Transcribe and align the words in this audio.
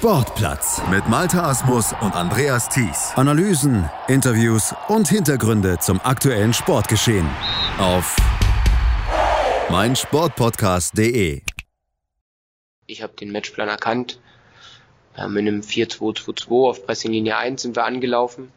Sportplatz 0.00 0.80
mit 0.90 1.06
Malta 1.10 1.50
Asmus 1.50 1.92
und 2.00 2.16
Andreas 2.16 2.70
Thies. 2.70 3.12
Analysen, 3.16 3.90
Interviews 4.08 4.74
und 4.88 5.06
Hintergründe 5.06 5.78
zum 5.78 6.00
aktuellen 6.00 6.54
Sportgeschehen 6.54 7.28
auf 7.78 8.16
meinsportpodcast.de. 9.68 11.42
Ich 12.86 13.02
habe 13.02 13.12
den 13.12 13.30
Matchplan 13.30 13.68
erkannt. 13.68 14.18
Wir 15.12 15.24
haben 15.24 15.36
in 15.36 15.46
einem 15.46 15.60
4-2-2-2 15.60 16.70
auf 16.70 16.86
Pressinglinie 16.86 17.36
1 17.36 17.60
sind 17.60 17.76
wir 17.76 17.84
angelaufen. 17.84 18.50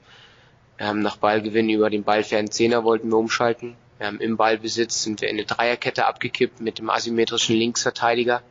Wir 0.78 0.88
haben 0.88 1.02
nach 1.02 1.18
Ballgewinn 1.18 1.70
über 1.70 1.89
den 1.89 2.05
ballfernen 2.05 2.52
Zehner 2.52 2.86
wollten 2.86 3.10
wir 3.10 3.18
umschalten. 3.18 3.75
Wir 3.98 4.07
haben 4.07 4.21
im 4.21 4.38
Ballbesitz 4.38 5.04
sind 5.04 5.20
wir 5.20 5.28
in 5.28 5.36
eine 5.36 5.46
Dreierkette 5.46 6.05
abgekippt 6.05 6.62
mit 6.62 6.80
dem 6.80 6.89
asymmetrischen 6.89 7.57
Linksverteidiger 7.57 8.41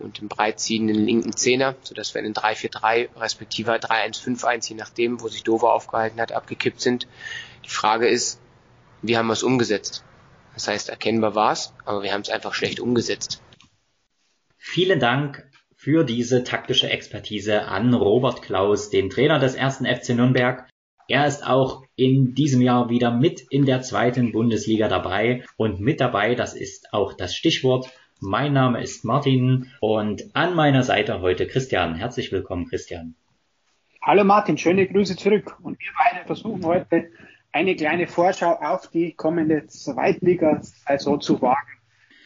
und 0.00 0.20
dem 0.20 0.28
breitziehenden 0.28 0.96
linken 0.96 1.36
Zehner, 1.36 1.76
sodass 1.82 2.14
wir 2.14 2.20
in 2.20 2.32
den 2.32 2.34
3-4-3 2.34 3.08
respektive 3.16 3.72
3-1-5-1, 3.72 4.70
je 4.70 4.76
nachdem, 4.76 5.20
wo 5.20 5.28
sich 5.28 5.42
Dover 5.42 5.72
aufgehalten 5.72 6.20
hat, 6.20 6.32
abgekippt 6.32 6.80
sind. 6.80 7.06
Die 7.64 7.70
Frage 7.70 8.08
ist, 8.08 8.40
wie 9.02 9.16
haben 9.16 9.26
wir 9.26 9.34
es 9.34 9.42
umgesetzt? 9.42 10.04
Das 10.54 10.68
heißt, 10.68 10.88
erkennbar 10.88 11.34
war 11.34 11.52
es, 11.52 11.72
aber 11.84 12.02
wir 12.02 12.12
haben 12.12 12.22
es 12.22 12.30
einfach 12.30 12.54
schlecht 12.54 12.80
umgesetzt. 12.80 13.42
Vielen 14.56 15.00
Dank 15.00 15.48
für 15.74 16.04
diese 16.04 16.44
taktische 16.44 16.90
Expertise 16.90 17.62
an 17.62 17.94
Robert 17.94 18.42
Klaus, 18.42 18.90
den 18.90 19.08
Trainer 19.08 19.38
des 19.38 19.54
ersten 19.54 19.86
FC 19.86 20.10
Nürnberg. 20.10 20.68
Er 21.08 21.26
ist 21.26 21.46
auch 21.46 21.82
in 21.96 22.34
diesem 22.34 22.60
Jahr 22.60 22.90
wieder 22.90 23.10
mit 23.10 23.40
in 23.50 23.64
der 23.64 23.80
zweiten 23.80 24.32
Bundesliga 24.32 24.88
dabei 24.88 25.44
und 25.56 25.80
mit 25.80 26.00
dabei, 26.00 26.34
das 26.34 26.54
ist 26.54 26.92
auch 26.92 27.14
das 27.14 27.34
Stichwort, 27.34 27.90
mein 28.20 28.52
Name 28.52 28.82
ist 28.82 29.04
Martin 29.04 29.70
und 29.80 30.24
an 30.34 30.54
meiner 30.54 30.82
Seite 30.82 31.20
heute 31.20 31.46
Christian. 31.46 31.94
Herzlich 31.94 32.30
willkommen, 32.32 32.66
Christian. 32.68 33.14
Hallo 34.02 34.24
Martin, 34.24 34.58
schöne 34.58 34.86
Grüße 34.86 35.16
zurück. 35.16 35.56
Und 35.62 35.78
wir 35.78 35.90
beide 35.96 36.26
versuchen 36.26 36.64
heute 36.64 37.10
eine 37.52 37.74
kleine 37.76 38.06
Vorschau 38.06 38.52
auf 38.52 38.88
die 38.88 39.12
kommende 39.12 39.66
Zweitliga-Saison 39.66 41.20
zu 41.20 41.42
wagen. 41.42 41.68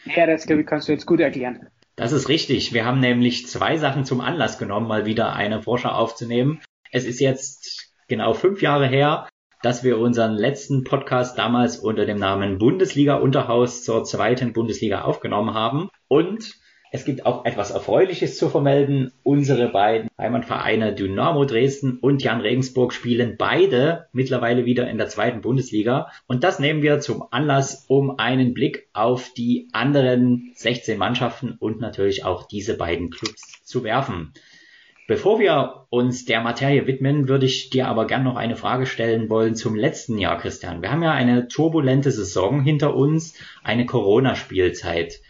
Ja, 0.05 0.27
das 0.27 0.45
glaube 0.45 0.61
ich, 0.61 0.67
kannst 0.67 0.87
du 0.87 0.91
jetzt 0.91 1.05
gut 1.05 1.19
erklären. 1.19 1.67
Das 1.95 2.11
ist 2.11 2.29
richtig. 2.29 2.73
Wir 2.73 2.85
haben 2.85 2.99
nämlich 2.99 3.47
zwei 3.47 3.77
Sachen 3.77 4.05
zum 4.05 4.21
Anlass 4.21 4.57
genommen, 4.57 4.87
mal 4.87 5.05
wieder 5.05 5.33
eine 5.33 5.61
Vorschau 5.61 5.89
aufzunehmen. 5.89 6.61
Es 6.91 7.05
ist 7.05 7.19
jetzt 7.19 7.93
genau 8.07 8.33
fünf 8.33 8.61
Jahre 8.61 8.87
her, 8.87 9.27
dass 9.65 9.83
wir 9.83 9.97
unseren 9.97 10.35
letzten 10.35 10.83
Podcast 10.83 11.39
damals 11.39 11.79
unter 11.79 12.05
dem 12.05 12.19
Namen 12.19 12.59
Bundesliga 12.59 13.15
Unterhaus 13.15 13.83
zur 13.83 14.03
zweiten 14.03 14.53
Bundesliga 14.53 15.01
aufgenommen 15.01 15.55
haben. 15.55 15.89
Und 16.07 16.53
es 16.91 17.03
gibt 17.03 17.25
auch 17.25 17.45
etwas 17.45 17.71
Erfreuliches 17.71 18.37
zu 18.37 18.49
vermelden. 18.49 19.11
Unsere 19.23 19.69
beiden 19.69 20.07
Heimatvereine 20.19 20.93
Dynamo 20.93 21.45
Dresden 21.45 21.97
und 21.97 22.21
Jan 22.21 22.41
Regensburg 22.41 22.93
spielen 22.93 23.37
beide 23.39 24.05
mittlerweile 24.11 24.65
wieder 24.65 24.87
in 24.87 24.99
der 24.99 25.07
zweiten 25.07 25.41
Bundesliga. 25.41 26.11
Und 26.27 26.43
das 26.43 26.59
nehmen 26.59 26.83
wir 26.83 26.99
zum 26.99 27.23
Anlass, 27.31 27.85
um 27.87 28.19
einen 28.19 28.53
Blick 28.53 28.87
auf 28.93 29.33
die 29.33 29.67
anderen 29.73 30.51
16 30.53 30.95
Mannschaften 30.99 31.57
und 31.59 31.81
natürlich 31.81 32.23
auch 32.23 32.47
diese 32.47 32.77
beiden 32.77 33.09
Clubs 33.09 33.63
zu 33.63 33.83
werfen. 33.83 34.31
Bevor 35.07 35.37
wir 35.37 35.85
uns 35.91 36.25
der 36.25 36.41
Materie 36.41 36.87
widmen, 36.87 37.27
würde 37.27 37.45
ich 37.45 37.69
dir 37.69 37.87
aber 37.87 38.07
gern 38.07 38.23
noch 38.23 38.37
eine 38.37 38.55
Frage 38.55 38.87
stellen 38.87 39.29
wollen 39.29 39.55
zum 39.55 39.75
letzten 39.75 40.17
Jahr, 40.17 40.39
Christian. 40.39 40.81
Wir 40.81 40.91
haben 40.91 41.03
ja 41.03 41.11
eine 41.11 41.47
turbulente 41.47 42.09
Saison 42.09 42.63
hinter 42.63 42.95
uns, 42.95 43.35
eine 43.63 43.85
Corona-Spielzeit. 43.85 45.21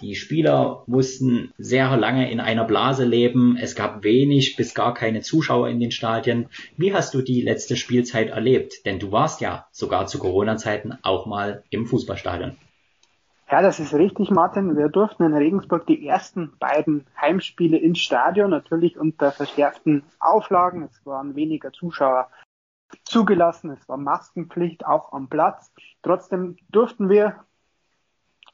Die 0.00 0.14
Spieler 0.14 0.84
mussten 0.86 1.52
sehr 1.58 1.96
lange 1.96 2.30
in 2.30 2.38
einer 2.38 2.64
Blase 2.64 3.04
leben. 3.04 3.58
Es 3.60 3.74
gab 3.74 4.04
wenig 4.04 4.54
bis 4.54 4.72
gar 4.72 4.94
keine 4.94 5.20
Zuschauer 5.20 5.68
in 5.68 5.80
den 5.80 5.90
Stadien. 5.90 6.46
Wie 6.76 6.94
hast 6.94 7.12
du 7.12 7.22
die 7.22 7.40
letzte 7.40 7.76
Spielzeit 7.76 8.28
erlebt? 8.28 8.86
Denn 8.86 9.00
du 9.00 9.10
warst 9.10 9.40
ja 9.40 9.66
sogar 9.72 10.06
zu 10.06 10.20
Corona-Zeiten 10.20 10.96
auch 11.02 11.26
mal 11.26 11.64
im 11.70 11.86
Fußballstadion. 11.86 12.56
Ja, 13.48 13.62
das 13.62 13.78
ist 13.78 13.94
richtig, 13.94 14.30
Martin. 14.30 14.76
Wir 14.76 14.88
durften 14.88 15.22
in 15.22 15.34
Regensburg 15.34 15.86
die 15.86 16.06
ersten 16.06 16.56
beiden 16.58 17.06
Heimspiele 17.20 17.78
ins 17.78 18.00
Stadion, 18.00 18.50
natürlich 18.50 18.98
unter 18.98 19.30
verschärften 19.30 20.02
Auflagen. 20.18 20.82
Es 20.82 21.06
waren 21.06 21.36
weniger 21.36 21.72
Zuschauer 21.72 22.28
zugelassen, 23.04 23.70
es 23.70 23.88
war 23.88 23.96
Maskenpflicht 23.96 24.84
auch 24.84 25.12
am 25.12 25.28
Platz. 25.28 25.72
Trotzdem 26.02 26.56
durften 26.70 27.08
wir 27.08 27.44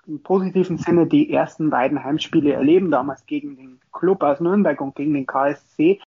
im 0.06 0.22
positiven 0.22 0.78
Sinne 0.78 1.06
die 1.06 1.32
ersten 1.32 1.70
beiden 1.70 2.02
Heimspiele 2.02 2.52
erleben, 2.52 2.90
damals 2.90 3.24
gegen 3.24 3.56
den 3.56 3.80
Club 3.92 4.22
aus 4.22 4.40
Nürnberg 4.40 4.80
und 4.80 4.94
gegen 4.94 5.14
den 5.14 5.26
KSC. 5.26 6.00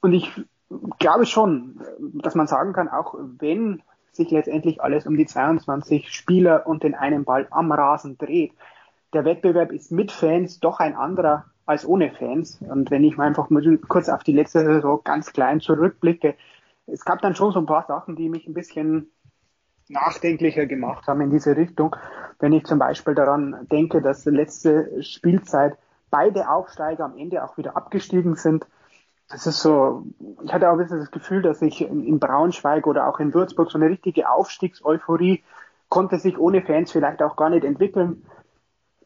Und 0.00 0.12
ich 0.12 0.30
glaube 0.98 1.26
schon, 1.26 1.80
dass 1.98 2.34
man 2.34 2.46
sagen 2.46 2.72
kann, 2.72 2.88
auch 2.88 3.14
wenn 3.18 3.82
sich 4.18 4.30
letztendlich 4.30 4.82
alles 4.82 5.06
um 5.06 5.16
die 5.16 5.26
22 5.26 6.12
Spieler 6.12 6.66
und 6.66 6.82
den 6.82 6.94
einen 6.94 7.24
Ball 7.24 7.46
am 7.50 7.72
Rasen 7.72 8.18
dreht. 8.18 8.52
Der 9.14 9.24
Wettbewerb 9.24 9.72
ist 9.72 9.90
mit 9.90 10.12
Fans 10.12 10.60
doch 10.60 10.80
ein 10.80 10.94
anderer 10.94 11.46
als 11.64 11.86
ohne 11.86 12.10
Fans. 12.10 12.60
Und 12.60 12.90
wenn 12.90 13.04
ich 13.04 13.16
mal 13.16 13.26
einfach 13.26 13.48
kurz 13.88 14.08
auf 14.08 14.22
die 14.22 14.32
letzte 14.32 14.64
Saison 14.64 15.00
ganz 15.02 15.32
klein 15.32 15.60
zurückblicke, 15.60 16.34
es 16.86 17.04
gab 17.04 17.22
dann 17.22 17.34
schon 17.34 17.52
so 17.52 17.58
ein 17.58 17.66
paar 17.66 17.86
Sachen, 17.86 18.16
die 18.16 18.28
mich 18.28 18.46
ein 18.46 18.54
bisschen 18.54 19.10
nachdenklicher 19.88 20.66
gemacht 20.66 21.06
haben 21.06 21.20
in 21.20 21.30
diese 21.30 21.56
Richtung. 21.56 21.96
Wenn 22.38 22.52
ich 22.52 22.64
zum 22.64 22.78
Beispiel 22.78 23.14
daran 23.14 23.66
denke, 23.70 24.02
dass 24.02 24.24
letzte 24.26 25.02
Spielzeit 25.02 25.76
beide 26.10 26.48
Aufsteiger 26.48 27.04
am 27.04 27.16
Ende 27.16 27.44
auch 27.44 27.56
wieder 27.56 27.76
abgestiegen 27.76 28.34
sind, 28.34 28.66
das 29.28 29.46
ist 29.46 29.60
so, 29.60 30.06
ich 30.42 30.52
hatte 30.52 30.68
auch 30.68 30.72
ein 30.72 30.78
bisschen 30.78 31.00
das 31.00 31.10
Gefühl, 31.10 31.42
dass 31.42 31.60
ich 31.60 31.82
in, 31.82 32.18
Braunschweig 32.18 32.86
oder 32.86 33.06
auch 33.06 33.20
in 33.20 33.34
Würzburg 33.34 33.70
so 33.70 33.78
eine 33.78 33.88
richtige 33.88 34.30
Aufstiegseuphorie 34.30 35.44
konnte 35.90 36.18
sich 36.18 36.38
ohne 36.38 36.62
Fans 36.62 36.92
vielleicht 36.92 37.22
auch 37.22 37.36
gar 37.36 37.50
nicht 37.50 37.64
entwickeln 37.64 38.24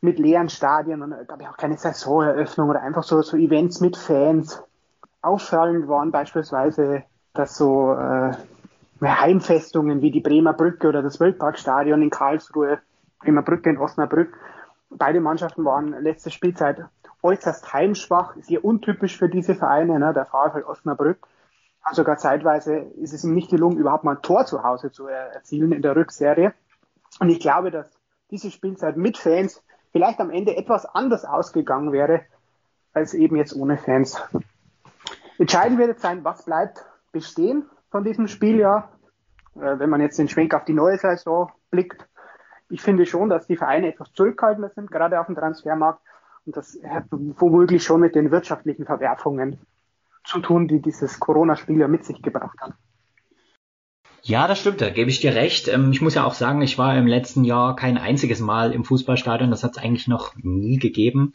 mit 0.00 0.18
leeren 0.18 0.48
Stadien 0.48 1.02
und 1.02 1.28
gab 1.28 1.40
ja 1.40 1.50
auch 1.50 1.56
keine 1.56 1.76
Saisoneröffnung 1.76 2.70
oder 2.70 2.82
einfach 2.82 3.04
so, 3.04 3.22
so 3.22 3.36
Events 3.36 3.80
mit 3.80 3.96
Fans. 3.96 4.62
Auffallend 5.22 5.88
waren 5.88 6.10
beispielsweise, 6.10 7.04
dass 7.34 7.56
so 7.56 7.92
äh, 7.92 8.32
Heimfestungen 9.00 10.02
wie 10.02 10.10
die 10.10 10.20
Bremer 10.20 10.52
Brücke 10.52 10.88
oder 10.88 11.02
das 11.02 11.20
Wildparkstadion 11.20 12.02
in 12.02 12.10
Karlsruhe, 12.10 12.80
Bremer 13.20 13.42
Brücke 13.42 13.70
in 13.70 13.78
Osnabrück, 13.78 14.36
beide 14.90 15.20
Mannschaften 15.20 15.64
waren 15.64 16.00
letzte 16.02 16.30
Spielzeit 16.30 16.84
äußerst 17.22 17.72
heimschwach, 17.72 18.36
sehr 18.40 18.64
untypisch 18.64 19.16
für 19.16 19.28
diese 19.28 19.54
Vereine, 19.54 19.98
ne, 19.98 20.12
der 20.12 20.26
VfL 20.26 20.64
Osnabrück. 20.64 21.26
Sogar 21.92 22.16
zeitweise 22.16 22.76
ist 22.76 23.12
es 23.12 23.24
ihm 23.24 23.34
nicht 23.34 23.50
gelungen, 23.50 23.78
überhaupt 23.78 24.04
mal 24.04 24.16
ein 24.16 24.22
Tor 24.22 24.46
zu 24.46 24.62
Hause 24.62 24.92
zu 24.92 25.06
erzielen 25.06 25.72
in 25.72 25.82
der 25.82 25.96
Rückserie. 25.96 26.54
Und 27.18 27.28
ich 27.28 27.40
glaube, 27.40 27.70
dass 27.70 27.90
diese 28.30 28.50
Spielzeit 28.50 28.96
mit 28.96 29.18
Fans 29.18 29.62
vielleicht 29.90 30.20
am 30.20 30.30
Ende 30.30 30.56
etwas 30.56 30.86
anders 30.86 31.24
ausgegangen 31.24 31.92
wäre, 31.92 32.22
als 32.92 33.14
eben 33.14 33.36
jetzt 33.36 33.54
ohne 33.54 33.76
Fans. 33.76 34.22
Entscheidend 35.38 35.78
wird 35.78 35.88
jetzt 35.88 36.02
sein, 36.02 36.24
was 36.24 36.44
bleibt 36.44 36.84
bestehen 37.10 37.68
von 37.90 38.04
diesem 38.04 38.28
Spieljahr. 38.28 38.90
Äh, 39.56 39.78
wenn 39.78 39.90
man 39.90 40.00
jetzt 40.00 40.18
den 40.18 40.28
Schwenk 40.28 40.54
auf 40.54 40.64
die 40.64 40.72
neue 40.72 40.98
Saison 40.98 41.50
blickt, 41.70 42.08
ich 42.68 42.80
finde 42.80 43.04
schon, 43.04 43.28
dass 43.28 43.46
die 43.46 43.56
Vereine 43.56 43.88
etwas 43.88 44.12
zurückhaltender 44.12 44.70
sind, 44.70 44.90
gerade 44.90 45.20
auf 45.20 45.26
dem 45.26 45.34
Transfermarkt. 45.34 46.00
Und 46.44 46.56
das 46.56 46.78
hat 46.88 47.04
womöglich 47.10 47.82
schon 47.82 48.00
mit 48.00 48.14
den 48.14 48.30
wirtschaftlichen 48.30 48.84
Verwerfungen 48.84 49.58
zu 50.24 50.40
tun, 50.40 50.68
die 50.68 50.80
dieses 50.80 51.20
Corona-Spiel 51.20 51.78
ja 51.78 51.88
mit 51.88 52.04
sich 52.04 52.22
gebracht 52.22 52.58
hat. 52.60 52.74
Ja, 54.24 54.46
das 54.46 54.60
stimmt, 54.60 54.80
da 54.80 54.90
gebe 54.90 55.10
ich 55.10 55.20
dir 55.20 55.34
recht. 55.34 55.66
Ähm, 55.66 55.90
ich 55.90 56.00
muss 56.00 56.14
ja 56.14 56.24
auch 56.24 56.34
sagen, 56.34 56.62
ich 56.62 56.78
war 56.78 56.96
im 56.96 57.08
letzten 57.08 57.42
Jahr 57.44 57.74
kein 57.74 57.98
einziges 57.98 58.40
Mal 58.40 58.72
im 58.72 58.84
Fußballstadion. 58.84 59.50
Das 59.50 59.64
hat 59.64 59.72
es 59.72 59.82
eigentlich 59.82 60.06
noch 60.06 60.34
nie 60.36 60.78
gegeben. 60.78 61.32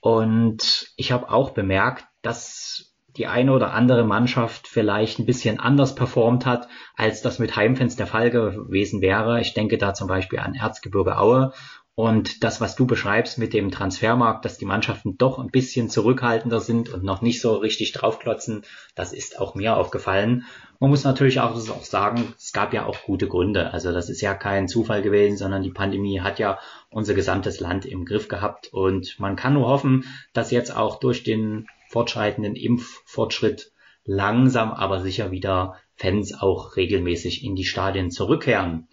Und 0.00 0.92
ich 0.96 1.12
habe 1.12 1.30
auch 1.30 1.50
bemerkt, 1.50 2.06
dass 2.22 2.94
die 3.16 3.26
eine 3.26 3.52
oder 3.52 3.72
andere 3.72 4.04
Mannschaft 4.04 4.66
vielleicht 4.66 5.18
ein 5.18 5.26
bisschen 5.26 5.58
anders 5.58 5.94
performt 5.94 6.46
hat, 6.46 6.68
als 6.96 7.22
das 7.22 7.38
mit 7.38 7.56
Heimfans 7.56 7.96
der 7.96 8.06
Fall 8.06 8.30
gewesen 8.30 9.00
wäre. 9.00 9.40
Ich 9.40 9.54
denke 9.54 9.78
da 9.78 9.94
zum 9.94 10.08
Beispiel 10.08 10.38
an 10.38 10.54
Erzgebirge 10.54 11.18
Aue 11.18 11.52
und 11.98 12.44
das, 12.44 12.60
was 12.60 12.76
du 12.76 12.86
beschreibst 12.86 13.38
mit 13.38 13.54
dem 13.54 13.70
Transfermarkt, 13.70 14.44
dass 14.44 14.58
die 14.58 14.66
Mannschaften 14.66 15.16
doch 15.16 15.38
ein 15.38 15.48
bisschen 15.48 15.88
zurückhaltender 15.88 16.60
sind 16.60 16.90
und 16.90 17.02
noch 17.02 17.22
nicht 17.22 17.40
so 17.40 17.54
richtig 17.54 17.92
draufklotzen, 17.92 18.64
das 18.94 19.14
ist 19.14 19.40
auch 19.40 19.54
mir 19.54 19.78
aufgefallen. 19.78 20.44
Man 20.78 20.90
muss 20.90 21.04
natürlich 21.04 21.40
auch, 21.40 21.56
sagen, 21.56 22.34
es 22.36 22.52
gab 22.52 22.74
ja 22.74 22.84
auch 22.84 23.04
gute 23.04 23.28
Gründe. 23.28 23.72
Also 23.72 23.92
das 23.92 24.10
ist 24.10 24.20
ja 24.20 24.34
kein 24.34 24.68
Zufall 24.68 25.00
gewesen, 25.00 25.38
sondern 25.38 25.62
die 25.62 25.70
Pandemie 25.70 26.20
hat 26.20 26.38
ja 26.38 26.58
unser 26.90 27.14
gesamtes 27.14 27.60
Land 27.60 27.86
im 27.86 28.04
Griff 28.04 28.28
gehabt. 28.28 28.68
Und 28.74 29.18
man 29.18 29.34
kann 29.34 29.54
nur 29.54 29.66
hoffen, 29.66 30.04
dass 30.34 30.50
jetzt 30.50 30.76
auch 30.76 31.00
durch 31.00 31.24
den 31.24 31.66
fortschreitenden 31.88 32.56
Impffortschritt 32.56 33.72
langsam 34.04 34.70
aber 34.70 35.00
sicher 35.00 35.30
wieder 35.30 35.76
Fans 35.94 36.34
auch 36.38 36.76
regelmäßig 36.76 37.42
in 37.42 37.56
die 37.56 37.64
Stadien 37.64 38.10
zurückkehren. 38.10 38.86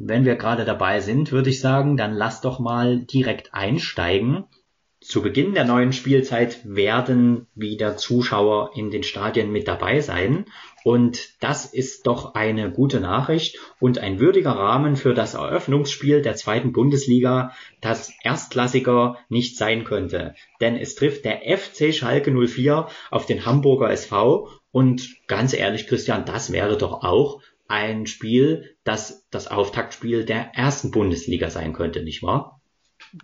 Wenn 0.00 0.24
wir 0.24 0.36
gerade 0.36 0.64
dabei 0.64 1.00
sind, 1.00 1.32
würde 1.32 1.50
ich 1.50 1.60
sagen, 1.60 1.96
dann 1.96 2.14
lass 2.14 2.40
doch 2.40 2.60
mal 2.60 3.00
direkt 3.00 3.52
einsteigen. 3.52 4.44
zu 5.00 5.22
Beginn 5.22 5.54
der 5.54 5.64
neuen 5.64 5.92
Spielzeit 5.92 6.60
werden 6.64 7.48
wieder 7.56 7.96
Zuschauer 7.96 8.70
in 8.76 8.92
den 8.92 9.02
Stadien 9.02 9.50
mit 9.50 9.66
dabei 9.66 10.00
sein. 10.00 10.44
Und 10.84 11.42
das 11.42 11.66
ist 11.66 12.06
doch 12.06 12.34
eine 12.34 12.70
gute 12.70 13.00
Nachricht 13.00 13.58
und 13.80 13.98
ein 13.98 14.20
würdiger 14.20 14.52
Rahmen 14.52 14.94
für 14.94 15.14
das 15.14 15.34
Eröffnungsspiel 15.34 16.22
der 16.22 16.36
zweiten 16.36 16.70
Bundesliga, 16.70 17.52
das 17.80 18.12
erstklassiger 18.22 19.18
nicht 19.28 19.56
sein 19.56 19.82
könnte. 19.82 20.36
Denn 20.60 20.76
es 20.76 20.94
trifft 20.94 21.24
der 21.24 21.40
FC 21.40 21.92
Schalke 21.92 22.30
04 22.30 22.86
auf 23.10 23.26
den 23.26 23.44
Hamburger 23.44 23.90
SV 23.90 24.48
und 24.70 25.08
ganz 25.26 25.54
ehrlich, 25.54 25.88
Christian, 25.88 26.24
das 26.24 26.52
wäre 26.52 26.78
doch 26.78 27.02
auch 27.02 27.40
ein 27.68 28.06
Spiel, 28.06 28.76
das 28.82 29.26
das 29.30 29.46
Auftaktspiel 29.48 30.24
der 30.24 30.54
ersten 30.54 30.90
Bundesliga 30.90 31.50
sein 31.50 31.72
könnte, 31.72 32.02
nicht 32.02 32.22
wahr? 32.22 32.60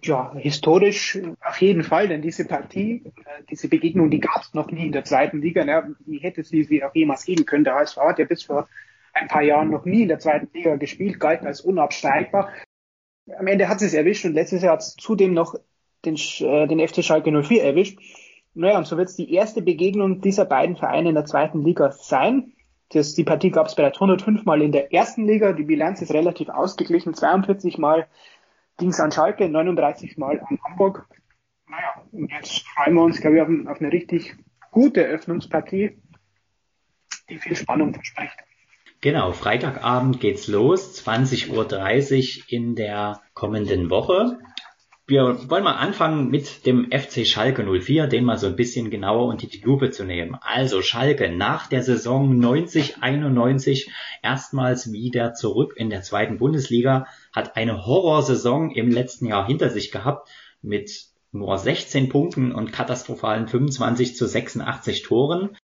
Ja, 0.02 0.34
historisch 0.36 1.18
auf 1.44 1.60
jeden 1.60 1.82
Fall, 1.82 2.08
denn 2.08 2.22
diese 2.22 2.46
Partie, 2.46 3.02
äh, 3.04 3.42
diese 3.50 3.68
Begegnung, 3.68 4.10
die 4.10 4.20
gab 4.20 4.42
es 4.42 4.54
noch 4.54 4.70
nie 4.70 4.86
in 4.86 4.92
der 4.92 5.04
zweiten 5.04 5.42
Liga. 5.42 5.64
Ne? 5.64 5.96
Wie 6.06 6.18
hätte 6.18 6.42
es 6.42 6.48
sie 6.50 6.84
auch 6.84 6.94
jemals 6.94 7.24
geben 7.24 7.44
können? 7.44 7.64
Der 7.64 7.74
HSV 7.74 7.96
hat 7.96 8.18
ja 8.18 8.24
bis 8.24 8.44
vor 8.44 8.68
ein 9.12 9.28
paar 9.28 9.42
Jahren 9.42 9.70
noch 9.70 9.84
nie 9.84 10.02
in 10.02 10.08
der 10.08 10.18
zweiten 10.18 10.48
Liga 10.54 10.76
gespielt, 10.76 11.20
galt 11.20 11.42
als 11.42 11.60
unabsteigbar. 11.60 12.50
Am 13.36 13.46
Ende 13.46 13.68
hat 13.68 13.80
sie 13.80 13.86
es 13.86 13.94
erwischt 13.94 14.24
und 14.24 14.34
letztes 14.34 14.62
Jahr 14.62 14.74
hat 14.74 14.80
es 14.80 14.94
zudem 14.96 15.34
noch 15.34 15.54
den, 16.04 16.16
äh, 16.16 16.66
den 16.66 16.86
FC 16.86 17.02
Schalke 17.02 17.30
04 17.30 17.64
erwischt. 17.64 17.98
Naja, 18.54 18.78
und 18.78 18.86
so 18.86 18.96
wird 18.96 19.08
es 19.08 19.16
die 19.16 19.32
erste 19.32 19.62
Begegnung 19.62 20.20
dieser 20.20 20.44
beiden 20.44 20.76
Vereine 20.76 21.08
in 21.08 21.14
der 21.14 21.24
zweiten 21.24 21.64
Liga 21.64 21.90
sein. 21.90 22.52
Das, 22.90 23.14
die 23.14 23.24
Partie 23.24 23.50
gab 23.50 23.66
es 23.66 23.74
bereits 23.74 23.96
105 23.96 24.44
Mal 24.44 24.62
in 24.62 24.72
der 24.72 24.92
ersten 24.92 25.26
Liga. 25.26 25.52
Die 25.52 25.64
Bilanz 25.64 26.02
ist 26.02 26.12
relativ 26.12 26.48
ausgeglichen. 26.48 27.14
42 27.14 27.78
Mal 27.78 28.06
ging 28.76 28.90
es 28.90 29.00
an 29.00 29.12
Schalke, 29.12 29.48
39 29.48 30.16
Mal 30.18 30.40
an 30.40 30.58
Hamburg. 30.64 31.08
Naja, 31.68 32.02
und 32.12 32.30
jetzt 32.30 32.66
freuen 32.68 32.94
wir 32.94 33.02
uns, 33.02 33.20
glaube 33.20 33.36
ich, 33.36 33.42
auf, 33.42 33.48
auf 33.68 33.80
eine 33.80 33.90
richtig 33.90 34.36
gute 34.70 35.04
Eröffnungspartie, 35.04 35.98
die 37.30 37.38
viel 37.38 37.56
Spannung 37.56 37.94
verspricht. 37.94 38.36
Genau, 39.00 39.32
Freitagabend 39.32 40.20
geht's 40.20 40.46
los, 40.48 41.04
20.30 41.04 41.50
Uhr 41.50 42.44
in 42.48 42.74
der 42.74 43.20
kommenden 43.34 43.90
Woche. 43.90 44.38
Wir 45.06 45.50
wollen 45.50 45.64
mal 45.64 45.74
anfangen 45.74 46.30
mit 46.30 46.64
dem 46.64 46.90
FC 46.90 47.26
Schalke 47.26 47.62
04, 47.62 48.06
den 48.06 48.24
mal 48.24 48.38
so 48.38 48.46
ein 48.46 48.56
bisschen 48.56 48.88
genauer 48.88 49.26
unter 49.26 49.46
die 49.46 49.60
Lupe 49.60 49.90
zu 49.90 50.04
nehmen. 50.04 50.38
Also 50.40 50.80
Schalke 50.80 51.28
nach 51.28 51.66
der 51.66 51.82
Saison 51.82 52.34
90-91 52.42 53.90
erstmals 54.22 54.92
wieder 54.92 55.34
zurück 55.34 55.74
in 55.76 55.90
der 55.90 56.00
zweiten 56.00 56.38
Bundesliga, 56.38 57.06
hat 57.34 57.54
eine 57.56 57.84
Horrorsaison 57.84 58.70
im 58.70 58.90
letzten 58.90 59.26
Jahr 59.26 59.46
hinter 59.46 59.68
sich 59.68 59.90
gehabt 59.90 60.26
mit 60.62 61.08
nur 61.32 61.58
16 61.58 62.08
Punkten 62.08 62.52
und 62.52 62.72
katastrophalen 62.72 63.46
25 63.46 64.16
zu 64.16 64.26
86 64.26 65.02
Toren. 65.02 65.54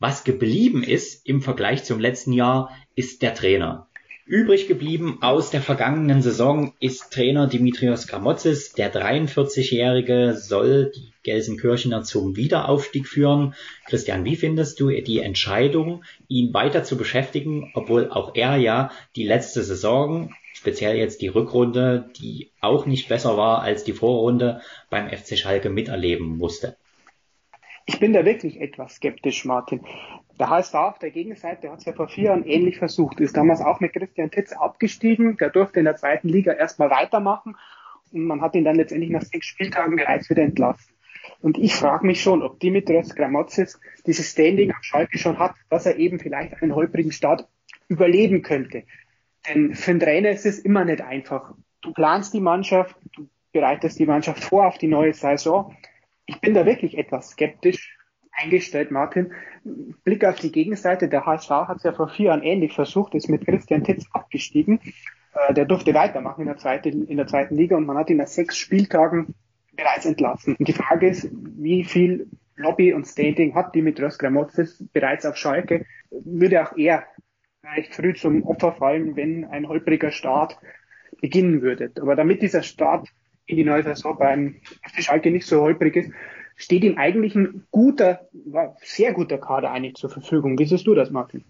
Was 0.00 0.24
geblieben 0.24 0.82
ist 0.82 1.28
im 1.28 1.42
Vergleich 1.42 1.84
zum 1.84 2.00
letzten 2.00 2.32
Jahr, 2.32 2.76
ist 2.96 3.22
der 3.22 3.34
Trainer. 3.34 3.89
Übrig 4.30 4.68
geblieben 4.68 5.18
aus 5.22 5.50
der 5.50 5.60
vergangenen 5.60 6.22
Saison 6.22 6.72
ist 6.78 7.12
Trainer 7.12 7.48
Dimitrios 7.48 8.06
Gramotzis. 8.06 8.72
Der 8.74 8.94
43-Jährige 8.94 10.36
soll 10.36 10.92
die 10.94 11.12
Gelsenkirchener 11.24 12.04
zum 12.04 12.36
Wiederaufstieg 12.36 13.08
führen. 13.08 13.56
Christian, 13.86 14.24
wie 14.24 14.36
findest 14.36 14.78
du 14.78 14.88
die 14.88 15.18
Entscheidung, 15.18 16.04
ihn 16.28 16.54
weiter 16.54 16.84
zu 16.84 16.96
beschäftigen, 16.96 17.72
obwohl 17.74 18.08
auch 18.08 18.36
er 18.36 18.54
ja 18.54 18.92
die 19.16 19.24
letzte 19.24 19.64
Saison, 19.64 20.32
speziell 20.52 20.96
jetzt 20.96 21.22
die 21.22 21.28
Rückrunde, 21.28 22.08
die 22.20 22.52
auch 22.60 22.86
nicht 22.86 23.08
besser 23.08 23.36
war 23.36 23.62
als 23.62 23.82
die 23.82 23.94
Vorrunde 23.94 24.60
beim 24.90 25.08
FC 25.08 25.36
Schalke 25.38 25.70
miterleben 25.70 26.38
musste? 26.38 26.76
Ich 27.84 27.98
bin 27.98 28.12
da 28.12 28.24
wirklich 28.24 28.60
etwas 28.60 28.94
skeptisch, 28.94 29.44
Martin. 29.44 29.80
Der 30.40 30.48
HSV 30.48 30.74
auf 30.74 30.98
der 30.98 31.10
Gegenseite 31.10 31.70
hat 31.70 31.80
es 31.80 31.84
ja 31.84 31.92
vor 31.92 32.08
vier 32.08 32.24
Jahren 32.24 32.46
ähnlich 32.46 32.78
versucht, 32.78 33.20
ist 33.20 33.36
damals 33.36 33.60
auch 33.60 33.80
mit 33.80 33.92
Christian 33.92 34.30
Titz 34.30 34.52
abgestiegen. 34.52 35.36
Der 35.36 35.50
durfte 35.50 35.80
in 35.80 35.84
der 35.84 35.96
zweiten 35.96 36.30
Liga 36.30 36.52
erstmal 36.52 36.88
weitermachen 36.90 37.58
und 38.10 38.24
man 38.24 38.40
hat 38.40 38.54
ihn 38.54 38.64
dann 38.64 38.76
letztendlich 38.76 39.10
nach 39.10 39.20
sechs 39.20 39.46
Spieltagen 39.46 39.96
bereits 39.96 40.30
wieder 40.30 40.42
entlassen. 40.42 40.94
Und 41.42 41.58
ich 41.58 41.74
frage 41.74 42.06
mich 42.06 42.22
schon, 42.22 42.42
ob 42.42 42.58
Dimitrios 42.58 43.14
Gramotzis 43.14 43.78
dieses 44.06 44.30
Standing 44.30 44.72
am 44.72 44.82
Schalke 44.82 45.18
schon 45.18 45.38
hat, 45.38 45.54
dass 45.68 45.84
er 45.84 45.96
eben 45.96 46.18
vielleicht 46.18 46.62
einen 46.62 46.74
holprigen 46.74 47.12
Start 47.12 47.46
überleben 47.88 48.40
könnte. 48.40 48.84
Denn 49.46 49.74
für 49.74 49.90
einen 49.90 50.00
Trainer 50.00 50.30
ist 50.30 50.46
es 50.46 50.58
immer 50.58 50.86
nicht 50.86 51.02
einfach. 51.02 51.52
Du 51.82 51.92
planst 51.92 52.32
die 52.32 52.40
Mannschaft, 52.40 52.96
du 53.14 53.28
bereitest 53.52 53.98
die 53.98 54.06
Mannschaft 54.06 54.42
vor 54.42 54.68
auf 54.68 54.78
die 54.78 54.88
neue 54.88 55.12
Saison. 55.12 55.76
Ich 56.24 56.40
bin 56.40 56.54
da 56.54 56.64
wirklich 56.64 56.96
etwas 56.96 57.32
skeptisch, 57.32 57.99
eingestellt, 58.32 58.90
Martin. 58.90 59.32
Blick 60.04 60.24
auf 60.24 60.36
die 60.36 60.52
Gegenseite, 60.52 61.08
der 61.08 61.26
HSV 61.26 61.50
hat 61.50 61.78
es 61.78 61.82
ja 61.82 61.92
vor 61.92 62.08
vier 62.08 62.26
Jahren 62.26 62.42
ähnlich 62.42 62.74
versucht, 62.74 63.14
ist 63.14 63.28
mit 63.28 63.44
Christian 63.44 63.84
Titz 63.84 64.06
abgestiegen. 64.12 64.80
Äh, 65.34 65.54
der 65.54 65.64
durfte 65.64 65.94
weitermachen 65.94 66.42
in 66.42 66.46
der, 66.46 66.56
zweiten, 66.56 67.06
in 67.06 67.16
der 67.16 67.26
zweiten 67.26 67.56
Liga 67.56 67.76
und 67.76 67.86
man 67.86 67.96
hat 67.96 68.10
ihn 68.10 68.16
nach 68.16 68.26
sechs 68.26 68.56
Spieltagen 68.56 69.34
bereits 69.72 70.06
entlassen. 70.06 70.56
Und 70.56 70.68
die 70.68 70.72
Frage 70.72 71.08
ist, 71.08 71.30
wie 71.32 71.84
viel 71.84 72.28
Lobby 72.56 72.92
und 72.92 73.06
Standing 73.06 73.54
hat 73.54 73.74
Dimitrios 73.74 74.18
Gramotzes 74.18 74.84
bereits 74.92 75.24
auf 75.24 75.36
Schalke? 75.36 75.86
Würde 76.10 76.62
auch 76.62 76.76
er 76.76 77.04
recht 77.76 77.94
früh 77.94 78.14
zum 78.14 78.42
Opfer 78.44 78.72
fallen, 78.72 79.16
wenn 79.16 79.44
ein 79.44 79.68
holpriger 79.68 80.10
Start 80.10 80.58
beginnen 81.20 81.62
würde. 81.62 81.92
Aber 82.00 82.16
damit 82.16 82.42
dieser 82.42 82.62
Start 82.62 83.08
in 83.46 83.56
die 83.56 83.64
neue 83.64 83.82
Saison 83.82 84.16
beim 84.18 84.56
FC 84.82 85.02
Schalke 85.02 85.30
nicht 85.30 85.46
so 85.46 85.60
holprig 85.60 85.96
ist, 85.96 86.10
steht 86.60 86.84
ihm 86.84 86.98
eigentlich 86.98 87.34
ein 87.34 87.64
guter, 87.70 88.28
sehr 88.82 89.12
guter 89.14 89.38
Kader 89.38 89.70
eigentlich 89.70 89.94
zur 89.94 90.10
Verfügung. 90.10 90.58
Wie 90.58 90.66
siehst 90.66 90.86
du 90.86 90.94
das, 90.94 91.10
Martin? 91.10 91.44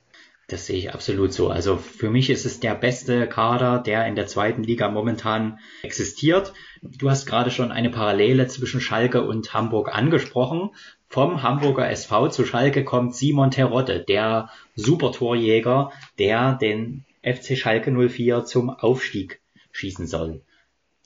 Das 0.46 0.66
sehe 0.66 0.78
ich 0.78 0.92
absolut 0.92 1.32
so. 1.32 1.48
Also 1.48 1.76
für 1.76 2.10
mich 2.10 2.30
ist 2.30 2.44
es 2.44 2.60
der 2.60 2.74
beste 2.74 3.28
Kader, 3.28 3.78
der 3.78 4.06
in 4.06 4.14
der 4.14 4.26
zweiten 4.26 4.62
Liga 4.62 4.88
momentan 4.88 5.58
existiert. 5.82 6.52
Du 6.82 7.10
hast 7.10 7.26
gerade 7.26 7.50
schon 7.50 7.70
eine 7.70 7.90
Parallele 7.90 8.46
zwischen 8.46 8.80
Schalke 8.80 9.22
und 9.22 9.52
Hamburg 9.52 9.94
angesprochen. 9.94 10.70
Vom 11.08 11.42
Hamburger 11.42 11.88
SV 11.90 12.28
zu 12.28 12.44
Schalke 12.44 12.84
kommt 12.84 13.14
Simon 13.14 13.50
Terodde, 13.50 14.00
der 14.00 14.50
Supertorjäger, 14.74 15.90
der 16.18 16.54
den 16.54 17.04
FC 17.22 17.56
Schalke 17.56 17.90
04 17.90 18.44
zum 18.44 18.70
Aufstieg 18.70 19.40
schießen 19.72 20.06
soll. 20.06 20.42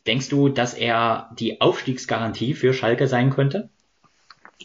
Denkst 0.07 0.29
du, 0.29 0.51
dass 0.51 0.75
er 0.75 1.31
die 1.39 1.63
Aufstiegsgarantie 1.63 2.53
für 2.55 2.75
Schalke 2.75 3.09
sein 3.09 3.31
könnte? 3.31 3.71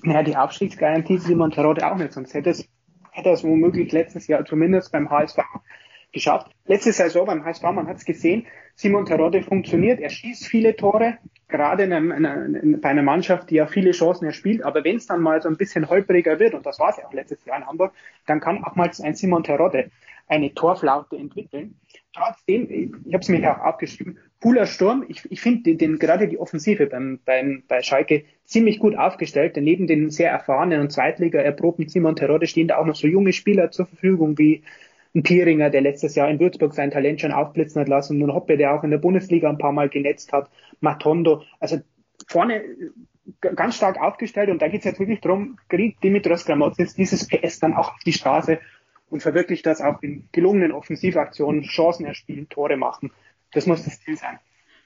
Naja, 0.04 0.24
die 0.24 0.36
Abstiegsgarantie 0.36 1.18
Simon 1.18 1.52
Terodde 1.52 1.90
auch 1.90 1.98
nicht, 1.98 2.14
sonst 2.14 2.34
hätte 2.34 2.52
es, 2.52 2.68
hätte 3.12 3.30
es 3.30 3.44
womöglich 3.44 3.92
letztes 3.92 4.28
Jahr 4.28 4.46
zumindest 4.46 4.92
beim 4.92 5.10
HSV 5.10 5.40
geschafft. 6.12 6.52
Letzte 6.66 6.92
Saison 6.92 7.26
beim 7.26 7.44
HSV, 7.44 7.64
man 7.64 7.88
hat 7.88 7.98
es 7.98 8.06
gesehen, 8.06 8.48
Simon 8.76 9.06
Terodde 9.06 9.44
funktioniert, 9.44 10.00
er 10.00 10.10
schießt 10.10 10.46
viele 10.46 10.76
Tore, 10.76 11.18
gerade 11.48 11.84
in 11.84 11.94
einem, 11.94 12.12
in 12.12 12.26
einer, 12.26 12.60
in, 12.62 12.80
bei 12.80 12.90
einer 12.90 13.04
Mannschaft, 13.04 13.50
die 13.50 13.56
ja 13.56 13.68
viele 13.68 13.92
Chancen 13.92 14.26
erspielt, 14.26 14.64
aber 14.64 14.84
wenn 14.84 14.96
es 14.96 15.06
dann 15.06 15.22
mal 15.22 15.42
so 15.42 15.50
ein 15.50 15.58
bisschen 15.58 15.90
holpriger 15.90 16.40
wird, 16.40 16.54
und 16.54 16.66
das 16.66 16.80
war 16.80 16.90
es 16.90 16.98
ja 16.98 17.06
auch 17.06 17.14
letztes 17.14 17.44
Jahr 17.46 17.58
in 17.58 17.68
Hamburg, 17.68 17.94
dann 18.26 18.40
kann 18.40 18.64
auch 18.64 18.76
mal 18.76 18.90
ein 19.02 19.16
Simon 19.16 19.44
Terodde 19.44 19.92
eine 20.28 20.54
Torflaute 20.54 21.18
entwickeln. 21.18 21.76
Trotzdem, 22.14 22.70
ich 22.70 23.14
habe 23.14 23.22
es 23.22 23.30
mir 23.30 23.42
ja 23.42 23.60
auch 23.60 23.66
aufgeschrieben, 23.66 24.18
cooler 24.42 24.66
Sturm. 24.66 25.06
Ich, 25.08 25.30
ich 25.30 25.42
finde 25.42 25.64
den, 25.64 25.78
den, 25.78 26.00
gerade 26.00 26.28
die 26.28 26.38
Offensive 26.38 26.88
beim, 26.88 27.20
beim, 27.26 27.64
bei 27.68 27.82
Schalke 27.82 28.24
ziemlich 28.46 28.80
gut 28.80 28.96
aufgestellt. 28.96 29.58
Neben 29.58 29.88
den 29.88 30.10
sehr 30.10 30.32
erfahrenen 30.32 30.82
und 30.82 30.92
Zweitliga 30.92 31.40
erprobten 31.40 31.90
Simon 31.90 32.16
Terodde 32.16 32.48
stehen 32.48 32.68
da 32.68 32.78
auch 32.78 32.86
noch 32.86 32.96
so 32.96 33.08
junge 33.08 33.34
Spieler 33.34 33.72
zur 33.72 33.86
Verfügung 33.86 34.38
wie 34.38 34.64
ein 35.16 35.24
Pieringer, 35.24 35.70
der 35.70 35.82
letztes 35.82 36.16
Jahr 36.16 36.30
in 36.30 36.40
Würzburg 36.40 36.74
sein 36.74 36.92
Talent 36.92 37.22
schon 37.22 37.32
aufblitzen 37.32 37.82
hat 37.82 37.90
lassen, 37.90 38.22
und 38.22 38.30
ein 38.30 38.36
Hoppe, 38.36 38.58
der 38.58 38.76
auch 38.76 38.84
in 38.84 38.92
der 38.92 39.00
Bundesliga 39.00 39.50
ein 39.50 39.58
paar 39.58 39.72
Mal 39.72 39.90
genetzt 39.90 40.32
hat, 40.32 40.50
Matondo. 40.82 41.44
Also 41.60 41.80
vorne 42.28 42.64
ganz 43.42 43.76
stark 43.76 44.00
aufgestellt 44.00 44.50
und 44.50 44.62
da 44.62 44.68
geht 44.68 44.80
es 44.80 44.86
jetzt 44.86 45.00
wirklich 45.00 45.22
darum, 45.22 45.58
kriegt 45.68 46.04
Dimitros 46.04 46.46
Gramotzis 46.46 46.96
dieses 46.96 47.28
PS 47.28 47.60
dann 47.60 47.74
auch 47.74 47.94
auf 47.94 48.04
die 48.06 48.14
Straße 48.14 48.60
und 49.10 49.22
verwirklicht 49.22 49.66
das 49.66 49.82
auch 49.82 50.02
in 50.02 50.30
gelungenen 50.32 50.72
Offensivaktionen, 50.72 51.64
Chancen 51.64 52.06
erspielen, 52.06 52.50
Tore 52.50 52.78
machen. 52.78 53.12
Das 53.52 53.66
muss 53.66 53.84
das 53.84 54.00
Ziel 54.02 54.18
sein. 54.18 54.40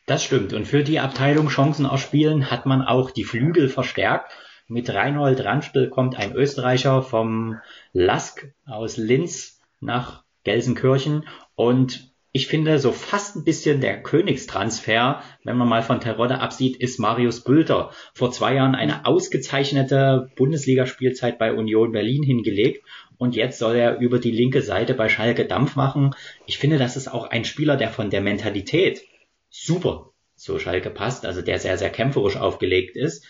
Das 0.05 0.23
stimmt. 0.23 0.53
Und 0.53 0.67
für 0.67 0.83
die 0.83 0.99
Abteilung 0.99 1.47
Chancen 1.47 1.85
ausspielen 1.85 2.51
hat 2.51 2.65
man 2.65 2.81
auch 2.81 3.11
die 3.11 3.23
Flügel 3.23 3.69
verstärkt. 3.69 4.31
Mit 4.67 4.89
Reinhold 4.89 5.43
Ranspel 5.43 5.89
kommt 5.89 6.15
ein 6.15 6.33
Österreicher 6.33 7.01
vom 7.01 7.59
Lask 7.91 8.53
aus 8.65 8.97
Linz 8.97 9.61
nach 9.79 10.23
Gelsenkirchen 10.43 11.27
und 11.55 12.12
ich 12.35 12.47
finde, 12.47 12.79
so 12.79 12.91
fast 12.91 13.35
ein 13.35 13.43
bisschen 13.43 13.79
der 13.79 14.01
Königstransfer, 14.01 15.21
wenn 15.43 15.55
man 15.55 15.69
mal 15.69 15.83
von 15.83 15.99
Terodde 15.99 16.39
absieht, 16.39 16.77
ist 16.77 16.99
Marius 16.99 17.43
Bülter. 17.43 17.91
Vor 18.15 18.31
zwei 18.31 18.55
Jahren 18.55 18.73
eine 18.73 19.05
ausgezeichnete 19.05 20.31
Bundesligaspielzeit 20.35 21.37
bei 21.37 21.53
Union 21.53 21.91
Berlin 21.91 22.23
hingelegt 22.23 22.83
und 23.19 23.35
jetzt 23.35 23.59
soll 23.59 23.75
er 23.75 23.99
über 23.99 24.17
die 24.17 24.31
linke 24.31 24.63
Seite 24.63 24.95
bei 24.95 25.09
Schalke 25.09 25.45
Dampf 25.45 25.75
machen. 25.75 26.15
Ich 26.47 26.57
finde, 26.57 26.79
das 26.79 26.97
ist 26.97 27.07
auch 27.07 27.27
ein 27.27 27.45
Spieler, 27.45 27.77
der 27.77 27.91
von 27.91 28.09
der 28.09 28.21
Mentalität 28.21 29.03
super 29.51 30.09
zu 30.35 30.57
Schalke 30.57 30.89
passt, 30.89 31.27
also 31.27 31.43
der 31.43 31.59
sehr, 31.59 31.77
sehr 31.77 31.91
kämpferisch 31.91 32.37
aufgelegt 32.37 32.97
ist. 32.97 33.27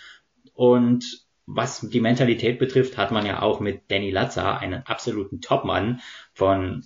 Und 0.54 1.26
was 1.46 1.82
die 1.82 2.00
Mentalität 2.00 2.58
betrifft, 2.58 2.98
hat 2.98 3.12
man 3.12 3.26
ja 3.26 3.42
auch 3.42 3.60
mit 3.60 3.82
Danny 3.92 4.12
Latza 4.12 4.56
einen 4.56 4.84
absoluten 4.84 5.42
Topmann 5.42 6.00
von 6.34 6.86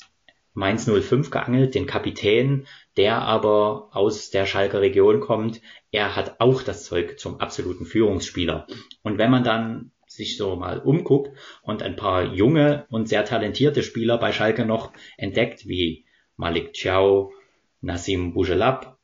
Mainz 0.57 0.89
05 0.89 1.29
geangelt, 1.29 1.75
den 1.75 1.85
Kapitän, 1.85 2.65
der 2.97 3.21
aber 3.21 3.89
aus 3.91 4.31
der 4.31 4.47
Schalker 4.47 4.81
Region 4.81 5.19
kommt. 5.19 5.61
Er 5.91 6.15
hat 6.15 6.39
auch 6.39 6.63
das 6.63 6.83
Zeug 6.83 7.19
zum 7.19 7.39
absoluten 7.39 7.85
Führungsspieler. 7.85 8.65
Und 9.03 9.19
wenn 9.19 9.29
man 9.29 9.43
dann 9.43 9.91
sich 10.07 10.35
so 10.35 10.55
mal 10.55 10.79
umguckt 10.79 11.29
und 11.61 11.83
ein 11.83 11.95
paar 11.95 12.33
junge 12.33 12.87
und 12.89 13.07
sehr 13.07 13.23
talentierte 13.23 13.83
Spieler 13.83 14.17
bei 14.17 14.31
Schalke 14.31 14.65
noch 14.65 14.93
entdeckt, 15.15 15.67
wie 15.67 16.05
Malik 16.37 16.75
Ciao, 16.75 17.33
Nassim 17.81 18.33
Bujelab, 18.33 18.97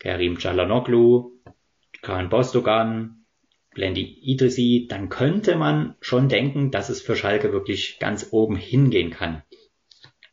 Karim 0.00 0.38
Çalhanoğlu, 0.38 1.30
Kaan 2.02 2.28
Bostogan, 2.30 3.24
Blendi 3.72 4.02
Idrisi, 4.22 4.88
dann 4.90 5.08
könnte 5.08 5.54
man 5.54 5.94
schon 6.00 6.28
denken, 6.28 6.72
dass 6.72 6.88
es 6.88 7.00
für 7.00 7.14
Schalke 7.14 7.52
wirklich 7.52 8.00
ganz 8.00 8.26
oben 8.32 8.56
hingehen 8.56 9.10
kann. 9.10 9.44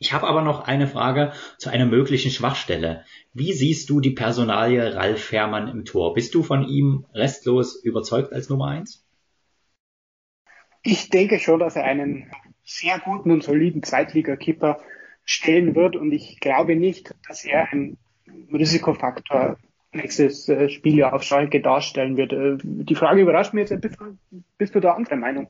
Ich 0.04 0.12
habe 0.12 0.28
aber 0.28 0.42
noch 0.42 0.68
eine 0.68 0.86
Frage 0.86 1.32
zu 1.58 1.70
einer 1.70 1.86
möglichen 1.86 2.30
Schwachstelle. 2.30 3.06
Wie 3.32 3.54
siehst 3.54 3.90
du 3.90 4.02
die 4.02 4.12
Personalie 4.12 4.94
Ralf 4.96 5.24
Fährmann 5.24 5.70
im 5.70 5.86
Tor? 5.86 6.14
Bist 6.14 6.36
du 6.36 6.44
von 6.44 6.68
ihm 6.68 7.06
restlos 7.14 7.82
überzeugt 7.82 8.34
als 8.34 8.50
Nummer 8.50 8.68
eins? 8.68 9.08
Ich 10.82 11.10
denke 11.10 11.40
schon, 11.40 11.62
dass 11.62 11.78
er 11.78 11.86
einen 11.86 12.30
sehr 12.66 13.00
guten 13.00 13.32
und 13.32 13.44
soliden 13.44 13.82
Zweitliga-Keeper 13.82 14.82
stellen 15.24 15.74
wird 15.74 15.96
und 15.96 16.12
ich 16.12 16.42
glaube 16.42 16.76
nicht, 16.76 17.16
dass 17.26 17.46
er 17.46 17.72
ein 17.72 17.96
Risikofaktor 18.52 19.56
nächstes 19.94 20.50
äh, 20.50 20.68
Spieljahr 20.68 21.14
auf 21.14 21.24
Schalke 21.24 21.62
darstellen 21.62 22.18
wird. 22.18 22.34
Äh, 22.34 22.58
die 22.62 22.96
Frage 22.96 23.22
überrascht 23.22 23.54
mich 23.54 23.70
jetzt 23.70 23.72
ein 23.72 23.80
bisschen. 23.80 24.20
Bist 24.58 24.76
du 24.76 24.82
da 24.82 24.96
anderer 24.96 25.16
Meinung? 25.16 25.48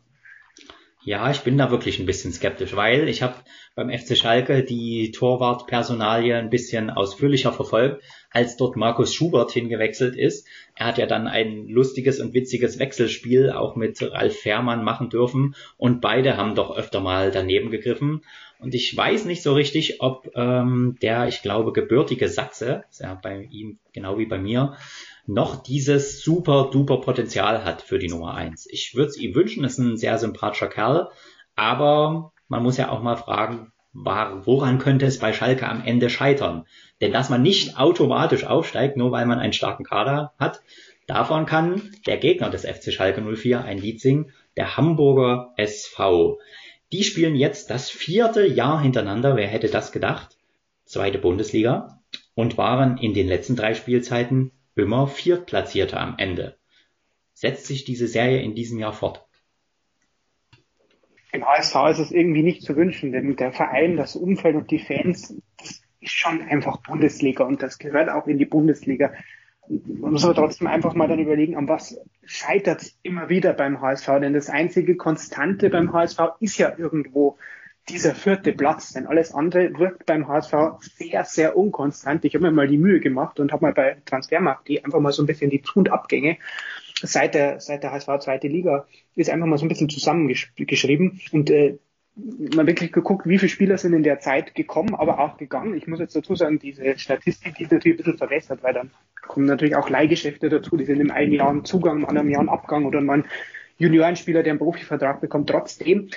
Ja, 1.06 1.30
ich 1.30 1.42
bin 1.42 1.58
da 1.58 1.70
wirklich 1.70 2.00
ein 2.00 2.06
bisschen 2.06 2.32
skeptisch, 2.32 2.78
weil 2.78 3.10
ich 3.10 3.22
habe 3.22 3.36
beim 3.76 3.90
FC 3.90 4.18
Schalke 4.18 4.64
die 4.64 5.12
Torwartpersonalie 5.12 6.34
ein 6.38 6.50
bisschen 6.50 6.90
ausführlicher 6.90 7.52
verfolgt, 7.52 8.02
als 8.32 8.56
dort 8.56 8.78
Markus 8.78 9.14
Schubert 9.14 9.52
hingewechselt 9.52 10.16
ist. 10.16 10.48
Er 10.76 10.86
hat 10.86 10.98
ja 10.98 11.06
dann 11.06 11.28
ein 11.28 11.68
lustiges 11.68 12.22
und 12.22 12.34
witziges 12.34 12.80
Wechselspiel 12.80 13.52
auch 13.52 13.76
mit 13.76 14.02
Ralf 14.02 14.40
Fährmann 14.40 14.86
machen 14.86 15.10
dürfen 15.10 15.56
und 15.76 16.00
beide 16.00 16.38
haben 16.38 16.56
doch 16.56 16.74
öfter 16.78 17.02
mal 17.02 17.32
daneben 17.32 17.70
gegriffen. 17.70 18.24
Und 18.60 18.74
ich 18.74 18.96
weiß 18.96 19.26
nicht 19.26 19.44
so 19.44 19.54
richtig, 19.54 20.00
ob 20.00 20.32
ähm, 20.36 20.96
der, 21.02 21.28
ich 21.28 21.42
glaube, 21.42 21.74
gebürtige 21.74 22.30
Sachse, 22.30 22.86
ist 22.90 23.02
ja 23.02 23.20
bei 23.22 23.50
ihm 23.52 23.78
genau 23.92 24.18
wie 24.18 24.26
bei 24.26 24.38
mir, 24.38 24.78
noch 25.25 25.63
dieses 25.63 26.22
super 26.22 26.70
duper 26.72 26.98
Potenzial 26.98 27.63
hat 27.63 27.82
für 27.82 28.00
die 28.00 28.10
Nummer 28.10 28.34
eins. 28.34 28.68
Ich 28.70 28.94
würde 28.96 29.10
es 29.10 29.18
ihm 29.18 29.36
wünschen, 29.36 29.63
ist 29.63 29.77
ein 29.77 29.98
sehr 29.98 30.18
sympathischer 30.18 30.68
Kerl, 30.68 31.10
aber 31.56 32.34
man 32.48 32.63
muss 32.63 32.77
ja 32.77 32.89
auch 32.89 33.01
mal 33.01 33.15
fragen, 33.15 33.72
woran 33.94 34.80
könnte 34.80 35.06
es 35.06 35.20
bei 35.20 35.34
Schalke 35.34 35.68
am 35.68 35.84
Ende 35.86 36.10
scheitern? 36.10 36.65
Denn 37.00 37.13
dass 37.13 37.30
man 37.30 37.42
nicht 37.42 37.77
automatisch 37.77 38.44
aufsteigt, 38.44 38.98
nur 38.98 39.12
weil 39.12 39.25
man 39.25 39.39
einen 39.39 39.53
starken 39.53 39.84
Kader 39.84 40.34
hat, 40.39 40.62
davon 41.08 41.46
kann 41.46 41.92
der 42.06 42.18
Gegner 42.18 42.50
des 42.50 42.65
FC 42.65 42.92
Schalke 42.92 43.22
04 43.22 43.63
ein 43.63 43.77
Lied 43.77 44.01
singen, 44.01 44.32
der 44.58 44.77
Hamburger 44.77 45.53
SV. 45.58 46.39
Die 46.92 47.03
spielen 47.03 47.36
jetzt 47.36 47.70
das 47.70 47.89
vierte 47.89 48.46
Jahr 48.46 48.82
hintereinander, 48.82 49.36
wer 49.36 49.48
hätte 49.48 49.68
das 49.68 49.92
gedacht, 49.92 50.38
zweite 50.86 51.18
Bundesliga 51.18 52.00
und 52.36 52.58
waren 52.58 52.98
in 52.98 53.13
den 53.13 53.27
letzten 53.27 53.56
drei 53.56 53.74
Spielzeiten 53.74 54.51
immer 54.75 55.08
Viertplatzierte 55.08 56.00
am 56.00 56.15
Ende. 56.18 56.58
Setzt 57.34 57.65
sich 57.65 57.84
diese 57.84 58.08
Serie 58.08 58.42
in 58.42 58.56
diesem 58.56 58.80
Jahr 58.80 58.94
fort? 58.94 59.25
Im 61.32 61.46
HSV 61.46 61.75
ist 61.89 62.00
es 62.00 62.12
irgendwie 62.12 62.44
nicht 62.44 62.62
zu 62.62 62.75
wünschen, 62.75 63.12
denn 63.12 63.36
der 63.36 63.51
Verein, 63.51 63.98
das 63.98 64.15
Umfeld 64.15 64.56
und 64.56 64.70
die 64.70 64.80
Fans, 64.80 65.36
das 65.58 65.82
ist 66.00 66.12
schon 66.12 66.42
einfach 66.42 66.77
Bundesliga 66.82 67.44
und 67.44 67.63
das 67.63 67.80
gehört 67.80 68.10
auch 68.10 68.27
in 68.27 68.38
die 68.38 68.46
Bundesliga. 68.46 69.13
Man 69.68 70.12
muss 70.12 70.25
aber 70.25 70.36
trotzdem 70.36 70.68
einfach 70.68 70.94
mal 70.94 71.08
dann 71.08 71.20
überlegen, 71.20 71.56
an 71.56 71.68
was 71.68 72.00
scheitert 72.25 72.82
es 72.82 73.00
immer 73.01 73.30
wieder 73.30 73.53
beim 73.53 73.82
HSV, 73.82 74.08
denn 74.22 74.34
das 74.34 74.50
einzige 74.50 74.96
Konstante 74.96 75.70
beim 75.70 75.94
HSV 75.94 76.20
ist 76.39 76.58
ja 76.58 76.77
irgendwo 76.77 77.38
dieser 77.90 78.16
vierte 78.16 78.54
Platz, 78.54 78.94
denn 78.94 79.08
alles 79.08 79.34
andere 79.34 79.78
wirkt 79.78 80.06
beim 80.06 80.28
HSV 80.28 80.54
sehr, 80.80 81.25
sehr 81.25 81.58
unkonstant. 81.58 82.24
Ich 82.24 82.34
habe 82.34 82.46
mir 82.46 82.52
mal 82.52 82.68
die 82.68 82.78
Mühe 82.78 83.00
gemacht 83.00 83.40
und 83.40 83.52
habe 83.52 83.66
mal 83.66 83.74
bei 83.74 83.98
Transfermarkt.de 84.06 84.84
einfach 84.84 85.00
mal 85.00 85.12
so 85.12 85.24
ein 85.24 85.28
bisschen 85.28 85.50
die 85.50 85.62
Zu- 85.62 85.80
und 85.80 85.92
Abgänge 85.92 86.38
seit 87.02 87.36
der, 87.36 87.60
seit 87.60 87.84
der 87.84 87.92
HSV 87.92 88.08
zweite 88.20 88.48
Liga 88.48 88.88
ist 89.16 89.30
einfach 89.30 89.48
mal 89.48 89.58
so 89.58 89.66
ein 89.66 89.70
bisschen 89.70 89.90
zusammengeschrieben 89.90 91.22
und 91.32 91.50
äh, 91.50 91.78
man 92.16 92.68
wirklich 92.68 92.92
geguckt, 92.92 93.28
wie 93.28 93.40
viele 93.40 93.50
Spieler 93.50 93.78
sind 93.78 93.94
in 93.94 94.04
der 94.04 94.20
Zeit 94.20 94.54
gekommen, 94.54 94.94
aber 94.94 95.20
auch 95.20 95.38
gegangen. 95.38 95.75
Ich 95.75 95.88
muss 95.88 96.00
jetzt 96.00 96.16
dazu 96.16 96.36
sagen, 96.36 96.60
diese 96.60 96.98
Statistik, 97.00 97.56
die 97.56 97.63
ist 97.63 97.72
natürlich 97.72 97.96
ein 97.96 98.04
bisschen 98.04 98.18
verbessert, 98.20 98.62
weil 98.62 98.74
dann 98.74 98.92
kommen 99.22 99.48
natürlich 99.48 99.75
auch 99.75 99.90
Leihgeschäfte 99.90 100.50
dazu, 100.50 100.78
die 100.78 100.86
sind 100.86 101.00
im 101.00 101.10
einen 101.10 101.34
Jahr 101.34 101.50
ein 101.50 101.66
Zugang, 101.66 101.98
im 101.98 102.06
anderen 102.06 102.30
Jahr 102.30 102.42
ein 102.42 102.50
Abgang 102.50 102.86
oder 102.86 103.02
mal 103.02 103.20
ein 103.20 103.25
Juniorenspieler, 103.78 104.44
der 104.44 104.52
einen 104.52 104.60
Profivertrag 104.60 105.22
bekommt. 105.22 105.50
Trotzdem 105.50 106.10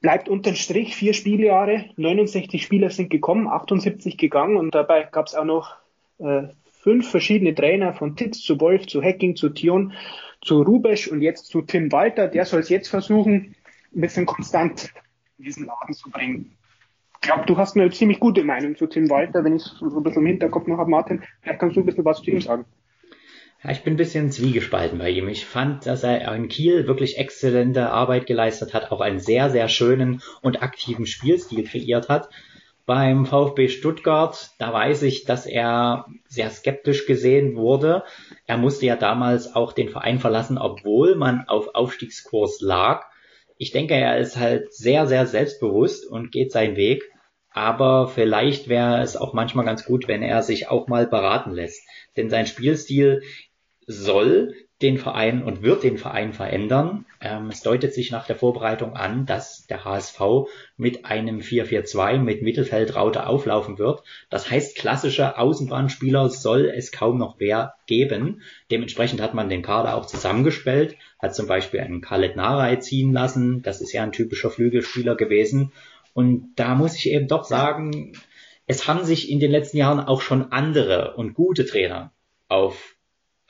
bleibt 0.00 0.28
unterm 0.28 0.54
Strich 0.54 0.96
vier 0.96 1.12
Spieljahre, 1.12 1.86
69 1.96 2.62
Spieler 2.62 2.90
sind 2.90 3.10
gekommen, 3.10 3.48
78 3.48 4.16
gegangen 4.16 4.56
und 4.56 4.74
dabei 4.74 5.04
gab 5.10 5.26
es 5.26 5.34
auch 5.34 5.44
noch 5.44 5.76
äh, 6.18 6.48
fünf 6.80 7.10
verschiedene 7.10 7.54
Trainer 7.54 7.92
von 7.92 8.16
Titz 8.16 8.40
zu 8.40 8.60
Wolf 8.60 8.86
zu 8.86 9.02
Hacking 9.02 9.36
zu 9.36 9.50
Tion 9.50 9.92
zu 10.40 10.62
Rubesch 10.62 11.08
und 11.08 11.20
jetzt 11.20 11.46
zu 11.46 11.62
Tim 11.62 11.92
Walter. 11.92 12.28
Der 12.28 12.46
soll 12.46 12.60
es 12.60 12.70
jetzt 12.70 12.88
versuchen, 12.88 13.54
ein 13.94 14.00
bisschen 14.00 14.24
konstant 14.24 14.92
in 15.38 15.44
diesen 15.44 15.66
Laden 15.66 15.94
zu 15.94 16.10
bringen. 16.10 16.56
Ich 17.22 17.28
glaube, 17.28 17.44
du 17.44 17.58
hast 17.58 17.76
eine 17.76 17.90
ziemlich 17.90 18.18
gute 18.18 18.42
Meinung 18.44 18.76
zu 18.76 18.86
Tim 18.86 19.10
Walter, 19.10 19.44
wenn 19.44 19.56
ich 19.56 19.62
so 19.62 19.84
ein 19.84 20.02
bisschen 20.02 20.22
im 20.22 20.26
Hinterkopf 20.26 20.66
noch 20.66 20.78
habe, 20.78 20.90
Martin. 20.90 21.22
Vielleicht 21.42 21.60
kannst 21.60 21.76
du 21.76 21.80
ein 21.80 21.86
bisschen 21.86 22.04
was 22.06 22.22
zu 22.22 22.30
ihm 22.30 22.40
sagen. 22.40 22.64
Ja, 23.62 23.72
ich 23.72 23.82
bin 23.82 23.94
ein 23.94 23.98
bisschen 23.98 24.32
zwiegespalten 24.32 24.98
bei 24.98 25.10
ihm. 25.10 25.28
Ich 25.28 25.44
fand, 25.44 25.84
dass 25.84 26.02
er 26.02 26.34
in 26.34 26.48
Kiel 26.48 26.86
wirklich 26.86 27.18
exzellente 27.18 27.90
Arbeit 27.90 28.26
geleistet 28.26 28.72
hat, 28.72 28.90
auch 28.90 29.02
einen 29.02 29.18
sehr, 29.18 29.50
sehr 29.50 29.68
schönen 29.68 30.22
und 30.40 30.62
aktiven 30.62 31.04
Spielstil 31.04 31.64
kreiert 31.64 32.08
hat. 32.08 32.30
Beim 32.86 33.26
VfB 33.26 33.68
Stuttgart, 33.68 34.50
da 34.58 34.72
weiß 34.72 35.02
ich, 35.02 35.24
dass 35.24 35.44
er 35.44 36.06
sehr 36.26 36.48
skeptisch 36.48 37.04
gesehen 37.06 37.54
wurde. 37.54 38.02
Er 38.46 38.56
musste 38.56 38.86
ja 38.86 38.96
damals 38.96 39.54
auch 39.54 39.74
den 39.74 39.90
Verein 39.90 40.18
verlassen, 40.18 40.56
obwohl 40.56 41.14
man 41.14 41.44
auf 41.46 41.74
Aufstiegskurs 41.74 42.62
lag. 42.62 43.04
Ich 43.58 43.72
denke, 43.72 43.94
er 43.94 44.18
ist 44.18 44.38
halt 44.38 44.72
sehr, 44.72 45.06
sehr 45.06 45.26
selbstbewusst 45.26 46.06
und 46.10 46.32
geht 46.32 46.50
seinen 46.50 46.76
Weg. 46.76 47.02
Aber 47.52 48.08
vielleicht 48.08 48.68
wäre 48.68 49.02
es 49.02 49.16
auch 49.16 49.34
manchmal 49.34 49.64
ganz 49.64 49.84
gut, 49.84 50.08
wenn 50.08 50.22
er 50.22 50.42
sich 50.42 50.68
auch 50.68 50.88
mal 50.88 51.06
beraten 51.06 51.50
lässt. 51.50 51.82
Denn 52.16 52.30
sein 52.30 52.46
Spielstil 52.46 53.22
soll 53.90 54.54
den 54.82 54.96
Verein 54.96 55.42
und 55.42 55.62
wird 55.62 55.82
den 55.82 55.98
Verein 55.98 56.32
verändern. 56.32 57.04
Ähm, 57.20 57.48
es 57.48 57.60
deutet 57.60 57.92
sich 57.92 58.10
nach 58.10 58.26
der 58.26 58.36
Vorbereitung 58.36 58.94
an, 58.94 59.26
dass 59.26 59.66
der 59.66 59.84
HSV 59.84 60.20
mit 60.78 61.04
einem 61.04 61.40
4-4-2 61.40 62.18
mit 62.18 62.40
Mittelfeldraute 62.40 63.26
auflaufen 63.26 63.78
wird. 63.78 64.02
Das 64.30 64.50
heißt, 64.50 64.76
klassische 64.76 65.36
Außenbahnspieler 65.36 66.30
soll 66.30 66.72
es 66.74 66.92
kaum 66.92 67.18
noch 67.18 67.38
mehr 67.38 67.74
geben. 67.86 68.40
Dementsprechend 68.70 69.20
hat 69.20 69.34
man 69.34 69.50
den 69.50 69.62
Kader 69.62 69.96
auch 69.96 70.06
zusammengestellt, 70.06 70.96
hat 71.18 71.34
zum 71.34 71.46
Beispiel 71.46 71.80
einen 71.80 72.00
Khaled 72.00 72.36
Narei 72.36 72.76
ziehen 72.76 73.12
lassen. 73.12 73.60
Das 73.60 73.82
ist 73.82 73.92
ja 73.92 74.02
ein 74.02 74.12
typischer 74.12 74.50
Flügelspieler 74.50 75.14
gewesen. 75.14 75.72
Und 76.14 76.54
da 76.56 76.74
muss 76.74 76.96
ich 76.96 77.10
eben 77.10 77.28
doch 77.28 77.44
sagen, 77.44 78.12
es 78.66 78.88
haben 78.88 79.04
sich 79.04 79.30
in 79.30 79.40
den 79.40 79.50
letzten 79.50 79.76
Jahren 79.76 80.00
auch 80.00 80.22
schon 80.22 80.52
andere 80.52 81.16
und 81.16 81.34
gute 81.34 81.66
Trainer 81.66 82.12
auf 82.48 82.94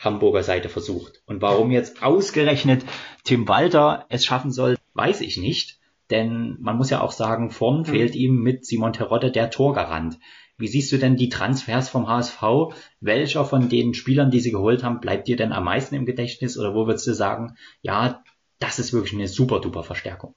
Hamburger 0.00 0.42
Seite 0.42 0.68
versucht. 0.68 1.22
Und 1.26 1.42
warum 1.42 1.70
jetzt 1.70 2.02
ausgerechnet 2.02 2.84
Tim 3.22 3.46
Walter 3.46 4.06
es 4.08 4.24
schaffen 4.24 4.50
soll, 4.50 4.76
weiß 4.94 5.20
ich 5.20 5.36
nicht. 5.36 5.78
Denn 6.10 6.56
man 6.60 6.76
muss 6.76 6.90
ja 6.90 7.02
auch 7.02 7.12
sagen, 7.12 7.50
vorn 7.50 7.80
mhm. 7.80 7.84
fehlt 7.84 8.14
ihm 8.16 8.42
mit 8.42 8.66
Simon 8.66 8.92
Terodde 8.92 9.30
der 9.30 9.50
Torgarant. 9.50 10.18
Wie 10.56 10.68
siehst 10.68 10.90
du 10.92 10.98
denn 10.98 11.16
die 11.16 11.28
Transfers 11.28 11.88
vom 11.88 12.08
HSV? 12.08 12.42
Welcher 13.00 13.44
von 13.44 13.68
den 13.68 13.94
Spielern, 13.94 14.30
die 14.30 14.40
sie 14.40 14.50
geholt 14.50 14.82
haben, 14.82 15.00
bleibt 15.00 15.28
dir 15.28 15.36
denn 15.36 15.52
am 15.52 15.64
meisten 15.64 15.94
im 15.94 16.06
Gedächtnis? 16.06 16.58
Oder 16.58 16.74
wo 16.74 16.86
würdest 16.86 17.06
du 17.06 17.14
sagen, 17.14 17.56
ja, 17.80 18.22
das 18.58 18.78
ist 18.78 18.92
wirklich 18.92 19.14
eine 19.14 19.28
super 19.28 19.60
duper 19.60 19.82
Verstärkung? 19.82 20.34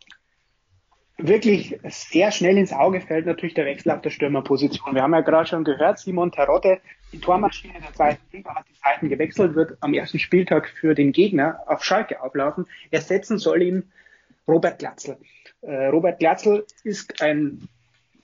Wirklich 1.18 1.80
sehr 1.84 2.32
schnell 2.32 2.58
ins 2.58 2.74
Auge 2.74 3.02
fällt 3.02 3.26
natürlich 3.26 3.54
der 3.54 3.66
Wechsel 3.66 3.92
auf 3.92 4.02
der 4.02 4.10
Stürmerposition. 4.10 4.96
Wir 4.96 5.04
haben 5.04 5.14
ja 5.14 5.22
gerade 5.22 5.48
schon 5.48 5.64
gehört, 5.64 6.00
Simon 6.00 6.32
Terodde, 6.32 6.80
die 7.12 7.20
Tormaschine 7.20 7.80
der 7.80 7.94
zweiten 7.94 8.22
Liga, 8.32 8.56
hat 8.56 8.66
die 8.70 8.80
Seiten 8.84 9.10
gewechselt, 9.10 9.56
wird 9.56 9.78
am 9.82 9.94
ersten 9.94 10.20
Spieltag 10.20 10.68
für 10.70 10.96
den 10.96 11.12
Gegner 11.12 11.60
auf 11.68 11.84
Schalke 11.84 12.22
auflaufen. 12.22 12.66
Ersetzen 12.90 13.38
soll 13.38 13.62
ihn 13.62 13.92
Robert 14.48 14.80
Glatzel. 14.80 15.18
Äh, 15.62 15.88
Robert 15.88 16.20
Glatzel 16.20 16.66
ist 16.84 17.22
ein 17.22 17.68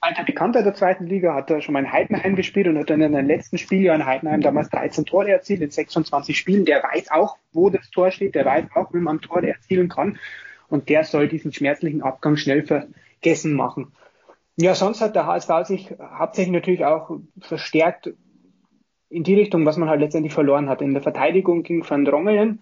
alter 0.02 0.24
Bekannter 0.24 0.64
der 0.64 0.74
zweiten 0.74 1.08
Liga, 1.08 1.36
hat 1.36 1.50
er 1.50 1.62
schon 1.62 1.74
mal 1.74 1.84
in 1.84 1.92
Heidenheim 1.92 2.36
gespielt 2.36 2.68
und 2.68 2.78
hat 2.78 2.90
dann 2.90 3.02
in 3.02 3.12
den 3.12 3.28
letzten 3.28 3.58
Spieljahr 3.58 3.96
in 3.96 4.06
Heidenheim 4.06 4.42
damals 4.42 4.70
13 4.70 5.06
Tore 5.06 5.32
erzielt 5.32 5.62
in 5.62 5.72
26 5.72 6.38
Spielen. 6.38 6.66
Der 6.66 6.82
weiß 6.84 7.12
auch, 7.12 7.38
wo 7.52 7.70
das 7.70 7.90
Tor 7.90 8.12
steht, 8.12 8.36
der 8.36 8.46
weiß 8.46 8.66
auch, 8.76 8.94
wie 8.94 9.00
man 9.00 9.20
Tore 9.20 9.48
erzielen 9.48 9.90
kann. 9.90 10.18
Und 10.70 10.90
der 10.90 11.04
soll 11.04 11.28
diesen 11.28 11.52
schmerzlichen 11.52 12.02
Abgang 12.02 12.38
schnell 12.38 12.64
vergessen 12.64 13.54
machen. 13.54 13.92
Ja, 14.56 14.76
sonst 14.76 15.02
hat 15.02 15.16
der 15.16 15.26
HSV 15.26 15.50
sich 15.66 15.96
hauptsächlich 16.00 16.54
natürlich 16.54 16.86
auch 16.86 17.12
verstärkt 17.40 18.12
in 19.10 19.24
die 19.24 19.36
Richtung, 19.36 19.66
was 19.66 19.78
man 19.78 19.90
halt 19.90 20.02
letztendlich 20.02 20.34
verloren 20.34 20.70
hat. 20.70 20.82
In 20.82 20.94
der 20.94 21.02
Verteidigung 21.02 21.64
ging 21.64 21.84
Van 21.90 22.06
Drongelen. 22.06 22.62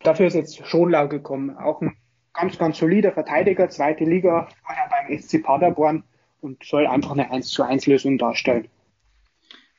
Dafür 0.00 0.26
ist 0.26 0.34
jetzt 0.34 0.66
Schonlau 0.66 1.08
gekommen. 1.08 1.56
Auch 1.56 1.80
ein 1.80 1.96
ganz, 2.34 2.58
ganz 2.58 2.78
solider 2.78 3.12
Verteidiger, 3.12 3.68
zweite 3.68 4.04
Liga, 4.04 4.48
vorher 4.64 4.88
beim 4.90 5.18
SC 5.18 5.42
Paderborn 5.42 6.04
und 6.40 6.62
soll 6.62 6.86
einfach 6.86 7.12
eine 7.12 7.30
1 7.30 7.48
zu 7.48 7.62
1 7.62 7.86
Lösung 7.86 8.18
darstellen. 8.18 8.68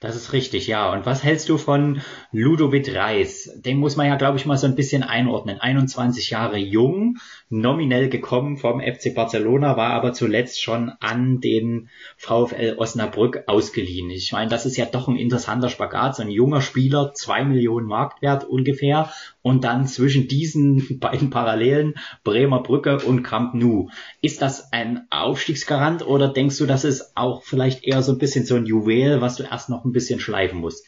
Das 0.02 0.16
ist 0.16 0.32
richtig, 0.32 0.68
ja. 0.68 0.94
Und 0.94 1.06
was 1.06 1.26
hältst 1.26 1.50
du 1.50 1.58
von 1.58 2.02
Ludovic 2.32 2.96
Reis? 2.96 3.52
Den 3.58 3.80
muss 3.80 3.98
man 3.98 4.08
ja, 4.08 4.16
glaube 4.16 4.38
ich, 4.38 4.46
mal 4.46 4.58
so 4.58 4.66
ein 4.66 4.76
bisschen 4.76 5.04
einordnen. 5.04 5.60
21 5.60 6.30
Jahre 6.30 6.58
jung, 6.58 7.18
nominell 7.50 8.08
gekommen 8.08 8.56
vom 8.56 8.80
FC 8.80 9.14
Barcelona, 9.14 9.76
war 9.76 9.90
aber 9.90 10.14
zuletzt 10.14 10.62
schon 10.62 10.90
an 11.02 11.42
den 11.42 11.90
VfL 12.16 12.76
Osnabrück 12.78 13.44
ausgeliehen. 13.48 14.10
Ich 14.10 14.32
meine, 14.32 14.50
das 14.50 14.66
ist 14.66 14.78
ja 14.78 14.86
doch 14.86 15.10
ein 15.10 15.18
interessanter 15.18 15.68
Spagat. 15.68 16.16
So 16.16 16.22
ein 16.22 16.32
junger 16.32 16.62
Spieler, 16.62 17.14
zwei 17.14 17.44
Millionen 17.44 17.88
Marktwert 17.88 18.46
ungefähr 18.46 19.12
und 19.42 19.64
dann 19.64 19.88
zwischen 19.88 20.28
diesen 20.28 21.00
beiden 21.00 21.30
Parallelen 21.30 21.96
Bremer 22.24 22.64
Brücke 22.64 22.98
und 23.00 23.24
Camp 23.24 23.54
Nou. 23.54 23.90
Ist 24.22 24.42
das 24.42 24.72
ein 24.72 25.08
Aufstiegsgarant 25.10 26.06
oder 26.06 26.32
denkst 26.32 26.58
du, 26.58 26.66
das 26.66 26.84
ist 26.84 27.14
auch 27.16 27.44
vielleicht 27.44 27.86
eher 27.86 28.02
so 28.02 28.14
ein 28.14 28.20
bisschen 28.20 28.46
so 28.46 28.56
ein 28.56 28.66
Juwel, 28.66 29.22
was 29.22 29.36
du 29.36 29.44
erst 29.44 29.70
noch 29.70 29.86
ein 29.86 29.92
bisschen 29.92 30.20
schleifen 30.20 30.60
musst? 30.60 30.86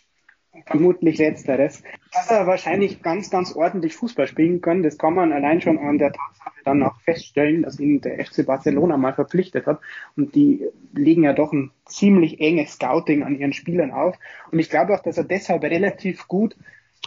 Vermutlich 0.65 1.17
letzteres. 1.17 1.81
Dass 2.13 2.29
er 2.29 2.45
wahrscheinlich 2.45 3.01
ganz, 3.01 3.29
ganz 3.29 3.55
ordentlich 3.55 3.95
Fußball 3.95 4.27
spielen 4.27 4.61
kann, 4.61 4.83
das 4.83 4.97
kann 4.97 5.13
man 5.13 5.31
allein 5.31 5.61
schon 5.61 5.79
an 5.79 5.97
der 5.97 6.11
Tatsache 6.11 6.59
dann 6.65 6.83
auch 6.83 6.99
feststellen, 7.01 7.63
dass 7.63 7.79
ihn 7.79 8.01
der 8.01 8.23
FC 8.23 8.45
Barcelona 8.45 8.97
mal 8.97 9.13
verpflichtet 9.13 9.65
hat. 9.65 9.79
Und 10.15 10.35
die 10.35 10.67
legen 10.93 11.23
ja 11.23 11.33
doch 11.33 11.51
ein 11.51 11.71
ziemlich 11.85 12.39
enges 12.39 12.73
Scouting 12.73 13.23
an 13.23 13.39
ihren 13.39 13.53
Spielern 13.53 13.91
auf. 13.91 14.17
Und 14.51 14.59
ich 14.59 14.69
glaube 14.69 14.93
auch, 14.93 15.01
dass 15.01 15.17
er 15.17 15.23
deshalb 15.23 15.63
relativ 15.63 16.27
gut 16.27 16.55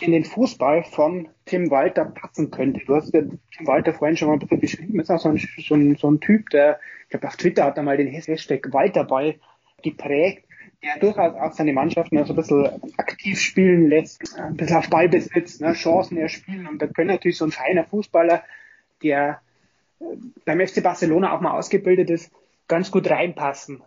in 0.01 0.13
den 0.13 0.25
Fußball 0.25 0.85
von 0.85 1.29
Tim 1.45 1.71
Walter 1.71 2.05
passen 2.05 2.51
könnte. 2.51 2.85
Du 2.85 2.95
hast 2.95 3.15
ja 3.15 3.23
Tim 3.23 3.67
Walter 3.67 3.93
vorhin 3.95 4.17
schon 4.17 4.29
mal 4.29 4.35
ein 4.35 4.41
bisschen 4.41 4.61
beschrieben, 4.61 5.01
ist 5.01 5.11
auch 5.11 5.21
so 5.21 5.29
ein, 5.29 5.39
so 5.39 5.75
ein, 5.75 5.97
so 5.97 6.11
ein 6.11 6.21
Typ, 6.21 6.51
der, 6.51 6.81
ich 7.05 7.11
glaube 7.11 7.29
auf 7.29 7.37
Twitter 7.37 7.65
hat 7.65 7.77
er 7.77 7.85
mal 7.85 7.97
den 7.97 8.09
Hashtag 8.09 8.73
Walterball 8.73 9.37
geprägt, 9.83 10.47
der 10.83 10.99
durchaus 10.99 11.35
auch 11.35 11.53
seine 11.53 11.73
Mannschaften 11.73 12.19
also 12.19 12.33
ein 12.33 12.37
bisschen 12.37 12.83
aktiv 12.97 13.41
spielen 13.41 13.89
lässt, 13.89 14.37
ein 14.39 14.57
bisschen 14.57 14.77
auf 14.77 14.91
Ballbesitz, 14.91 15.61
ne, 15.61 15.73
Chancen 15.75 16.17
erspielen 16.17 16.67
und 16.67 16.83
da 16.83 16.87
können 16.87 17.09
natürlich 17.09 17.39
so 17.39 17.45
ein 17.45 17.53
feiner 17.53 17.85
Fußballer, 17.85 18.43
der 19.03 19.41
äh, 20.01 20.05
beim 20.45 20.67
FC 20.67 20.83
Barcelona 20.83 21.35
auch 21.35 21.41
mal 21.41 21.57
ausgebildet 21.57 22.11
ist, 22.11 22.33
ganz 22.67 22.91
gut 22.91 23.09
reinpassen. 23.09 23.83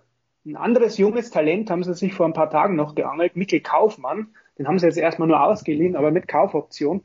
Ein 0.46 0.56
anderes 0.56 0.98
junges 0.98 1.30
Talent 1.32 1.70
haben 1.70 1.84
sie 1.84 1.94
sich 1.94 2.14
vor 2.14 2.26
ein 2.26 2.34
paar 2.34 2.50
Tagen 2.50 2.76
noch 2.76 2.96
geangelt, 2.96 3.36
Mikkel 3.36 3.60
Kaufmann, 3.60 4.28
den 4.58 4.68
haben 4.68 4.80
sie 4.80 4.86
jetzt 4.86 4.98
erstmal 4.98 5.28
nur 5.28 5.42
ausgeliehen, 5.42 5.96
aber 5.96 6.12
mit 6.12 6.28
Kaufoption. 6.28 7.04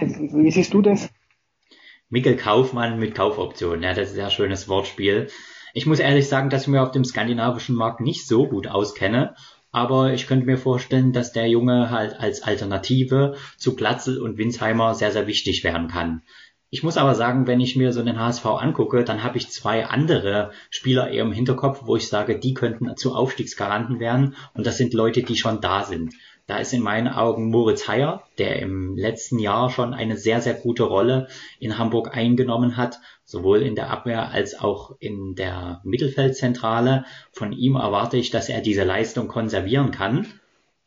Wie 0.00 0.50
siehst 0.50 0.72
du 0.74 0.82
das? 0.82 1.10
Mikkel 2.08 2.36
Kaufmann 2.36 2.98
mit 2.98 3.14
Kaufoption, 3.14 3.82
ja, 3.82 3.94
das 3.94 4.10
ist 4.10 4.16
ja 4.16 4.26
ein 4.26 4.30
schönes 4.30 4.68
Wortspiel. 4.68 5.28
Ich 5.72 5.86
muss 5.86 5.98
ehrlich 5.98 6.28
sagen, 6.28 6.50
dass 6.50 6.62
ich 6.62 6.68
mir 6.68 6.82
auf 6.82 6.90
dem 6.90 7.04
skandinavischen 7.04 7.74
Markt 7.74 8.00
nicht 8.00 8.26
so 8.26 8.46
gut 8.46 8.68
auskenne, 8.68 9.34
aber 9.70 10.12
ich 10.12 10.26
könnte 10.26 10.44
mir 10.44 10.58
vorstellen, 10.58 11.14
dass 11.14 11.32
der 11.32 11.48
Junge 11.48 11.90
halt 11.90 12.20
als 12.20 12.42
Alternative 12.42 13.36
zu 13.56 13.74
Glatzel 13.74 14.20
und 14.20 14.36
Winsheimer 14.36 14.94
sehr, 14.94 15.10
sehr 15.10 15.26
wichtig 15.26 15.64
werden 15.64 15.88
kann. 15.88 16.22
Ich 16.68 16.82
muss 16.82 16.96
aber 16.96 17.14
sagen, 17.14 17.46
wenn 17.46 17.60
ich 17.60 17.76
mir 17.76 17.92
so 17.92 18.02
den 18.02 18.18
HSV 18.18 18.46
angucke, 18.46 19.04
dann 19.04 19.22
habe 19.22 19.36
ich 19.36 19.50
zwei 19.50 19.86
andere 19.86 20.52
Spieler 20.70 21.10
eher 21.10 21.22
im 21.22 21.32
Hinterkopf, 21.32 21.82
wo 21.84 21.96
ich 21.96 22.08
sage, 22.08 22.38
die 22.38 22.54
könnten 22.54 22.96
zu 22.96 23.14
Aufstiegsgaranten 23.14 24.00
werden 24.00 24.36
und 24.54 24.66
das 24.66 24.78
sind 24.78 24.94
Leute, 24.94 25.22
die 25.22 25.36
schon 25.36 25.60
da 25.60 25.84
sind. 25.84 26.14
Da 26.46 26.58
ist 26.58 26.72
in 26.72 26.82
meinen 26.82 27.08
Augen 27.08 27.50
Moritz 27.50 27.86
Heyer, 27.86 28.24
der 28.38 28.58
im 28.60 28.96
letzten 28.96 29.38
Jahr 29.38 29.70
schon 29.70 29.94
eine 29.94 30.16
sehr, 30.16 30.40
sehr 30.40 30.54
gute 30.54 30.82
Rolle 30.82 31.28
in 31.60 31.78
Hamburg 31.78 32.16
eingenommen 32.16 32.76
hat, 32.76 32.98
sowohl 33.24 33.62
in 33.62 33.76
der 33.76 33.90
Abwehr 33.90 34.30
als 34.30 34.58
auch 34.58 34.96
in 34.98 35.34
der 35.36 35.80
Mittelfeldzentrale. 35.84 37.04
Von 37.30 37.52
ihm 37.52 37.76
erwarte 37.76 38.16
ich, 38.16 38.30
dass 38.30 38.48
er 38.48 38.60
diese 38.60 38.84
Leistung 38.84 39.28
konservieren 39.28 39.92
kann. 39.92 40.26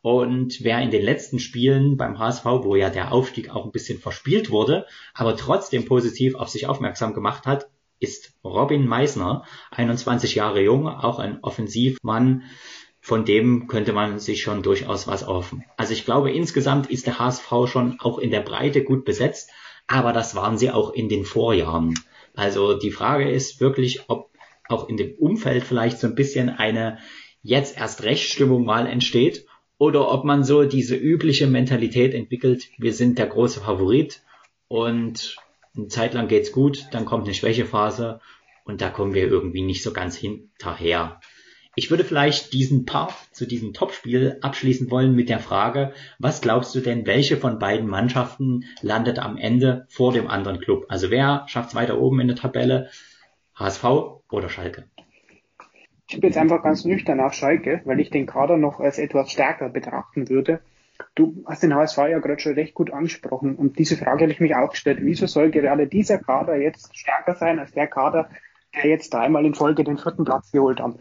Und 0.02 0.62
wer 0.62 0.80
in 0.80 0.90
den 0.90 1.02
letzten 1.02 1.40
Spielen 1.40 1.96
beim 1.96 2.18
HSV, 2.18 2.44
wo 2.44 2.76
ja 2.76 2.90
der 2.90 3.10
Aufstieg 3.10 3.50
auch 3.50 3.64
ein 3.64 3.72
bisschen 3.72 3.98
verspielt 3.98 4.50
wurde, 4.50 4.86
aber 5.14 5.36
trotzdem 5.36 5.84
positiv 5.84 6.36
auf 6.36 6.48
sich 6.48 6.68
aufmerksam 6.68 7.12
gemacht 7.12 7.46
hat, 7.46 7.66
ist 7.98 8.34
Robin 8.44 8.86
Meisner, 8.86 9.44
21 9.70 10.34
Jahre 10.34 10.62
jung, 10.62 10.86
auch 10.86 11.18
ein 11.18 11.42
Offensivmann, 11.42 12.44
von 13.06 13.24
dem 13.24 13.68
könnte 13.68 13.92
man 13.92 14.18
sich 14.18 14.42
schon 14.42 14.64
durchaus 14.64 15.06
was 15.06 15.22
offen. 15.22 15.62
Also 15.76 15.92
ich 15.92 16.04
glaube, 16.04 16.32
insgesamt 16.32 16.90
ist 16.90 17.06
der 17.06 17.20
HSV 17.20 17.48
schon 17.66 18.00
auch 18.00 18.18
in 18.18 18.32
der 18.32 18.40
Breite 18.40 18.82
gut 18.82 19.04
besetzt, 19.04 19.48
aber 19.86 20.12
das 20.12 20.34
waren 20.34 20.58
sie 20.58 20.72
auch 20.72 20.92
in 20.92 21.08
den 21.08 21.24
Vorjahren. 21.24 21.94
Also 22.34 22.76
die 22.76 22.90
Frage 22.90 23.30
ist 23.30 23.60
wirklich, 23.60 24.10
ob 24.10 24.30
auch 24.68 24.88
in 24.88 24.96
dem 24.96 25.14
Umfeld 25.20 25.62
vielleicht 25.62 26.00
so 26.00 26.08
ein 26.08 26.16
bisschen 26.16 26.48
eine 26.48 26.98
jetzt 27.42 27.78
erst 27.78 28.02
Rechtsstimmung 28.02 28.64
mal 28.64 28.88
entsteht 28.88 29.46
oder 29.78 30.10
ob 30.10 30.24
man 30.24 30.42
so 30.42 30.64
diese 30.64 30.96
übliche 30.96 31.46
Mentalität 31.46 32.12
entwickelt, 32.12 32.70
wir 32.76 32.92
sind 32.92 33.18
der 33.18 33.28
große 33.28 33.60
Favorit 33.60 34.22
und 34.66 35.36
eine 35.76 35.86
Zeit 35.86 36.12
lang 36.12 36.26
geht's 36.26 36.50
gut, 36.50 36.86
dann 36.90 37.04
kommt 37.04 37.26
eine 37.26 37.34
Schwächephase 37.34 38.20
und 38.64 38.80
da 38.80 38.90
kommen 38.90 39.14
wir 39.14 39.28
irgendwie 39.28 39.62
nicht 39.62 39.84
so 39.84 39.92
ganz 39.92 40.16
hinterher. 40.16 41.20
Ich 41.78 41.90
würde 41.90 42.04
vielleicht 42.04 42.54
diesen 42.54 42.86
Part 42.86 43.12
zu 43.32 43.46
diesem 43.46 43.74
Topspiel 43.74 44.38
abschließen 44.40 44.90
wollen 44.90 45.14
mit 45.14 45.28
der 45.28 45.40
Frage, 45.40 45.92
was 46.18 46.40
glaubst 46.40 46.74
du 46.74 46.80
denn, 46.80 47.06
welche 47.06 47.36
von 47.36 47.58
beiden 47.58 47.86
Mannschaften 47.86 48.64
landet 48.80 49.18
am 49.18 49.36
Ende 49.36 49.84
vor 49.90 50.14
dem 50.14 50.26
anderen 50.26 50.58
Club? 50.58 50.86
Also 50.88 51.10
wer 51.10 51.44
schafft 51.48 51.68
es 51.68 51.74
weiter 51.74 51.98
oben 51.98 52.20
in 52.20 52.28
der 52.28 52.36
Tabelle? 52.36 52.88
HSV 53.56 53.84
oder 54.30 54.48
Schalke? 54.48 54.84
Ich 56.08 56.18
bin 56.18 56.30
jetzt 56.30 56.38
einfach 56.38 56.62
ganz 56.62 56.86
nüchtern 56.86 57.20
auf 57.20 57.34
Schalke, 57.34 57.82
weil 57.84 58.00
ich 58.00 58.08
den 58.08 58.24
Kader 58.24 58.56
noch 58.56 58.80
als 58.80 58.98
etwas 58.98 59.30
stärker 59.30 59.68
betrachten 59.68 60.30
würde. 60.30 60.60
Du 61.14 61.44
hast 61.44 61.62
den 61.62 61.74
HSV 61.74 61.98
ja 61.98 62.20
gerade 62.20 62.40
schon 62.40 62.54
recht 62.54 62.72
gut 62.72 62.90
angesprochen 62.90 63.54
und 63.54 63.78
diese 63.78 63.98
Frage 63.98 64.22
habe 64.22 64.32
ich 64.32 64.40
mich 64.40 64.56
auch 64.56 64.70
gestellt. 64.70 65.00
Wieso 65.02 65.26
soll 65.26 65.50
gerade 65.50 65.86
dieser 65.86 66.16
Kader 66.16 66.56
jetzt 66.56 66.96
stärker 66.96 67.34
sein 67.34 67.58
als 67.58 67.72
der 67.72 67.86
Kader, 67.86 68.30
der 68.74 68.88
jetzt 68.88 69.12
dreimal 69.12 69.44
in 69.44 69.52
Folge 69.52 69.84
den 69.84 69.98
vierten 69.98 70.24
Platz 70.24 70.52
geholt 70.52 70.80
hat? 70.80 70.94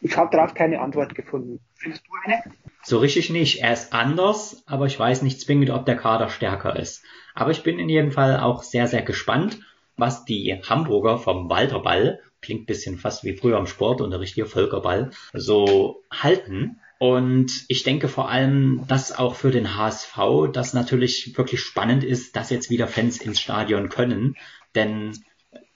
Ich 0.00 0.16
habe 0.16 0.34
darauf 0.34 0.54
keine 0.54 0.80
Antwort 0.80 1.14
gefunden. 1.14 1.60
Findest 1.74 2.04
du 2.06 2.12
eine? 2.24 2.42
So 2.82 2.98
richtig 2.98 3.30
nicht. 3.30 3.60
Er 3.62 3.72
ist 3.72 3.92
anders, 3.92 4.62
aber 4.66 4.86
ich 4.86 4.98
weiß 4.98 5.22
nicht 5.22 5.40
zwingend, 5.40 5.70
ob 5.70 5.86
der 5.86 5.96
Kader 5.96 6.28
stärker 6.28 6.76
ist. 6.76 7.02
Aber 7.34 7.50
ich 7.50 7.62
bin 7.62 7.78
in 7.78 7.88
jedem 7.88 8.12
Fall 8.12 8.40
auch 8.40 8.62
sehr, 8.62 8.86
sehr 8.86 9.02
gespannt, 9.02 9.60
was 9.96 10.24
die 10.24 10.60
Hamburger 10.68 11.18
vom 11.18 11.50
Walterball, 11.50 12.20
klingt 12.40 12.66
bisschen 12.66 12.98
fast 12.98 13.24
wie 13.24 13.36
früher 13.36 13.58
im 13.58 13.66
Sport 13.66 14.00
und 14.00 14.10
der 14.10 14.20
richtige 14.20 14.46
Völkerball, 14.46 15.10
so 15.32 16.02
halten. 16.10 16.80
Und 16.98 17.64
ich 17.68 17.82
denke 17.82 18.08
vor 18.08 18.28
allem, 18.28 18.84
dass 18.88 19.16
auch 19.16 19.34
für 19.34 19.50
den 19.50 19.76
HSV 19.76 20.18
das 20.52 20.72
natürlich 20.72 21.36
wirklich 21.36 21.60
spannend 21.60 22.04
ist, 22.04 22.34
dass 22.36 22.50
jetzt 22.50 22.70
wieder 22.70 22.88
Fans 22.88 23.20
ins 23.20 23.40
Stadion 23.40 23.88
können. 23.88 24.36
Denn 24.74 25.12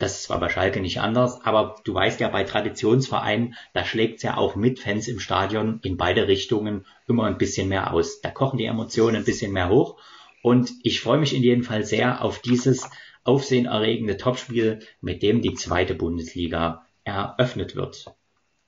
das 0.03 0.17
ist 0.17 0.23
zwar 0.25 0.41
bei 0.41 0.49
Schalke 0.49 0.81
nicht 0.81 1.01
anders, 1.01 1.41
aber 1.45 1.77
du 1.85 1.95
weißt 1.95 2.19
ja, 2.19 2.29
bei 2.29 2.43
Traditionsvereinen, 2.43 3.55
da 3.73 3.85
schlägt's 3.85 4.25
ja 4.25 4.37
auch 4.37 4.57
mit 4.57 4.81
Fans 4.81 5.07
im 5.07 5.21
Stadion 5.21 5.79
in 5.85 5.97
beide 5.97 6.27
Richtungen 6.27 6.85
immer 7.07 7.27
ein 7.27 7.39
bisschen 7.39 7.69
mehr 7.69 7.95
aus. 7.95 8.21
Da 8.21 8.31
kochen 8.31 8.59
die 8.59 8.65
Emotionen 8.65 9.15
ein 9.15 9.25
bisschen 9.25 9.53
mehr 9.53 9.69
hoch. 9.69 10.01
Und 10.43 10.73
ich 10.83 11.01
freue 11.01 11.19
mich 11.19 11.37
in 11.37 11.45
jedem 11.45 11.63
Fall 11.63 11.85
sehr 11.85 12.25
auf 12.25 12.41
dieses 12.41 12.91
aufsehenerregende 13.23 14.17
Topspiel, 14.17 14.81
mit 15.01 15.23
dem 15.23 15.41
die 15.41 15.55
zweite 15.55 15.95
Bundesliga 15.95 16.85
eröffnet 17.05 17.77
wird. 17.77 18.13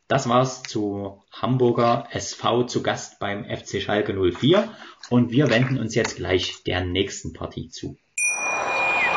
Das 0.07 0.29
war's 0.29 0.63
zu 0.63 1.25
Hamburger 1.33 2.07
SV 2.13 2.63
zu 2.63 2.81
Gast 2.81 3.19
beim 3.19 3.45
FC 3.45 3.83
Schalke 3.83 4.15
04 4.15 4.71
und 5.11 5.33
wir 5.33 5.51
wenden 5.51 5.79
uns 5.79 5.97
jetzt 5.97 6.15
gleich 6.15 6.63
der 6.63 6.85
nächsten 6.85 7.33
Partie 7.33 7.71
zu. 7.71 7.97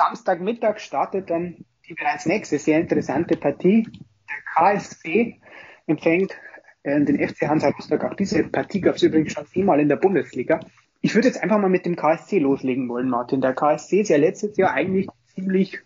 Samstagmittag 0.00 0.80
startet 0.80 1.28
dann 1.28 1.66
die 1.86 1.92
bereits 1.92 2.24
nächste 2.24 2.58
sehr 2.58 2.80
interessante 2.80 3.36
Partie. 3.36 3.86
Der 4.30 4.36
KSC 4.54 5.38
empfängt 5.86 6.32
äh, 6.84 7.02
den 7.02 7.28
FC 7.28 7.42
Hansa 7.42 7.68
Rostock. 7.68 8.04
Auch 8.04 8.14
diese 8.14 8.44
Partie 8.44 8.80
gab 8.80 8.94
es 8.94 9.02
übrigens 9.02 9.34
schon 9.34 9.44
viermal 9.44 9.78
in 9.78 9.90
der 9.90 9.96
Bundesliga. 9.96 10.60
Ich 11.02 11.14
würde 11.14 11.28
jetzt 11.28 11.42
einfach 11.42 11.58
mal 11.58 11.68
mit 11.68 11.84
dem 11.84 11.96
KSC 11.96 12.38
loslegen 12.38 12.88
wollen, 12.88 13.10
Martin. 13.10 13.42
Der 13.42 13.52
KSC 13.52 14.00
ist 14.00 14.08
ja 14.08 14.16
letztes 14.16 14.56
Jahr 14.56 14.72
eigentlich 14.72 15.06
ziemlich 15.34 15.78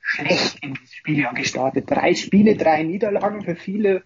schlecht 0.00 0.58
in 0.62 0.72
das 0.72 0.94
Spieljahr 0.94 1.34
gestartet. 1.34 1.90
Drei 1.90 2.14
Spiele, 2.14 2.56
drei 2.56 2.82
Niederlagen. 2.84 3.42
Für 3.42 3.54
viele 3.54 4.02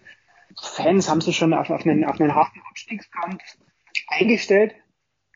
Fans 0.61 1.09
haben 1.09 1.21
sich 1.21 1.37
schon 1.37 1.53
auf, 1.53 1.69
auf, 1.69 1.85
einen, 1.85 2.03
auf 2.03 2.19
einen 2.19 2.35
harten 2.35 2.59
Abstiegskampf 2.69 3.43
eingestellt. 4.09 4.75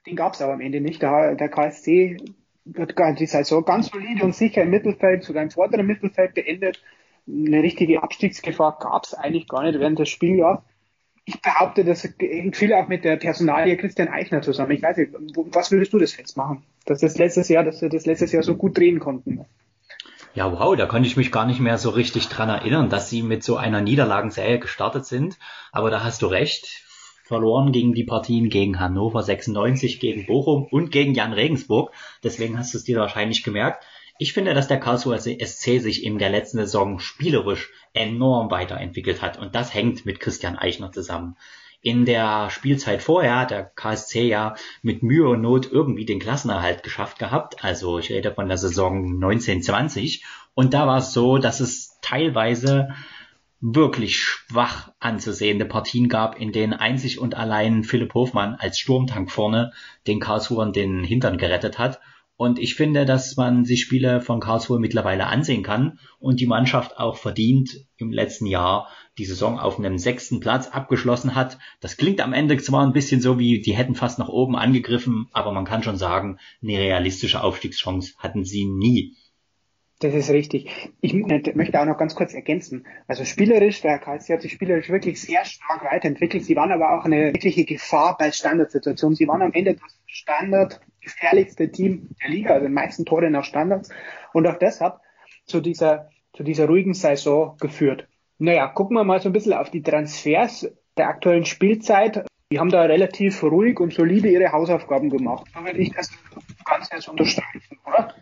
Den 0.05 0.17
gab 0.17 0.33
es 0.33 0.41
aber 0.41 0.53
am 0.53 0.61
Ende 0.61 0.81
nicht. 0.81 1.01
Der, 1.01 1.35
der 1.35 1.47
KSC 1.47 2.17
die 2.65 3.25
Saison 3.25 3.65
ganz 3.65 3.87
solide 3.87 4.23
und 4.23 4.35
sicher 4.35 4.63
im 4.63 4.69
Mittelfeld, 4.69 5.23
sogar 5.23 5.43
im 5.43 5.51
vorderen 5.51 5.85
Mittelfeld 5.85 6.33
beendet. 6.33 6.81
Eine 7.27 7.63
richtige 7.63 8.03
Abstiegsgefahr 8.03 8.77
gab 8.79 9.05
es 9.05 9.13
eigentlich 9.13 9.47
gar 9.47 9.63
nicht 9.63 9.79
während 9.79 9.99
des 9.99 10.09
Spieljahr. 10.09 10.65
Ich 11.25 11.39
behaupte, 11.41 11.85
das 11.85 12.03
hängt 12.03 12.57
viel 12.57 12.73
auch 12.73 12.87
mit 12.87 13.03
der 13.03 13.15
Personalie 13.17 13.77
Christian 13.77 14.07
Eichner 14.07 14.41
zusammen. 14.41 14.71
Ich 14.71 14.81
weiß 14.81 14.97
nicht, 14.97 15.11
was 15.35 15.71
würdest 15.71 15.93
du 15.93 15.99
das 15.99 16.13
festmachen? 16.13 16.63
Dass 16.85 16.99
das 16.99 17.17
letztes 17.17 17.47
Jahr, 17.47 17.63
dass 17.63 17.81
wir 17.81 17.89
das 17.89 18.05
letztes 18.05 18.31
Jahr 18.31 18.43
so 18.43 18.55
gut 18.55 18.77
drehen 18.77 18.99
konnten. 18.99 19.45
Ja, 20.33 20.51
wow, 20.51 20.75
da 20.75 20.85
konnte 20.85 21.07
ich 21.07 21.17
mich 21.17 21.31
gar 21.31 21.45
nicht 21.45 21.59
mehr 21.59 21.77
so 21.77 21.89
richtig 21.89 22.29
dran 22.29 22.49
erinnern, 22.49 22.89
dass 22.89 23.09
sie 23.09 23.21
mit 23.21 23.43
so 23.43 23.57
einer 23.57 23.81
Niederlagenserie 23.81 24.59
gestartet 24.59 25.05
sind. 25.05 25.37
Aber 25.71 25.91
da 25.91 26.03
hast 26.03 26.21
du 26.21 26.27
recht 26.27 26.83
verloren 27.31 27.71
gegen 27.71 27.93
die 27.93 28.03
Partien 28.03 28.49
gegen 28.49 28.77
Hannover 28.77 29.23
96, 29.23 30.01
gegen 30.01 30.25
Bochum 30.25 30.65
und 30.65 30.91
gegen 30.91 31.13
Jan 31.13 31.31
Regensburg. 31.31 31.93
Deswegen 32.25 32.59
hast 32.59 32.73
du 32.73 32.77
es 32.77 32.83
dir 32.83 32.99
wahrscheinlich 32.99 33.45
gemerkt. 33.45 33.85
Ich 34.19 34.33
finde, 34.33 34.53
dass 34.53 34.67
der 34.67 34.81
Karlsruher 34.81 35.17
SC 35.17 35.79
sich 35.79 36.03
in 36.03 36.19
der 36.19 36.29
letzten 36.29 36.57
Saison 36.57 36.99
spielerisch 36.99 37.71
enorm 37.93 38.51
weiterentwickelt 38.51 39.21
hat. 39.21 39.39
Und 39.39 39.55
das 39.55 39.73
hängt 39.73 40.05
mit 40.05 40.19
Christian 40.19 40.57
Eichner 40.57 40.91
zusammen. 40.91 41.37
In 41.81 42.03
der 42.03 42.49
Spielzeit 42.49 43.01
vorher 43.01 43.39
hat 43.39 43.51
der 43.51 43.63
KSC 43.63 44.27
ja 44.27 44.55
mit 44.81 45.01
Mühe 45.01 45.29
und 45.29 45.41
Not 45.41 45.71
irgendwie 45.71 46.03
den 46.03 46.19
Klassenerhalt 46.19 46.83
geschafft 46.83 47.17
gehabt. 47.17 47.63
Also 47.63 47.97
ich 47.97 48.11
rede 48.11 48.33
von 48.33 48.49
der 48.49 48.57
Saison 48.57 49.15
1920. 49.23 50.25
Und 50.53 50.73
da 50.73 50.85
war 50.85 50.97
es 50.97 51.13
so, 51.13 51.37
dass 51.37 51.61
es 51.61 51.97
teilweise 52.01 52.89
wirklich 53.61 54.17
schwach 54.17 54.91
anzusehende 54.99 55.65
Partien 55.65 56.09
gab, 56.09 56.39
in 56.39 56.51
denen 56.51 56.73
einzig 56.73 57.19
und 57.19 57.35
allein 57.35 57.83
Philipp 57.83 58.13
Hofmann 58.15 58.55
als 58.55 58.79
Sturmtank 58.79 59.31
vorne 59.31 59.71
den 60.07 60.19
Karlsruhern 60.19 60.73
den 60.73 61.03
Hintern 61.03 61.37
gerettet 61.37 61.77
hat. 61.77 61.99
Und 62.37 62.57
ich 62.57 62.73
finde, 62.73 63.05
dass 63.05 63.37
man 63.37 63.65
sich 63.65 63.81
Spiele 63.81 64.19
von 64.19 64.39
Karlsruhe 64.39 64.79
mittlerweile 64.79 65.27
ansehen 65.27 65.61
kann 65.61 65.99
und 66.17 66.39
die 66.39 66.47
Mannschaft 66.47 66.97
auch 66.97 67.17
verdient 67.17 67.85
im 67.97 68.11
letzten 68.11 68.47
Jahr 68.47 68.87
die 69.19 69.25
Saison 69.25 69.59
auf 69.59 69.77
einem 69.77 69.99
sechsten 69.99 70.39
Platz 70.39 70.67
abgeschlossen 70.67 71.35
hat. 71.35 71.59
Das 71.81 71.97
klingt 71.97 72.19
am 72.19 72.33
Ende 72.33 72.57
zwar 72.57 72.83
ein 72.83 72.93
bisschen 72.93 73.21
so 73.21 73.37
wie, 73.37 73.61
die 73.61 73.75
hätten 73.75 73.93
fast 73.93 74.17
nach 74.17 74.29
oben 74.29 74.55
angegriffen, 74.55 75.27
aber 75.33 75.51
man 75.51 75.65
kann 75.65 75.83
schon 75.83 75.97
sagen, 75.97 76.39
eine 76.63 76.79
realistische 76.79 77.43
Aufstiegschance 77.43 78.15
hatten 78.17 78.43
sie 78.43 78.65
nie. 78.65 79.15
Das 80.01 80.15
ist 80.15 80.31
richtig. 80.31 80.67
Ich 80.99 81.13
möchte 81.13 81.79
auch 81.79 81.85
noch 81.85 81.97
ganz 81.97 82.15
kurz 82.15 82.33
ergänzen. 82.33 82.87
Also 83.07 83.23
spielerisch, 83.23 83.81
der 83.81 83.99
KSC 83.99 84.33
hat 84.33 84.41
sich 84.41 84.51
spielerisch 84.51 84.89
wirklich 84.89 85.21
sehr 85.21 85.45
stark 85.45 85.83
weiterentwickelt. 85.85 86.43
Sie 86.43 86.55
waren 86.55 86.71
aber 86.71 86.97
auch 86.97 87.05
eine 87.05 87.27
wirkliche 87.27 87.65
Gefahr 87.65 88.17
bei 88.17 88.31
Standardsituationen. 88.31 89.15
Sie 89.15 89.27
waren 89.27 89.43
am 89.43 89.53
Ende 89.53 89.75
das 89.75 89.99
Standard 90.07 90.81
gefährlichste 91.01 91.71
Team 91.71 92.09
der 92.19 92.31
Liga, 92.31 92.53
also 92.55 92.65
die 92.65 92.73
meisten 92.73 93.05
Tore 93.05 93.29
nach 93.29 93.43
Standards. 93.43 93.89
Und 94.33 94.47
auch 94.47 94.57
das 94.57 94.81
hat 94.81 95.01
zu 95.45 95.61
dieser, 95.61 96.09
zu 96.33 96.41
dieser 96.41 96.65
ruhigen 96.65 96.95
Saison 96.95 97.55
geführt. 97.59 98.07
Naja, 98.39 98.67
gucken 98.69 98.97
wir 98.97 99.03
mal 99.03 99.21
so 99.21 99.29
ein 99.29 99.33
bisschen 99.33 99.53
auf 99.53 99.69
die 99.69 99.83
Transfers 99.83 100.67
der 100.97 101.09
aktuellen 101.09 101.45
Spielzeit. 101.45 102.25
Die 102.51 102.59
haben 102.59 102.71
da 102.71 102.81
relativ 102.81 103.43
ruhig 103.43 103.79
und 103.79 103.93
solide 103.93 104.29
ihre 104.29 104.51
Hausaufgaben 104.51 105.11
gemacht. 105.11 105.45
Da 105.53 105.63
würde 105.63 105.77
ich 105.77 105.93
das 105.93 106.09
Ganze 106.65 106.95
jetzt 106.95 107.07
unterstreichen, 107.07 107.77
oder? 107.85 108.15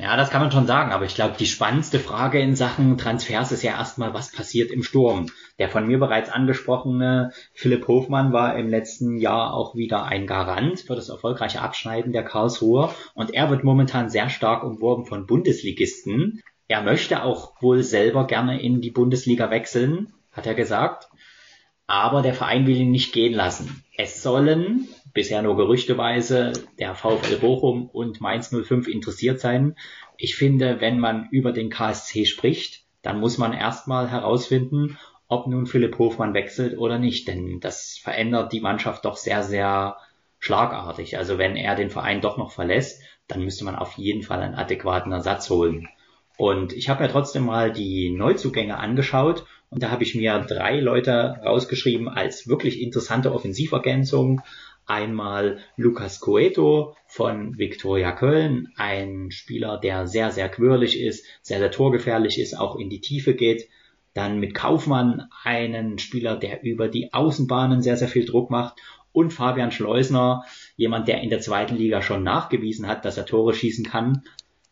Ja, 0.00 0.16
das 0.16 0.30
kann 0.30 0.42
man 0.42 0.52
schon 0.52 0.68
sagen, 0.68 0.92
aber 0.92 1.06
ich 1.06 1.16
glaube, 1.16 1.34
die 1.36 1.46
spannendste 1.46 1.98
Frage 1.98 2.38
in 2.38 2.54
Sachen 2.54 2.98
Transfers 2.98 3.50
ist 3.50 3.64
ja 3.64 3.72
erstmal, 3.72 4.14
was 4.14 4.30
passiert 4.30 4.70
im 4.70 4.84
Sturm. 4.84 5.26
Der 5.58 5.68
von 5.68 5.88
mir 5.88 5.98
bereits 5.98 6.30
angesprochene 6.30 7.32
Philipp 7.52 7.88
Hofmann 7.88 8.32
war 8.32 8.56
im 8.56 8.68
letzten 8.68 9.18
Jahr 9.18 9.54
auch 9.54 9.74
wieder 9.74 10.04
ein 10.04 10.28
Garant 10.28 10.80
für 10.80 10.94
das 10.94 11.08
erfolgreiche 11.08 11.60
Abschneiden 11.62 12.12
der 12.12 12.22
Karlsruher 12.22 12.94
und 13.14 13.34
er 13.34 13.50
wird 13.50 13.64
momentan 13.64 14.08
sehr 14.08 14.30
stark 14.30 14.62
umworben 14.62 15.04
von 15.04 15.26
Bundesligisten. 15.26 16.42
Er 16.68 16.82
möchte 16.82 17.24
auch 17.24 17.60
wohl 17.60 17.82
selber 17.82 18.28
gerne 18.28 18.62
in 18.62 18.80
die 18.80 18.92
Bundesliga 18.92 19.50
wechseln, 19.50 20.12
hat 20.30 20.46
er 20.46 20.54
gesagt, 20.54 21.08
aber 21.88 22.22
der 22.22 22.34
Verein 22.34 22.68
will 22.68 22.76
ihn 22.76 22.92
nicht 22.92 23.12
gehen 23.12 23.34
lassen. 23.34 23.82
Es 23.96 24.22
sollen 24.22 24.86
bisher 25.14 25.42
nur 25.42 25.56
gerüchteweise 25.56 26.52
der 26.78 26.94
VfL 26.94 27.36
Bochum 27.36 27.88
und 27.88 28.20
Mainz 28.20 28.50
05 28.50 28.88
interessiert 28.88 29.40
sein. 29.40 29.76
Ich 30.16 30.36
finde, 30.36 30.80
wenn 30.80 30.98
man 30.98 31.28
über 31.30 31.52
den 31.52 31.70
KSC 31.70 32.24
spricht, 32.24 32.84
dann 33.02 33.20
muss 33.20 33.38
man 33.38 33.52
erstmal 33.52 34.10
herausfinden, 34.10 34.98
ob 35.28 35.46
nun 35.46 35.66
Philipp 35.66 35.98
Hofmann 35.98 36.34
wechselt 36.34 36.78
oder 36.78 36.98
nicht, 36.98 37.28
denn 37.28 37.60
das 37.60 37.98
verändert 38.02 38.52
die 38.52 38.60
Mannschaft 38.60 39.04
doch 39.04 39.16
sehr, 39.16 39.42
sehr 39.42 39.96
schlagartig. 40.38 41.18
Also 41.18 41.38
wenn 41.38 41.56
er 41.56 41.74
den 41.74 41.90
Verein 41.90 42.20
doch 42.20 42.38
noch 42.38 42.52
verlässt, 42.52 43.02
dann 43.26 43.44
müsste 43.44 43.64
man 43.64 43.76
auf 43.76 43.94
jeden 43.98 44.22
Fall 44.22 44.40
einen 44.40 44.54
adäquaten 44.54 45.12
Ersatz 45.12 45.50
holen. 45.50 45.88
Und 46.38 46.72
ich 46.72 46.88
habe 46.88 47.02
mir 47.02 47.10
trotzdem 47.10 47.44
mal 47.44 47.72
die 47.72 48.10
Neuzugänge 48.10 48.78
angeschaut 48.78 49.44
und 49.70 49.82
da 49.82 49.90
habe 49.90 50.04
ich 50.04 50.14
mir 50.14 50.38
drei 50.38 50.80
Leute 50.80 51.40
rausgeschrieben 51.44 52.08
als 52.08 52.48
wirklich 52.48 52.80
interessante 52.80 53.34
Offensivergänzung. 53.34 54.40
Einmal 54.88 55.58
Lucas 55.76 56.18
Coeto 56.18 56.96
von 57.06 57.58
Viktoria 57.58 58.10
Köln, 58.12 58.72
ein 58.76 59.30
Spieler, 59.30 59.78
der 59.78 60.06
sehr, 60.06 60.30
sehr 60.30 60.48
quirlig 60.48 60.98
ist, 60.98 61.26
sehr, 61.42 61.58
sehr 61.58 61.70
torgefährlich 61.70 62.40
ist, 62.40 62.58
auch 62.58 62.76
in 62.76 62.88
die 62.88 63.02
Tiefe 63.02 63.34
geht. 63.34 63.68
Dann 64.14 64.40
mit 64.40 64.54
Kaufmann 64.54 65.28
einen 65.44 65.98
Spieler, 65.98 66.36
der 66.36 66.62
über 66.62 66.88
die 66.88 67.12
Außenbahnen 67.12 67.82
sehr, 67.82 67.98
sehr 67.98 68.08
viel 68.08 68.24
Druck 68.24 68.50
macht. 68.50 68.80
Und 69.12 69.34
Fabian 69.34 69.72
Schleusner, 69.72 70.44
jemand, 70.76 71.06
der 71.06 71.20
in 71.20 71.28
der 71.28 71.40
zweiten 71.40 71.76
Liga 71.76 72.00
schon 72.00 72.22
nachgewiesen 72.22 72.88
hat, 72.88 73.04
dass 73.04 73.18
er 73.18 73.26
Tore 73.26 73.52
schießen 73.52 73.84
kann. 73.84 74.22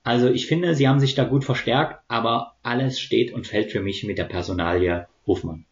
Also 0.03 0.31
ich 0.31 0.47
finde, 0.47 0.75
sie 0.75 0.89
haben 0.89 1.01
sich 1.01 1.15
da 1.15 1.25
gut 1.25 1.45
verstärkt, 1.45 2.01
aber 2.09 2.57
alles 2.63 2.99
steht 3.01 3.35
und 3.35 3.47
fällt 3.47 3.71
für 3.71 3.83
mich 3.83 4.03
mit 4.05 4.17
der 4.17 4.25
Personalie 4.25 5.09
Hofmann. 5.27 5.67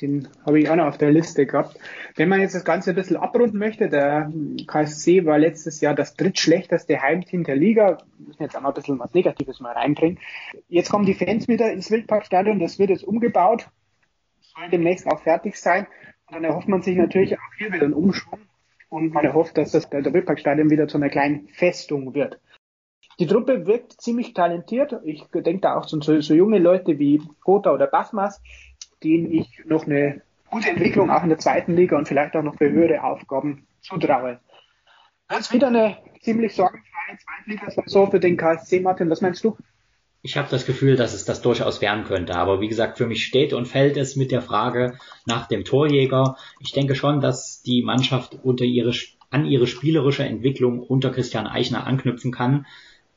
Den 0.00 0.28
habe 0.44 0.60
ich 0.60 0.68
auch 0.70 0.76
noch 0.76 0.86
auf 0.86 0.98
der 0.98 1.10
Liste 1.10 1.46
gehabt. 1.46 1.78
Wenn 2.16 2.28
man 2.28 2.40
jetzt 2.40 2.54
das 2.54 2.64
Ganze 2.64 2.90
ein 2.90 2.96
bisschen 2.96 3.16
abrunden 3.16 3.58
möchte, 3.58 3.88
der 3.88 4.32
KSC 4.66 5.24
war 5.26 5.38
letztes 5.38 5.80
Jahr 5.80 5.94
das 5.94 6.14
drittschlechteste 6.14 7.00
Heimteam 7.00 7.44
der 7.44 7.56
Liga. 7.56 7.98
Wir 8.18 8.28
müssen 8.28 8.42
jetzt 8.42 8.56
auch 8.56 8.60
mal 8.60 8.68
ein 8.68 8.74
bisschen 8.74 8.98
was 8.98 9.12
Negatives 9.14 9.60
mal 9.60 9.72
reinbringen. 9.72 10.18
Jetzt 10.68 10.90
kommen 10.90 11.06
die 11.06 11.14
Fans 11.14 11.48
wieder 11.48 11.72
ins 11.72 11.90
Wildparkstadion, 11.90 12.58
das 12.58 12.78
wird 12.78 12.90
jetzt 12.90 13.04
umgebaut, 13.04 13.68
soll 14.40 14.68
demnächst 14.70 15.06
auch 15.06 15.20
fertig 15.22 15.56
sein. 15.56 15.86
Und 16.26 16.34
dann 16.34 16.44
erhofft 16.44 16.68
man 16.68 16.82
sich 16.82 16.96
natürlich 16.96 17.36
auch 17.36 17.54
hier 17.56 17.72
wieder 17.72 17.84
einen 17.84 17.94
Umschwung 17.94 18.40
und 18.88 19.12
man 19.12 19.24
erhofft, 19.24 19.56
dass 19.58 19.72
das 19.72 19.88
der 19.88 20.12
Wildparkstadion 20.12 20.70
wieder 20.70 20.88
zu 20.88 20.98
einer 20.98 21.08
kleinen 21.08 21.48
Festung 21.48 22.14
wird. 22.14 22.40
Die 23.18 23.26
Truppe 23.26 23.66
wirkt 23.66 24.00
ziemlich 24.00 24.32
talentiert. 24.32 24.94
Ich 25.02 25.24
denke 25.32 25.60
da 25.60 25.76
auch 25.76 25.88
so, 25.88 26.00
so 26.00 26.34
junge 26.34 26.58
Leute 26.58 27.00
wie 27.00 27.20
Gotha 27.42 27.72
oder 27.72 27.88
Basmas 27.88 28.40
denen 29.02 29.32
ich 29.32 29.62
noch 29.64 29.86
eine 29.86 30.22
gute 30.50 30.70
Entwicklung 30.70 31.10
auch 31.10 31.22
in 31.22 31.28
der 31.28 31.38
zweiten 31.38 31.74
Liga 31.74 31.96
und 31.96 32.08
vielleicht 32.08 32.34
auch 32.36 32.42
noch 32.42 32.56
für 32.56 32.70
höhere 32.70 33.02
Aufgaben 33.02 33.66
zutraue. 33.80 34.40
Jetzt 35.30 35.52
wieder 35.52 35.68
eine 35.68 35.98
ziemlich 36.20 36.54
sorgenfreie 36.54 37.18
Zweitligasaison 37.18 38.10
für 38.10 38.20
den 38.20 38.36
KSC, 38.36 38.80
Martin. 38.80 39.10
Was 39.10 39.20
meinst 39.20 39.44
du? 39.44 39.56
Ich 40.22 40.36
habe 40.36 40.48
das 40.50 40.66
Gefühl, 40.66 40.96
dass 40.96 41.14
es 41.14 41.24
das 41.24 41.42
durchaus 41.42 41.80
werden 41.80 42.04
könnte. 42.04 42.34
Aber 42.34 42.60
wie 42.60 42.68
gesagt, 42.68 42.98
für 42.98 43.06
mich 43.06 43.24
steht 43.24 43.52
und 43.52 43.66
fällt 43.66 43.96
es 43.96 44.16
mit 44.16 44.32
der 44.32 44.42
Frage 44.42 44.98
nach 45.26 45.46
dem 45.46 45.64
Torjäger. 45.64 46.36
Ich 46.60 46.72
denke 46.72 46.94
schon, 46.94 47.20
dass 47.20 47.62
die 47.62 47.82
Mannschaft 47.82 48.38
unter 48.42 48.64
ihre 48.64 48.92
an 49.30 49.44
ihre 49.44 49.66
spielerische 49.66 50.24
Entwicklung 50.24 50.80
unter 50.80 51.10
Christian 51.10 51.46
Eichner 51.46 51.86
anknüpfen 51.86 52.32
kann. 52.32 52.66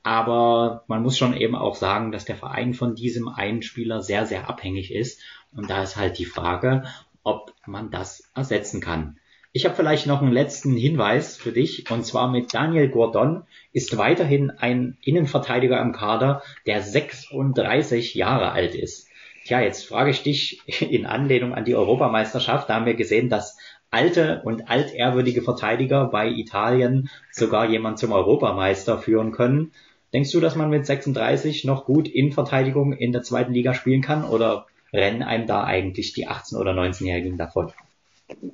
Aber 0.03 0.83
man 0.87 1.03
muss 1.03 1.17
schon 1.17 1.35
eben 1.35 1.55
auch 1.55 1.75
sagen, 1.75 2.11
dass 2.11 2.25
der 2.25 2.35
Verein 2.35 2.73
von 2.73 2.95
diesem 2.95 3.27
einen 3.27 3.61
Spieler 3.61 4.01
sehr, 4.01 4.25
sehr 4.25 4.49
abhängig 4.49 4.93
ist. 4.93 5.21
Und 5.55 5.69
da 5.69 5.83
ist 5.83 5.97
halt 5.97 6.17
die 6.17 6.25
Frage, 6.25 6.83
ob 7.23 7.53
man 7.65 7.91
das 7.91 8.29
ersetzen 8.35 8.81
kann. 8.81 9.17
Ich 9.53 9.65
habe 9.65 9.75
vielleicht 9.75 10.07
noch 10.07 10.21
einen 10.21 10.31
letzten 10.31 10.77
Hinweis 10.77 11.35
für 11.35 11.51
dich, 11.51 11.91
und 11.91 12.05
zwar 12.05 12.31
mit 12.31 12.53
Daniel 12.53 12.87
Gordon 12.87 13.43
ist 13.73 13.97
weiterhin 13.97 14.49
ein 14.49 14.97
Innenverteidiger 15.03 15.81
im 15.81 15.91
Kader, 15.91 16.41
der 16.65 16.81
36 16.81 18.15
Jahre 18.15 18.53
alt 18.53 18.75
ist. 18.75 19.09
Tja, 19.45 19.59
jetzt 19.59 19.85
frage 19.85 20.11
ich 20.11 20.23
dich 20.23 20.61
in 20.81 21.05
Anlehnung 21.05 21.53
an 21.53 21.65
die 21.65 21.75
Europameisterschaft, 21.75 22.69
da 22.69 22.75
haben 22.75 22.85
wir 22.85 22.93
gesehen, 22.93 23.27
dass 23.27 23.57
alte 23.89 24.41
und 24.45 24.69
altehrwürdige 24.69 25.41
Verteidiger 25.41 26.05
bei 26.05 26.29
Italien 26.29 27.09
sogar 27.29 27.69
jemand 27.69 27.99
zum 27.99 28.13
Europameister 28.13 28.99
führen 28.99 29.33
können. 29.33 29.73
Denkst 30.13 30.31
du, 30.31 30.39
dass 30.39 30.55
man 30.55 30.69
mit 30.69 30.85
36 30.85 31.65
noch 31.65 31.85
gut 31.85 32.07
in 32.07 32.31
Verteidigung 32.31 32.93
in 32.93 33.11
der 33.11 33.21
zweiten 33.21 33.53
Liga 33.53 33.73
spielen 33.73 34.01
kann 34.01 34.23
oder 34.23 34.67
rennen 34.93 35.23
einem 35.23 35.47
da 35.47 35.63
eigentlich 35.63 36.13
die 36.13 36.27
18- 36.27 36.57
oder 36.57 36.71
19-Jährigen 36.71 37.37
davon? 37.37 37.71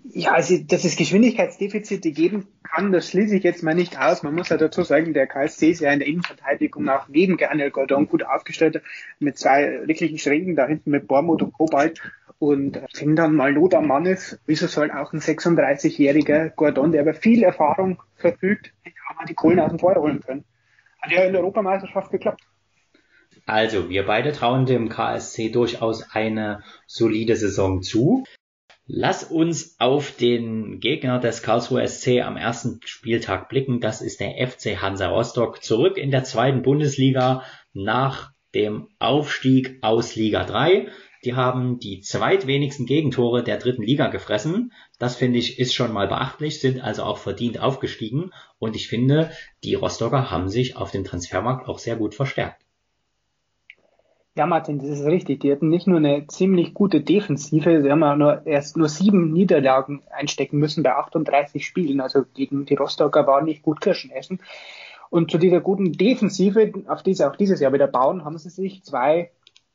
Ja, 0.09 0.33
also 0.33 0.57
dass 0.57 0.85
es 0.85 0.95
Geschwindigkeitsdefizite 0.95 2.11
geben 2.11 2.47
kann, 2.63 2.91
das 2.91 3.09
schließe 3.09 3.35
ich 3.35 3.43
jetzt 3.43 3.63
mal 3.63 3.75
nicht 3.75 3.99
aus. 3.99 4.23
Man 4.23 4.33
muss 4.33 4.49
ja 4.49 4.57
dazu 4.57 4.83
sagen, 4.83 5.13
der 5.13 5.27
KSC 5.27 5.69
ist 5.69 5.81
ja 5.81 5.91
in 5.91 5.99
der 5.99 6.07
Innenverteidigung 6.07 6.89
auch 6.89 7.07
neben 7.07 7.37
Gernel 7.37 7.71
Gordon 7.71 8.07
gut 8.07 8.23
aufgestellt, 8.23 8.81
mit 9.19 9.37
zwei 9.37 9.81
wirklichen 9.85 10.17
Schränken 10.17 10.55
da 10.55 10.65
hinten 10.67 10.91
mit 10.91 11.07
Bormut 11.07 11.43
und 11.43 11.53
Kobalt. 11.53 12.01
Und 12.39 12.81
wenn 12.99 13.15
dann 13.15 13.35
mal 13.35 13.51
Not 13.51 13.73
am 13.73 13.87
Mann 13.87 14.05
ist, 14.05 14.39
wieso 14.45 14.67
soll 14.67 14.91
auch 14.91 15.13
ein 15.13 15.19
36-jähriger 15.19 16.49
Gordon, 16.49 16.91
der 16.91 17.01
über 17.01 17.13
viel 17.13 17.43
Erfahrung 17.43 18.01
verfügt, 18.15 18.73
nicht 18.85 18.97
auch 19.09 19.15
mal 19.15 19.25
die 19.25 19.33
Kohlen 19.33 19.59
aus 19.59 19.69
dem 19.69 19.79
Feuer 19.79 20.01
holen 20.01 20.21
können? 20.21 20.45
Hat 21.01 21.11
ja 21.11 21.23
in 21.23 21.33
der 21.33 21.41
Europameisterschaft 21.41 22.11
geklappt. 22.11 22.41
Also, 23.47 23.89
wir 23.89 24.05
beide 24.05 24.33
trauen 24.33 24.65
dem 24.65 24.89
KSC 24.89 25.49
durchaus 25.49 26.03
eine 26.11 26.63
solide 26.85 27.37
Saison 27.37 27.81
zu. 27.81 28.25
Lass 28.85 29.23
uns 29.23 29.79
auf 29.79 30.11
den 30.17 30.81
Gegner 30.81 31.17
des 31.19 31.43
Karlsruhe 31.43 31.87
SC 31.87 32.21
am 32.21 32.35
ersten 32.35 32.81
Spieltag 32.83 33.47
blicken. 33.47 33.79
Das 33.79 34.01
ist 34.01 34.19
der 34.19 34.45
FC 34.45 34.81
Hansa 34.81 35.07
Rostock. 35.07 35.63
Zurück 35.63 35.97
in 35.97 36.11
der 36.11 36.25
zweiten 36.25 36.61
Bundesliga 36.61 37.43
nach 37.71 38.31
dem 38.53 38.89
Aufstieg 38.99 39.77
aus 39.81 40.17
Liga 40.17 40.43
3. 40.43 40.89
Die 41.23 41.35
haben 41.35 41.79
die 41.79 42.01
zweitwenigsten 42.01 42.85
Gegentore 42.85 43.43
der 43.43 43.57
dritten 43.57 43.83
Liga 43.83 44.07
gefressen. 44.07 44.73
Das 44.99 45.15
finde 45.15 45.39
ich 45.39 45.57
ist 45.57 45.73
schon 45.73 45.93
mal 45.93 46.09
beachtlich, 46.09 46.59
sind 46.59 46.81
also 46.81 47.03
auch 47.03 47.17
verdient 47.17 47.61
aufgestiegen. 47.61 48.31
Und 48.59 48.75
ich 48.75 48.89
finde, 48.89 49.31
die 49.63 49.75
Rostocker 49.75 50.31
haben 50.31 50.49
sich 50.49 50.75
auf 50.75 50.91
dem 50.91 51.05
Transfermarkt 51.05 51.69
auch 51.69 51.79
sehr 51.79 51.95
gut 51.95 52.13
verstärkt. 52.13 52.66
Ja, 54.37 54.45
Martin, 54.45 54.77
das 54.77 54.99
ist 54.99 55.05
richtig. 55.07 55.39
Die 55.39 55.51
hatten 55.51 55.69
nicht 55.69 55.87
nur 55.87 55.97
eine 55.97 56.27
ziemlich 56.27 56.75
gute 56.75 57.01
Defensive, 57.01 57.81
sie 57.81 57.89
haben 57.89 58.01
ja 58.01 58.15
nur 58.15 58.45
erst 58.45 58.77
nur 58.77 58.87
sieben 58.87 59.33
Niederlagen 59.33 60.03
einstecken 60.11 60.59
müssen 60.59 60.83
bei 60.83 60.95
38 60.95 61.65
Spielen. 61.65 61.99
Also 61.99 62.23
gegen 62.35 62.67
die 62.67 62.75
Rostocker 62.75 63.25
war 63.25 63.41
nicht 63.41 63.63
gut 63.63 63.81
Kirschen 63.81 64.11
essen. 64.11 64.39
Und 65.09 65.31
zu 65.31 65.39
dieser 65.39 65.59
guten 65.59 65.91
Defensive, 65.93 66.71
auf 66.87 67.01
die 67.01 67.15
sie 67.15 67.27
auch 67.27 67.35
dieses 67.35 67.59
Jahr 67.61 67.73
wieder 67.73 67.87
bauen, 67.87 68.25
haben 68.25 68.37
sie 68.37 68.49
sich 68.49 68.83
zwei 68.83 69.31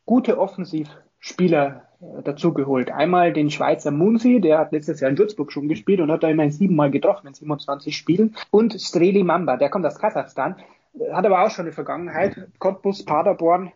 gute 0.07 0.38
Offensivspieler 0.38 1.83
äh, 2.01 2.22
dazugeholt. 2.22 2.92
Einmal 2.92 3.33
den 3.33 3.51
Schweizer 3.51 3.90
Munsi, 3.90 4.40
der 4.40 4.61
hat 4.61 4.70
letztes 4.70 5.01
Jahr 5.01 5.11
in 5.11 5.18
Würzburg 5.18 5.51
schon 5.51 5.66
gespielt 5.66 6.01
und 6.01 6.12
hat 6.12 6.22
da 6.22 6.29
immerhin 6.29 6.53
siebenmal 6.53 6.92
getroffen 6.92 7.27
in 7.27 7.35
27 7.35 7.96
Spielen. 7.96 8.37
Und 8.53 8.81
Streli 8.81 9.25
Mamba, 9.25 9.57
der 9.57 9.70
kommt 9.70 9.87
aus 9.87 9.98
Kasachstan, 9.98 10.55
hat 11.11 11.27
aber 11.27 11.42
auch 11.42 11.51
schon 11.51 11.64
eine 11.64 11.72
Vergangenheit. 11.72 12.46
Cottbus, 12.61 13.05
Paderborn, 13.05 13.72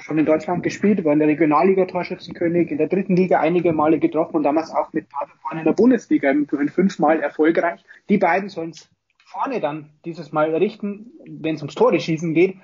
schon 0.00 0.18
in 0.18 0.26
Deutschland 0.26 0.62
gespielt, 0.62 1.04
war 1.04 1.12
in 1.12 1.18
der 1.18 1.28
Regionalliga 1.28 1.84
Torschützenkönig, 1.86 2.70
in 2.70 2.78
der 2.78 2.88
dritten 2.88 3.16
Liga 3.16 3.40
einige 3.40 3.72
Male 3.72 3.98
getroffen 3.98 4.36
und 4.36 4.42
damals 4.42 4.70
auch 4.70 4.92
mit 4.92 5.08
Paderborn 5.08 5.58
in 5.58 5.64
der 5.64 5.72
Bundesliga 5.72 6.32
fünfmal 6.72 7.20
erfolgreich. 7.20 7.84
Die 8.08 8.18
beiden 8.18 8.48
sollen 8.48 8.70
es 8.70 8.90
vorne 9.24 9.60
dann 9.60 9.90
dieses 10.04 10.32
Mal 10.32 10.54
richten, 10.54 11.12
wenn 11.26 11.56
es 11.56 11.62
ums 11.62 11.74
Tore 11.74 12.00
schießen 12.00 12.34
geht. 12.34 12.56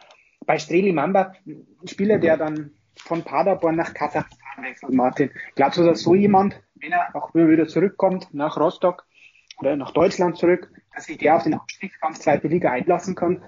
Bei 0.46 0.58
Streli 0.58 0.92
Mamba, 0.92 1.34
ein 1.46 1.88
Spieler, 1.88 2.18
der 2.18 2.36
dann 2.36 2.70
von 2.96 3.22
Paderborn 3.22 3.76
nach 3.76 3.94
Kasachstan 3.94 4.64
wechselt, 4.64 4.92
Martin. 4.92 5.30
Glaubst 5.54 5.78
du, 5.78 5.84
dass 5.84 6.02
so 6.02 6.14
jemand, 6.14 6.60
wenn 6.76 6.92
er 6.92 7.14
auch 7.14 7.34
wieder 7.34 7.66
zurückkommt 7.66 8.32
nach 8.32 8.56
Rostock 8.56 9.04
oder 9.58 9.76
nach 9.76 9.92
Deutschland 9.92 10.36
zurück, 10.36 10.70
dass 10.94 11.06
sich 11.06 11.18
der 11.18 11.36
auf 11.36 11.42
den 11.42 11.54
Abstiegskampf 11.54 12.18
zweite 12.18 12.48
Liga 12.48 12.70
einlassen 12.70 13.14
kann? 13.14 13.42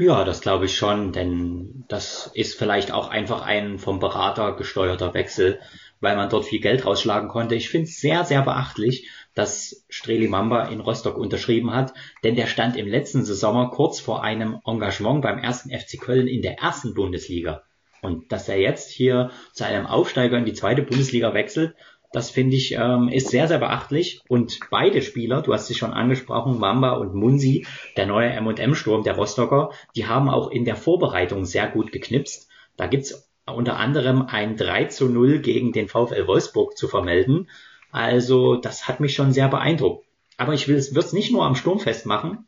Ja, 0.00 0.24
das 0.24 0.40
glaube 0.40 0.64
ich 0.64 0.78
schon, 0.78 1.12
denn 1.12 1.84
das 1.88 2.30
ist 2.32 2.58
vielleicht 2.58 2.90
auch 2.90 3.10
einfach 3.10 3.42
ein 3.42 3.78
vom 3.78 3.98
Berater 3.98 4.56
gesteuerter 4.56 5.12
Wechsel, 5.12 5.60
weil 6.00 6.16
man 6.16 6.30
dort 6.30 6.46
viel 6.46 6.60
Geld 6.60 6.86
rausschlagen 6.86 7.28
konnte. 7.28 7.54
Ich 7.54 7.68
finde 7.68 7.84
es 7.84 8.00
sehr, 8.00 8.24
sehr 8.24 8.40
beachtlich, 8.40 9.10
dass 9.34 9.84
Streli 9.90 10.26
Mamba 10.26 10.68
in 10.68 10.80
Rostock 10.80 11.18
unterschrieben 11.18 11.74
hat, 11.74 11.92
denn 12.24 12.34
der 12.34 12.46
stand 12.46 12.78
im 12.78 12.88
letzten 12.88 13.26
Saison 13.26 13.68
kurz 13.68 14.00
vor 14.00 14.24
einem 14.24 14.62
Engagement 14.64 15.20
beim 15.20 15.38
ersten 15.38 15.68
FC 15.68 16.00
Köln 16.00 16.28
in 16.28 16.40
der 16.40 16.60
ersten 16.60 16.94
Bundesliga. 16.94 17.62
Und 18.00 18.32
dass 18.32 18.48
er 18.48 18.58
jetzt 18.58 18.90
hier 18.90 19.30
zu 19.52 19.66
einem 19.66 19.84
Aufsteiger 19.84 20.38
in 20.38 20.46
die 20.46 20.54
zweite 20.54 20.80
Bundesliga 20.80 21.34
wechselt, 21.34 21.74
das 22.12 22.30
finde 22.30 22.56
ich 22.56 22.72
ähm, 22.72 23.08
ist 23.08 23.28
sehr, 23.28 23.46
sehr 23.46 23.58
beachtlich. 23.58 24.22
Und 24.28 24.58
beide 24.70 25.02
Spieler, 25.02 25.42
du 25.42 25.52
hast 25.52 25.66
sie 25.66 25.74
schon 25.74 25.92
angesprochen, 25.92 26.58
Mamba 26.58 26.92
und 26.92 27.14
Munsi, 27.14 27.66
der 27.96 28.06
neue 28.06 28.30
M&M-Sturm 28.30 29.04
der 29.04 29.14
Rostocker, 29.14 29.70
die 29.94 30.06
haben 30.06 30.28
auch 30.28 30.50
in 30.50 30.64
der 30.64 30.76
Vorbereitung 30.76 31.44
sehr 31.44 31.68
gut 31.68 31.92
geknipst. 31.92 32.48
Da 32.76 32.86
gibt's 32.86 33.30
unter 33.46 33.76
anderem 33.76 34.22
ein 34.22 34.56
3 34.56 34.86
zu 34.86 35.08
0 35.08 35.40
gegen 35.40 35.72
den 35.72 35.88
VfL 35.88 36.26
Wolfsburg 36.26 36.76
zu 36.76 36.88
vermelden. 36.88 37.48
Also 37.92 38.56
das 38.56 38.88
hat 38.88 39.00
mich 39.00 39.14
schon 39.14 39.32
sehr 39.32 39.48
beeindruckt. 39.48 40.06
Aber 40.36 40.54
ich 40.54 40.68
will 40.68 40.76
es 40.76 40.94
wird's 40.94 41.12
nicht 41.12 41.32
nur 41.32 41.44
am 41.44 41.54
Sturmfest 41.54 42.06
machen, 42.06 42.46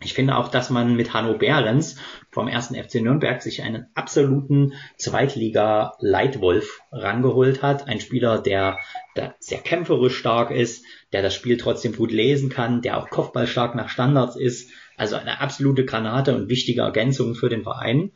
ich 0.00 0.12
finde 0.12 0.36
auch, 0.36 0.48
dass 0.48 0.68
man 0.68 0.94
mit 0.94 1.14
Hanno 1.14 1.38
Behrens 1.38 1.96
vom 2.30 2.48
ersten 2.48 2.74
FC 2.74 2.96
Nürnberg 2.96 3.40
sich 3.40 3.62
einen 3.62 3.86
absoluten 3.94 4.74
Zweitliga-Leitwolf 4.98 6.80
rangeholt 6.92 7.62
hat. 7.62 7.88
Ein 7.88 8.00
Spieler, 8.00 8.38
der, 8.38 8.78
der 9.16 9.34
sehr 9.38 9.58
kämpferisch 9.58 10.16
stark 10.16 10.50
ist, 10.50 10.84
der 11.12 11.22
das 11.22 11.34
Spiel 11.34 11.56
trotzdem 11.56 11.96
gut 11.96 12.12
lesen 12.12 12.50
kann, 12.50 12.82
der 12.82 12.98
auch 12.98 13.08
Kopfballstark 13.08 13.74
nach 13.74 13.88
Standards 13.88 14.36
ist. 14.36 14.70
Also 14.98 15.16
eine 15.16 15.40
absolute 15.40 15.86
Granate 15.86 16.36
und 16.36 16.50
wichtige 16.50 16.82
Ergänzung 16.82 17.34
für 17.34 17.48
den 17.48 17.62
Verein. 17.62 18.12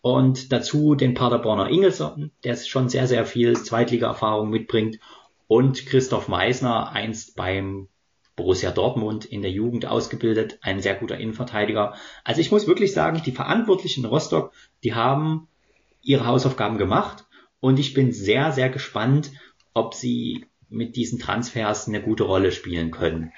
Und 0.00 0.50
dazu 0.50 0.96
den 0.96 1.14
Paderborner 1.14 1.70
Ingelsson, 1.70 2.32
der 2.42 2.56
schon 2.56 2.88
sehr, 2.88 3.06
sehr 3.06 3.26
viel 3.26 3.54
Zweitliga-Erfahrung 3.54 4.50
mitbringt. 4.50 4.98
Und 5.46 5.86
Christoph 5.86 6.26
Meisner, 6.26 6.90
einst 6.90 7.36
beim 7.36 7.86
Borussia 8.36 8.70
Dortmund 8.70 9.24
in 9.24 9.42
der 9.42 9.50
Jugend 9.50 9.86
ausgebildet, 9.86 10.58
ein 10.62 10.80
sehr 10.80 10.94
guter 10.94 11.18
Innenverteidiger. 11.18 11.94
Also 12.24 12.40
ich 12.40 12.50
muss 12.50 12.66
wirklich 12.66 12.92
sagen, 12.92 13.20
die 13.24 13.32
Verantwortlichen 13.32 14.04
in 14.04 14.10
Rostock, 14.10 14.52
die 14.84 14.94
haben 14.94 15.48
ihre 16.00 16.26
Hausaufgaben 16.26 16.78
gemacht 16.78 17.26
und 17.60 17.78
ich 17.78 17.94
bin 17.94 18.12
sehr, 18.12 18.52
sehr 18.52 18.70
gespannt, 18.70 19.32
ob 19.74 19.94
sie 19.94 20.46
mit 20.68 20.96
diesen 20.96 21.18
Transfers 21.18 21.86
eine 21.86 22.02
gute 22.02 22.24
Rolle 22.24 22.52
spielen 22.52 22.90
können. 22.90 23.32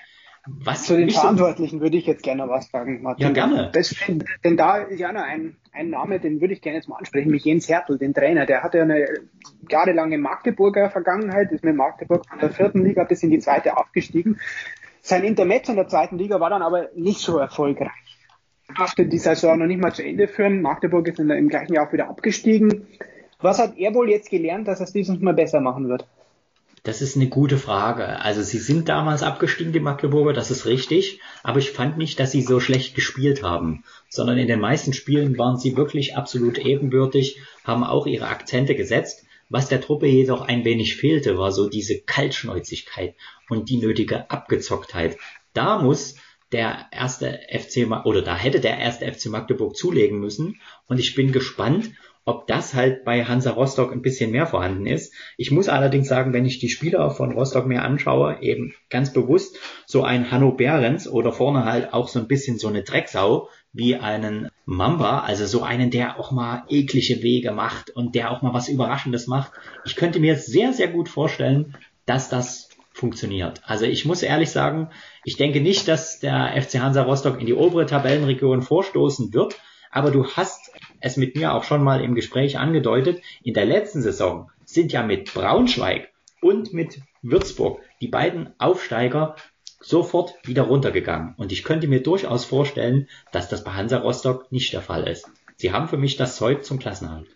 Was 0.46 0.84
Zu 0.84 0.96
den 0.96 1.08
Verantwortlichen 1.08 1.78
so 1.78 1.82
würde 1.82 1.96
ich 1.96 2.06
jetzt 2.06 2.22
gerne 2.22 2.46
was 2.48 2.70
sagen, 2.70 3.02
Martin. 3.02 3.26
Ja, 3.26 3.32
gerne. 3.32 3.70
Das, 3.72 3.94
denn 4.44 4.56
da 4.58 4.76
ist 4.76 5.00
ja 5.00 5.10
noch 5.10 5.22
ein, 5.22 5.56
ein 5.72 5.88
Name, 5.88 6.20
den 6.20 6.42
würde 6.42 6.52
ich 6.52 6.60
gerne 6.60 6.76
jetzt 6.76 6.88
mal 6.88 6.96
ansprechen, 6.96 7.30
mit 7.30 7.44
Jens 7.44 7.66
Hertel, 7.68 7.96
den 7.96 8.12
Trainer. 8.12 8.44
Der 8.44 8.62
hatte 8.62 8.82
eine 8.82 9.06
jahrelange 9.70 10.18
Magdeburger 10.18 10.90
Vergangenheit, 10.90 11.50
ist 11.50 11.64
mit 11.64 11.74
Magdeburg 11.74 12.26
von 12.28 12.38
der 12.38 12.50
vierten 12.50 12.84
Liga 12.84 13.04
bis 13.04 13.22
in 13.22 13.30
die 13.30 13.38
zweite 13.38 13.78
aufgestiegen. 13.78 14.38
Sein 15.06 15.22
Intermezzo 15.22 15.70
in 15.70 15.76
der 15.76 15.86
zweiten 15.86 16.16
Liga 16.16 16.40
war 16.40 16.48
dann 16.48 16.62
aber 16.62 16.88
nicht 16.94 17.20
so 17.20 17.36
erfolgreich. 17.36 17.90
Er 18.68 18.74
durfte 18.74 19.04
die 19.04 19.18
Saison 19.18 19.58
noch 19.58 19.66
nicht 19.66 19.78
mal 19.78 19.92
zu 19.92 20.02
Ende 20.02 20.26
führen. 20.26 20.62
Magdeburg 20.62 21.06
ist 21.08 21.18
im 21.18 21.48
gleichen 21.50 21.74
Jahr 21.74 21.86
auch 21.86 21.92
wieder 21.92 22.08
abgestiegen. 22.08 22.86
Was 23.38 23.58
hat 23.58 23.76
er 23.76 23.94
wohl 23.94 24.08
jetzt 24.08 24.30
gelernt, 24.30 24.66
dass 24.66 24.80
er 24.80 24.84
es 24.84 24.94
dieses 24.94 25.20
Mal 25.20 25.34
besser 25.34 25.60
machen 25.60 25.90
wird? 25.90 26.06
Das 26.84 27.02
ist 27.02 27.16
eine 27.16 27.28
gute 27.28 27.58
Frage. 27.58 28.18
Also 28.20 28.40
sie 28.40 28.56
sind 28.56 28.88
damals 28.88 29.22
abgestiegen, 29.22 29.74
die 29.74 29.80
Magdeburger, 29.80 30.32
das 30.32 30.50
ist 30.50 30.64
richtig, 30.64 31.20
aber 31.42 31.58
ich 31.58 31.72
fand 31.72 31.98
nicht, 31.98 32.18
dass 32.18 32.32
sie 32.32 32.40
so 32.40 32.58
schlecht 32.58 32.94
gespielt 32.94 33.42
haben, 33.42 33.84
sondern 34.08 34.38
in 34.38 34.48
den 34.48 34.60
meisten 34.60 34.94
Spielen 34.94 35.36
waren 35.36 35.58
sie 35.58 35.76
wirklich 35.76 36.16
absolut 36.16 36.56
ebenbürtig, 36.56 37.42
haben 37.62 37.84
auch 37.84 38.06
ihre 38.06 38.28
Akzente 38.28 38.74
gesetzt 38.74 39.23
was 39.54 39.68
der 39.68 39.80
Truppe 39.80 40.08
jedoch 40.08 40.40
ein 40.40 40.64
wenig 40.64 40.96
fehlte, 40.96 41.38
war 41.38 41.52
so 41.52 41.68
diese 41.68 42.00
Kaltschnäuzigkeit 42.00 43.14
und 43.48 43.68
die 43.68 43.76
nötige 43.76 44.28
Abgezocktheit. 44.28 45.16
Da 45.52 45.78
muss 45.78 46.16
der 46.50 46.86
erste 46.90 47.38
FC 47.52 47.88
oder 48.04 48.22
da 48.22 48.36
hätte 48.36 48.58
der 48.58 48.78
erste 48.78 49.06
FC 49.06 49.26
Magdeburg 49.26 49.76
zulegen 49.76 50.18
müssen 50.18 50.60
und 50.88 50.98
ich 50.98 51.14
bin 51.14 51.30
gespannt, 51.30 51.92
ob 52.24 52.48
das 52.48 52.74
halt 52.74 53.04
bei 53.04 53.24
Hansa 53.26 53.52
Rostock 53.52 53.92
ein 53.92 54.02
bisschen 54.02 54.32
mehr 54.32 54.48
vorhanden 54.48 54.86
ist. 54.86 55.14
Ich 55.36 55.52
muss 55.52 55.68
allerdings 55.68 56.08
sagen, 56.08 56.32
wenn 56.32 56.46
ich 56.46 56.58
die 56.58 56.68
Spieler 56.68 57.12
von 57.12 57.30
Rostock 57.30 57.66
mir 57.66 57.82
anschaue, 57.82 58.38
eben 58.40 58.74
ganz 58.90 59.12
bewusst 59.12 59.60
so 59.86 60.02
ein 60.02 60.32
Hanno 60.32 60.50
Behrens 60.50 61.06
oder 61.06 61.32
vorne 61.32 61.64
halt 61.64 61.92
auch 61.92 62.08
so 62.08 62.18
ein 62.18 62.26
bisschen 62.26 62.58
so 62.58 62.66
eine 62.66 62.82
Drecksau 62.82 63.50
wie 63.74 63.96
einen 63.96 64.48
Mamba, 64.64 65.20
also 65.20 65.44
so 65.44 65.62
einen, 65.62 65.90
der 65.90 66.18
auch 66.18 66.30
mal 66.30 66.62
eklige 66.68 67.22
Wege 67.22 67.50
macht 67.50 67.90
und 67.90 68.14
der 68.14 68.30
auch 68.30 68.40
mal 68.40 68.54
was 68.54 68.68
Überraschendes 68.68 69.26
macht. 69.26 69.52
Ich 69.84 69.96
könnte 69.96 70.20
mir 70.20 70.36
sehr, 70.36 70.72
sehr 70.72 70.88
gut 70.88 71.08
vorstellen, 71.08 71.76
dass 72.06 72.30
das 72.30 72.70
funktioniert. 72.92 73.60
Also 73.66 73.84
ich 73.84 74.04
muss 74.04 74.22
ehrlich 74.22 74.50
sagen, 74.50 74.90
ich 75.24 75.36
denke 75.36 75.60
nicht, 75.60 75.88
dass 75.88 76.20
der 76.20 76.54
FC 76.62 76.78
Hansa 76.78 77.02
Rostock 77.02 77.40
in 77.40 77.46
die 77.46 77.54
obere 77.54 77.84
Tabellenregion 77.84 78.62
vorstoßen 78.62 79.34
wird, 79.34 79.60
aber 79.90 80.12
du 80.12 80.24
hast 80.28 80.70
es 81.00 81.16
mit 81.16 81.34
mir 81.36 81.52
auch 81.52 81.64
schon 81.64 81.82
mal 81.82 82.02
im 82.02 82.14
Gespräch 82.14 82.58
angedeutet, 82.58 83.20
in 83.42 83.54
der 83.54 83.66
letzten 83.66 84.02
Saison 84.02 84.50
sind 84.64 84.92
ja 84.92 85.02
mit 85.02 85.34
Braunschweig 85.34 86.10
und 86.40 86.72
mit 86.72 87.00
Würzburg 87.22 87.80
die 88.00 88.08
beiden 88.08 88.54
Aufsteiger 88.58 89.34
sofort 89.84 90.34
wieder 90.44 90.62
runtergegangen. 90.62 91.34
Und 91.36 91.52
ich 91.52 91.64
könnte 91.64 91.88
mir 91.88 92.02
durchaus 92.02 92.44
vorstellen, 92.44 93.08
dass 93.32 93.48
das 93.48 93.64
bei 93.64 93.72
Hansa 93.72 93.98
Rostock 93.98 94.50
nicht 94.50 94.72
der 94.72 94.80
Fall 94.80 95.06
ist. 95.06 95.28
Sie 95.56 95.72
haben 95.72 95.88
für 95.88 95.96
mich 95.96 96.16
das 96.16 96.36
Zeug 96.36 96.64
zum 96.64 96.78
Klassenhalt. 96.78 97.28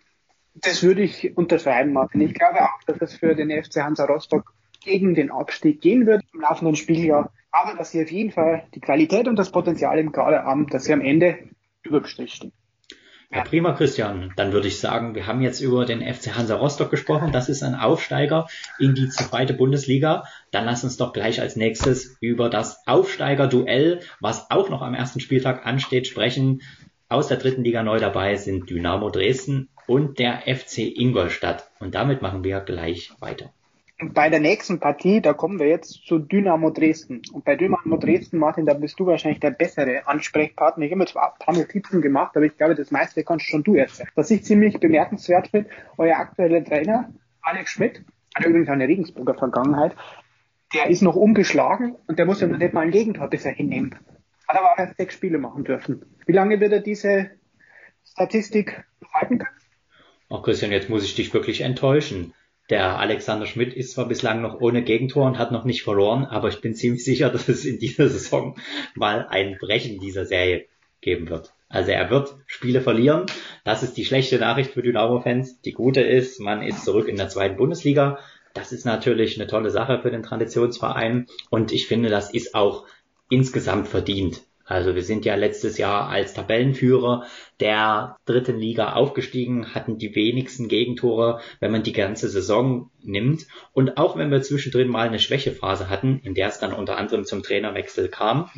Das 0.55 0.83
würde 0.83 1.03
ich 1.03 1.37
unterschreiben, 1.37 1.93
Martin. 1.93 2.21
Ich 2.21 2.35
glaube 2.35 2.63
auch, 2.63 2.83
dass 2.87 3.01
es 3.01 3.15
für 3.15 3.35
den 3.35 3.51
FC 3.51 3.77
Hansa 3.77 4.07
Rostock 4.07 4.55
gegen 4.83 5.15
den 5.15 5.31
Abstieg 5.31 5.81
gehen 5.81 6.07
wird 6.07 6.23
im 6.35 6.41
laufenden 6.41 6.77
Spieljahr. 6.77 7.33
Aber 7.51 7.77
dass 7.77 7.93
sie 7.93 8.03
auf 8.03 8.11
jeden 8.11 8.33
Fall 8.33 8.67
die 8.75 8.81
Qualität 8.81 9.29
und 9.29 9.37
das 9.37 9.53
Potenzial 9.53 9.99
im 9.99 10.13
Kader 10.13 10.45
haben, 10.45 10.67
dass 10.67 10.85
sie 10.85 10.93
am 10.93 11.01
Ende 11.01 11.39
über 11.83 12.05
Strich. 12.05 12.41
Ja, 13.31 13.43
prima, 13.43 13.73
Christian. 13.73 14.33
Dann 14.37 14.53
würde 14.53 14.69
ich 14.69 14.81
sagen, 14.81 15.15
wir 15.15 15.27
haben 15.27 15.43
jetzt 15.43 15.61
über 15.61 15.85
den 15.85 16.01
FC 16.01 16.35
Hansa 16.35 16.57
Rostock 16.57 16.91
gesprochen. 16.91 17.31
Das 17.31 17.51
ist 17.51 17.63
ein 17.63 17.75
Aufsteiger 17.75 18.49
in 18.79 18.95
die 18.95 19.11
zweite 19.11 19.53
Bundesliga. 19.53 20.25
Dann 20.51 20.65
lass 20.65 20.83
uns 20.83 20.97
doch 20.97 21.13
gleich 21.13 21.39
als 21.41 21.55
nächstes 21.55 22.17
über 22.21 22.49
das 22.49 22.87
Aufsteiger-Duell, 22.87 24.01
was 24.21 24.51
auch 24.51 24.71
noch 24.71 24.81
am 24.81 24.95
ersten 24.95 25.21
Spieltag 25.21 25.67
ansteht, 25.67 26.07
sprechen. 26.07 26.63
Aus 27.11 27.29
der 27.29 27.37
dritten 27.37 27.65
Liga 27.65 27.83
neu 27.83 27.99
dabei 27.99 28.37
sind 28.37 28.71
Dynamo 28.71 29.11
Dresden 29.11 29.69
und 29.87 30.19
der 30.19 30.43
FC 30.47 30.79
Ingolstadt. 30.79 31.69
Und 31.81 31.95
damit 31.95 32.23
machen 32.23 32.45
wir 32.45 32.61
gleich 32.61 33.11
weiter 33.21 33.53
bei 33.99 34.31
der 34.31 34.39
nächsten 34.39 34.79
Partie, 34.79 35.21
da 35.21 35.33
kommen 35.33 35.59
wir 35.59 35.67
jetzt 35.67 36.07
zu 36.07 36.21
Dynamo 36.21 36.71
Dresden. 36.71 37.23
Und 37.33 37.45
bei 37.45 37.57
Dynamo 37.57 37.97
Dresden, 37.97 38.39
Martin, 38.39 38.65
da 38.65 38.75
bist 38.75 38.99
du 39.01 39.07
wahrscheinlich 39.07 39.41
der 39.41 39.51
bessere 39.51 40.07
Ansprechpartner. 40.07 40.85
Ich 40.85 40.93
habe 40.93 41.07
zwar 41.07 41.33
ein 41.33 41.39
paar 41.45 41.55
Notizen 41.57 42.01
gemacht, 42.01 42.37
aber 42.37 42.47
ich 42.47 42.57
glaube, 42.57 42.77
das 42.77 42.93
meiste 42.93 43.25
kannst 43.25 43.47
schon 43.47 43.65
du 43.65 43.75
erzählen. 43.75 44.09
Was 44.15 44.31
ich 44.31 44.45
ziemlich 44.45 44.79
bemerkenswert 44.79 45.49
finde, 45.49 45.71
euer 45.97 46.17
aktueller 46.17 46.65
Trainer, 46.65 47.13
Alex 47.43 47.71
Schmidt, 47.73 48.05
hat 48.37 48.47
übrigens 48.47 48.69
eine 48.69 48.87
Regensburger 48.87 49.35
Vergangenheit, 49.35 49.97
der 50.75 50.91
ist 50.91 51.03
noch 51.03 51.17
ungeschlagen 51.17 51.97
und 52.07 52.19
der 52.19 52.27
muss 52.27 52.41
ja 52.41 52.47
noch 52.47 52.59
nicht 52.59 52.75
mal 52.75 52.83
ein 52.83 52.93
Gegentor 52.93 53.29
bisher 53.29 53.53
hinnehmen. 53.53 53.97
Hat 54.47 54.59
aber 54.59 54.73
auch 54.73 54.79
erst 54.79 54.97
sechs 54.97 55.15
Spiele 55.15 55.39
machen 55.39 55.65
dürfen. 55.65 56.05
Wie 56.27 56.33
lange 56.33 56.61
wird 56.61 56.73
er 56.73 56.81
diese 56.81 57.31
Statistik 58.07 58.85
halten 59.13 59.39
können? 59.39 59.57
Oh 60.29 60.41
Christian, 60.41 60.71
jetzt 60.71 60.89
muss 60.89 61.05
ich 61.05 61.15
dich 61.15 61.33
wirklich 61.35 61.63
enttäuschen. 61.63 62.33
Der 62.71 62.99
Alexander 62.99 63.47
Schmidt 63.47 63.73
ist 63.73 63.93
zwar 63.93 64.09
bislang 64.09 64.43
noch 64.43 64.61
ohne 64.61 64.83
Gegentor 64.83 65.27
und 65.27 65.39
hat 65.39 65.53
noch 65.53 65.65
nicht 65.65 65.83
verloren, 65.83 66.27
aber 66.27 66.49
ich 66.49 66.61
bin 66.61 66.75
ziemlich 66.75 67.05
sicher, 67.05 67.31
dass 67.31 67.49
es 67.49 67.65
in 67.65 67.79
dieser 67.79 68.09
Saison 68.09 68.57
mal 68.95 69.27
ein 69.29 69.57
Brechen 69.59 69.99
dieser 69.99 70.27
Serie 70.27 70.67
geben 71.01 71.31
wird. 71.31 71.55
Also 71.69 71.91
er 71.91 72.11
wird 72.11 72.35
Spiele 72.47 72.81
verlieren. 72.81 73.27
Das 73.65 73.83
ist 73.83 73.97
die 73.97 74.05
schlechte 74.05 74.39
Nachricht 74.39 74.73
für 74.73 74.83
Dynamo-Fans. 74.83 75.61
Die 75.61 75.73
gute 75.73 76.01
ist, 76.01 76.41
man 76.41 76.63
ist 76.63 76.85
zurück 76.85 77.09
in 77.09 77.17
der 77.17 77.29
zweiten 77.29 77.57
Bundesliga. 77.57 78.19
Das 78.55 78.73
ist 78.73 78.85
natürlich 78.85 79.39
eine 79.39 79.47
tolle 79.47 79.71
Sache 79.71 80.01
für 80.01 80.11
den 80.11 80.23
Traditionsverein 80.23 81.27
und 81.51 81.73
ich 81.73 81.87
finde, 81.87 82.09
das 82.09 82.33
ist 82.33 82.55
auch 82.55 82.87
insgesamt 83.31 83.87
verdient. 83.87 84.43
Also 84.69 84.95
wir 84.95 85.03
sind 85.03 85.25
ja 85.25 85.35
letztes 85.35 85.79
Jahr 85.79 86.11
als 86.11 86.35
Tabellenführer 86.35 87.27
der 87.59 88.19
dritten 88.27 88.59
Liga 88.59 88.93
aufgestiegen, 88.93 89.75
hatten 89.75 89.97
die 89.97 90.15
wenigsten 90.15 90.69
Gegentore, 90.69 91.41
wenn 91.59 91.73
man 91.73 91.83
die 91.83 91.95
ganze 91.95 92.29
Saison 92.29 92.91
nimmt. 93.03 93.47
Und 93.73 93.97
auch 93.97 94.19
wenn 94.19 94.31
wir 94.31 94.43
zwischendrin 94.43 94.89
mal 94.89 95.09
eine 95.09 95.21
Schwächephase 95.21 95.89
hatten, 95.89 96.21
in 96.23 96.35
der 96.35 96.49
es 96.49 96.59
dann 96.59 96.75
unter 96.75 96.99
anderem 96.99 97.25
zum 97.25 97.43
Trainerwechsel 97.43 98.09
kam, 98.09 98.51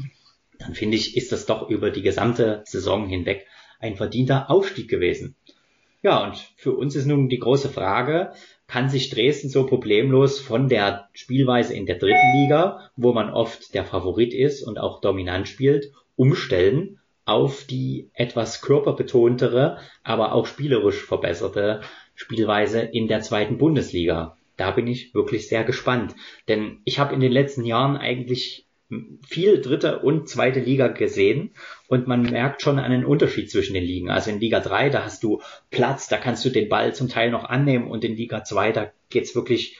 dann 0.59 0.75
finde 0.75 0.96
ich, 0.96 1.16
ist 1.16 1.31
das 1.31 1.46
doch 1.46 1.70
über 1.70 1.90
die 1.90 2.03
gesamte 2.03 2.62
Saison 2.66 3.07
hinweg 3.07 3.46
ein 3.79 3.94
verdienter 3.94 4.51
Aufstieg 4.51 4.90
gewesen. 4.90 5.37
Ja, 6.03 6.25
und 6.25 6.37
für 6.57 6.73
uns 6.73 6.96
ist 6.96 7.07
nun 7.07 7.29
die 7.29 7.38
große 7.38 7.68
Frage, 7.68 8.33
kann 8.70 8.88
sich 8.88 9.11
Dresden 9.11 9.48
so 9.48 9.66
problemlos 9.66 10.38
von 10.38 10.68
der 10.68 11.09
Spielweise 11.12 11.74
in 11.74 11.87
der 11.87 11.98
dritten 11.98 12.33
Liga, 12.35 12.88
wo 12.94 13.12
man 13.12 13.28
oft 13.28 13.74
der 13.74 13.85
Favorit 13.85 14.33
ist 14.33 14.62
und 14.62 14.78
auch 14.78 15.00
dominant 15.00 15.48
spielt, 15.48 15.90
umstellen 16.14 17.00
auf 17.24 17.64
die 17.64 18.11
etwas 18.14 18.61
körperbetontere, 18.61 19.78
aber 20.04 20.33
auch 20.33 20.46
spielerisch 20.46 21.04
verbesserte 21.04 21.80
Spielweise 22.14 22.80
in 22.80 23.09
der 23.09 23.22
zweiten 23.22 23.59
Bundesliga. 23.59 24.37
Da 24.56 24.70
bin 24.70 24.87
ich 24.87 25.14
wirklich 25.14 25.48
sehr 25.48 25.64
gespannt, 25.64 26.14
denn 26.46 26.78
ich 26.85 27.00
habe 27.00 27.12
in 27.12 27.20
den 27.20 27.33
letzten 27.33 27.64
Jahren 27.64 27.96
eigentlich 27.96 28.66
viel 29.26 29.61
dritte 29.61 30.00
und 30.00 30.29
zweite 30.29 30.61
Liga 30.61 30.88
gesehen 30.88 31.53
und 31.88 32.07
man 32.07 32.22
merkt 32.22 32.62
schon 32.62 32.79
einen 32.79 33.05
Unterschied 33.05 33.50
zwischen 33.50 33.74
den 33.74 33.85
Ligen. 33.85 34.11
Also 34.11 34.31
in 34.31 34.40
Liga 34.40 34.61
3, 34.61 34.90
da 34.90 35.05
hast 35.05 35.22
du 35.22 35.40
Platz, 35.70 36.09
da 36.09 36.16
kannst 36.16 36.44
du 36.44 36.50
den 36.50 36.68
Ball 36.68 36.94
zum 36.94 37.09
Teil 37.09 37.31
noch 37.31 37.44
annehmen 37.44 37.88
und 37.88 38.05
in 38.05 38.16
Liga 38.16 38.44
2, 38.44 38.72
da 38.72 38.90
geht's 39.09 39.35
wirklich 39.35 39.79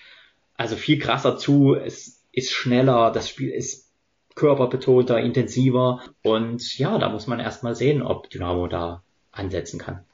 also 0.61 0.77
viel 0.77 0.99
krasser 0.99 1.39
zu, 1.39 1.75
es 1.75 2.23
ist 2.33 2.53
schneller, 2.53 3.11
das 3.11 3.29
Spiel 3.29 3.51
ist 3.51 3.91
körperbetonter, 4.35 5.19
intensiver. 5.19 6.03
Und 6.23 6.79
ja, 6.79 6.99
da 6.99 7.09
muss 7.09 7.27
man 7.27 7.41
erstmal 7.41 7.75
sehen, 7.75 8.03
ob 8.03 8.31
Dynamo 8.31 8.69
da 8.69 9.03
ansetzen 9.33 9.79
kann. 9.79 10.05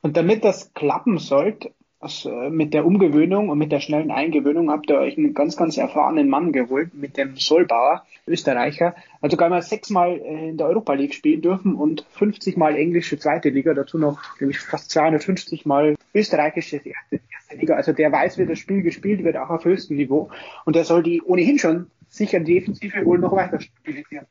Und 0.00 0.16
damit 0.16 0.44
das 0.44 0.72
klappen 0.74 1.18
sollte, 1.18 1.72
also 2.02 2.30
mit 2.50 2.74
der 2.74 2.84
Umgewöhnung 2.84 3.48
und 3.48 3.58
mit 3.58 3.70
der 3.70 3.78
schnellen 3.78 4.10
Eingewöhnung 4.10 4.70
habt 4.70 4.90
ihr 4.90 4.98
euch 4.98 5.16
einen 5.16 5.34
ganz, 5.34 5.56
ganz 5.56 5.76
erfahrenen 5.76 6.28
Mann 6.28 6.50
geholt 6.50 6.92
mit 6.94 7.16
dem 7.16 7.36
Solbauer, 7.36 8.04
Österreicher. 8.26 8.96
Also 9.20 9.36
gar 9.36 9.48
mal 9.48 9.62
sechsmal 9.62 10.18
äh, 10.18 10.48
in 10.48 10.56
der 10.56 10.66
Europa 10.66 10.94
League 10.94 11.14
spielen 11.14 11.42
dürfen 11.42 11.76
und 11.76 12.04
50 12.10 12.56
Mal 12.56 12.76
englische 12.76 13.20
zweite 13.20 13.50
Liga, 13.50 13.72
dazu 13.72 13.98
noch, 13.98 14.36
glaube 14.36 14.50
ich, 14.50 14.58
fast 14.58 14.90
250 14.90 15.64
Mal 15.64 15.94
österreichische 16.12 16.76
erste, 16.78 17.20
erste 17.32 17.56
Liga. 17.56 17.76
Also 17.76 17.92
der 17.92 18.10
weiß, 18.10 18.36
wie 18.38 18.46
das 18.46 18.58
Spiel 18.58 18.82
gespielt 18.82 19.22
wird, 19.22 19.36
auch 19.36 19.50
auf 19.50 19.64
höchstem 19.64 19.96
Niveau. 19.96 20.28
Und 20.64 20.74
der 20.74 20.84
soll 20.84 21.04
die 21.04 21.22
ohnehin 21.22 21.60
schon 21.60 21.86
sicher 22.08 22.40
Defensive 22.40 23.04
wohl 23.04 23.20
noch 23.20 23.32
weiter 23.32 23.60
stabilisieren. 23.60 24.26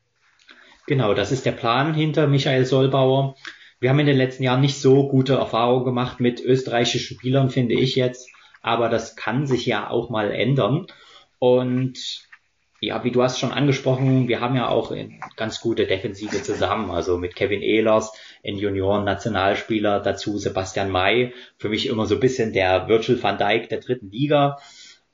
Genau, 0.86 1.14
das 1.14 1.32
ist 1.32 1.46
der 1.46 1.52
Plan 1.52 1.94
hinter 1.94 2.26
Michael 2.26 2.66
Solbauer. 2.66 3.34
Wir 3.82 3.90
haben 3.90 3.98
in 3.98 4.06
den 4.06 4.16
letzten 4.16 4.44
Jahren 4.44 4.60
nicht 4.60 4.80
so 4.80 5.08
gute 5.08 5.34
Erfahrungen 5.34 5.84
gemacht 5.84 6.20
mit 6.20 6.40
österreichischen 6.40 7.16
Spielern, 7.16 7.50
finde 7.50 7.74
ich 7.74 7.96
jetzt. 7.96 8.30
Aber 8.60 8.88
das 8.88 9.16
kann 9.16 9.44
sich 9.48 9.66
ja 9.66 9.90
auch 9.90 10.08
mal 10.08 10.30
ändern. 10.30 10.86
Und 11.40 11.98
ja, 12.78 13.02
wie 13.02 13.10
du 13.10 13.24
hast 13.24 13.40
schon 13.40 13.50
angesprochen, 13.50 14.28
wir 14.28 14.40
haben 14.40 14.54
ja 14.54 14.68
auch 14.68 14.94
ganz 15.34 15.60
gute 15.60 15.88
Defensive 15.88 16.44
zusammen. 16.44 16.92
Also 16.92 17.18
mit 17.18 17.34
Kevin 17.34 17.60
Ehlers, 17.60 18.12
in 18.44 18.56
Junioren-Nationalspieler, 18.56 19.98
dazu 19.98 20.38
Sebastian 20.38 20.88
May. 20.88 21.34
Für 21.58 21.68
mich 21.68 21.88
immer 21.88 22.06
so 22.06 22.14
ein 22.14 22.20
bisschen 22.20 22.52
der 22.52 22.86
Virgil 22.86 23.20
van 23.20 23.36
Dijk 23.36 23.68
der 23.68 23.80
dritten 23.80 24.12
Liga 24.12 24.58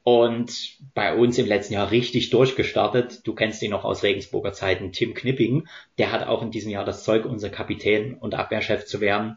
und 0.08 0.78
bei 0.94 1.14
uns 1.14 1.36
im 1.36 1.44
letzten 1.44 1.74
Jahr 1.74 1.90
richtig 1.90 2.30
durchgestartet. 2.30 3.26
Du 3.26 3.34
kennst 3.34 3.62
ihn 3.62 3.72
noch 3.72 3.84
aus 3.84 4.02
Regensburger 4.02 4.54
Zeiten, 4.54 4.90
Tim 4.90 5.12
Knipping. 5.12 5.68
Der 5.98 6.12
hat 6.12 6.26
auch 6.26 6.40
in 6.40 6.50
diesem 6.50 6.70
Jahr 6.70 6.86
das 6.86 7.04
Zeug, 7.04 7.26
unser 7.26 7.50
Kapitän 7.50 8.14
und 8.14 8.34
Abwehrchef 8.34 8.86
zu 8.86 9.02
werden. 9.02 9.36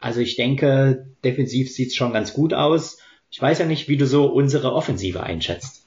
Also 0.00 0.20
ich 0.20 0.36
denke, 0.36 1.06
defensiv 1.24 1.72
sieht's 1.72 1.96
schon 1.96 2.12
ganz 2.12 2.34
gut 2.34 2.52
aus. 2.52 2.98
Ich 3.30 3.40
weiß 3.40 3.60
ja 3.60 3.64
nicht, 3.64 3.88
wie 3.88 3.96
du 3.96 4.04
so 4.06 4.26
unsere 4.26 4.74
Offensive 4.74 5.22
einschätzt. 5.22 5.81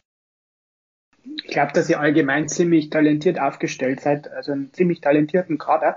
Ich 1.56 1.58
glaube, 1.58 1.72
dass 1.72 1.90
ihr 1.90 2.02
allgemein 2.02 2.50
ziemlich 2.50 2.90
talentiert 2.90 3.40
aufgestellt 3.40 4.02
seid, 4.02 4.30
also 4.30 4.52
einen 4.52 4.74
ziemlich 4.74 5.00
talentierten 5.00 5.58
Kader 5.58 5.96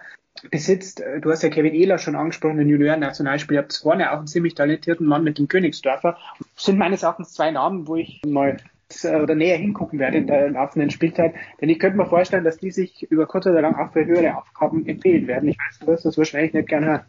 besitzt, 0.53 1.01
äh, 1.01 1.21
du 1.21 1.33
hast 1.33 1.43
ja 1.43 1.49
Kevin 1.49 1.75
Ehler 1.75 1.99
schon 1.99 2.15
angesprochen, 2.15 2.59
den 2.59 2.69
Junioren-Nationalspieler, 2.69 3.63
habt 3.63 3.73
vorne 3.73 4.13
auch 4.13 4.19
einen 4.19 4.29
ziemlich 4.29 4.55
talentierten 4.55 5.05
Mann 5.05 5.25
mit 5.25 5.37
dem 5.37 5.49
Königsdörfer. 5.49 6.17
Das 6.55 6.65
sind 6.65 6.79
meines 6.79 7.03
Erachtens 7.03 7.33
zwei 7.33 7.51
Namen, 7.51 7.89
wo 7.89 7.97
ich 7.97 8.23
mal 8.25 8.59
äh, 9.03 9.17
oder 9.17 9.35
näher 9.35 9.57
hingucken 9.57 9.99
werde 9.99 10.19
in 10.19 10.29
der 10.29 10.49
laufenden 10.49 10.91
Spielzeit. 10.91 11.35
Denn 11.61 11.71
ich 11.71 11.81
könnte 11.81 11.97
mir 11.97 12.07
vorstellen, 12.07 12.45
dass 12.45 12.59
die 12.59 12.71
sich 12.71 13.03
über 13.11 13.27
kurz 13.27 13.47
oder 13.47 13.61
lang 13.61 13.75
auch 13.75 13.93
für 13.93 14.07
höhere 14.07 14.37
Aufgaben 14.37 14.87
empfehlen 14.87 15.27
werden. 15.27 15.49
Ich 15.49 15.59
weiß, 15.59 15.81
du 15.81 15.89
wirst 15.89 16.05
das 16.05 16.17
wahrscheinlich 16.17 16.53
nicht 16.53 16.69
gerne 16.69 16.87
hören. 16.87 17.05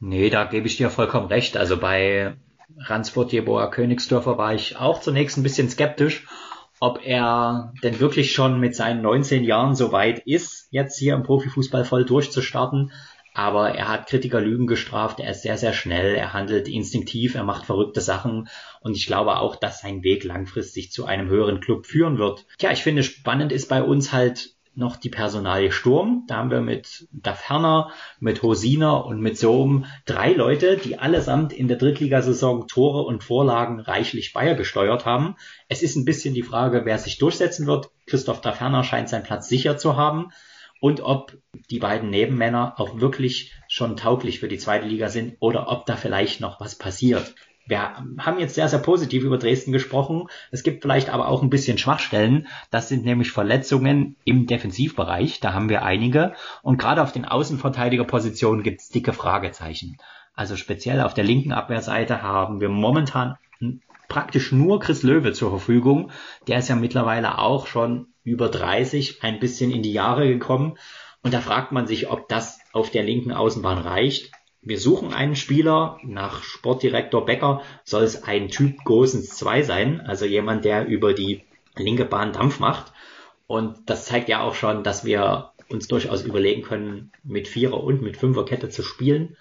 Nee, 0.00 0.30
da 0.30 0.46
gebe 0.46 0.66
ich 0.66 0.78
dir 0.78 0.90
vollkommen 0.90 1.28
recht. 1.28 1.56
Also 1.56 1.78
bei 1.78 2.34
Ransport 2.76 3.30
Jeboa 3.30 3.68
Königsdörfer 3.68 4.36
war 4.36 4.52
ich 4.52 4.78
auch 4.78 5.00
zunächst 5.00 5.36
ein 5.36 5.44
bisschen 5.44 5.68
skeptisch, 5.68 6.26
ob 6.82 7.06
er 7.06 7.72
denn 7.84 8.00
wirklich 8.00 8.32
schon 8.32 8.58
mit 8.58 8.74
seinen 8.74 9.02
19 9.02 9.44
Jahren 9.44 9.76
so 9.76 9.92
weit 9.92 10.26
ist, 10.26 10.66
jetzt 10.72 10.98
hier 10.98 11.14
im 11.14 11.22
Profifußball 11.22 11.84
voll 11.84 12.04
durchzustarten. 12.04 12.90
aber 13.34 13.70
er 13.70 13.86
hat 13.86 14.08
Kritiker 14.08 14.40
Lügen 14.40 14.66
gestraft, 14.66 15.20
er 15.20 15.30
ist 15.30 15.42
sehr, 15.42 15.56
sehr 15.56 15.72
schnell, 15.74 16.16
er 16.16 16.32
handelt 16.32 16.66
instinktiv, 16.66 17.36
er 17.36 17.44
macht 17.44 17.66
verrückte 17.66 18.00
Sachen 18.00 18.48
und 18.80 18.96
ich 18.96 19.06
glaube 19.06 19.38
auch, 19.38 19.54
dass 19.54 19.80
sein 19.80 20.02
Weg 20.02 20.24
langfristig 20.24 20.90
zu 20.90 21.06
einem 21.06 21.28
höheren 21.28 21.60
Club 21.60 21.86
führen 21.86 22.18
wird. 22.18 22.46
Tja, 22.58 22.72
ich 22.72 22.82
finde 22.82 23.04
spannend 23.04 23.52
ist 23.52 23.68
bei 23.68 23.82
uns 23.82 24.12
halt 24.12 24.50
noch 24.74 24.96
die 24.96 25.08
Personalie 25.08 25.72
Sturm. 25.72 26.24
Da 26.28 26.36
haben 26.36 26.50
wir 26.50 26.60
mit 26.60 27.06
Daferner, 27.12 27.90
mit 28.20 28.42
Hosina 28.42 28.96
und 28.96 29.20
mit 29.20 29.38
Sohm 29.38 29.84
drei 30.06 30.32
Leute, 30.32 30.76
die 30.76 30.98
allesamt 30.98 31.52
in 31.52 31.68
der 31.68 31.76
Drittligasaison 31.76 32.66
Tore 32.68 33.02
und 33.02 33.22
Vorlagen 33.22 33.80
reichlich 33.80 34.32
Bayer 34.32 34.54
gesteuert 34.54 35.04
haben. 35.04 35.36
Es 35.68 35.82
ist 35.82 35.96
ein 35.96 36.04
bisschen 36.04 36.34
die 36.34 36.42
Frage, 36.42 36.82
wer 36.84 36.98
sich 36.98 37.18
durchsetzen 37.18 37.66
wird. 37.66 37.90
Christoph 38.06 38.40
Daferner 38.40 38.84
scheint 38.84 39.08
seinen 39.08 39.24
Platz 39.24 39.48
sicher 39.48 39.76
zu 39.76 39.96
haben 39.96 40.32
und 40.80 41.00
ob 41.00 41.36
die 41.70 41.78
beiden 41.78 42.10
Nebenmänner 42.10 42.74
auch 42.78 43.00
wirklich 43.00 43.52
schon 43.68 43.96
tauglich 43.96 44.40
für 44.40 44.48
die 44.48 44.58
zweite 44.58 44.86
Liga 44.86 45.08
sind 45.08 45.36
oder 45.38 45.68
ob 45.68 45.86
da 45.86 45.96
vielleicht 45.96 46.40
noch 46.40 46.60
was 46.60 46.76
passiert. 46.76 47.34
Wir 47.66 47.94
haben 48.18 48.38
jetzt 48.38 48.54
sehr, 48.54 48.68
sehr 48.68 48.80
positiv 48.80 49.22
über 49.22 49.38
Dresden 49.38 49.72
gesprochen. 49.72 50.26
Es 50.50 50.62
gibt 50.62 50.82
vielleicht 50.82 51.10
aber 51.10 51.28
auch 51.28 51.42
ein 51.42 51.50
bisschen 51.50 51.78
Schwachstellen. 51.78 52.48
Das 52.70 52.88
sind 52.88 53.04
nämlich 53.04 53.30
Verletzungen 53.30 54.16
im 54.24 54.46
Defensivbereich. 54.46 55.40
Da 55.40 55.52
haben 55.52 55.68
wir 55.68 55.84
einige. 55.84 56.34
Und 56.62 56.78
gerade 56.78 57.02
auf 57.02 57.12
den 57.12 57.24
Außenverteidigerpositionen 57.24 58.62
gibt 58.62 58.80
es 58.80 58.88
dicke 58.88 59.12
Fragezeichen. 59.12 59.96
Also 60.34 60.56
speziell 60.56 61.00
auf 61.00 61.14
der 61.14 61.24
linken 61.24 61.52
Abwehrseite 61.52 62.22
haben 62.22 62.60
wir 62.60 62.68
momentan 62.68 63.36
praktisch 64.08 64.52
nur 64.52 64.80
Chris 64.80 65.02
Löwe 65.02 65.32
zur 65.32 65.50
Verfügung. 65.50 66.10
Der 66.48 66.58
ist 66.58 66.68
ja 66.68 66.76
mittlerweile 66.76 67.38
auch 67.38 67.66
schon 67.66 68.08
über 68.24 68.48
30, 68.48 69.22
ein 69.22 69.40
bisschen 69.40 69.70
in 69.70 69.82
die 69.82 69.92
Jahre 69.92 70.28
gekommen. 70.28 70.76
Und 71.22 71.32
da 71.32 71.40
fragt 71.40 71.72
man 71.72 71.86
sich, 71.86 72.10
ob 72.10 72.28
das 72.28 72.60
auf 72.72 72.90
der 72.90 73.04
linken 73.04 73.32
Außenbahn 73.32 73.78
reicht. 73.78 74.32
Wir 74.64 74.78
suchen 74.78 75.12
einen 75.12 75.34
Spieler. 75.34 75.98
Nach 76.04 76.44
Sportdirektor 76.44 77.24
Becker 77.24 77.62
soll 77.84 78.04
es 78.04 78.22
ein 78.22 78.48
Typ 78.48 78.84
Gosens 78.84 79.30
2 79.36 79.62
sein, 79.62 80.00
also 80.00 80.24
jemand, 80.24 80.64
der 80.64 80.86
über 80.86 81.14
die 81.14 81.42
linke 81.76 82.04
Bahn 82.04 82.32
Dampf 82.32 82.60
macht. 82.60 82.92
Und 83.48 83.76
das 83.86 84.06
zeigt 84.06 84.28
ja 84.28 84.40
auch 84.40 84.54
schon, 84.54 84.84
dass 84.84 85.04
wir 85.04 85.50
uns 85.68 85.88
durchaus 85.88 86.22
überlegen 86.22 86.62
können, 86.62 87.10
mit 87.24 87.48
Vierer 87.48 87.82
und 87.82 88.02
mit 88.02 88.16
Fünfer 88.16 88.44
Kette 88.44 88.68
zu 88.68 88.84
spielen. 88.84 89.36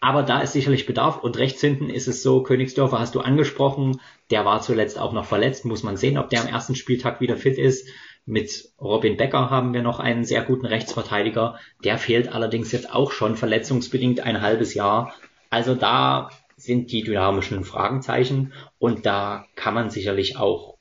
Aber 0.00 0.22
da 0.22 0.40
ist 0.40 0.52
sicherlich 0.52 0.84
Bedarf. 0.84 1.22
Und 1.22 1.38
rechts 1.38 1.62
hinten 1.62 1.88
ist 1.88 2.06
es 2.06 2.22
so, 2.22 2.42
Königsdörfer 2.42 2.98
hast 2.98 3.14
du 3.14 3.20
angesprochen, 3.20 4.00
der 4.30 4.44
war 4.44 4.60
zuletzt 4.60 4.98
auch 4.98 5.12
noch 5.12 5.24
verletzt. 5.24 5.64
Muss 5.64 5.82
man 5.82 5.96
sehen, 5.96 6.18
ob 6.18 6.28
der 6.28 6.42
am 6.42 6.46
ersten 6.46 6.74
Spieltag 6.74 7.20
wieder 7.22 7.38
fit 7.38 7.56
ist. 7.56 7.88
Mit 8.28 8.72
Robin 8.78 9.16
Becker 9.16 9.48
haben 9.48 9.72
wir 9.72 9.80
noch 9.80 10.00
einen 10.00 10.22
sehr 10.22 10.42
guten 10.42 10.66
Rechtsverteidiger. 10.66 11.58
Der 11.82 11.96
fehlt 11.96 12.30
allerdings 12.30 12.70
jetzt 12.72 12.94
auch 12.94 13.10
schon 13.10 13.36
verletzungsbedingt 13.36 14.20
ein 14.20 14.42
halbes 14.42 14.74
Jahr. 14.74 15.14
Also 15.48 15.74
da 15.74 16.28
sind 16.54 16.92
die 16.92 17.02
dynamischen 17.02 17.64
Fragezeichen 17.64 18.52
und 18.78 19.06
da 19.06 19.46
kann 19.54 19.72
man 19.72 19.88
sicherlich 19.88 20.36
auch 20.36 20.76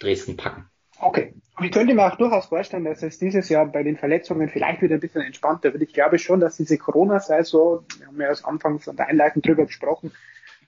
Dresden 0.00 0.36
packen. 0.36 0.68
Okay. 0.98 1.34
Ich 1.60 1.70
könnte 1.70 1.94
mir 1.94 2.04
auch 2.04 2.16
durchaus 2.16 2.46
vorstellen, 2.46 2.84
dass 2.84 3.04
es 3.04 3.20
dieses 3.20 3.48
Jahr 3.48 3.66
bei 3.66 3.84
den 3.84 3.96
Verletzungen 3.96 4.48
vielleicht 4.48 4.82
wieder 4.82 4.94
ein 4.94 5.00
bisschen 5.00 5.22
entspannter 5.22 5.72
wird. 5.72 5.82
Ich 5.84 5.92
glaube 5.92 6.18
schon, 6.18 6.40
dass 6.40 6.56
diese 6.56 6.78
Corona-Saison, 6.78 7.84
wir 7.98 8.06
haben 8.08 8.20
ja 8.20 8.32
anfangs 8.42 8.88
an 8.88 8.96
der 8.96 9.06
Einleitung 9.06 9.42
drüber 9.42 9.66
gesprochen, 9.66 10.10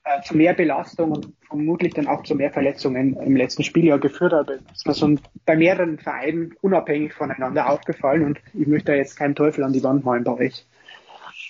äh, 0.05 0.23
zu 0.23 0.37
mehr 0.37 0.55
Belastung 0.55 1.13
und 1.13 1.33
vermutlich 1.47 1.95
dann 1.95 2.07
auch 2.07 2.23
zu 2.23 2.35
mehr 2.35 2.51
Verletzungen 2.51 3.17
im 3.17 3.37
letzten 3.37 3.65
Spieljahr 3.65 3.99
geführt 3.99 4.33
hat. 4.33 4.49
Das 4.49 4.61
ist 4.75 4.87
mir 4.87 4.95
so 4.95 5.15
bei 5.45 5.57
mehreren 5.57 5.99
Vereinen 5.99 6.55
unabhängig 6.61 7.13
voneinander 7.13 7.69
aufgefallen 7.69 8.25
und 8.25 8.41
ich 8.55 8.67
möchte 8.67 8.93
da 8.93 8.99
jetzt 8.99 9.17
keinen 9.17 9.35
Teufel 9.35 9.65
an 9.65 9.73
die 9.73 9.83
Wand 9.83 10.05
malen 10.05 10.25
bei 10.25 10.33
euch. 10.33 10.67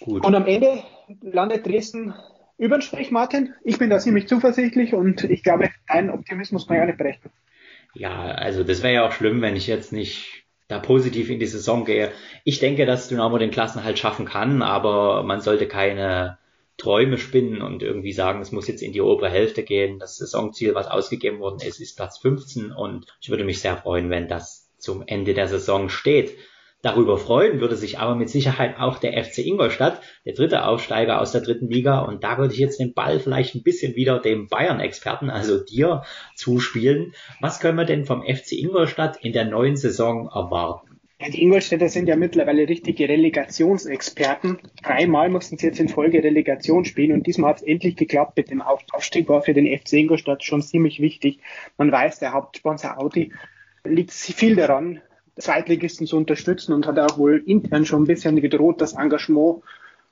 Gut. 0.00 0.24
Und 0.24 0.34
am 0.34 0.46
Ende 0.46 0.82
landet 1.20 1.66
Dresden 1.66 2.14
über 2.58 2.78
den 2.78 2.82
Strich, 2.82 3.10
Martin. 3.10 3.54
Ich 3.64 3.78
bin 3.78 3.90
da 3.90 3.98
ziemlich 3.98 4.28
zuversichtlich 4.28 4.94
und 4.94 5.24
ich 5.24 5.42
glaube, 5.42 5.70
dein 5.88 6.10
Optimismus 6.10 6.66
kann 6.66 6.76
ja 6.76 6.86
nicht 6.86 6.98
berechnen. 6.98 7.32
Ja, 7.94 8.20
also 8.32 8.64
das 8.64 8.82
wäre 8.82 8.94
ja 8.94 9.06
auch 9.06 9.12
schlimm, 9.12 9.42
wenn 9.42 9.56
ich 9.56 9.66
jetzt 9.66 9.92
nicht 9.92 10.44
da 10.68 10.78
positiv 10.78 11.30
in 11.30 11.38
die 11.38 11.46
Saison 11.46 11.84
gehe. 11.84 12.12
Ich 12.44 12.60
denke, 12.60 12.86
dass 12.86 13.08
Dynamo 13.08 13.38
den 13.38 13.50
Klassenhalt 13.50 13.98
schaffen 13.98 14.26
kann, 14.26 14.62
aber 14.62 15.22
man 15.22 15.40
sollte 15.40 15.66
keine 15.66 16.38
Träume 16.80 17.18
spinnen 17.18 17.62
und 17.62 17.82
irgendwie 17.82 18.12
sagen, 18.12 18.40
es 18.40 18.52
muss 18.52 18.66
jetzt 18.66 18.82
in 18.82 18.92
die 18.92 19.00
obere 19.00 19.28
Hälfte 19.28 19.62
gehen. 19.62 19.98
Das 19.98 20.16
Saisonziel, 20.16 20.74
was 20.74 20.88
ausgegeben 20.88 21.38
worden 21.38 21.60
ist, 21.60 21.80
ist 21.80 21.96
Platz 21.96 22.18
15 22.18 22.72
und 22.72 23.06
ich 23.20 23.30
würde 23.30 23.44
mich 23.44 23.60
sehr 23.60 23.76
freuen, 23.76 24.10
wenn 24.10 24.28
das 24.28 24.70
zum 24.78 25.04
Ende 25.06 25.34
der 25.34 25.46
Saison 25.46 25.88
steht. 25.88 26.36
Darüber 26.82 27.18
freuen 27.18 27.60
würde 27.60 27.76
sich 27.76 27.98
aber 27.98 28.14
mit 28.14 28.30
Sicherheit 28.30 28.78
auch 28.78 28.96
der 28.96 29.22
FC 29.22 29.38
Ingolstadt, 29.38 30.00
der 30.24 30.32
dritte 30.32 30.64
Aufsteiger 30.64 31.20
aus 31.20 31.32
der 31.32 31.42
dritten 31.42 31.68
Liga. 31.68 32.00
Und 32.00 32.24
da 32.24 32.38
würde 32.38 32.54
ich 32.54 32.58
jetzt 32.58 32.80
den 32.80 32.94
Ball 32.94 33.20
vielleicht 33.20 33.54
ein 33.54 33.62
bisschen 33.62 33.96
wieder 33.96 34.18
dem 34.18 34.48
Bayern-Experten, 34.48 35.28
also 35.28 35.62
dir, 35.62 36.02
zuspielen. 36.36 37.12
Was 37.40 37.60
können 37.60 37.76
wir 37.76 37.84
denn 37.84 38.06
vom 38.06 38.22
FC 38.22 38.52
Ingolstadt 38.52 39.18
in 39.22 39.34
der 39.34 39.44
neuen 39.44 39.76
Saison 39.76 40.30
erwarten? 40.34 40.89
Ja, 41.20 41.28
die 41.28 41.42
Ingolstädter 41.42 41.90
sind 41.90 42.08
ja 42.08 42.16
mittlerweile 42.16 42.66
richtige 42.66 43.06
Relegationsexperten. 43.06 44.56
Dreimal 44.82 45.28
mussten 45.28 45.58
sie 45.58 45.66
jetzt 45.66 45.78
in 45.78 45.90
Folge 45.90 46.24
Relegation 46.24 46.86
spielen 46.86 47.12
und 47.12 47.26
diesmal 47.26 47.50
hat 47.50 47.58
es 47.58 47.62
endlich 47.62 47.96
geklappt 47.96 48.38
mit 48.38 48.50
dem 48.50 48.62
Aufstieg, 48.62 49.28
war 49.28 49.42
für 49.42 49.52
den 49.52 49.66
FC 49.66 49.94
Ingolstadt 49.94 50.42
schon 50.42 50.62
ziemlich 50.62 50.98
wichtig. 50.98 51.40
Man 51.76 51.92
weiß, 51.92 52.20
der 52.20 52.32
Hauptsponsor 52.32 52.98
Audi 52.98 53.34
liegt 53.84 54.12
viel 54.12 54.56
daran, 54.56 55.02
Zweitligisten 55.36 56.06
zu 56.06 56.16
unterstützen 56.16 56.72
und 56.72 56.86
hat 56.86 56.98
auch 56.98 57.18
wohl 57.18 57.42
intern 57.44 57.84
schon 57.84 58.04
ein 58.04 58.06
bisschen 58.06 58.40
gedroht, 58.40 58.80
das 58.80 58.94
Engagement 58.94 59.62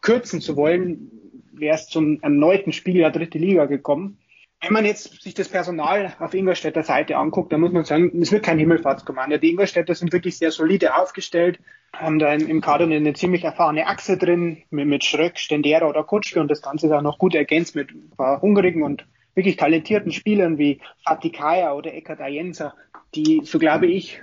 kürzen 0.03 0.43
zu 0.43 0.57
wollen. 0.57 1.11
Wäre 1.55 1.77
es 1.77 1.89
zum 1.89 2.21
erneuten 2.21 2.73
Spiel 2.73 2.99
der 2.99 3.11
dritte 3.11 3.39
Liga 3.39 3.65
gekommen. 3.65 4.19
Wenn 4.61 4.73
man 4.73 4.85
jetzt 4.85 5.23
sich 5.23 5.35
das 5.35 5.49
Personal 5.49 6.15
auf 6.19 6.35
Ingolstädter 6.35 6.83
Seite 6.83 7.17
anguckt, 7.17 7.53
dann 7.53 7.61
muss 7.61 7.73
man 7.73 7.85
sagen, 7.85 8.11
es 8.21 8.33
wird 8.33 8.45
kein 8.45 8.59
Himmelfahrtskommando. 8.59 9.39
Die 9.39 9.51
Ingolstädter 9.51 9.95
sind 9.95 10.13
wirklich 10.13 10.37
sehr 10.37 10.51
solide 10.51 10.97
aufgestellt, 10.97 11.61
haben 11.93 12.19
da 12.19 12.35
im 12.35 12.61
Kader 12.61 12.87
eine 12.87 13.13
ziemlich 13.13 13.45
erfahrene 13.45 13.87
Achse 13.87 14.19
drin, 14.19 14.65
mit, 14.71 15.05
Schröck, 15.05 15.39
Stendera 15.39 15.89
oder 15.89 16.03
Kutschke 16.03 16.41
und 16.41 16.51
das 16.51 16.61
Ganze 16.61 16.87
ist 16.87 16.93
auch 16.93 17.03
noch 17.03 17.19
gut 17.19 17.37
ergänzt 17.37 17.77
mit 17.77 17.93
ein 17.93 18.11
paar 18.17 18.43
hungrigen 18.43 18.83
und 18.83 19.07
wirklich 19.35 19.57
talentierten 19.57 20.11
Spielern 20.11 20.59
wie 20.59 20.81
Fatih 21.05 21.31
Kaya 21.31 21.73
oder 21.75 21.95
Eckhard 21.95 22.21
Ayensa, 22.21 22.75
die, 23.15 23.43
so 23.45 23.61
glaube 23.61 23.87
ich, 23.87 24.21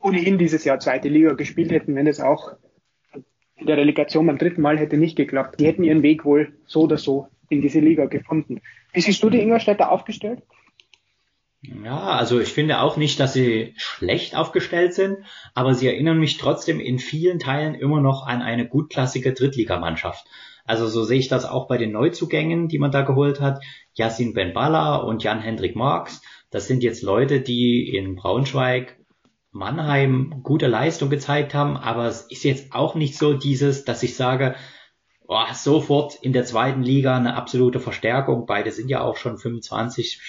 ohnehin 0.00 0.38
dieses 0.38 0.64
Jahr 0.64 0.80
zweite 0.80 1.10
Liga 1.10 1.34
gespielt 1.34 1.70
hätten, 1.70 1.94
wenn 1.94 2.06
es 2.06 2.20
auch 2.20 2.54
in 3.56 3.66
der 3.66 3.76
Relegation 3.76 4.26
beim 4.26 4.38
dritten 4.38 4.62
Mal 4.62 4.78
hätte 4.78 4.96
nicht 4.96 5.16
geklappt. 5.16 5.60
Die 5.60 5.66
hätten 5.66 5.84
ihren 5.84 6.02
Weg 6.02 6.24
wohl 6.24 6.54
so 6.66 6.82
oder 6.82 6.96
so 6.96 7.28
in 7.48 7.60
diese 7.60 7.80
Liga 7.80 8.06
gefunden. 8.06 8.60
Wie 8.92 9.00
siehst 9.00 9.22
du 9.22 9.30
die 9.30 9.40
Ingolstädter 9.40 9.90
aufgestellt? 9.90 10.42
Ja, 11.62 11.98
also 11.98 12.38
ich 12.38 12.52
finde 12.52 12.80
auch 12.80 12.96
nicht, 12.96 13.18
dass 13.18 13.32
sie 13.32 13.74
schlecht 13.76 14.36
aufgestellt 14.36 14.94
sind, 14.94 15.18
aber 15.54 15.74
sie 15.74 15.88
erinnern 15.88 16.18
mich 16.18 16.36
trotzdem 16.36 16.80
in 16.80 16.98
vielen 16.98 17.38
Teilen 17.38 17.74
immer 17.74 18.00
noch 18.00 18.26
an 18.26 18.42
eine 18.42 18.68
gutklassige 18.68 19.32
Drittligamannschaft. 19.32 20.26
Also 20.64 20.86
so 20.86 21.04
sehe 21.04 21.18
ich 21.18 21.28
das 21.28 21.44
auch 21.44 21.68
bei 21.68 21.78
den 21.78 21.92
Neuzugängen, 21.92 22.68
die 22.68 22.78
man 22.78 22.90
da 22.90 23.02
geholt 23.02 23.40
hat. 23.40 23.62
Yassin 23.94 24.34
Benbala 24.34 24.96
und 24.96 25.22
Jan-Hendrik 25.22 25.76
Marx. 25.76 26.22
Das 26.50 26.66
sind 26.66 26.82
jetzt 26.82 27.02
Leute, 27.02 27.40
die 27.40 27.88
in 27.94 28.16
Braunschweig, 28.16 28.98
Mannheim 29.50 30.42
gute 30.42 30.66
Leistung 30.66 31.08
gezeigt 31.08 31.54
haben, 31.54 31.76
aber 31.76 32.06
es 32.06 32.22
ist 32.22 32.44
jetzt 32.44 32.74
auch 32.74 32.94
nicht 32.94 33.16
so 33.16 33.32
dieses, 33.32 33.84
dass 33.84 34.02
ich 34.02 34.14
sage, 34.14 34.54
oh, 35.28 35.44
sofort 35.54 36.16
in 36.22 36.32
der 36.32 36.44
zweiten 36.44 36.82
Liga 36.82 37.16
eine 37.16 37.34
absolute 37.34 37.80
Verstärkung. 37.80 38.46
Beide 38.46 38.70
sind 38.70 38.88
ja 38.88 39.02
auch 39.02 39.16
schon 39.16 39.38
25, 39.38 40.20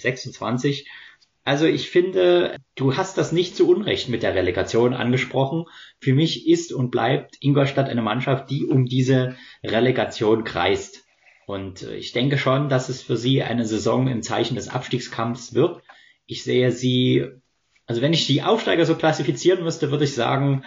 26. 0.00 0.88
Also 1.44 1.66
ich 1.66 1.90
finde, 1.90 2.56
du 2.74 2.96
hast 2.96 3.18
das 3.18 3.30
nicht 3.30 3.56
zu 3.56 3.68
Unrecht 3.68 4.08
mit 4.08 4.24
der 4.24 4.34
Relegation 4.34 4.94
angesprochen. 4.94 5.66
Für 6.00 6.12
mich 6.12 6.48
ist 6.48 6.72
und 6.72 6.90
bleibt 6.90 7.36
Ingolstadt 7.40 7.88
eine 7.88 8.02
Mannschaft, 8.02 8.50
die 8.50 8.64
um 8.64 8.86
diese 8.86 9.36
Relegation 9.62 10.42
kreist. 10.42 11.04
Und 11.46 11.82
ich 11.82 12.10
denke 12.10 12.38
schon, 12.38 12.68
dass 12.68 12.88
es 12.88 13.00
für 13.00 13.16
sie 13.16 13.44
eine 13.44 13.64
Saison 13.64 14.08
im 14.08 14.22
Zeichen 14.22 14.56
des 14.56 14.68
Abstiegskampfs 14.68 15.54
wird. 15.54 15.80
Ich 16.26 16.42
sehe 16.42 16.72
sie, 16.72 17.26
also 17.86 18.02
wenn 18.02 18.12
ich 18.12 18.26
die 18.26 18.42
Aufsteiger 18.42 18.84
so 18.84 18.96
klassifizieren 18.96 19.62
müsste, 19.62 19.92
würde 19.92 20.04
ich 20.04 20.14
sagen 20.14 20.64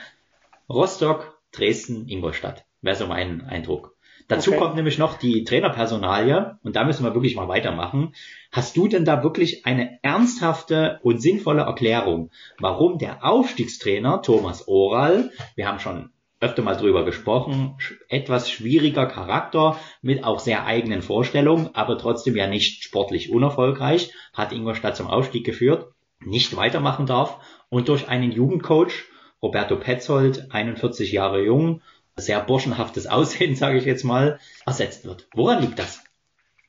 Rostock, 0.70 1.38
Dresden, 1.52 2.08
Ingolstadt. 2.08 2.64
Wäre 2.82 2.96
so 2.96 3.08
mein 3.08 3.42
Eindruck. 3.42 3.96
Dazu 4.30 4.52
okay. 4.52 4.60
kommt 4.60 4.76
nämlich 4.76 5.00
noch 5.00 5.18
die 5.18 5.44
Trainerpersonalie 5.44 6.60
und 6.64 6.76
da 6.76 6.84
müssen 6.84 7.04
wir 7.04 7.16
wirklich 7.16 7.36
mal 7.36 7.48
weitermachen. 7.48 8.14
Hast 8.52 8.78
du 8.78 8.88
denn 8.88 9.04
da 9.04 9.24
wirklich 9.24 9.66
eine 9.66 9.98
ernsthafte 10.04 11.00
und 11.02 11.20
sinnvolle 11.20 11.64
Erklärung, 11.64 12.30
warum 12.60 13.00
der 13.00 13.26
Aufstiegstrainer 13.26 14.22
Thomas 14.22 14.68
Oral, 14.68 15.32
wir 15.56 15.68
haben 15.68 15.80
schon 15.80 16.12
öfter 16.40 16.62
mal 16.62 16.76
drüber 16.76 17.04
gesprochen, 17.06 17.76
etwas 18.08 18.52
schwieriger 18.52 19.08
Charakter 19.08 19.78
mit 20.02 20.24
auch 20.24 20.40
sehr 20.40 20.66
eigenen 20.66 21.02
Vorstellungen, 21.02 21.72
aber 21.74 21.98
trotzdem 21.98 22.36
ja 22.36 22.48
nicht 22.48 22.84
sportlich 22.84 23.32
unerfolgreich, 23.32 24.14
hat 24.34 24.54
Ingolstadt 24.54 24.96
zum 24.96 25.08
Aufstieg 25.08 25.46
geführt, 25.46 25.88
nicht 26.24 26.56
weitermachen 26.56 27.08
darf 27.08 27.40
und 27.70 27.90
durch 27.90 28.08
einen 28.08 28.32
Jugendcoach, 28.32 29.06
Roberto 29.42 29.76
Petzold, 29.78 30.52
41 30.52 31.12
Jahre 31.12 31.44
jung, 31.44 31.82
sehr 32.20 32.42
burschenhaftes 32.42 33.08
Aussehen, 33.08 33.56
sage 33.58 33.78
ich 33.78 33.86
jetzt 33.86 34.04
mal, 34.04 34.40
ersetzt 34.66 35.06
wird. 35.06 35.28
Woran 35.34 35.62
liegt 35.62 35.80
das? 35.80 36.04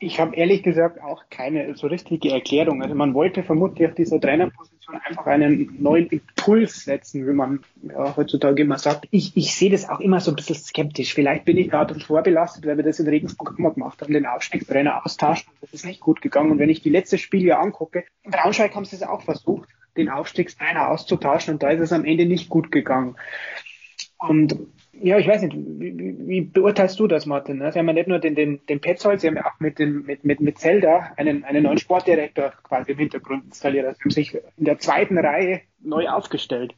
Ich 0.03 0.19
habe 0.19 0.35
ehrlich 0.35 0.63
gesagt 0.63 1.03
auch 1.03 1.25
keine 1.29 1.77
so 1.77 1.87
richtige 1.87 2.31
Erklärung. 2.31 2.83
Also 2.83 2.95
man 2.95 3.13
wollte 3.13 3.43
vermutlich 3.43 3.87
auf 3.87 3.95
dieser 3.95 4.19
Trainerposition 4.19 4.97
einfach 5.05 5.27
einen 5.27 5.77
neuen 5.79 6.07
Impuls 6.07 6.85
setzen, 6.85 7.27
wie 7.27 7.33
man 7.33 7.61
ja, 7.83 8.17
heutzutage 8.17 8.63
immer 8.63 8.79
sagt. 8.79 9.09
Ich, 9.11 9.37
ich 9.37 9.55
sehe 9.55 9.71
das 9.71 9.87
auch 9.91 10.01
immer 10.01 10.21
so 10.21 10.33
ein 10.33 10.37
bisschen 10.37 10.55
skeptisch. 10.55 11.13
Vielleicht 11.13 11.45
bin 11.45 11.59
ich 11.59 11.69
gerade 11.69 12.01
vorbelastet, 12.01 12.65
weil 12.65 12.79
wir 12.79 12.85
das 12.85 12.99
in 12.99 13.09
Regensburg 13.09 13.57
immer 13.59 13.73
gemacht 13.73 14.01
haben, 14.01 14.15
den 14.15 14.25
Aufstiegstrainer 14.25 15.05
austauschen. 15.05 15.53
Das 15.61 15.75
ist 15.75 15.85
nicht 15.85 16.01
gut 16.01 16.23
gegangen. 16.23 16.51
Und 16.51 16.59
wenn 16.59 16.71
ich 16.71 16.81
die 16.81 16.89
letzte 16.89 17.19
Spiele 17.19 17.59
angucke, 17.59 18.05
in 18.23 18.31
Braunschweig 18.31 18.75
haben 18.75 18.87
sie 18.87 18.97
es 18.97 19.03
auch 19.03 19.21
versucht, 19.21 19.69
den 19.99 20.09
Aufstiegstrainer 20.09 20.89
auszutauschen 20.89 21.55
und 21.55 21.63
da 21.63 21.71
ist 21.71 21.81
es 21.81 21.93
am 21.93 22.07
Ende 22.07 22.25
nicht 22.25 22.49
gut 22.49 22.73
gegangen. 22.73 23.17
Und 24.19 24.57
ja, 25.03 25.19
ich 25.19 25.27
weiß 25.27 25.43
nicht, 25.43 25.57
wie, 25.57 26.17
wie 26.27 26.41
beurteilst 26.43 26.99
du 27.01 27.07
das, 27.07 27.27
Martin? 27.27 27.59
Sie 27.59 27.79
haben 27.79 27.87
ja 27.87 27.93
nicht 27.93 28.09
nur 28.09 28.19
den, 28.19 28.35
den, 28.35 28.61
den 28.67 28.81
Petzold, 28.81 29.21
Sie 29.21 29.27
haben 29.27 29.37
ja 29.37 29.47
auch 29.47 29.59
mit, 29.59 29.79
den, 29.79 30.05
mit, 30.05 30.25
mit, 30.25 30.41
mit 30.41 30.59
Zelda 30.59 31.13
einen, 31.17 31.45
einen 31.45 31.63
neuen 31.63 31.79
Sportdirektor 31.79 32.53
quasi 32.63 32.93
im 32.93 32.99
Hintergrund 32.99 33.45
installiert. 33.47 33.87
Also 33.87 33.99
Sie 33.99 34.05
haben 34.05 34.11
sich 34.11 34.35
in 34.57 34.65
der 34.65 34.79
zweiten 34.79 35.19
Reihe 35.19 35.63
neu 35.81 36.09
aufgestellt. 36.09 36.75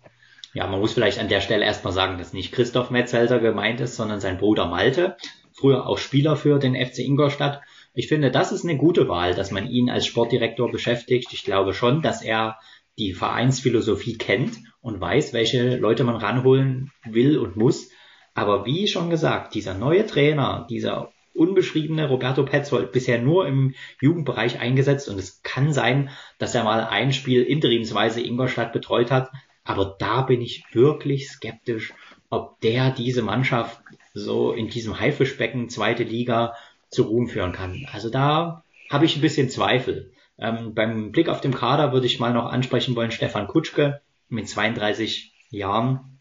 Ja, 0.54 0.66
man 0.66 0.80
muss 0.80 0.92
vielleicht 0.92 1.18
an 1.18 1.28
der 1.28 1.40
Stelle 1.40 1.64
erstmal 1.64 1.92
sagen, 1.92 2.18
dass 2.18 2.32
nicht 2.32 2.52
Christoph 2.52 2.90
Metzelder 2.90 3.40
gemeint 3.40 3.80
ist, 3.80 3.96
sondern 3.96 4.20
sein 4.20 4.38
Bruder 4.38 4.66
Malte, 4.66 5.16
früher 5.52 5.86
auch 5.86 5.98
Spieler 5.98 6.36
für 6.36 6.58
den 6.58 6.74
FC 6.74 7.00
Ingolstadt. 7.00 7.62
Ich 7.94 8.08
finde, 8.08 8.30
das 8.30 8.52
ist 8.52 8.64
eine 8.64 8.76
gute 8.76 9.08
Wahl, 9.08 9.34
dass 9.34 9.50
man 9.50 9.66
ihn 9.66 9.90
als 9.90 10.06
Sportdirektor 10.06 10.70
beschäftigt. 10.70 11.32
Ich 11.32 11.44
glaube 11.44 11.72
schon, 11.72 12.02
dass 12.02 12.22
er 12.22 12.58
die 12.98 13.14
Vereinsphilosophie 13.14 14.18
kennt 14.18 14.58
und 14.80 15.00
weiß, 15.00 15.32
welche 15.32 15.76
Leute 15.76 16.04
man 16.04 16.16
ranholen 16.16 16.90
will 17.04 17.38
und 17.38 17.56
muss. 17.56 17.90
Aber 18.34 18.64
wie 18.64 18.86
schon 18.88 19.10
gesagt, 19.10 19.54
dieser 19.54 19.74
neue 19.74 20.06
Trainer, 20.06 20.66
dieser 20.70 21.12
unbeschriebene 21.34 22.08
Roberto 22.08 22.44
Petzold, 22.44 22.92
bisher 22.92 23.20
nur 23.20 23.46
im 23.46 23.74
Jugendbereich 24.00 24.60
eingesetzt 24.60 25.08
und 25.08 25.18
es 25.18 25.42
kann 25.42 25.72
sein, 25.72 26.10
dass 26.38 26.54
er 26.54 26.64
mal 26.64 26.84
ein 26.84 27.12
Spiel 27.12 27.42
interimsweise 27.42 28.22
Ingolstadt 28.22 28.72
betreut 28.72 29.10
hat, 29.10 29.30
aber 29.64 29.96
da 29.98 30.22
bin 30.22 30.40
ich 30.40 30.64
wirklich 30.72 31.28
skeptisch, 31.28 31.94
ob 32.30 32.60
der 32.60 32.90
diese 32.90 33.22
Mannschaft 33.22 33.80
so 34.14 34.52
in 34.52 34.68
diesem 34.68 34.98
Haifischbecken 34.98 35.68
zweite 35.68 36.02
Liga 36.02 36.54
zu 36.90 37.04
Ruhm 37.04 37.28
führen 37.28 37.52
kann. 37.52 37.86
Also 37.92 38.10
da 38.10 38.64
habe 38.90 39.06
ich 39.06 39.16
ein 39.16 39.22
bisschen 39.22 39.48
Zweifel. 39.48 40.12
Ähm, 40.38 40.74
beim 40.74 41.12
Blick 41.12 41.28
auf 41.28 41.40
den 41.40 41.54
Kader 41.54 41.92
würde 41.92 42.06
ich 42.06 42.20
mal 42.20 42.32
noch 42.32 42.46
ansprechen 42.46 42.96
wollen 42.96 43.10
Stefan 43.10 43.46
Kutschke 43.46 44.00
mit 44.28 44.48
32 44.48 45.32
Jahren. 45.50 46.11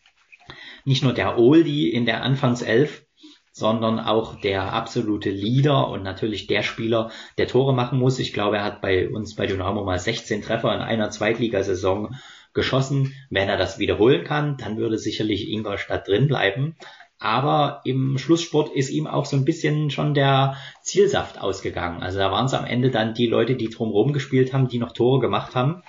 Nicht 0.85 1.03
nur 1.03 1.13
der 1.13 1.37
Oldie 1.37 1.89
in 1.89 2.05
der 2.05 2.23
Anfangself, 2.23 3.05
sondern 3.51 3.99
auch 3.99 4.39
der 4.39 4.73
absolute 4.73 5.29
Leader 5.29 5.89
und 5.89 6.03
natürlich 6.03 6.47
der 6.47 6.63
Spieler, 6.63 7.11
der 7.37 7.47
Tore 7.47 7.73
machen 7.73 7.99
muss. 7.99 8.19
Ich 8.19 8.33
glaube, 8.33 8.57
er 8.57 8.63
hat 8.63 8.81
bei 8.81 9.09
uns 9.09 9.35
bei 9.35 9.45
Dynamo 9.45 9.83
mal 9.83 9.99
16 9.99 10.41
Treffer 10.41 10.73
in 10.73 10.81
einer 10.81 11.09
Zweitligasaison 11.09 12.15
geschossen. 12.53 13.13
Wenn 13.29 13.49
er 13.49 13.57
das 13.57 13.77
wiederholen 13.77 14.23
kann, 14.23 14.57
dann 14.57 14.77
würde 14.77 14.97
sicherlich 14.97 15.49
Ingolstadt 15.49 16.07
drin 16.07 16.27
bleiben. 16.27 16.75
Aber 17.19 17.81
im 17.83 18.17
Schlusssport 18.17 18.73
ist 18.73 18.89
ihm 18.89 19.05
auch 19.05 19.25
so 19.25 19.37
ein 19.37 19.45
bisschen 19.45 19.91
schon 19.91 20.15
der 20.15 20.57
Zielsaft 20.81 21.39
ausgegangen. 21.39 22.01
Also 22.01 22.17
da 22.17 22.31
waren 22.31 22.47
es 22.47 22.53
am 22.55 22.65
Ende 22.65 22.89
dann 22.89 23.13
die 23.13 23.27
Leute, 23.27 23.55
die 23.55 23.69
drumherum 23.69 24.11
gespielt 24.11 24.53
haben, 24.53 24.69
die 24.69 24.79
noch 24.79 24.91
Tore 24.91 25.19
gemacht 25.19 25.53
haben. 25.53 25.83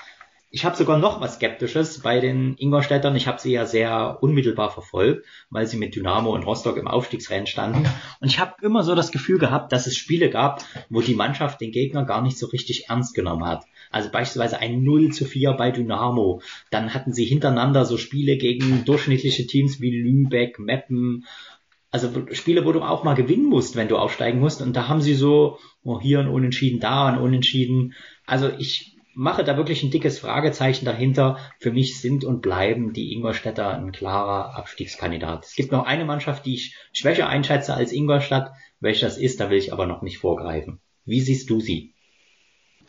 Ich 0.54 0.66
habe 0.66 0.76
sogar 0.76 0.98
noch 0.98 1.22
was 1.22 1.36
Skeptisches 1.36 2.00
bei 2.00 2.20
den 2.20 2.56
Ingolstädtern. 2.58 3.16
Ich 3.16 3.26
habe 3.26 3.40
sie 3.40 3.52
ja 3.52 3.64
sehr 3.64 4.18
unmittelbar 4.20 4.70
verfolgt, 4.70 5.24
weil 5.48 5.66
sie 5.66 5.78
mit 5.78 5.96
Dynamo 5.96 6.34
und 6.34 6.42
Rostock 6.42 6.76
im 6.76 6.86
Aufstiegsrennen 6.86 7.46
standen. 7.46 7.88
Und 8.20 8.28
ich 8.28 8.38
habe 8.38 8.56
immer 8.60 8.82
so 8.82 8.94
das 8.94 9.12
Gefühl 9.12 9.38
gehabt, 9.38 9.72
dass 9.72 9.86
es 9.86 9.96
Spiele 9.96 10.28
gab, 10.28 10.62
wo 10.90 11.00
die 11.00 11.14
Mannschaft 11.14 11.62
den 11.62 11.72
Gegner 11.72 12.04
gar 12.04 12.20
nicht 12.20 12.36
so 12.36 12.48
richtig 12.48 12.90
ernst 12.90 13.14
genommen 13.14 13.46
hat. 13.46 13.64
Also 13.90 14.10
beispielsweise 14.10 14.58
ein 14.58 14.82
0 14.82 15.08
zu 15.12 15.24
4 15.24 15.54
bei 15.54 15.70
Dynamo. 15.70 16.42
Dann 16.70 16.92
hatten 16.92 17.14
sie 17.14 17.24
hintereinander 17.24 17.86
so 17.86 17.96
Spiele 17.96 18.36
gegen 18.36 18.84
durchschnittliche 18.84 19.46
Teams 19.46 19.80
wie 19.80 20.02
Lübeck, 20.02 20.58
Meppen, 20.58 21.24
also 21.90 22.10
Spiele, 22.32 22.66
wo 22.66 22.72
du 22.72 22.82
auch 22.82 23.04
mal 23.04 23.14
gewinnen 23.14 23.46
musst, 23.46 23.74
wenn 23.74 23.88
du 23.88 23.96
aufsteigen 23.96 24.40
musst. 24.40 24.60
Und 24.60 24.76
da 24.76 24.86
haben 24.86 25.00
sie 25.00 25.14
so 25.14 25.58
oh, 25.82 25.98
hier 25.98 26.20
ein 26.20 26.28
Unentschieden, 26.28 26.78
da 26.78 27.06
ein 27.06 27.18
Unentschieden. 27.18 27.94
Also 28.26 28.50
ich 28.58 28.91
mache 29.14 29.44
da 29.44 29.56
wirklich 29.56 29.82
ein 29.82 29.90
dickes 29.90 30.18
Fragezeichen 30.18 30.84
dahinter. 30.84 31.38
Für 31.58 31.72
mich 31.72 32.00
sind 32.00 32.24
und 32.24 32.42
bleiben 32.42 32.92
die 32.92 33.12
Ingolstädter 33.12 33.76
ein 33.76 33.92
klarer 33.92 34.56
Abstiegskandidat. 34.56 35.44
Es 35.44 35.54
gibt 35.54 35.72
noch 35.72 35.86
eine 35.86 36.04
Mannschaft, 36.04 36.46
die 36.46 36.54
ich 36.54 36.76
schwächer 36.92 37.28
einschätze 37.28 37.74
als 37.74 37.92
Ingolstadt. 37.92 38.52
Welche 38.80 39.06
das 39.06 39.18
ist, 39.18 39.40
da 39.40 39.50
will 39.50 39.58
ich 39.58 39.72
aber 39.72 39.86
noch 39.86 40.02
nicht 40.02 40.18
vorgreifen. 40.18 40.80
Wie 41.04 41.20
siehst 41.20 41.50
du 41.50 41.60
sie? 41.60 41.94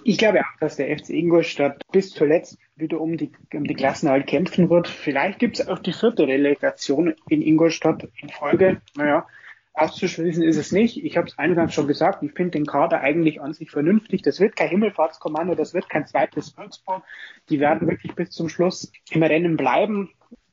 Ich 0.06 0.18
glaube 0.18 0.42
auch, 0.42 0.60
dass 0.60 0.76
der 0.76 0.98
FC 0.98 1.12
Ingolstadt 1.12 1.82
bis 1.92 2.10
zuletzt 2.10 2.58
wieder 2.76 3.00
um 3.00 3.16
die, 3.16 3.32
um 3.54 3.64
die 3.64 3.74
Klassenhalt 3.74 4.28
kämpfen 4.28 4.70
wird. 4.70 4.88
Vielleicht 4.88 5.40
gibt 5.40 5.60
es 5.60 5.68
auch 5.68 5.80
die 5.80 5.94
vierte 5.94 6.28
Relegation 6.28 7.16
in 7.30 7.42
Ingolstadt 7.42 8.10
in 8.22 8.30
Folge. 8.30 8.82
Naja, 8.96 9.28
Auszuschließen 9.76 10.44
ist 10.44 10.58
es 10.58 10.72
nicht. 10.72 11.04
Ich 11.04 11.18
habe 11.18 11.28
es 11.28 11.38
eingangs 11.40 11.74
schon 11.74 11.88
gesagt, 11.88 12.22
ich 12.22 12.34
finde 12.34 12.52
den 12.52 12.66
Kader 12.66 13.02
eigentlich 13.02 13.42
an 13.42 13.54
sich 13.54 13.72
vernünftig. 13.72 14.22
Das 14.22 14.40
wird 14.40 14.56
kein 14.56 14.70
Himmelfahrtskommando, 14.70 15.56
das 15.56 15.74
wird 15.74 15.90
kein 15.90 16.06
zweites 16.06 16.56
Würzburg. 16.58 17.04
Die 17.50 17.60
werden 17.60 17.88
wirklich 17.88 18.14
bis 18.14 18.30
zum 18.30 18.50
Schluss 18.50 18.92
im 19.10 19.24
Rennen 19.24 19.58
bleiben. 19.58 20.12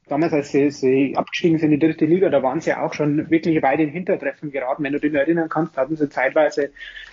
Damals, 0.09 0.33
als 0.33 0.51
sie, 0.51 0.71
sie 0.71 1.16
abgestiegen 1.16 1.59
sind 1.59 1.71
in 1.73 1.79
die 1.79 1.87
dritte 1.87 2.07
Liga, 2.07 2.31
da 2.31 2.43
waren 2.43 2.61
sie 2.61 2.75
auch 2.75 2.95
schon 2.95 3.31
wirklich 3.31 3.62
weit 3.62 3.79
in 3.79 3.91
Hintertreffen 3.91 4.51
geraten. 4.51 4.83
Wenn 4.83 4.95
du 4.95 4.99
dich 4.99 5.14
erinnern 5.14 5.49
kannst, 5.51 5.77
hatten 5.77 5.97
sie 5.97 6.09
zeitweise, 6.09 6.71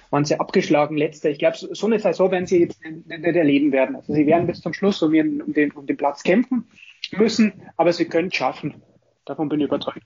waren 0.10 0.26
sie 0.26 0.40
abgeschlagen, 0.40 0.98
letzter. 0.98 1.30
Ich 1.30 1.38
glaube, 1.40 1.58
so 1.58 1.86
eine 1.86 2.00
Saison 2.00 2.32
werden 2.32 2.48
sie 2.48 2.60
jetzt 2.60 2.82
nicht 2.84 3.24
erleben 3.24 3.72
werden. 3.74 3.98
Also 3.98 4.14
sie 4.14 4.26
werden 4.26 4.48
bis 4.48 4.62
zum 4.62 4.74
Schluss 4.74 5.04
um, 5.04 5.12
den, 5.12 5.42
um 5.42 5.86
den 5.86 5.98
Platz 5.98 6.24
kämpfen 6.24 6.68
müssen, 7.12 7.54
aber 7.76 7.94
sie 7.94 8.06
können 8.06 8.30
es 8.30 8.36
schaffen. 8.36 8.82
Davon 9.26 9.50
bin 9.50 9.60
ich 9.60 9.68
überzeugt. 9.68 10.02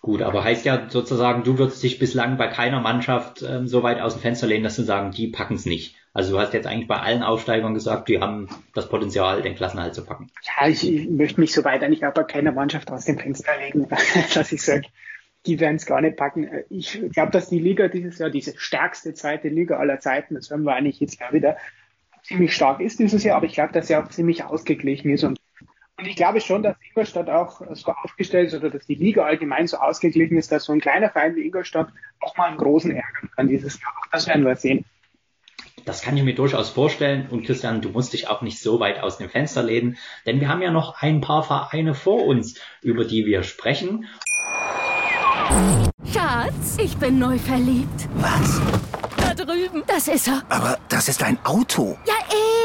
Gut, 0.00 0.22
aber 0.22 0.44
heißt 0.44 0.64
ja 0.64 0.88
sozusagen, 0.88 1.42
du 1.42 1.58
würdest 1.58 1.82
dich 1.82 1.98
bislang 1.98 2.36
bei 2.36 2.46
keiner 2.46 2.80
Mannschaft 2.80 3.42
ähm, 3.42 3.66
so 3.66 3.82
weit 3.82 4.00
aus 4.00 4.14
dem 4.14 4.22
Fenster 4.22 4.46
lehnen, 4.46 4.62
dass 4.62 4.76
du 4.76 4.82
sagen, 4.82 5.10
die 5.10 5.26
packen 5.26 5.54
es 5.54 5.66
nicht. 5.66 5.96
Also 6.14 6.32
du 6.32 6.40
hast 6.40 6.54
jetzt 6.54 6.66
eigentlich 6.66 6.88
bei 6.88 6.98
allen 6.98 7.22
Aufsteigern 7.22 7.74
gesagt, 7.74 8.08
die 8.08 8.20
haben 8.20 8.48
das 8.74 8.88
Potenzial, 8.88 9.42
den 9.42 9.56
Klassenhalt 9.56 9.94
zu 9.94 10.04
packen. 10.04 10.30
Ja, 10.42 10.68
ich, 10.68 10.88
ich 10.88 11.08
möchte 11.10 11.40
mich 11.40 11.52
so 11.52 11.64
weit 11.64 11.82
eigentlich 11.82 12.06
auch 12.06 12.14
bei 12.14 12.22
keiner 12.22 12.52
Mannschaft 12.52 12.90
aus 12.90 13.06
dem 13.06 13.18
Fenster 13.18 13.52
legen, 13.58 13.88
dass 14.34 14.52
ich 14.52 14.62
sage, 14.62 14.86
die 15.46 15.58
werden 15.58 15.76
es 15.76 15.86
gar 15.86 16.00
nicht 16.00 16.16
packen. 16.16 16.48
Ich 16.70 17.00
glaube, 17.12 17.32
dass 17.32 17.48
die 17.48 17.58
Liga 17.58 17.88
dieses 17.88 18.18
Jahr, 18.18 18.30
diese 18.30 18.54
stärkste 18.56 19.14
zweite 19.14 19.48
Liga 19.48 19.78
aller 19.78 19.98
Zeiten, 19.98 20.34
das 20.34 20.50
hören 20.50 20.62
wir 20.62 20.74
eigentlich 20.74 21.00
jetzt 21.00 21.20
ja 21.20 21.32
wieder, 21.32 21.56
ziemlich 22.22 22.54
stark 22.54 22.80
ist 22.80 22.98
dieses 22.98 23.24
Jahr, 23.24 23.36
aber 23.36 23.46
ich 23.46 23.54
glaube, 23.54 23.72
dass 23.72 23.88
sie 23.88 23.96
auch 23.96 24.08
ziemlich 24.08 24.44
ausgeglichen 24.44 25.10
ist 25.10 25.24
und 25.24 25.38
und 25.98 26.06
ich 26.06 26.16
glaube 26.16 26.40
schon, 26.40 26.62
dass 26.62 26.76
Ingolstadt 26.88 27.28
auch 27.28 27.60
so 27.72 27.92
aufgestellt 27.92 28.48
ist 28.48 28.54
oder 28.54 28.70
dass 28.70 28.86
die 28.86 28.94
Liga 28.94 29.24
allgemein 29.24 29.66
so 29.66 29.78
ausgeglichen 29.78 30.38
ist, 30.38 30.52
dass 30.52 30.64
so 30.64 30.72
ein 30.72 30.80
kleiner 30.80 31.10
Verein 31.10 31.34
wie 31.34 31.42
Ingolstadt 31.42 31.88
auch 32.20 32.36
mal 32.36 32.46
einen 32.46 32.56
großen 32.56 32.92
ärgern 32.92 33.30
kann 33.34 33.48
dieses 33.48 33.80
Jahr. 33.80 33.92
Das 34.12 34.28
werden 34.28 34.44
wir 34.44 34.54
sehen. 34.54 34.84
Das 35.84 36.02
kann 36.02 36.16
ich 36.16 36.22
mir 36.22 36.34
durchaus 36.34 36.70
vorstellen. 36.70 37.28
Und 37.30 37.44
Christian, 37.44 37.80
du 37.80 37.88
musst 37.88 38.12
dich 38.12 38.28
auch 38.28 38.42
nicht 38.42 38.60
so 38.60 38.78
weit 38.78 39.00
aus 39.00 39.18
dem 39.18 39.28
Fenster 39.28 39.62
lehnen, 39.62 39.96
denn 40.24 40.40
wir 40.40 40.48
haben 40.48 40.62
ja 40.62 40.70
noch 40.70 41.02
ein 41.02 41.20
paar 41.20 41.42
Vereine 41.42 41.94
vor 41.94 42.24
uns, 42.24 42.60
über 42.80 43.04
die 43.04 43.26
wir 43.26 43.42
sprechen. 43.42 44.06
Schatz, 46.12 46.76
ich 46.80 46.96
bin 46.98 47.18
neu 47.18 47.38
verliebt. 47.38 48.08
Was? 48.16 48.87
Drüben. 49.38 49.82
Das 49.86 50.08
ist 50.08 50.28
er. 50.28 50.42
Aber 50.48 50.78
das 50.88 51.08
ist 51.08 51.22
ein 51.22 51.38
Auto. 51.44 51.96
Ja, 52.06 52.14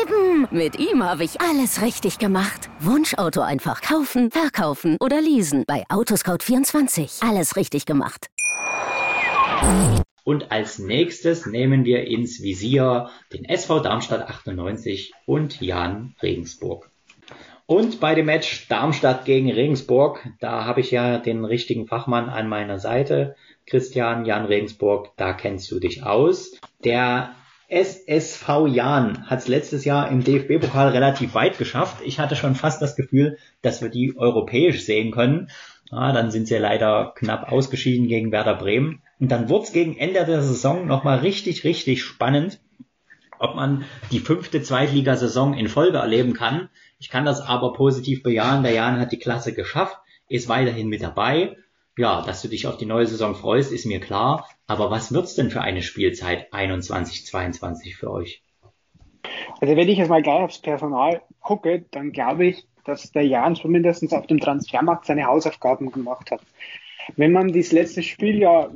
eben. 0.02 0.48
Mit 0.52 0.80
ihm 0.80 1.04
habe 1.04 1.24
ich 1.24 1.40
alles 1.40 1.82
richtig 1.82 2.20
gemacht. 2.20 2.70
Wunschauto 2.80 3.42
einfach 3.42 3.82
kaufen, 3.82 4.32
verkaufen 4.32 4.98
oder 5.00 5.22
leasen. 5.22 5.64
Bei 5.68 5.84
Autoscout24. 5.90 7.28
Alles 7.28 7.56
richtig 7.56 7.86
gemacht. 7.86 8.28
Und 10.24 10.52
als 10.52 10.80
nächstes 10.80 11.46
nehmen 11.46 11.86
wir 11.86 12.08
ins 12.08 12.42
Visier 12.42 13.10
den 13.34 13.46
SV 13.46 13.82
Darmstadt 13.82 14.28
98 14.28 15.14
und 15.26 15.62
Jan 15.62 16.16
Regensburg. 16.22 16.90
Und 17.66 18.00
bei 18.00 18.14
dem 18.14 18.26
Match 18.26 18.68
Darmstadt 18.68 19.26
gegen 19.26 19.52
Regensburg, 19.52 20.28
da 20.40 20.66
habe 20.66 20.82
ich 20.82 20.92
ja 20.92 21.18
den 21.18 21.46
richtigen 21.46 21.88
Fachmann 21.88 22.30
an 22.30 22.50
meiner 22.50 22.78
Seite. 22.78 23.36
Christian 23.66 24.26
Jan 24.26 24.46
Regensburg, 24.46 25.12
da 25.18 25.34
kennst 25.34 25.72
du 25.72 25.80
dich 25.80 26.04
aus. 26.04 26.52
Der 26.84 27.36
SSV 27.70 28.68
Jan 28.68 29.30
hat 29.30 29.40
es 29.40 29.48
letztes 29.48 29.86
Jahr 29.86 30.10
im 30.10 30.24
DFB-Pokal 30.24 30.90
relativ 30.90 31.34
weit 31.34 31.58
geschafft. 31.58 31.98
Ich 32.06 32.20
hatte 32.20 32.36
schon 32.36 32.56
fast 32.56 32.82
das 32.82 32.96
Gefühl, 32.96 33.38
dass 33.62 33.82
wir 33.82 33.90
die 33.90 34.16
europäisch 34.16 34.84
sehen 34.84 35.12
können. 35.12 35.50
Ah, 35.90 36.12
dann 36.12 36.32
sind 36.32 36.48
sie 36.48 36.58
leider 36.58 37.14
knapp 37.16 37.52
ausgeschieden 37.52 38.08
gegen 38.08 38.32
Werder 38.32 38.56
Bremen. 38.56 39.02
Und 39.20 39.32
dann 39.32 39.50
wurde 39.50 39.66
es 39.66 39.74
gegen 39.74 39.98
Ende 39.98 40.26
der 40.26 40.42
Saison 40.42 40.86
nochmal 40.88 41.20
richtig, 41.20 41.64
richtig 41.64 42.04
spannend, 42.04 42.60
ob 43.40 43.56
man 43.56 43.86
die 44.12 44.20
fünfte 44.20 44.62
Zweitligasaison 44.62 45.54
in 45.54 45.68
Folge 45.68 45.98
erleben 45.98 46.34
kann. 46.34 46.70
Ich 47.00 47.10
kann 47.10 47.26
das 47.26 47.42
aber 47.42 47.74
positiv 47.74 48.24
bejahen. 48.24 48.64
Der 48.64 48.74
Jan 48.74 49.00
hat 49.00 49.12
die 49.12 49.20
Klasse 49.20 49.54
geschafft, 49.54 49.98
ist 50.28 50.50
weiterhin 50.50 50.88
mit 50.88 51.02
dabei. 51.02 51.56
Ja, 51.98 52.24
dass 52.24 52.42
du 52.42 52.48
dich 52.48 52.66
auf 52.66 52.78
die 52.78 52.88
neue 52.88 53.06
Saison 53.06 53.36
freust, 53.36 53.72
ist 53.72 53.86
mir 53.86 54.00
klar. 54.00 54.48
Aber 54.66 54.90
was 54.90 55.14
wird's 55.14 55.36
denn 55.36 55.52
für 55.52 55.62
eine 55.62 55.84
Spielzeit 55.84 56.52
21, 56.52 57.26
22 57.26 57.96
für 57.96 58.10
euch? 58.10 58.42
Also 59.62 59.76
wenn 59.76 59.90
ich 59.90 59.98
jetzt 59.98 60.10
mal 60.10 60.24
gleich 60.24 60.42
aufs 60.42 60.60
Personal 60.60 61.22
gucke, 61.40 61.86
dann 61.92 62.12
glaube 62.12 62.48
ich, 62.48 62.68
dass 62.84 63.12
der 63.12 63.26
Jan 63.26 63.56
zumindest 63.56 64.12
auf 64.14 64.28
dem 64.28 64.40
Transfermarkt 64.40 65.06
seine 65.06 65.26
Hausaufgaben 65.26 65.92
gemacht 65.92 66.32
hat. 66.32 66.42
Wenn 67.16 67.32
man 67.32 67.54
das 67.54 67.72
letzte 67.72 68.02
Spiel 68.02 68.40
ja 68.40 68.70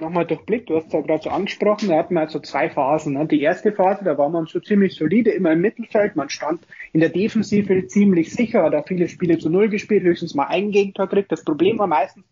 nochmal 0.00 0.26
durchblickt, 0.26 0.70
du 0.70 0.76
hast 0.76 0.86
es 0.86 0.92
ja 0.92 1.00
gerade 1.00 1.22
so 1.22 1.30
angesprochen, 1.30 1.88
da 1.88 1.96
hatten 1.98 2.14
wir 2.14 2.20
also 2.20 2.38
zwei 2.40 2.70
Phasen. 2.70 3.14
Ne? 3.14 3.26
Die 3.26 3.40
erste 3.40 3.72
Phase, 3.72 4.04
da 4.04 4.16
war 4.18 4.28
man 4.28 4.46
so 4.46 4.60
ziemlich 4.60 4.94
solide, 4.94 5.30
immer 5.30 5.52
im 5.52 5.60
Mittelfeld, 5.60 6.16
man 6.16 6.28
stand 6.28 6.66
in 6.92 7.00
der 7.00 7.10
Defensive 7.10 7.86
ziemlich 7.86 8.32
sicher, 8.32 8.62
hat 8.62 8.74
auch 8.74 8.86
viele 8.86 9.08
Spiele 9.08 9.38
zu 9.38 9.50
Null 9.50 9.68
gespielt, 9.68 10.02
höchstens 10.02 10.34
mal 10.34 10.46
ein 10.46 10.70
Gegentor 10.70 11.06
gekriegt. 11.06 11.32
Das 11.32 11.44
Problem 11.44 11.78
war 11.78 11.86
meistens, 11.86 12.24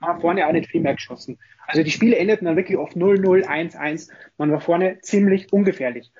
man 0.00 0.14
hat 0.14 0.20
vorne 0.20 0.46
auch 0.46 0.52
nicht 0.52 0.70
viel 0.70 0.80
mehr 0.80 0.94
geschossen. 0.94 1.38
Also 1.66 1.82
die 1.82 1.90
Spiele 1.90 2.16
endeten 2.16 2.46
dann 2.46 2.56
wirklich 2.56 2.78
auf 2.78 2.94
0-0, 2.94 3.46
1-1. 3.46 4.10
Man 4.38 4.50
war 4.50 4.60
vorne 4.60 4.98
ziemlich 5.02 5.52
ungefährlich. 5.52 6.10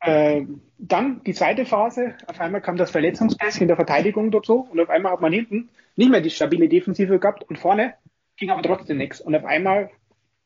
Äh, 0.00 0.46
dann 0.78 1.22
die 1.24 1.32
zweite 1.34 1.64
Phase, 1.64 2.14
auf 2.26 2.40
einmal 2.40 2.60
kam 2.60 2.76
das 2.76 2.90
Verletzungspech 2.90 3.60
in 3.60 3.68
der 3.68 3.76
Verteidigung 3.76 4.30
dazu 4.30 4.66
und 4.70 4.80
auf 4.80 4.90
einmal 4.90 5.12
hat 5.12 5.20
man 5.20 5.32
hinten 5.32 5.70
nicht 5.96 6.10
mehr 6.10 6.20
die 6.20 6.30
stabile 6.30 6.68
Defensive 6.68 7.18
gehabt 7.18 7.44
und 7.44 7.58
vorne 7.58 7.94
ging 8.36 8.50
aber 8.50 8.62
trotzdem 8.62 8.98
nichts. 8.98 9.20
Und 9.20 9.34
auf 9.34 9.44
einmal 9.44 9.90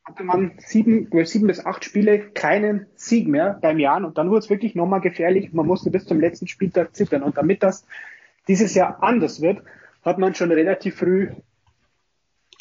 hatte 0.09 0.25
man 0.25 0.53
sieben, 0.59 1.09
sieben 1.25 1.47
bis 1.47 1.65
acht 1.65 1.85
Spiele 1.85 2.19
keinen 2.31 2.87
Sieg 2.97 3.29
mehr 3.29 3.59
beim 3.61 3.79
Jahr 3.79 4.05
und 4.05 4.17
dann 4.17 4.31
wurde 4.31 4.41
es 4.41 4.51
wirklich 4.51 4.75
nochmal 4.75 5.01
gefährlich. 5.01 5.53
Man 5.53 5.67
musste 5.67 5.91
bis 5.91 6.07
zum 6.07 6.19
letzten 6.19 6.49
Spieltag 6.49 6.97
zittern 6.97 7.23
und 7.23 7.37
damit 7.37 7.63
das 7.63 7.87
dieses 8.49 8.75
Jahr 8.75 9.03
anders 9.03 9.43
wird, 9.43 9.63
hat 10.05 10.19
man 10.19 10.35
schon 10.35 10.51
relativ 10.51 10.97
früh 10.97 11.29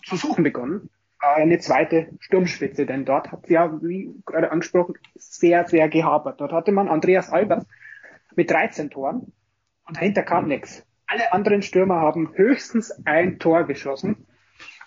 zu 0.04 0.18
suchen 0.18 0.44
begonnen 0.44 0.90
eine 1.20 1.60
zweite 1.60 2.10
Sturmspitze, 2.20 2.86
denn 2.86 3.06
dort 3.06 3.32
hat 3.32 3.50
ja, 3.50 3.82
wie 3.82 4.14
gerade 4.26 4.52
angesprochen, 4.52 4.96
sehr, 5.16 5.68
sehr 5.68 5.90
gehabert. 5.90 6.40
Dort 6.40 6.52
hatte 6.52 6.72
man 6.72 6.88
Andreas 6.88 7.30
Albers 7.30 7.66
mit 8.36 8.52
13 8.52 8.90
Toren 8.90 9.32
und 9.88 9.98
dahinter 9.98 10.24
kam 10.24 10.48
nichts. 10.48 10.86
Alle 11.08 11.32
anderen 11.34 11.62
Stürmer 11.62 11.96
haben 11.96 12.34
höchstens 12.36 12.92
ein 13.06 13.40
Tor 13.40 13.64
geschossen. 13.64 14.28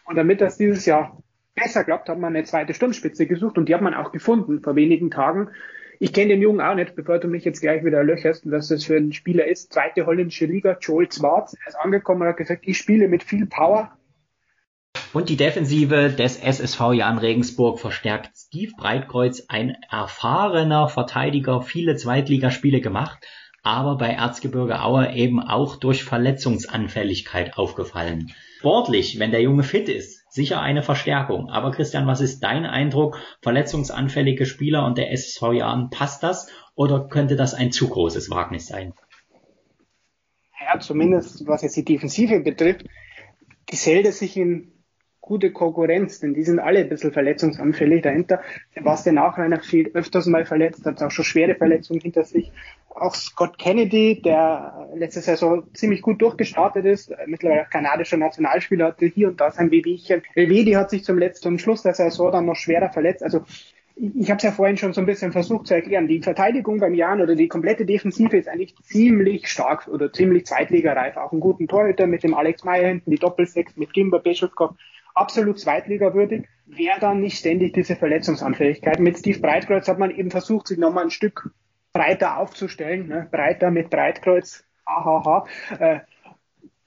Und 0.05 0.17
damit 0.17 0.41
das 0.41 0.57
dieses 0.57 0.87
Jahr 0.87 1.17
besser 1.55 1.85
klappt, 1.85 2.09
hat 2.09 2.19
man 2.19 2.35
eine 2.35 2.45
zweite 2.45 2.75
Sturmspitze 2.75 3.27
gesucht 3.27 3.59
und 3.59 3.69
die 3.69 3.75
hat 3.75 3.83
man 3.83 3.95
auch 3.95 4.13
gefunden 4.13 4.61
vor 4.61 4.77
wenigen 4.77 5.11
Tagen. 5.11 5.51
Ich 5.99 6.13
kenne 6.13 6.29
den 6.29 6.43
Jungen 6.43 6.61
auch 6.61 6.75
nicht, 6.75 6.97
bevor 6.97 7.19
du 7.19 7.29
mich 7.29 7.45
jetzt 7.45 7.61
gleich 7.61 7.85
wieder 7.85 8.03
löcherst, 8.03 8.51
was 8.51 8.69
das 8.69 8.85
für 8.85 8.97
ein 8.97 9.13
Spieler 9.13 9.47
ist. 9.47 9.73
Zweite 9.73 10.07
holländische 10.07 10.47
Liga, 10.47 10.79
Joel 10.81 11.09
Zwarz. 11.09 11.55
Er 11.63 11.69
ist 11.69 11.79
angekommen 11.79 12.23
und 12.23 12.29
hat 12.29 12.39
gesagt, 12.39 12.63
ich 12.65 12.79
spiele 12.79 13.07
mit 13.09 13.23
viel 13.23 13.47
Power, 13.47 13.97
und 15.13 15.29
die 15.29 15.37
Defensive 15.37 16.11
des 16.11 16.37
SSV 16.37 16.93
Jan 16.93 17.19
Regensburg 17.19 17.81
verstärkt 17.81 18.31
Steve 18.37 18.73
Breitkreuz, 18.77 19.45
ein 19.49 19.77
erfahrener 19.89 20.89
Verteidiger, 20.89 21.63
viele 21.63 21.97
Zweitligaspiele 21.97 22.81
gemacht, 22.81 23.19
aber 23.63 23.97
bei 23.97 24.09
Erzgebirge 24.09 24.83
Aue 24.83 25.13
eben 25.13 25.41
auch 25.41 25.77
durch 25.77 26.05
Verletzungsanfälligkeit 26.05 27.57
aufgefallen. 27.57 28.33
Sportlich, 28.59 29.19
wenn 29.19 29.31
der 29.33 29.43
Junge 29.43 29.63
fit 29.63 29.89
ist, 29.89 30.20
sicher 30.31 30.61
eine 30.61 30.83
Verstärkung. 30.83 31.51
Aber 31.51 31.73
Christian, 31.73 32.07
was 32.07 32.21
ist 32.21 32.41
dein 32.41 32.65
Eindruck? 32.65 33.19
Verletzungsanfällige 33.43 34.47
Spieler 34.47 34.87
und 34.87 34.97
der 34.97 35.13
SSV 35.13 35.53
Jan, 35.53 35.91
passt 35.91 36.23
das 36.23 36.49
oder 36.75 37.09
könnte 37.09 37.37
das 37.37 37.55
ein 37.55 37.73
zu 37.73 37.89
großes 37.89 38.31
Wagnis 38.31 38.67
sein? 38.67 38.95
Ja, 40.61 40.79
zumindest 40.79 41.47
was 41.47 41.63
jetzt 41.63 41.77
die 41.77 41.85
Defensive 41.85 42.41
betrifft, 42.41 42.87
gesellt 43.67 44.13
sich 44.15 44.37
in 44.37 44.73
gute 45.21 45.53
Konkurrenz, 45.53 46.21
denn 46.21 46.35
die 46.35 46.43
sind 46.43 46.59
alle 46.59 46.81
ein 46.81 46.89
bisschen 46.89 47.13
verletzungsanfällig 47.13 48.03
dahinter. 48.03 48.41
Sebastian 48.75 49.17
Nachreiner 49.17 49.61
fehlt 49.61 49.95
öfters 49.95 50.27
mal 50.27 50.45
verletzt, 50.45 50.85
hat 50.87 51.03
auch 51.03 51.11
schon 51.11 51.25
schwere 51.25 51.55
Verletzungen 51.55 52.01
hinter 52.01 52.25
sich. 52.25 52.53
Auch 52.93 53.15
Scott 53.15 53.59
Kennedy, 53.59 54.21
der 54.21 54.89
letzte 54.95 55.21
Saison 55.21 55.63
ziemlich 55.75 56.03
gut 56.03 56.21
durchgestartet 56.21 56.85
ist, 56.85 57.15
mittlerweile 57.27 57.63
auch 57.63 57.71
kanadischer 57.71 58.17
Nationalspieler, 58.17 58.87
hatte 58.87 59.07
hier 59.07 59.29
und 59.29 59.41
da 59.41 59.51
sein 59.51 59.71
Wehwehchen. 59.71 60.23
Elvedi 60.35 60.73
hat 60.73 60.91
sich 60.91 61.05
zum 61.05 61.17
letzten, 61.17 61.59
Schluss 61.59 61.83
der 61.83 61.95
Saison 61.95 62.33
dann 62.33 62.47
noch 62.47 62.57
schwerer 62.57 62.91
verletzt. 62.91 63.23
Also 63.23 63.45
ich 63.97 64.31
habe 64.31 64.39
es 64.39 64.43
ja 64.43 64.51
vorhin 64.51 64.77
schon 64.77 64.93
so 64.93 65.01
ein 65.01 65.07
bisschen 65.07 65.31
versucht 65.33 65.67
zu 65.67 65.75
erklären. 65.75 66.09
Die 66.09 66.23
Verteidigung 66.23 66.79
beim 66.79 66.95
Jan 66.95 67.21
oder 67.21 67.35
die 67.35 67.49
komplette 67.49 67.85
Defensive 67.85 68.37
ist 68.37 68.49
eigentlich 68.49 68.75
ziemlich 68.83 69.49
stark 69.49 69.89
oder 69.89 70.13
ziemlich 70.13 70.47
zweitligareif. 70.47 71.17
Auch 71.17 71.33
einen 71.33 71.41
guten 71.41 71.69
Torhüter 71.69 72.07
mit 72.07 72.23
dem 72.23 72.35
Alex 72.35 72.65
Meyer 72.65 72.89
hinten, 72.89 73.11
die 73.11 73.19
Doppelsechs 73.19 73.77
mit 73.77 73.93
Kimber 73.93 74.19
Beschewskopf 74.19 74.75
absolut 75.15 75.59
zweitligawürdig, 75.59 76.47
wäre 76.67 76.99
dann 77.01 77.21
nicht 77.21 77.39
ständig 77.39 77.75
diese 77.75 77.97
Verletzungsanfälligkeit. 77.97 79.01
Mit 79.01 79.19
Steve 79.19 79.41
Breitkreuz 79.41 79.87
hat 79.89 79.99
man 79.99 80.11
eben 80.11 80.31
versucht, 80.31 80.69
sich 80.69 80.79
nochmal 80.79 81.05
ein 81.05 81.11
Stück 81.11 81.51
breiter 81.93 82.39
aufzustellen, 82.39 83.09
ne? 83.09 83.29
breiter 83.31 83.71
mit 83.71 83.91
Breitkreuz, 83.91 84.65
hahaha. 84.87 85.47
Äh, 85.79 86.01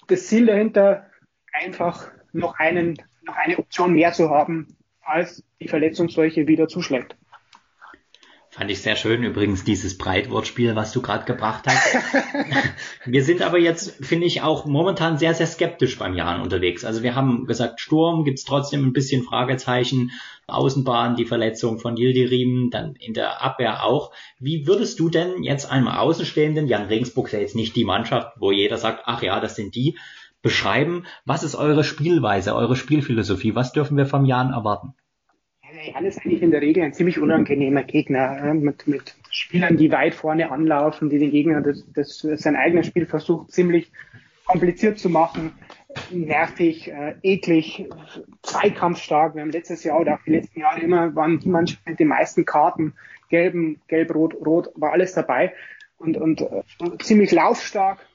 das 0.08 0.28
Ziel 0.28 0.46
dahinter, 0.46 1.10
einfach 1.52 2.12
noch 2.32 2.58
einen, 2.60 2.98
noch 3.24 3.36
eine 3.36 3.58
Option 3.58 3.94
mehr 3.94 4.12
zu 4.14 4.30
haben, 4.30 4.76
falls 5.02 5.44
die 5.60 5.68
Verletzungsseuche 5.68 6.48
wieder 6.48 6.68
zuschlägt. 6.68 7.16
Fand 8.54 8.70
ich 8.70 8.84
sehr 8.84 8.96
schön 8.96 9.24
übrigens 9.24 9.64
dieses 9.64 9.98
Breitwortspiel, 9.98 10.76
was 10.76 10.92
du 10.92 11.02
gerade 11.02 11.26
gebracht 11.26 11.66
hast. 11.66 11.98
wir 13.06 13.24
sind 13.24 13.42
aber 13.42 13.58
jetzt, 13.58 14.06
finde 14.06 14.28
ich, 14.28 14.44
auch 14.44 14.68
momentan 14.68 15.18
sehr, 15.18 15.34
sehr 15.34 15.48
skeptisch 15.48 15.98
beim 15.98 16.14
Jahren 16.14 16.40
unterwegs. 16.40 16.86
Also 16.86 17.02
wir 17.02 17.16
haben 17.16 17.48
gesagt, 17.48 17.82
Sturm 17.82 18.24
gibt's 18.26 18.44
trotzdem 18.44 18.86
ein 18.86 18.94
bisschen 18.94 19.24
Fragezeichen, 19.24 20.12
Außenbahn, 20.46 21.16
die 21.16 21.26
Verletzung 21.26 21.80
von 21.80 21.98
Yildirim, 21.98 22.70
dann 22.70 22.94
in 22.98 23.16
der 23.16 23.42
Abwehr 23.42 23.84
auch. 23.84 24.12
Wie 24.38 24.68
würdest 24.68 25.00
du 25.00 25.10
denn 25.10 25.42
jetzt 25.42 25.72
einem 25.72 25.88
Außenstehenden, 25.88 26.68
Jan 26.68 26.86
Regensburg 26.86 27.26
ist 27.26 27.34
ja 27.34 27.40
jetzt 27.40 27.56
nicht 27.56 27.76
die 27.76 27.86
Mannschaft, 27.86 28.34
wo 28.40 28.52
jeder 28.52 28.78
sagt, 28.78 29.02
ach 29.06 29.24
ja, 29.24 29.40
das 29.40 29.56
sind 29.56 29.74
die, 29.74 29.98
beschreiben, 30.44 31.08
was 31.26 31.42
ist 31.42 31.56
eure 31.56 31.84
Spielweise, 31.84 32.54
eure 32.54 32.76
Spielphilosophie, 32.76 33.56
was 33.56 33.72
dürfen 33.72 33.98
wir 33.98 34.06
vom 34.06 34.26
Jan 34.26 34.52
erwarten? 34.52 34.94
Jan 35.86 36.06
ist 36.06 36.20
eigentlich 36.20 36.42
in 36.42 36.52
der 36.52 36.62
Regel 36.62 36.84
ein 36.84 36.94
ziemlich 36.94 37.20
unangenehmer 37.20 37.84
Gegner, 37.84 38.38
äh, 38.44 38.54
mit, 38.54 38.88
mit 38.88 39.16
Spielern, 39.30 39.78
die 39.78 39.92
weit 39.92 40.16
vorne 40.16 40.52
anlaufen, 40.52 41.10
die 41.10 41.20
den 41.20 41.32
Gegner 41.32 41.62
das, 41.62 41.86
das 41.94 42.20
sein 42.20 42.56
eigenes 42.56 42.88
Spiel 42.88 43.06
versucht, 43.06 43.52
ziemlich 43.52 43.92
kompliziert 44.46 45.00
zu 45.00 45.10
machen, 45.10 45.54
nervig, 46.12 46.92
äh, 46.92 47.16
eklig, 47.22 47.90
zweikampfstark. 48.42 49.36
Wir 49.36 49.42
haben 49.42 49.52
letztes 49.52 49.84
Jahr 49.84 50.00
oder 50.00 50.16
auch 50.16 50.24
die 50.26 50.32
letzten 50.32 50.60
Jahre 50.60 50.82
immer 50.82 51.16
waren 51.16 51.40
die 51.40 51.50
Mannschaft 51.50 51.88
mit 51.88 52.00
den 52.00 52.08
meisten 52.08 52.46
Karten, 52.46 52.94
gelben, 53.30 53.82
gelb, 53.88 54.14
rot, 54.14 54.36
rot, 54.46 54.70
war 54.76 54.92
alles 54.92 55.14
dabei 55.14 55.54
und, 55.98 56.18
und 56.18 56.42
äh, 56.42 56.64
ziemlich 57.00 57.32
laufstark, 57.32 58.06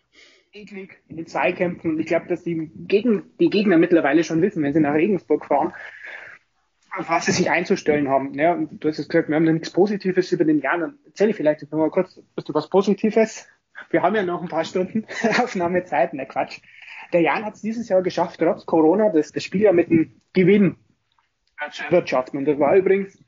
eklig 0.52 0.98
in 1.08 1.16
den 1.16 1.26
Zweikämpfen. 1.26 1.92
Und 1.92 2.00
ich 2.00 2.06
glaube, 2.06 2.26
dass 2.28 2.44
die, 2.44 2.70
Gegen, 2.86 3.24
die 3.40 3.50
Gegner 3.50 3.78
mittlerweile 3.78 4.24
schon 4.24 4.42
wissen, 4.42 4.62
wenn 4.62 4.72
sie 4.72 4.80
nach 4.80 4.94
Regensburg 4.94 5.46
fahren, 5.46 5.72
auf 6.96 7.08
was 7.08 7.26
sie 7.26 7.32
sich 7.32 7.50
einzustellen 7.50 8.08
haben. 8.08 8.34
Ja, 8.34 8.54
du 8.54 8.88
hast 8.88 8.98
jetzt 8.98 9.08
gesagt, 9.08 9.28
wir 9.28 9.36
haben 9.36 9.44
nichts 9.44 9.70
Positives 9.70 10.32
über 10.32 10.44
den 10.44 10.60
Jahr. 10.60 10.78
Dann 10.78 10.98
erzähle 11.04 11.30
ich 11.30 11.36
vielleicht 11.36 11.62
noch 11.62 11.78
mal 11.78 11.90
kurz 11.90 12.14
du 12.14 12.54
was 12.54 12.68
Positives. 12.68 13.48
Wir 13.90 14.02
haben 14.02 14.16
ja 14.16 14.22
noch 14.22 14.42
ein 14.42 14.48
paar 14.48 14.64
Stunden 14.64 15.06
Aufnahmezeit. 15.42 16.14
Ne, 16.14 16.26
Quatsch. 16.26 16.60
Der 17.12 17.20
Jan 17.20 17.44
hat 17.44 17.54
es 17.54 17.62
dieses 17.62 17.88
Jahr 17.88 18.02
geschafft, 18.02 18.38
trotz 18.38 18.66
Corona, 18.66 19.10
das, 19.10 19.32
das 19.32 19.42
Spiel 19.42 19.62
ja 19.62 19.72
mit 19.72 19.90
einem 19.90 20.20
Gewinn 20.32 20.76
zu 21.70 21.84
erwirtschaften. 21.84 22.38
Und 22.38 22.44
das 22.44 22.58
war 22.58 22.76
übrigens 22.76 23.22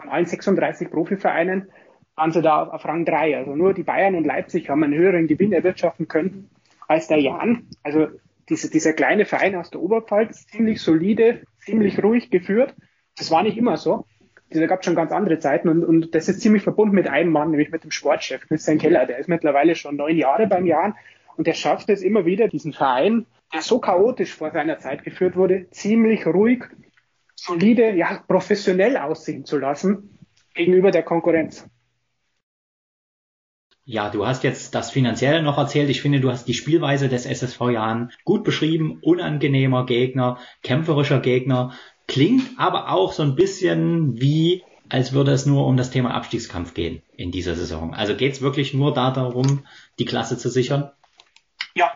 von 0.00 0.10
allen 0.10 0.26
36 0.26 0.90
Profivereinen 0.90 1.70
waren 2.16 2.32
sie 2.32 2.42
da 2.42 2.64
auf 2.64 2.84
Rang 2.84 3.04
3. 3.04 3.36
Also 3.36 3.54
nur 3.54 3.74
die 3.74 3.82
Bayern 3.82 4.14
und 4.14 4.24
Leipzig 4.24 4.68
haben 4.70 4.82
einen 4.82 4.94
höheren 4.94 5.26
Gewinn 5.26 5.52
erwirtschaften 5.52 6.08
können 6.08 6.50
als 6.88 7.08
der 7.08 7.20
Jan. 7.20 7.68
Also 7.82 8.08
diese, 8.48 8.70
dieser 8.70 8.92
kleine 8.92 9.24
Verein 9.24 9.54
aus 9.54 9.70
der 9.70 9.82
Oberpfalz, 9.82 10.46
ziemlich 10.46 10.80
solide, 10.80 11.42
ziemlich 11.66 12.02
ruhig 12.02 12.30
geführt. 12.30 12.74
Das 13.18 13.30
war 13.30 13.42
nicht 13.42 13.58
immer 13.58 13.76
so. 13.76 14.06
Da 14.50 14.66
gab 14.66 14.80
es 14.80 14.86
schon 14.86 14.94
ganz 14.94 15.10
andere 15.10 15.38
Zeiten 15.40 15.68
und, 15.68 15.84
und 15.84 16.14
das 16.14 16.28
ist 16.28 16.40
ziemlich 16.40 16.62
verbunden 16.62 16.94
mit 16.94 17.08
einem 17.08 17.32
Mann, 17.32 17.50
nämlich 17.50 17.70
mit 17.70 17.82
dem 17.82 17.90
Sportchef, 17.90 18.46
Christian 18.46 18.78
Keller. 18.78 19.04
Der 19.04 19.18
ist 19.18 19.28
mittlerweile 19.28 19.74
schon 19.74 19.96
neun 19.96 20.16
Jahre 20.16 20.46
beim 20.46 20.66
Jahren 20.66 20.94
und 21.36 21.48
der 21.48 21.54
schafft 21.54 21.90
es 21.90 22.00
immer 22.00 22.24
wieder, 22.24 22.46
diesen 22.46 22.72
Verein, 22.72 23.26
der 23.52 23.62
so 23.62 23.80
chaotisch 23.80 24.32
vor 24.32 24.52
seiner 24.52 24.78
Zeit 24.78 25.02
geführt 25.02 25.36
wurde, 25.36 25.68
ziemlich 25.70 26.26
ruhig, 26.26 26.64
solide, 27.34 27.90
ja, 27.94 28.22
professionell 28.28 28.96
aussehen 28.96 29.44
zu 29.44 29.58
lassen 29.58 30.18
gegenüber 30.54 30.92
der 30.92 31.02
Konkurrenz. 31.02 31.68
Ja, 33.88 34.10
du 34.10 34.26
hast 34.26 34.42
jetzt 34.42 34.74
das 34.74 34.90
Finanzielle 34.90 35.42
noch 35.42 35.58
erzählt. 35.58 35.88
Ich 35.90 36.02
finde, 36.02 36.18
du 36.18 36.28
hast 36.28 36.48
die 36.48 36.54
Spielweise 36.54 37.08
des 37.08 37.24
SSV 37.24 37.70
Jahren 37.70 38.10
gut 38.24 38.42
beschrieben. 38.42 38.98
Unangenehmer 39.00 39.86
Gegner, 39.86 40.38
kämpferischer 40.64 41.20
Gegner. 41.20 41.72
Klingt 42.08 42.58
aber 42.58 42.90
auch 42.90 43.12
so 43.12 43.22
ein 43.22 43.36
bisschen 43.36 44.20
wie, 44.20 44.64
als 44.88 45.12
würde 45.12 45.30
es 45.30 45.46
nur 45.46 45.68
um 45.68 45.76
das 45.76 45.92
Thema 45.92 46.14
Abstiegskampf 46.14 46.74
gehen 46.74 47.00
in 47.16 47.30
dieser 47.30 47.54
Saison. 47.54 47.94
Also 47.94 48.16
geht 48.16 48.32
es 48.32 48.42
wirklich 48.42 48.74
nur 48.74 48.92
darum, 48.92 49.64
die 50.00 50.04
Klasse 50.04 50.36
zu 50.36 50.48
sichern? 50.48 50.90
Ja. 51.76 51.92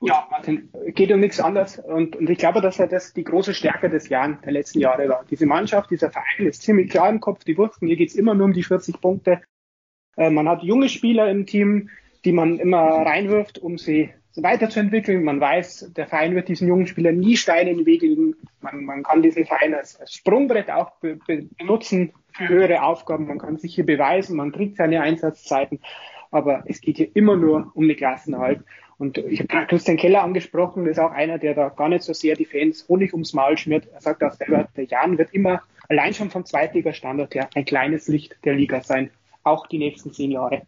Ja, 0.00 0.28
Martin, 0.30 0.70
geht 0.94 1.10
um 1.10 1.18
nichts 1.18 1.40
anderes. 1.40 1.80
Und, 1.80 2.14
und 2.14 2.30
ich 2.30 2.38
glaube, 2.38 2.60
dass 2.60 2.76
das 2.76 3.14
die 3.14 3.24
große 3.24 3.52
Stärke 3.52 3.90
des 3.90 4.08
Jahres, 4.08 4.36
der 4.44 4.52
letzten 4.52 4.78
Jahre 4.78 5.08
war. 5.08 5.24
Diese 5.28 5.46
Mannschaft, 5.46 5.90
dieser 5.90 6.12
Verein 6.12 6.46
ist 6.46 6.62
ziemlich 6.62 6.88
klar 6.88 7.08
im 7.08 7.18
Kopf. 7.18 7.42
Die 7.42 7.58
wussten, 7.58 7.88
hier 7.88 7.96
geht's 7.96 8.14
immer 8.14 8.34
nur 8.34 8.44
um 8.44 8.52
die 8.52 8.62
40 8.62 9.00
Punkte. 9.00 9.40
Äh, 10.18 10.30
man 10.30 10.48
hat 10.48 10.62
junge 10.62 10.88
Spieler 10.88 11.30
im 11.30 11.46
Team, 11.46 11.88
die 12.24 12.32
man 12.32 12.58
immer 12.58 12.80
reinwirft, 12.80 13.58
um 13.58 13.78
sie 13.78 14.10
weiterzuentwickeln. 14.36 15.24
Man 15.24 15.40
weiß, 15.40 15.92
der 15.96 16.06
Verein 16.06 16.34
wird 16.34 16.48
diesen 16.48 16.68
jungen 16.68 16.86
Spielern 16.86 17.18
nie 17.18 17.36
Steine 17.36 17.70
in 17.70 17.78
den 17.78 17.86
Weg 17.86 18.02
legen. 18.02 18.34
Man, 18.60 18.84
man 18.84 19.02
kann 19.02 19.22
diesen 19.22 19.46
Verein 19.46 19.74
als, 19.74 19.98
Sprungbrett 20.12 20.70
auch 20.70 20.90
be, 21.00 21.18
be, 21.26 21.46
benutzen 21.56 22.12
für 22.32 22.48
höhere 22.48 22.82
Aufgaben. 22.82 23.26
Man 23.26 23.38
kann 23.38 23.56
sich 23.56 23.74
hier 23.74 23.86
beweisen, 23.86 24.36
man 24.36 24.52
kriegt 24.52 24.76
seine 24.76 25.00
Einsatzzeiten. 25.00 25.80
Aber 26.30 26.64
es 26.66 26.80
geht 26.80 26.98
hier 26.98 27.08
immer 27.14 27.36
nur 27.36 27.70
um 27.74 27.88
den 27.88 27.96
Klassenerhalt. 27.96 28.60
Und 28.98 29.16
ich 29.16 29.40
habe 29.40 29.66
Christian 29.66 29.96
Keller 29.96 30.24
angesprochen, 30.24 30.84
das 30.84 30.98
ist 30.98 30.98
auch 30.98 31.12
einer, 31.12 31.38
der 31.38 31.54
da 31.54 31.68
gar 31.68 31.88
nicht 31.88 32.02
so 32.02 32.12
sehr 32.12 32.34
die 32.34 32.44
Fans 32.44 32.86
Honig 32.88 33.12
ums 33.12 33.32
Maul 33.32 33.56
schmiert. 33.56 33.88
Er 33.94 34.00
sagt 34.00 34.24
auch 34.24 34.34
der 34.36 34.84
Jan 34.84 35.18
wird 35.18 35.32
immer 35.32 35.62
allein 35.88 36.12
schon 36.14 36.30
vom 36.30 36.44
Zweitliga-Standort 36.44 37.34
her 37.34 37.48
ein 37.54 37.64
kleines 37.64 38.08
Licht 38.08 38.36
der 38.44 38.54
Liga 38.54 38.82
sein. 38.82 39.10
Auch 39.48 39.66
die 39.66 39.78
nächsten 39.78 40.12
zehn 40.12 40.30
Jahre. 40.30 40.62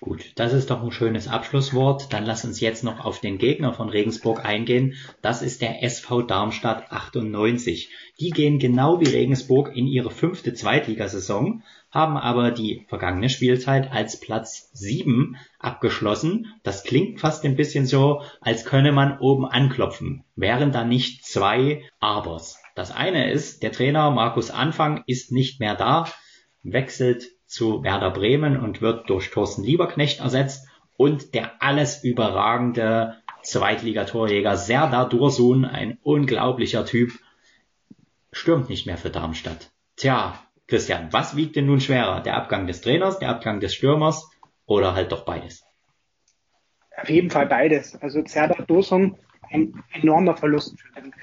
Gut, 0.00 0.32
das 0.34 0.52
ist 0.52 0.68
doch 0.70 0.82
ein 0.82 0.90
schönes 0.90 1.28
Abschlusswort. 1.28 2.12
Dann 2.12 2.24
lass 2.24 2.44
uns 2.44 2.58
jetzt 2.58 2.82
noch 2.82 3.04
auf 3.04 3.20
den 3.20 3.38
Gegner 3.38 3.72
von 3.72 3.88
Regensburg 3.88 4.44
eingehen. 4.44 4.94
Das 5.20 5.42
ist 5.42 5.62
der 5.62 5.84
SV 5.84 6.22
Darmstadt 6.22 6.90
98. 6.90 7.88
Die 8.18 8.30
gehen 8.30 8.58
genau 8.58 8.98
wie 8.98 9.08
Regensburg 9.08 9.76
in 9.76 9.86
ihre 9.86 10.10
fünfte 10.10 10.54
Zweitligasaison, 10.54 11.62
haben 11.92 12.16
aber 12.16 12.50
die 12.50 12.84
vergangene 12.88 13.28
Spielzeit 13.28 13.92
als 13.92 14.18
Platz 14.18 14.70
7 14.72 15.36
abgeschlossen. 15.60 16.52
Das 16.64 16.82
klingt 16.82 17.20
fast 17.20 17.44
ein 17.44 17.54
bisschen 17.54 17.86
so, 17.86 18.22
als 18.40 18.64
könne 18.64 18.90
man 18.90 19.20
oben 19.20 19.44
anklopfen. 19.44 20.24
Wären 20.34 20.72
da 20.72 20.84
nicht 20.84 21.24
zwei 21.24 21.84
Abers. 22.00 22.60
Das 22.74 22.90
eine 22.90 23.30
ist, 23.30 23.62
der 23.62 23.70
Trainer 23.70 24.10
Markus 24.10 24.50
Anfang 24.50 25.04
ist 25.06 25.30
nicht 25.30 25.60
mehr 25.60 25.76
da, 25.76 26.06
wechselt 26.64 27.28
zu 27.52 27.82
Werder 27.82 28.10
Bremen 28.10 28.58
und 28.58 28.80
wird 28.80 29.10
durch 29.10 29.30
Thorsten 29.30 29.62
Lieberknecht 29.62 30.20
ersetzt 30.20 30.68
und 30.96 31.34
der 31.34 31.62
alles 31.62 32.02
überragende 32.02 33.18
Zweitligatorjäger 33.42 34.56
Serdar 34.56 35.08
Dursun, 35.08 35.64
ein 35.64 35.98
unglaublicher 36.02 36.86
Typ, 36.86 37.12
stürmt 38.32 38.70
nicht 38.70 38.86
mehr 38.86 38.96
für 38.96 39.10
Darmstadt. 39.10 39.70
Tja, 39.96 40.38
Christian, 40.66 41.12
was 41.12 41.36
wiegt 41.36 41.56
denn 41.56 41.66
nun 41.66 41.80
schwerer? 41.80 42.20
Der 42.20 42.36
Abgang 42.36 42.66
des 42.66 42.80
Trainers, 42.80 43.18
der 43.18 43.28
Abgang 43.28 43.60
des 43.60 43.74
Stürmers 43.74 44.30
oder 44.64 44.94
halt 44.94 45.12
doch 45.12 45.26
beides? 45.26 45.64
Auf 46.96 47.10
jeden 47.10 47.30
Fall 47.30 47.46
beides. 47.46 47.96
Also 47.96 48.22
Serdar 48.24 48.64
Dursun, 48.64 49.18
ein 49.50 49.82
enormer 49.92 50.36
Verlust 50.36 50.80
für 50.80 51.00
den 51.00 51.14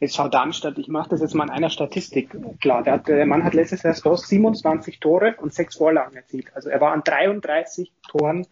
SV 0.00 0.28
Darmstadt, 0.28 0.78
ich 0.78 0.88
mache 0.88 1.10
das 1.10 1.20
jetzt 1.20 1.34
mal 1.34 1.44
in 1.44 1.50
einer 1.50 1.70
Statistik 1.70 2.30
klar. 2.60 2.82
Der, 2.84 2.94
hat, 2.94 3.08
der 3.08 3.26
Mann 3.26 3.44
hat 3.44 3.54
letztes 3.54 3.82
Jahr 3.82 3.94
27 3.94 5.00
Tore 5.00 5.36
und 5.40 5.52
sechs 5.52 5.76
Vorlagen 5.76 6.14
erzielt. 6.16 6.54
Also 6.54 6.70
er 6.70 6.80
war 6.80 6.92
an 6.92 7.02
33 7.02 7.92
Toren 8.08 8.46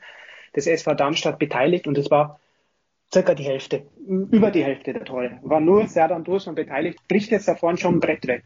des 0.57 0.67
SV 0.67 0.95
Darmstadt 0.95 1.39
beteiligt 1.39 1.87
und 1.87 1.97
es 1.99 2.11
war 2.11 2.41
circa 3.13 3.35
die 3.35 3.45
Hälfte, 3.45 3.87
über 4.07 4.51
die 4.51 4.65
Hälfte 4.65 4.93
der 4.93 5.05
Tore. 5.05 5.39
War 5.43 5.61
nur 5.61 5.87
Serdan 5.87 6.25
Dursun 6.25 6.57
beteiligt, 6.57 7.07
bricht 7.07 7.31
jetzt 7.31 7.47
da 7.47 7.55
vorne 7.55 7.79
schon 7.79 7.97
ein 7.97 8.01
Brett 8.01 8.27
weg. 8.27 8.43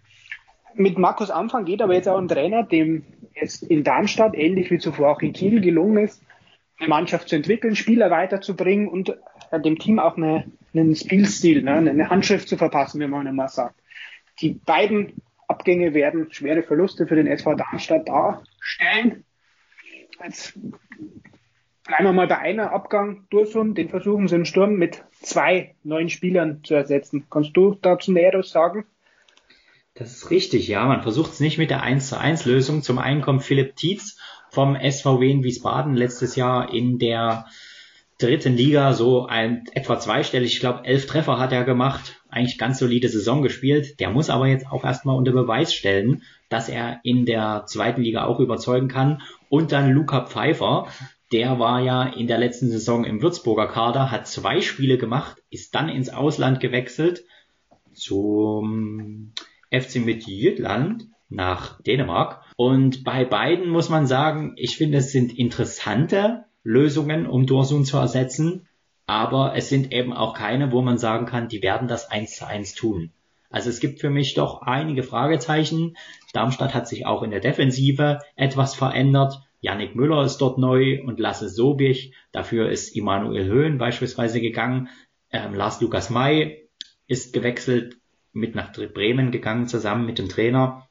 Mit 0.75 0.99
Markus 0.99 1.31
Anfang 1.31 1.65
geht 1.65 1.83
aber 1.83 1.95
jetzt 1.95 2.09
auch 2.09 2.19
ein 2.19 2.29
Trainer, 2.29 2.63
dem 2.63 3.05
es 3.35 3.63
in 3.63 3.83
Darmstadt, 3.83 4.35
ähnlich 4.35 4.71
wie 4.71 4.79
zuvor 4.79 5.11
auch 5.11 5.23
in 5.23 5.33
Kiel, 5.33 5.61
gelungen 5.61 6.05
ist, 6.05 6.23
eine 6.79 6.89
Mannschaft 6.89 7.29
zu 7.29 7.37
entwickeln, 7.37 7.77
Spieler 7.77 8.11
weiterzubringen 8.11 8.89
und 8.89 9.17
dem 9.59 9.79
Team 9.79 9.99
auch 9.99 10.17
eine, 10.17 10.45
einen 10.75 10.95
Spielstil, 10.95 11.63
ne, 11.63 11.73
eine 11.73 12.11
Handschrift 12.11 12.49
zu 12.49 12.57
verpassen, 12.57 13.01
wie 13.01 13.07
man 13.07 13.27
immer 13.27 13.49
sagt. 13.49 13.75
Die 14.41 14.51
beiden 14.55 15.23
Abgänge 15.49 15.95
werden 15.95 16.33
schwere 16.33 16.63
Verluste 16.63 17.07
für 17.07 17.17
den 17.17 17.27
SV 17.27 17.55
Darmstadt 17.55 18.09
darstellen. 18.09 19.25
Jetzt 20.23 20.59
bleiben 21.85 22.05
wir 22.05 22.13
mal 22.13 22.29
bei 22.29 22.39
einer 22.39 22.73
Abgang 22.73 23.27
Dursun, 23.31 23.75
den 23.75 23.89
versuchen 23.89 24.29
sie 24.29 24.37
im 24.37 24.45
Sturm 24.45 24.75
mit 24.75 25.03
zwei 25.13 25.75
neuen 25.83 26.09
Spielern 26.09 26.63
zu 26.63 26.75
ersetzen. 26.75 27.27
Kannst 27.31 27.57
du 27.57 27.77
dazu 27.81 28.13
Näheres 28.13 28.51
sagen? 28.51 28.85
Das 29.95 30.13
ist 30.13 30.31
richtig, 30.31 30.69
ja. 30.69 30.87
Man 30.87 31.03
versucht 31.03 31.33
es 31.33 31.41
nicht 31.41 31.59
mit 31.59 31.71
der 31.71 31.83
1 31.83 32.09
zu 32.09 32.19
1 32.19 32.45
Lösung. 32.45 32.83
Zum 32.83 32.99
einen 32.99 33.21
kommt 33.23 33.43
Philipp 33.43 33.77
Tietz 33.77 34.19
vom 34.51 34.77
SVW 34.77 35.31
in 35.31 35.43
Wiesbaden 35.43 35.95
letztes 35.95 36.37
Jahr 36.37 36.73
in 36.73 36.99
der 36.99 37.47
dritten 38.23 38.57
Liga 38.57 38.93
so 38.93 39.27
ein 39.27 39.65
etwa 39.73 39.99
zweistellig, 39.99 40.55
ich 40.55 40.61
glaube 40.61 40.85
elf 40.85 41.07
Treffer 41.07 41.39
hat 41.39 41.53
er 41.53 41.65
gemacht, 41.65 42.21
eigentlich 42.29 42.59
ganz 42.59 42.79
solide 42.79 43.09
Saison 43.09 43.43
gespielt. 43.43 43.99
Der 44.01 44.11
muss 44.11 44.31
aber 44.31 44.47
jetzt 44.47 44.67
auch 44.71 44.85
erstmal 44.85 45.17
unter 45.17 45.33
Beweis 45.33 45.75
stellen, 45.75 46.23
dass 46.49 46.69
er 46.69 47.01
in 47.03 47.27
der 47.27 47.65
zweiten 47.67 48.03
Liga 48.03 48.25
auch 48.25 48.41
überzeugen 48.41 48.89
kann. 48.89 49.23
Und 49.49 49.73
dann 49.73 49.91
Luca 49.91 50.27
Pfeiffer, 50.27 50.87
der 51.33 51.59
war 51.59 51.81
ja 51.81 52.05
in 52.05 52.27
der 52.27 52.39
letzten 52.39 52.71
Saison 52.71 53.05
im 53.05 53.23
Würzburger 53.23 53.69
Kader, 53.69 54.11
hat 54.11 54.27
zwei 54.27 54.61
Spiele 54.61 54.99
gemacht, 54.99 55.43
ist 55.51 55.75
dann 55.75 55.89
ins 55.89 56.11
Ausland 56.11 56.61
gewechselt 56.61 57.25
zum 57.93 59.33
FC 59.71 59.97
Midtjylland 59.97 61.07
nach 61.29 61.81
Dänemark. 61.83 62.43
Und 62.57 63.05
bei 63.05 63.25
beiden 63.25 63.69
muss 63.69 63.89
man 63.89 64.07
sagen, 64.07 64.55
ich 64.57 64.77
finde, 64.77 64.99
es 64.99 65.13
sind 65.13 65.39
interessante 65.39 66.45
Lösungen, 66.63 67.27
um 67.27 67.47
Dursun 67.47 67.85
zu 67.85 67.97
ersetzen, 67.97 68.69
aber 69.07 69.57
es 69.57 69.69
sind 69.69 69.93
eben 69.93 70.13
auch 70.13 70.35
keine, 70.35 70.73
wo 70.73 70.83
man 70.83 70.99
sagen 70.99 71.27
kann, 71.27 71.49
die 71.49 71.63
werden 71.63 71.89
das 71.89 72.11
eins 72.11 72.37
zu 72.37 72.47
eins 72.47 72.75
tun. 72.75 73.13
Also 73.51 73.69
es 73.69 73.81
gibt 73.81 74.01
für 74.01 74.11
mich 74.11 74.35
doch 74.35 74.63
einige 74.63 75.03
Fragezeichen. 75.03 75.97
Darmstadt 76.33 76.75
hat 76.75 76.87
sich 76.87 77.07
auch 77.07 77.23
in 77.23 77.33
der 77.33 77.41
Defensive 77.41 78.21
etwas 78.37 78.77
verändert. 78.77 79.41
Yannick 79.61 79.97
Müller 79.97 80.23
ist 80.23 80.39
dort 80.39 80.59
neu 80.59 81.03
und 81.05 81.19
Lasse 81.19 81.49
Sobich. 81.49 82.15
Dafür 82.31 82.71
ist 82.71 82.95
Immanuel 82.95 83.47
Höhn 83.47 83.79
beispielsweise 83.79 84.41
gegangen. 84.41 84.89
Ähm, 85.33 85.55
Lars 85.55 85.81
Lukas 85.81 86.11
May 86.11 86.69
ist 87.09 87.33
gewechselt, 87.33 87.97
mit 88.33 88.55
nach 88.55 88.73
Bremen 88.73 89.33
gegangen, 89.33 89.67
zusammen 89.67 90.07
mit 90.07 90.19
dem 90.19 90.29
Trainer. 90.29 90.87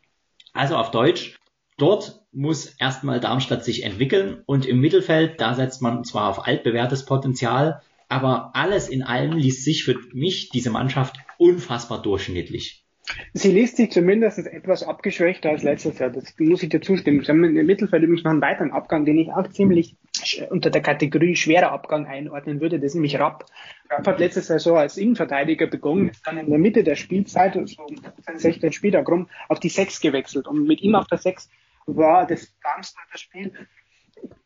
Also 0.51 0.75
auf 0.75 0.91
Deutsch, 0.91 1.39
Dort 1.79 2.18
muss 2.31 2.75
erstmal 2.79 3.19
Darmstadt 3.19 3.63
sich 3.63 3.83
entwickeln 3.83 4.41
und 4.45 4.65
im 4.65 4.79
Mittelfeld, 4.79 5.41
da 5.41 5.55
setzt 5.55 5.81
man 5.81 6.03
zwar 6.03 6.29
auf 6.29 6.47
altbewährtes 6.47 7.05
Potenzial, 7.05 7.81
aber 8.07 8.51
alles 8.53 8.89
in 8.89 9.03
allem 9.03 9.33
liest 9.33 9.63
sich 9.63 9.83
für 9.83 9.95
mich 10.13 10.49
diese 10.49 10.69
Mannschaft 10.69 11.17
unfassbar 11.37 12.01
durchschnittlich. 12.01 12.83
Sie 13.33 13.51
liest 13.51 13.77
sich 13.77 13.91
zumindest 13.91 14.39
etwas 14.39 14.83
abgeschwächter 14.83 15.49
als 15.49 15.63
letztes 15.63 15.97
Jahr. 15.97 16.11
Das 16.11 16.35
muss 16.37 16.61
ich 16.61 16.69
dir 16.69 16.81
zustimmen. 16.81 17.21
Sie 17.23 17.27
haben 17.27 17.43
im 17.43 17.65
Mittelfeld 17.65 18.03
übrigens 18.03 18.23
noch 18.23 18.31
einen 18.31 18.41
weiteren 18.41 18.71
Abgang, 18.71 19.05
den 19.05 19.17
ich 19.17 19.31
auch 19.31 19.47
ziemlich 19.47 19.95
unter 20.49 20.69
der 20.69 20.81
Kategorie 20.81 21.35
schwerer 21.35 21.71
Abgang 21.71 22.05
einordnen 22.05 22.61
würde. 22.61 22.79
Das 22.79 22.87
ist 22.87 22.95
nämlich 22.95 23.17
Rapp. 23.19 23.45
Rapp 23.89 24.05
hat 24.05 24.19
letztes 24.19 24.49
Jahr 24.49 24.59
so 24.59 24.75
als 24.75 24.97
Innenverteidiger 24.97 25.67
begonnen, 25.67 26.09
ist 26.09 26.25
dann 26.25 26.37
in 26.37 26.49
der 26.49 26.59
Mitte 26.59 26.83
der 26.83 26.95
Spielzeit, 26.95 27.53
so 27.53 27.83
um 27.83 27.95
16 28.35 28.71
Spieler 28.73 29.03
rum, 29.03 29.27
auf 29.47 29.59
die 29.59 29.69
6 29.69 30.01
gewechselt. 30.01 30.47
Und 30.47 30.67
mit 30.67 30.81
ihm 30.81 30.95
auf 30.95 31.07
der 31.07 31.17
6 31.17 31.49
war 31.95 32.27
das 32.27 32.53
Darmstadter 32.61 33.17
Spiel 33.17 33.53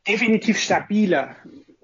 definitiv 0.07 0.57
stabiler. 0.59 1.35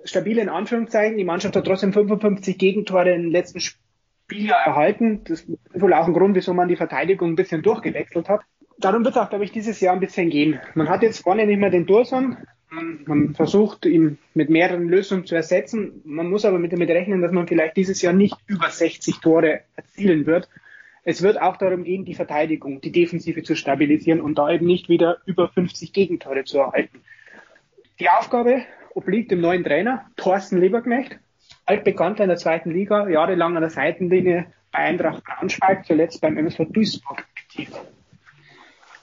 Stabil 0.03 0.37
in 0.37 0.49
Anführungszeichen. 0.49 1.17
Die 1.17 1.23
Mannschaft 1.23 1.55
hat 1.55 1.65
trotzdem 1.65 1.93
55 1.93 2.57
Gegentore 2.57 3.05
den 3.05 3.31
letzten 3.31 3.59
Spielen 3.59 4.49
erhalten. 4.49 5.23
Das 5.25 5.41
ist 5.41 5.57
wohl 5.73 5.93
auch 5.93 6.07
ein 6.07 6.13
Grund, 6.13 6.35
wieso 6.35 6.53
man 6.53 6.67
die 6.67 6.75
Verteidigung 6.75 7.31
ein 7.31 7.35
bisschen 7.35 7.61
durchgewechselt 7.61 8.29
hat. 8.29 8.41
Darum 8.77 9.03
wird 9.03 9.15
es 9.15 9.21
auch, 9.21 9.29
glaube 9.29 9.43
ich, 9.43 9.51
dieses 9.51 9.79
Jahr 9.81 9.93
ein 9.93 9.99
bisschen 9.99 10.29
gehen. 10.29 10.59
Man 10.73 10.87
hat 10.87 11.01
jetzt 11.01 11.19
vorne 11.19 11.45
nicht 11.45 11.59
mehr 11.59 11.69
den 11.69 11.85
Durson. 11.85 12.37
Man 12.71 13.33
versucht, 13.33 13.85
ihn 13.85 14.19
mit 14.35 14.49
mehreren 14.49 14.87
Lösungen 14.87 15.25
zu 15.25 15.35
ersetzen. 15.35 16.01
Man 16.05 16.29
muss 16.29 16.45
aber 16.45 16.59
mit 16.59 16.71
damit 16.71 16.89
rechnen, 16.89 17.21
dass 17.21 17.31
man 17.31 17.47
vielleicht 17.47 17.75
dieses 17.75 18.01
Jahr 18.01 18.13
nicht 18.13 18.37
über 18.45 18.69
60 18.69 19.17
Tore 19.17 19.61
erzielen 19.75 20.27
wird. 20.27 20.47
Es 21.03 21.21
wird 21.21 21.41
auch 21.41 21.57
darum 21.57 21.83
gehen, 21.83 22.05
die 22.05 22.13
Verteidigung, 22.13 22.81
die 22.81 22.91
Defensive 22.91 23.43
zu 23.43 23.55
stabilisieren 23.55 24.21
und 24.21 24.35
da 24.37 24.49
eben 24.49 24.65
nicht 24.65 24.89
wieder 24.89 25.17
über 25.25 25.47
50 25.47 25.93
Gegentore 25.93 26.43
zu 26.43 26.59
erhalten. 26.59 27.01
Die 27.99 28.09
Aufgabe 28.09 28.63
obliegt 28.93 29.31
dem 29.31 29.41
neuen 29.41 29.63
Trainer, 29.63 30.05
Thorsten 30.17 30.59
Lieberknecht, 30.59 31.17
altbekannter 31.65 32.23
in 32.23 32.29
der 32.29 32.37
zweiten 32.37 32.71
Liga, 32.71 33.07
jahrelang 33.07 33.55
an 33.55 33.61
der 33.61 33.69
Seitenlinie 33.69 34.47
bei 34.71 34.79
Eintracht 34.79 35.23
Braunschweig, 35.23 35.85
zuletzt 35.85 36.21
beim 36.21 36.37
MSV 36.37 36.65
Duisburg 36.69 37.25
aktiv. 37.37 37.71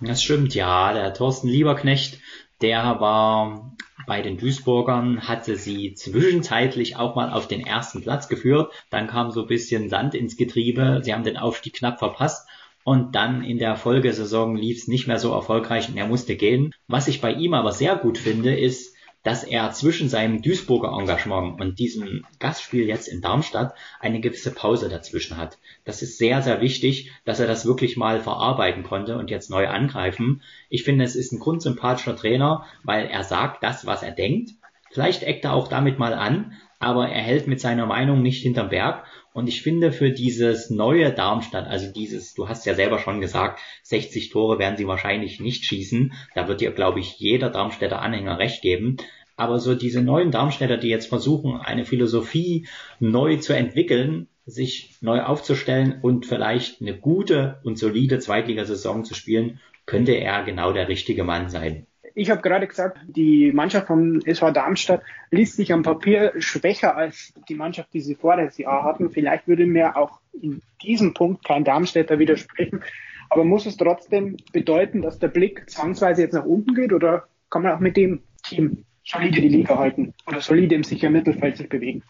Das 0.01 0.23
stimmt, 0.23 0.55
ja. 0.55 0.93
Der 0.93 1.15
Thorsten 1.15 1.49
Lieberknecht, 1.49 2.21
der 2.61 3.01
war 3.01 3.76
bei 4.07 4.23
den 4.23 4.39
Duisburgern 4.39 5.29
hatte 5.29 5.57
sie 5.57 5.95
zwischenzeitlich 5.95 6.97
auch 6.97 7.17
mal 7.17 7.33
auf 7.33 7.49
den 7.49 7.61
ersten 7.61 8.03
Platz 8.03 8.29
geführt. 8.29 8.73
Dann 8.91 9.09
kam 9.09 9.31
so 9.31 9.43
ein 9.43 9.49
bisschen 9.49 9.89
Sand 9.89 10.15
ins 10.15 10.37
Getriebe. 10.37 11.01
Sie 11.03 11.13
haben 11.13 11.25
den 11.25 11.37
Aufstieg 11.37 11.75
knapp 11.75 11.99
verpasst. 11.99 12.49
Und 12.85 13.17
dann 13.17 13.43
in 13.43 13.59
der 13.59 13.77
Folgesaison 13.77 14.57
lief 14.57 14.79
es 14.79 14.89
nicht 14.89 15.09
mehr 15.09 15.19
so 15.19 15.33
erfolgreich 15.33 15.89
und 15.89 15.97
er 15.97 16.07
musste 16.07 16.37
gehen. 16.37 16.73
Was 16.87 17.09
ich 17.09 17.21
bei 17.21 17.33
ihm 17.33 17.53
aber 17.53 17.73
sehr 17.73 17.97
gut 17.97 18.17
finde, 18.17 18.57
ist, 18.57 18.96
dass 19.27 19.43
er 19.43 19.73
zwischen 19.73 20.09
seinem 20.09 20.41
Duisburger 20.41 20.97
Engagement 20.97 21.61
und 21.61 21.81
diesem 21.81 22.25
Gastspiel 22.39 22.87
jetzt 22.87 23.09
in 23.09 23.21
Darmstadt 23.21 23.75
eine 23.99 24.21
gewisse 24.21 24.55
Pause 24.55 24.89
dazwischen 24.89 25.37
hat. 25.37 25.59
Das 25.85 26.01
ist 26.01 26.17
sehr, 26.17 26.43
sehr 26.43 26.61
wichtig, 26.61 27.11
dass 27.25 27.41
er 27.41 27.49
das 27.49 27.67
wirklich 27.67 27.97
mal 27.97 28.21
verarbeiten 28.21 28.85
konnte 28.85 29.19
und 29.19 29.29
jetzt 29.29 29.51
neu 29.51 29.67
angreifen. 29.67 30.43
Ich 30.69 30.85
finde, 30.85 31.05
es 31.05 31.17
ist 31.17 31.33
ein 31.33 31.41
grundsympathischer 31.41 32.15
Trainer, 32.15 32.67
weil 32.85 33.07
er 33.07 33.25
sagt 33.25 33.65
das, 33.65 33.85
was 33.85 34.05
er 34.05 34.13
denkt. 34.13 34.53
Vielleicht 34.93 35.25
eckt 35.25 35.45
er 35.45 35.55
auch 35.55 35.67
damit 35.67 35.99
mal 35.99 36.15
an, 36.15 36.53
aber 36.79 37.09
er 37.09 37.23
hält 37.23 37.49
mit 37.49 37.61
seiner 37.61 37.87
Meinung 37.87 38.23
nicht 38.23 38.43
hinterm 38.43 38.69
Berg. 38.69 39.07
Und 39.33 39.49
ich 39.49 39.61
finde 39.61 39.93
für 39.93 40.13
dieses 40.13 40.71
neue 40.71 41.13
Darmstadt, 41.13 41.67
also 41.67 41.93
dieses, 41.93 42.33
du 42.33 42.49
hast 42.49 42.65
ja 42.65 42.75
selber 42.75 42.99
schon 42.99 43.21
gesagt, 43.21 43.61
60 43.83 44.31
Tore 44.31 44.59
werden 44.59 44.79
sie 44.79 44.87
wahrscheinlich 44.87 45.41
nicht 45.41 45.65
schießen. 45.65 46.15
Da 46.35 46.49
wird 46.49 46.63
dir, 46.63 46.71
glaube 46.71 47.01
ich, 47.01 47.19
jeder 47.19 47.51
Darmstädter 47.51 48.01
Anhänger 48.01 48.39
recht 48.39 48.63
geben. 48.63 48.97
Aber 49.37 49.59
so 49.59 49.75
diese 49.75 50.03
neuen 50.03 50.31
Darmstädter, 50.31 50.79
die 50.79 50.89
jetzt 50.89 51.09
versuchen, 51.09 51.61
eine 51.61 51.85
Philosophie 51.85 52.67
neu 53.01 53.37
zu 53.37 53.55
entwickeln, 53.55 54.29
sich 54.47 54.97
neu 55.01 55.23
aufzustellen 55.23 55.99
und 56.01 56.25
vielleicht 56.25 56.81
eine 56.81 56.97
gute 56.97 57.59
und 57.63 57.79
solide 57.79 58.19
Zweitligasaison 58.19 59.05
zu 59.05 59.15
spielen, 59.15 59.61
könnte 59.85 60.13
er 60.13 60.45
genau 60.45 60.73
der 60.73 60.89
richtige 60.89 61.25
Mann 61.25 61.49
sein. 61.49 61.87
Ich 62.19 62.31
habe 62.31 62.41
gerade 62.41 62.67
gesagt, 62.67 62.99
die 63.07 63.53
Mannschaft 63.53 63.89
vom 63.89 64.21
SV 64.25 64.51
Darmstadt 64.51 65.03
liest 65.31 65.57
sich 65.57 65.71
am 65.75 65.83
Papier 65.83 66.33
schwächer 66.39 66.97
als 66.97 67.35
die 67.47 67.55
Mannschaft, 67.55 67.93
die 67.93 68.01
sie 68.01 68.15
vor 68.15 68.37
der 68.37 68.51
Jahr 68.57 68.85
hatten. 68.85 69.11
Vielleicht 69.11 69.47
würde 69.47 69.67
mir 69.67 69.99
auch 69.99 70.21
in 70.33 70.63
diesem 70.83 71.13
Punkt 71.13 71.45
kein 71.45 71.65
Darmstädter 71.65 72.19
widersprechen. 72.19 72.83
Aber 73.29 73.45
muss 73.45 73.67
es 73.67 73.77
trotzdem 73.77 74.39
bedeuten, 74.51 75.03
dass 75.03 75.19
der 75.19 75.29
Blick 75.29 75.69
zwangsweise 75.69 76.23
jetzt 76.23 76.33
nach 76.33 76.47
unten 76.47 76.75
geht 76.75 76.95
oder 76.95 77.27
kann 77.51 77.63
man 77.63 77.73
auch 77.73 77.81
mit 77.81 77.99
dem 77.99 78.23
Team 78.43 78.87
solide 79.07 79.41
die 79.41 79.49
Liga 79.49 79.79
halten 79.79 80.15
oder 80.27 80.41
solide 80.41 80.75
im 80.75 80.85
sicheren 80.85 81.13
Mittelfeld 81.13 81.57
sich 81.57 81.69
bewegen? 81.69 82.03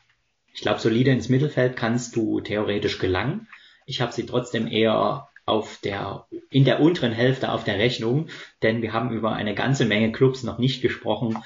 Ich 0.52 0.62
glaube, 0.62 0.80
solide 0.80 1.10
ins 1.10 1.28
Mittelfeld 1.28 1.76
kannst 1.76 2.16
du 2.16 2.40
theoretisch 2.40 2.98
gelangen. 2.98 3.46
Ich 3.84 4.00
habe 4.00 4.12
sie 4.12 4.24
trotzdem 4.24 4.66
eher 4.66 5.28
auf 5.44 5.78
der, 5.84 6.26
in 6.50 6.64
der 6.64 6.80
unteren 6.80 7.12
Hälfte 7.12 7.52
auf 7.52 7.62
der 7.62 7.78
Rechnung, 7.78 8.28
denn 8.62 8.82
wir 8.82 8.92
haben 8.92 9.12
über 9.12 9.34
eine 9.34 9.54
ganze 9.54 9.84
Menge 9.84 10.10
Clubs 10.10 10.42
noch 10.42 10.58
nicht 10.58 10.82
gesprochen, 10.82 11.38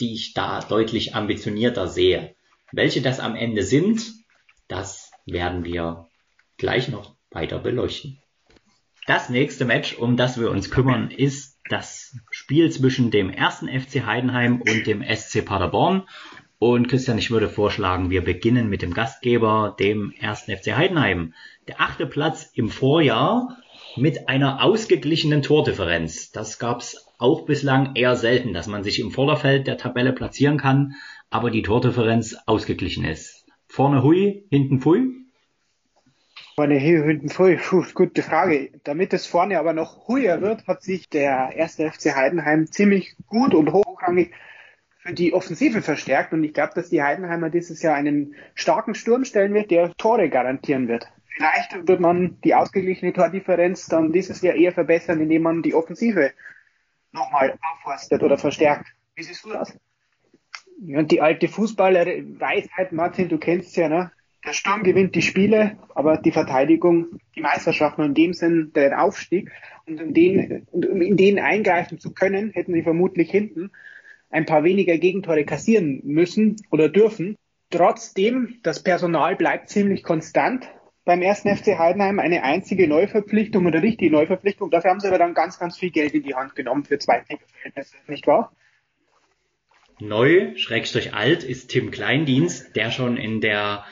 die 0.00 0.12
ich 0.12 0.34
da 0.34 0.60
deutlich 0.60 1.14
ambitionierter 1.14 1.88
sehe. 1.88 2.34
Welche 2.72 3.00
das 3.00 3.20
am 3.20 3.34
Ende 3.34 3.62
sind, 3.62 4.02
das 4.68 5.10
werden 5.24 5.64
wir 5.64 6.08
gleich 6.58 6.88
noch 6.88 7.14
weiter 7.30 7.58
beleuchten. 7.58 8.18
Das 9.06 9.30
nächste 9.30 9.64
Match, 9.64 9.94
um 9.94 10.16
das 10.16 10.38
wir 10.38 10.50
uns 10.50 10.70
kümmern, 10.70 11.10
ist 11.10 11.55
das 11.68 12.16
Spiel 12.30 12.70
zwischen 12.70 13.10
dem 13.10 13.30
ersten 13.30 13.68
FC 13.68 14.06
Heidenheim 14.06 14.60
und 14.60 14.86
dem 14.86 15.02
SC 15.02 15.44
Paderborn. 15.44 16.02
Und 16.58 16.88
Christian, 16.88 17.18
ich 17.18 17.30
würde 17.30 17.48
vorschlagen, 17.48 18.10
wir 18.10 18.24
beginnen 18.24 18.68
mit 18.68 18.82
dem 18.82 18.94
Gastgeber, 18.94 19.76
dem 19.78 20.12
ersten 20.18 20.56
FC 20.56 20.76
Heidenheim. 20.76 21.34
Der 21.68 21.80
achte 21.80 22.06
Platz 22.06 22.50
im 22.54 22.68
Vorjahr 22.68 23.58
mit 23.96 24.28
einer 24.28 24.62
ausgeglichenen 24.62 25.42
Tordifferenz. 25.42 26.30
Das 26.30 26.58
gab 26.58 26.80
es 26.80 27.06
auch 27.18 27.44
bislang 27.46 27.94
eher 27.94 28.16
selten, 28.16 28.52
dass 28.52 28.66
man 28.66 28.84
sich 28.84 29.00
im 29.00 29.10
Vorderfeld 29.10 29.66
der 29.66 29.78
Tabelle 29.78 30.12
platzieren 30.12 30.58
kann, 30.58 30.94
aber 31.30 31.50
die 31.50 31.62
Tordifferenz 31.62 32.36
ausgeglichen 32.46 33.04
ist. 33.04 33.46
Vorne 33.66 34.02
Hui, 34.02 34.46
hinten 34.50 34.80
Pfui? 34.80 35.25
Vorne 36.58 36.80
Hui, 36.80 37.02
hinten 37.02 37.28
Pfui, 37.28 37.58
Puh, 37.58 37.84
gute 37.92 38.22
Frage. 38.22 38.70
Damit 38.82 39.12
es 39.12 39.26
vorne 39.26 39.58
aber 39.58 39.74
noch 39.74 40.08
huier 40.08 40.40
wird, 40.40 40.66
hat 40.66 40.82
sich 40.82 41.06
der 41.06 41.52
erste 41.54 41.90
FC 41.90 42.16
Heidenheim 42.16 42.72
ziemlich 42.72 43.14
gut 43.26 43.52
und 43.52 43.74
hochrangig 43.74 44.32
für 45.00 45.12
die 45.12 45.34
Offensive 45.34 45.82
verstärkt 45.82 46.32
und 46.32 46.42
ich 46.44 46.54
glaube, 46.54 46.72
dass 46.74 46.88
die 46.88 47.02
Heidenheimer 47.02 47.50
dieses 47.50 47.82
Jahr 47.82 47.94
einen 47.94 48.36
starken 48.54 48.94
Sturm 48.94 49.26
stellen 49.26 49.52
wird, 49.52 49.70
der 49.70 49.94
Tore 49.98 50.30
garantieren 50.30 50.88
wird. 50.88 51.06
Vielleicht 51.26 51.86
wird 51.86 52.00
man 52.00 52.40
die 52.40 52.54
ausgeglichene 52.54 53.12
Tordifferenz 53.12 53.84
dann 53.88 54.10
dieses 54.10 54.40
Jahr 54.40 54.54
eher 54.54 54.72
verbessern, 54.72 55.20
indem 55.20 55.42
man 55.42 55.62
die 55.62 55.74
Offensive 55.74 56.32
nochmal 57.12 57.58
aufforstet 57.60 58.22
oder 58.22 58.38
verstärkt. 58.38 58.86
Wie 59.14 59.24
siehst 59.24 59.44
du 59.44 59.50
das? 59.50 59.78
Ja, 60.80 61.00
und 61.00 61.10
die 61.10 61.20
alte 61.20 61.48
Fußballer-Weisheit, 61.48 62.92
Martin, 62.92 63.28
du 63.28 63.36
kennst 63.36 63.76
ja, 63.76 63.90
ne? 63.90 64.10
Der 64.46 64.52
Sturm 64.52 64.84
gewinnt 64.84 65.16
die 65.16 65.22
Spiele, 65.22 65.76
aber 65.94 66.18
die 66.18 66.30
Verteidigung 66.30 67.18
die 67.34 67.40
Meisterschaft 67.40 67.98
und 67.98 68.04
in 68.04 68.14
dem 68.14 68.32
Sinn 68.32 68.72
der 68.74 69.02
Aufstieg. 69.02 69.50
Und 69.86 70.00
in 70.00 70.14
den, 70.14 70.66
um 70.70 71.02
in 71.02 71.16
denen 71.16 71.40
eingreifen 71.40 71.98
zu 71.98 72.14
können, 72.14 72.50
hätten 72.50 72.72
sie 72.72 72.82
vermutlich 72.82 73.30
hinten 73.30 73.72
ein 74.30 74.46
paar 74.46 74.62
weniger 74.62 74.98
Gegentore 74.98 75.44
kassieren 75.44 76.00
müssen 76.04 76.56
oder 76.70 76.88
dürfen. 76.88 77.36
Trotzdem, 77.70 78.58
das 78.62 78.82
Personal 78.82 79.34
bleibt 79.34 79.68
ziemlich 79.68 80.04
konstant 80.04 80.68
beim 81.04 81.22
ersten 81.22 81.54
FC 81.54 81.78
Heidenheim. 81.78 82.20
Eine 82.20 82.44
einzige 82.44 82.86
Neuverpflichtung 82.86 83.66
oder 83.66 83.82
richtige 83.82 84.12
Neuverpflichtung. 84.12 84.70
Dafür 84.70 84.90
haben 84.90 85.00
sie 85.00 85.08
aber 85.08 85.18
dann 85.18 85.34
ganz, 85.34 85.58
ganz 85.58 85.76
viel 85.76 85.90
Geld 85.90 86.14
in 86.14 86.22
die 86.22 86.34
Hand 86.36 86.54
genommen 86.54 86.84
für 86.84 86.98
Zweitliga-Verhältnisse, 86.98 87.96
nicht 88.06 88.26
wahr? 88.28 88.52
Neu, 89.98 90.54
schrägstrich 90.56 91.14
alt, 91.14 91.42
ist 91.42 91.68
Tim 91.68 91.90
Kleindienst, 91.90 92.76
der 92.76 92.90
schon 92.90 93.16
in 93.16 93.40
der 93.40 93.84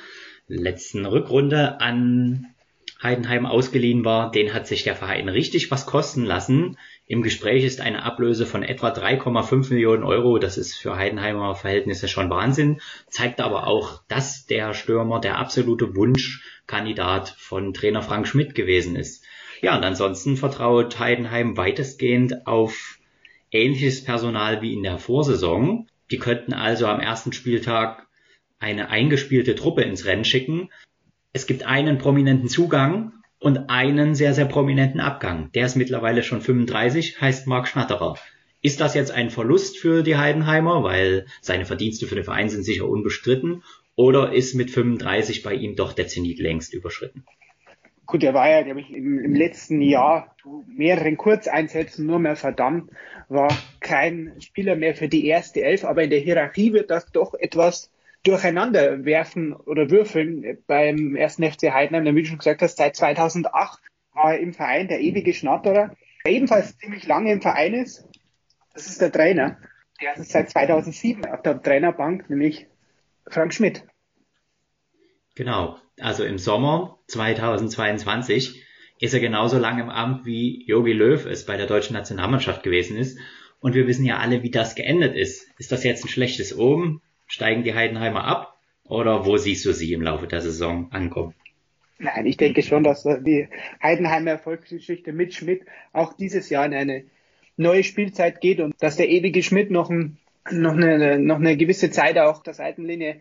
letzten 0.47 1.07
Rückrunde 1.07 1.81
an 1.81 2.55
Heidenheim 3.03 3.45
ausgeliehen 3.45 4.05
war. 4.05 4.31
Den 4.31 4.55
hat 4.55 4.67
sich 4.67 4.83
der 4.83 4.97
Verein 4.97 5.29
richtig 5.29 5.71
was 5.71 5.87
kosten 5.87 6.25
lassen. 6.25 6.79
Im 7.07 7.23
Gespräch 7.23 7.65
ist 7.65 7.81
eine 7.81 8.03
Ablöse 8.03 8.47
von 8.47 8.63
etwa 8.63 8.89
3,5 8.89 9.71
Millionen 9.71 10.05
Euro. 10.05 10.39
Das 10.39 10.57
ist 10.57 10.75
für 10.75 10.97
Heidenheimer 10.97 11.55
Verhältnisse 11.55 12.09
schon 12.09 12.31
Wahnsinn. 12.31 12.81
Zeigt 13.09 13.41
aber 13.41 13.67
auch, 13.67 14.03
dass 14.09 14.47
der 14.47 14.73
Stürmer 14.73 15.21
der 15.21 15.39
absolute 15.39 15.95
Wunschkandidat 15.95 17.35
von 17.39 17.75
Trainer 17.75 18.03
Frank 18.03 18.27
Schmidt 18.27 18.55
gewesen 18.55 18.97
ist. 18.97 19.25
Ja, 19.61 19.77
und 19.77 19.85
ansonsten 19.85 20.37
vertraut 20.37 20.99
Heidenheim 20.99 21.57
weitestgehend 21.57 22.47
auf 22.47 22.99
ähnliches 23.51 24.03
Personal 24.03 24.63
wie 24.63 24.73
in 24.73 24.83
der 24.83 24.99
Vorsaison. 24.99 25.89
Die 26.11 26.19
könnten 26.19 26.55
also 26.55 26.87
am 26.87 27.01
ersten 27.01 27.33
Spieltag 27.33 28.04
eine 28.59 28.91
eingespielte 28.91 29.55
Truppe 29.55 29.83
ins 29.83 30.05
Rennen 30.05 30.25
schicken. 30.25 30.71
Es 31.33 31.47
gibt 31.47 31.65
einen 31.65 31.99
prominenten 31.99 32.49
Zugang 32.49 33.13
und 33.39 33.69
einen 33.69 34.15
sehr, 34.15 34.35
sehr 34.35 34.47
prominenten 34.47 35.01
Abgang. 35.01 35.51
Der 35.53 35.67
ist 35.67 35.77
mittlerweile 35.77 36.23
schon 36.23 36.41
35, 36.41 37.21
heißt 37.21 37.47
Marc 37.47 37.69
Schnatterer. 37.69 38.17
Ist 38.63 38.81
das 38.81 38.95
jetzt 38.95 39.11
ein 39.11 39.29
Verlust 39.29 39.79
für 39.79 40.03
die 40.03 40.17
Heidenheimer, 40.17 40.83
weil 40.83 41.27
seine 41.43 41.67
Verdienste 41.67 42.07
für 42.07 42.15
den 42.15 42.25
Verein 42.25 42.49
sind 42.49 42.63
sicher 42.63 42.89
unbestritten, 42.89 43.63
oder 43.97 44.33
ist 44.33 44.55
mit 44.55 44.71
35 44.71 45.43
bei 45.43 45.55
ihm 45.55 45.77
doch 45.77 45.93
der 45.93 46.09
Zenit 46.09 46.39
längst 46.39 46.73
überschritten? 46.73 47.25
Gut, 48.07 48.23
er 48.23 48.35
war 48.35 48.51
ja, 48.51 48.63
glaube 48.63 48.81
ich, 48.81 48.91
im, 48.91 49.19
im, 49.19 49.35
letzten 49.35 49.81
Jahr 49.81 50.35
zu 50.43 50.65
mehreren 50.67 51.17
Kurzeinsätzen 51.17 52.07
nur 52.07 52.19
mehr 52.19 52.37
verdammt, 52.37 52.91
war 53.29 53.49
kein 53.81 54.35
Spieler 54.41 54.77
mehr 54.77 54.95
für 54.95 55.09
die 55.09 55.27
erste 55.27 55.63
Elf, 55.63 55.85
aber 55.85 56.03
in 56.03 56.11
der 56.11 56.21
Hierarchie 56.21 56.73
wird 56.73 56.91
das 56.91 57.13
doch 57.13 57.35
etwas 57.35 57.91
durcheinander 58.25 59.05
werfen 59.05 59.55
oder 59.55 59.91
würfeln 59.91 60.59
beim 60.67 61.15
ersten 61.15 61.45
FC 61.45 61.73
Heidenheim, 61.73 62.17
wie 62.17 62.23
du 62.23 62.29
schon 62.29 62.39
gesagt 62.39 62.63
hast, 62.63 62.79
seit 62.79 62.97
2008 62.97 63.81
war 64.13 64.35
er 64.35 64.41
im 64.41 64.53
Verein 64.53 64.89
der 64.89 65.01
ewige 65.01 65.35
Schnatterer, 65.35 65.95
der 66.25 66.33
ebenfalls 66.33 66.77
ziemlich 66.79 67.07
lange 67.07 67.33
im 67.33 67.43
Verein 67.43 67.75
ist. 67.75 68.09
Das 68.73 68.87
ist 68.87 69.01
der 69.01 69.13
Trainer. 69.13 69.59
Der 70.01 70.17
ist 70.17 70.31
seit 70.31 70.51
2007 70.51 71.25
auf 71.27 71.43
der 71.43 71.63
Trainerbank, 71.63 72.29
nämlich 72.29 72.67
Frank 73.29 73.55
Schmidt. 73.55 73.85
Genau. 75.35 75.79
Also 76.01 76.25
im 76.25 76.39
Sommer 76.39 76.99
2022 77.09 78.65
ist 79.01 79.15
er 79.15 79.21
genauso 79.21 79.59
lange 79.59 79.83
im 79.83 79.91
Amt 79.91 80.25
wie 80.25 80.65
Jogi 80.67 80.93
Löw 80.93 81.25
es 81.27 81.47
bei 81.47 81.57
der 81.57 81.67
deutschen 81.67 81.95
Nationalmannschaft 81.95 82.63
gewesen 82.63 82.97
ist. 82.97 83.19
Und 83.61 83.75
wir 83.75 83.87
wissen 83.87 84.05
ja 84.05 84.19
alle, 84.19 84.43
wie 84.43 84.51
das 84.51 84.75
geendet 84.75 85.15
ist. 85.15 85.49
Ist 85.59 85.73
das 85.73 85.85
jetzt 85.85 86.05
ein 86.05 86.09
schlechtes 86.09 86.57
Oben? 86.57 87.01
Steigen 87.27 87.63
die 87.63 87.75
Heidenheimer 87.75 88.25
ab? 88.25 88.59
Oder 88.87 89.25
wo 89.25 89.37
siehst 89.37 89.65
du 89.65 89.73
sie 89.73 89.93
im 89.93 90.03
Laufe 90.03 90.27
der 90.27 90.41
Saison 90.41 90.89
ankommen? 90.93 91.35
Nein, 91.99 92.27
ich 92.27 92.37
denke 92.37 92.63
schon, 92.63 92.85
dass 92.85 93.05
die 93.05 93.49
Heidenheimer 93.83 94.33
Erfolgsgeschichte 94.33 95.13
mit 95.13 95.33
Schmidt 95.33 95.63
auch 95.93 96.13
dieses 96.13 96.51
Jahr 96.51 96.67
in 96.67 96.75
eine 96.75 97.05
neue 97.57 97.85
Spielzeit 97.85 98.41
geht 98.41 98.61
und 98.61 98.75
dass 98.81 98.97
der 98.97 99.09
ewige 99.09 99.43
Schmidt 99.43 99.71
noch, 99.71 99.89
ein, 99.89 100.19
noch, 100.51 100.73
eine, 100.73 101.19
noch 101.19 101.37
eine 101.37 101.57
gewisse 101.57 101.91
Zeit 101.91 102.19
auch 102.19 102.43
der 102.43 102.55
Seitenlinie 102.55 103.21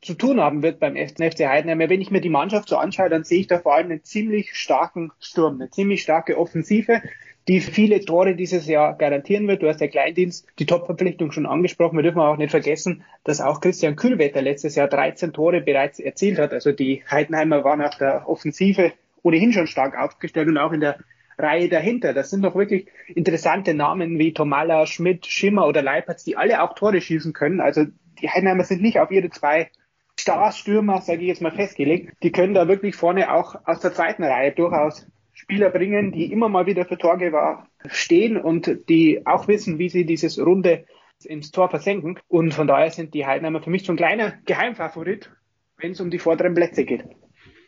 zu 0.00 0.14
tun 0.14 0.40
haben 0.40 0.62
wird 0.62 0.78
beim 0.78 0.96
FC 0.96 1.46
Heidenheim. 1.46 1.78
Wenn 1.78 2.00
ich 2.00 2.10
mir 2.10 2.20
die 2.20 2.28
Mannschaft 2.28 2.68
so 2.68 2.76
anschaue, 2.76 3.08
dann 3.08 3.24
sehe 3.24 3.40
ich 3.40 3.46
da 3.46 3.58
vor 3.58 3.74
allem 3.74 3.90
einen 3.90 4.04
ziemlich 4.04 4.54
starken 4.54 5.10
Sturm, 5.20 5.54
eine 5.54 5.70
ziemlich 5.70 6.02
starke 6.02 6.38
Offensive, 6.38 7.02
die 7.48 7.60
viele 7.60 8.04
Tore 8.04 8.36
dieses 8.36 8.66
Jahr 8.66 8.96
garantieren 8.96 9.48
wird. 9.48 9.62
Du 9.62 9.68
hast 9.68 9.80
der 9.80 9.88
Kleindienst 9.88 10.46
die 10.58 10.66
Top-Verpflichtung 10.66 11.32
schon 11.32 11.46
angesprochen. 11.46 11.96
Wir 11.96 12.02
dürfen 12.02 12.20
auch 12.20 12.36
nicht 12.36 12.50
vergessen, 12.50 13.04
dass 13.24 13.40
auch 13.40 13.60
Christian 13.60 13.96
Kühlwetter 13.96 14.42
letztes 14.42 14.76
Jahr 14.76 14.88
13 14.88 15.32
Tore 15.32 15.62
bereits 15.62 15.98
erzielt 15.98 16.38
hat. 16.38 16.52
Also 16.52 16.72
die 16.72 17.02
Heidenheimer 17.10 17.64
waren 17.64 17.80
auf 17.80 17.96
der 17.96 18.28
Offensive 18.28 18.92
ohnehin 19.22 19.52
schon 19.52 19.66
stark 19.66 19.98
aufgestellt 19.98 20.48
und 20.48 20.58
auch 20.58 20.72
in 20.72 20.80
der 20.80 20.98
Reihe 21.38 21.68
dahinter. 21.68 22.12
Das 22.12 22.30
sind 22.30 22.42
doch 22.42 22.54
wirklich 22.54 22.86
interessante 23.14 23.74
Namen 23.74 24.18
wie 24.18 24.32
Tomala, 24.32 24.86
Schmidt, 24.86 25.26
Schimmer 25.26 25.66
oder 25.66 25.82
Leipertz, 25.82 26.24
die 26.24 26.36
alle 26.36 26.62
auch 26.62 26.74
Tore 26.74 27.00
schießen 27.00 27.32
können. 27.32 27.60
Also 27.60 27.86
die 28.20 28.28
Heidenheimer 28.28 28.64
sind 28.64 28.82
nicht 28.82 29.00
auf 29.00 29.10
ihre 29.10 29.30
zwei 29.30 29.70
Starstürmer, 30.18 31.00
sage 31.00 31.22
ich 31.22 31.28
jetzt 31.28 31.42
mal, 31.42 31.52
festgelegt. 31.52 32.12
Die 32.22 32.32
können 32.32 32.54
da 32.54 32.68
wirklich 32.68 32.96
vorne 32.96 33.32
auch 33.32 33.54
aus 33.64 33.80
der 33.80 33.92
zweiten 33.92 34.24
Reihe 34.24 34.52
durchaus 34.52 35.06
Spieler 35.32 35.70
bringen, 35.70 36.10
die 36.12 36.32
immer 36.32 36.48
mal 36.48 36.66
wieder 36.66 36.84
für 36.84 36.98
Torgewahr 36.98 37.68
stehen 37.86 38.36
und 38.36 38.88
die 38.88 39.24
auch 39.24 39.46
wissen, 39.46 39.78
wie 39.78 39.88
sie 39.88 40.04
dieses 40.04 40.38
Runde 40.38 40.84
ins 41.24 41.52
Tor 41.52 41.70
versenken. 41.70 42.18
Und 42.26 42.52
von 42.52 42.66
daher 42.66 42.90
sind 42.90 43.14
die 43.14 43.26
Heidenheimer 43.26 43.62
für 43.62 43.70
mich 43.70 43.84
so 43.84 43.92
ein 43.92 43.96
kleiner 43.96 44.34
Geheimfavorit, 44.46 45.30
wenn 45.76 45.92
es 45.92 46.00
um 46.00 46.10
die 46.10 46.18
vorderen 46.18 46.54
Plätze 46.54 46.84
geht. 46.84 47.04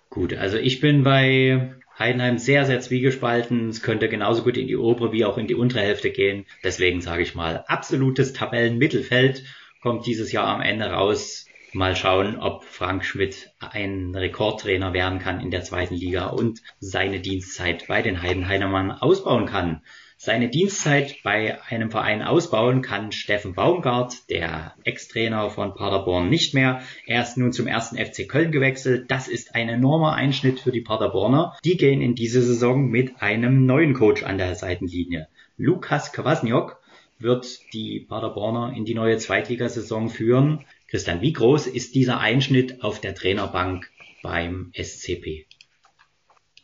Gut, 0.09 0.35
also 0.35 0.59
ich 0.59 0.81
bin 0.81 1.05
bei 1.05 1.75
Heidenheim 1.97 2.39
sehr, 2.39 2.65
sehr 2.65 2.81
zwiegespalten. 2.81 3.69
Es 3.69 3.83
könnte 3.83 4.09
genauso 4.09 4.43
gut 4.43 4.57
in 4.57 4.67
die 4.67 4.77
obere 4.77 5.13
wie 5.13 5.25
auch 5.25 5.39
in 5.39 5.47
die 5.47 5.55
untere 5.55 5.83
Hälfte 5.83 6.11
gehen. 6.11 6.47
Deswegen 6.65 7.01
sage 7.01 7.23
ich 7.23 7.37
mal, 7.37 7.65
absolutes 7.69 8.33
Tabellenmittelfeld 8.33 9.45
kommt 9.81 10.07
dieses 10.07 10.33
Jahr 10.33 10.49
am 10.49 10.61
Ende 10.61 10.87
raus. 10.87 11.47
Mal 11.73 11.95
schauen, 11.95 12.37
ob 12.37 12.65
Frank 12.65 13.05
Schmidt 13.05 13.53
ein 13.61 14.15
Rekordtrainer 14.15 14.93
werden 14.93 15.21
kann 15.21 15.41
in 15.41 15.53
der 15.53 15.63
zweiten 15.63 15.95
Liga 15.95 16.27
und 16.27 16.61
seine 16.81 17.21
Dienstzeit 17.21 17.87
bei 17.87 18.03
den 18.03 18.23
Heidenheimern 18.23 18.91
ausbauen 18.91 19.47
kann. 19.47 19.83
Seine 20.17 20.51
Dienstzeit 20.51 21.23
bei 21.23 21.63
einem 21.69 21.91
Verein 21.91 22.23
ausbauen 22.23 22.83
kann 22.83 23.13
Steffen 23.13 23.55
Baumgart, 23.55 24.29
der 24.29 24.75
Ex-Trainer 24.85 25.49
von 25.49 25.75
Paderborn, 25.75 26.29
nicht 26.29 26.55
mehr. 26.55 26.83
Er 27.07 27.23
ist 27.23 27.39
nun 27.39 27.53
zum 27.53 27.67
ersten 27.67 27.97
FC 27.97 28.29
Köln 28.29 28.53
gewechselt. 28.53 29.11
Das 29.11 29.29
ist 29.29 29.55
ein 29.55 29.69
enormer 29.69 30.15
Einschnitt 30.15 30.61
für 30.61 30.73
die 30.73 30.83
Paderborner. 30.83 31.57
Die 31.65 31.77
gehen 31.77 32.03
in 32.03 32.15
diese 32.15 32.43
Saison 32.43 32.91
mit 32.91 33.23
einem 33.23 33.65
neuen 33.65 33.95
Coach 33.95 34.25
an 34.25 34.37
der 34.37 34.57
Seitenlinie. 34.57 35.29
Lukas 35.57 36.13
Kwasniok 36.13 36.81
wird 37.21 37.73
die 37.73 38.01
Paderborner 38.01 38.75
in 38.77 38.85
die 38.85 38.95
neue 38.95 39.19
Zweitligasaison 39.19 40.09
führen. 40.11 40.65
Christian, 40.91 41.21
wie 41.21 41.33
groß 41.33 41.69
ist 41.69 41.95
dieser 41.95 42.19
Einschnitt 42.19 42.83
auf 42.83 43.01
der 43.01 43.15
Trainerbank 43.15 43.89
beim 44.23 44.73
SCP? 44.75 45.47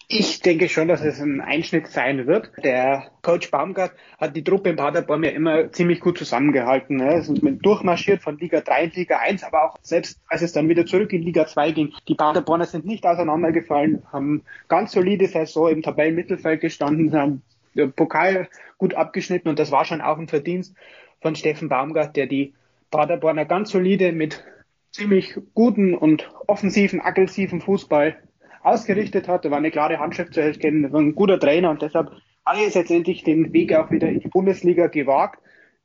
Ich 0.09 0.41
denke 0.41 0.69
schon, 0.69 0.87
dass 0.87 1.01
es 1.01 1.21
ein 1.21 1.41
Einschnitt 1.41 1.89
sein 1.89 2.29
wird. 2.29 2.51
Der 2.63 3.11
Coach 3.23 3.51
Baumgart 3.51 3.93
hat 4.19 4.37
die 4.37 4.45
Truppe 4.45 4.71
in 4.71 4.77
Paderborn 4.77 5.25
ja 5.25 5.31
immer 5.31 5.73
ziemlich 5.73 6.01
gut 6.01 6.19
zusammengehalten. 6.19 6.97
Ne? 6.97 7.19
Ist 7.19 7.33
durchmarschiert 7.43 8.23
von 8.23 8.39
Liga 8.39 8.61
3 8.61 8.85
in 8.85 8.91
Liga 8.93 9.19
1, 9.19 9.43
aber 9.43 9.65
auch 9.65 9.79
selbst 9.83 10.21
als 10.29 10.43
es 10.43 10.53
dann 10.53 10.69
wieder 10.69 10.87
zurück 10.87 11.13
in 11.13 11.23
Liga 11.23 11.47
2 11.47 11.73
ging. 11.73 11.93
Die 12.07 12.15
Paderborner 12.15 12.67
sind 12.67 12.85
nicht 12.85 13.05
auseinandergefallen, 13.05 14.05
haben 14.13 14.43
ganz 14.69 14.93
solide 14.93 15.27
Saison 15.27 15.71
im 15.71 15.83
Tabellenmittelfeld 15.83 16.61
gestanden, 16.61 17.13
haben 17.13 17.43
den 17.75 17.93
Pokal 17.93 18.49
gut 18.79 18.95
abgeschnitten 18.95 19.49
und 19.49 19.59
das 19.59 19.73
war 19.73 19.85
schon 19.85 20.01
auch 20.01 20.19
ein 20.19 20.29
Verdienst 20.29 20.75
von 21.21 21.35
Steffen 21.35 21.69
Baumgart, 21.69 22.17
der 22.17 22.27
die 22.27 22.55
Paderborner 22.91 23.45
ganz 23.45 23.71
solide 23.71 24.13
mit 24.13 24.45
ziemlich 24.93 25.39
guten 25.55 25.95
und 25.95 26.31
offensiven, 26.47 27.01
aggressiven 27.01 27.61
Fußball 27.61 28.17
ausgerichtet 28.63 29.29
hat. 29.29 29.45
Da 29.45 29.51
war 29.51 29.59
eine 29.59 29.71
klare 29.71 29.99
Handschrift 29.99 30.35
zu 30.35 30.41
erkennen, 30.41 30.93
war 30.93 31.01
ein 31.01 31.15
guter 31.15 31.39
Trainer 31.39 31.71
und 31.71 31.83
deshalb 31.83 32.11
hat 32.45 32.57
er 32.57 32.65
jetzt 32.65 32.75
letztendlich 32.75 33.25
den 33.25 33.53
Weg 33.53 33.75
auch 33.75 33.91
wieder 33.91 34.09
in 34.09 34.21
die 34.21 34.29
Bundesliga 34.29 34.87
gewagt. 34.87 35.41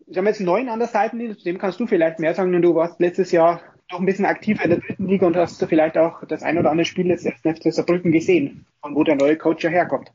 Sie 0.08 0.18
haben 0.18 0.28
jetzt 0.28 0.41
neuen 0.41 0.70
an 0.70 0.80
der 0.80 0.88
Seite, 0.88 1.18
zu 1.38 1.43
dem 1.43 1.58
kannst 1.58 1.80
du 1.80 1.88
vielleicht 1.88 2.20
mehr 2.20 2.34
sagen, 2.34 2.52
denn 2.52 2.62
du 2.62 2.76
warst 2.76 2.99
letztes 2.99 3.32
Jahr 3.32 3.62
doch 3.89 3.99
ein 3.99 4.06
bisschen 4.06 4.26
aktiver 4.26 4.64
in 4.64 4.70
der 4.70 4.80
dritten 4.80 5.08
Liga 5.08 5.28
und 5.28 5.36
hast 5.36 5.62
du 5.62 5.68
vielleicht 5.68 5.97
auch 5.97 6.26
das 6.26 6.43
ein 6.43 6.58
oder 6.58 6.72
andere 6.72 6.86
Spiel 6.86 7.10
des 7.10 7.24
FC 7.24 7.74
Saarbrücken 7.74 8.12
gesehen, 8.12 8.66
von 8.82 8.95
wo 8.95 9.04
der 9.04 9.16
neue 9.16 9.38
Coach 9.38 9.64
herkommt. 9.64 10.12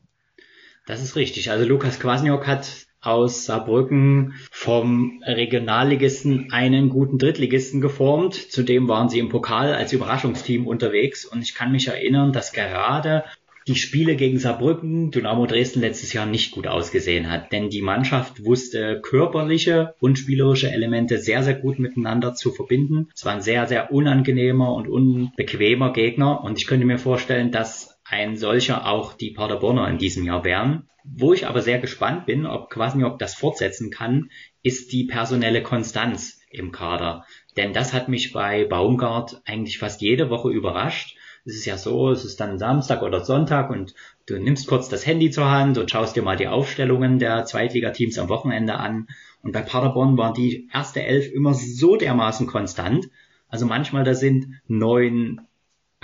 Das 0.87 1.03
ist 1.03 1.15
richtig. 1.15 1.51
Also 1.51 1.65
Lukas 1.65 1.99
Kwasniok 1.99 2.47
hat 2.47 2.86
aus 3.07 3.45
Saarbrücken 3.45 4.33
vom 4.51 5.23
Regionalligisten 5.25 6.51
einen 6.51 6.89
guten 6.89 7.17
Drittligisten 7.17 7.81
geformt. 7.81 8.35
Zudem 8.35 8.87
waren 8.87 9.09
sie 9.09 9.19
im 9.19 9.29
Pokal 9.29 9.73
als 9.73 9.93
Überraschungsteam 9.93 10.67
unterwegs 10.67 11.25
und 11.25 11.41
ich 11.41 11.55
kann 11.55 11.71
mich 11.71 11.87
erinnern, 11.87 12.33
dass 12.33 12.51
gerade 12.51 13.23
die 13.67 13.75
Spiele 13.75 14.15
gegen 14.15 14.39
Saarbrücken, 14.39 15.11
Dynamo 15.11 15.45
Dresden 15.45 15.81
letztes 15.81 16.13
Jahr 16.13 16.25
nicht 16.25 16.51
gut 16.51 16.67
ausgesehen 16.67 17.29
hat, 17.29 17.51
denn 17.51 17.69
die 17.69 17.81
Mannschaft 17.81 18.45
wusste 18.45 19.01
körperliche 19.01 19.93
und 19.99 20.17
spielerische 20.17 20.71
Elemente 20.71 21.17
sehr, 21.17 21.43
sehr 21.43 21.55
gut 21.55 21.77
miteinander 21.77 22.33
zu 22.33 22.51
verbinden. 22.51 23.09
Es 23.13 23.25
war 23.25 23.33
ein 23.33 23.41
sehr, 23.41 23.67
sehr 23.67 23.91
unangenehmer 23.91 24.73
und 24.73 24.87
unbequemer 24.87 25.91
Gegner 25.91 26.43
und 26.43 26.57
ich 26.57 26.65
könnte 26.65 26.85
mir 26.85 26.97
vorstellen, 26.97 27.51
dass 27.51 27.86
ein 28.09 28.37
solcher 28.37 28.87
auch 28.87 29.13
die 29.13 29.31
Paderborner 29.31 29.87
in 29.89 29.97
diesem 29.97 30.23
Jahr 30.23 30.43
wären. 30.43 30.89
Wo 31.03 31.33
ich 31.33 31.47
aber 31.47 31.61
sehr 31.61 31.79
gespannt 31.79 32.25
bin, 32.25 32.45
ob 32.45 32.69
Kwasniok 32.69 33.17
das 33.19 33.35
fortsetzen 33.35 33.91
kann, 33.91 34.29
ist 34.61 34.91
die 34.91 35.05
personelle 35.05 35.63
Konstanz 35.63 36.41
im 36.49 36.71
Kader. 36.71 37.25
Denn 37.55 37.73
das 37.73 37.93
hat 37.93 38.09
mich 38.09 38.33
bei 38.33 38.65
Baumgart 38.65 39.41
eigentlich 39.45 39.77
fast 39.77 40.01
jede 40.01 40.29
Woche 40.29 40.49
überrascht. 40.49 41.17
Es 41.45 41.55
ist 41.55 41.65
ja 41.65 41.77
so, 41.77 42.09
es 42.11 42.25
ist 42.25 42.41
dann 42.41 42.59
Samstag 42.59 43.01
oder 43.03 43.23
Sonntag 43.23 43.69
und 43.69 43.93
du 44.25 44.37
nimmst 44.37 44.67
kurz 44.67 44.89
das 44.89 45.05
Handy 45.05 45.31
zur 45.31 45.49
Hand 45.49 45.77
und 45.77 45.89
schaust 45.89 46.15
dir 46.15 46.23
mal 46.23 46.35
die 46.35 46.49
Aufstellungen 46.49 47.19
der 47.19 47.45
Zweitligateams 47.45 48.19
am 48.19 48.27
Wochenende 48.27 48.75
an. 48.75 49.07
Und 49.43 49.53
bei 49.53 49.61
Paderborn 49.61 50.17
war 50.17 50.33
die 50.33 50.67
erste 50.73 51.03
Elf 51.03 51.31
immer 51.31 51.53
so 51.53 51.95
dermaßen 51.95 52.47
konstant. 52.47 53.09
Also 53.47 53.65
manchmal 53.65 54.03
da 54.03 54.13
sind 54.13 54.61
neun 54.67 55.46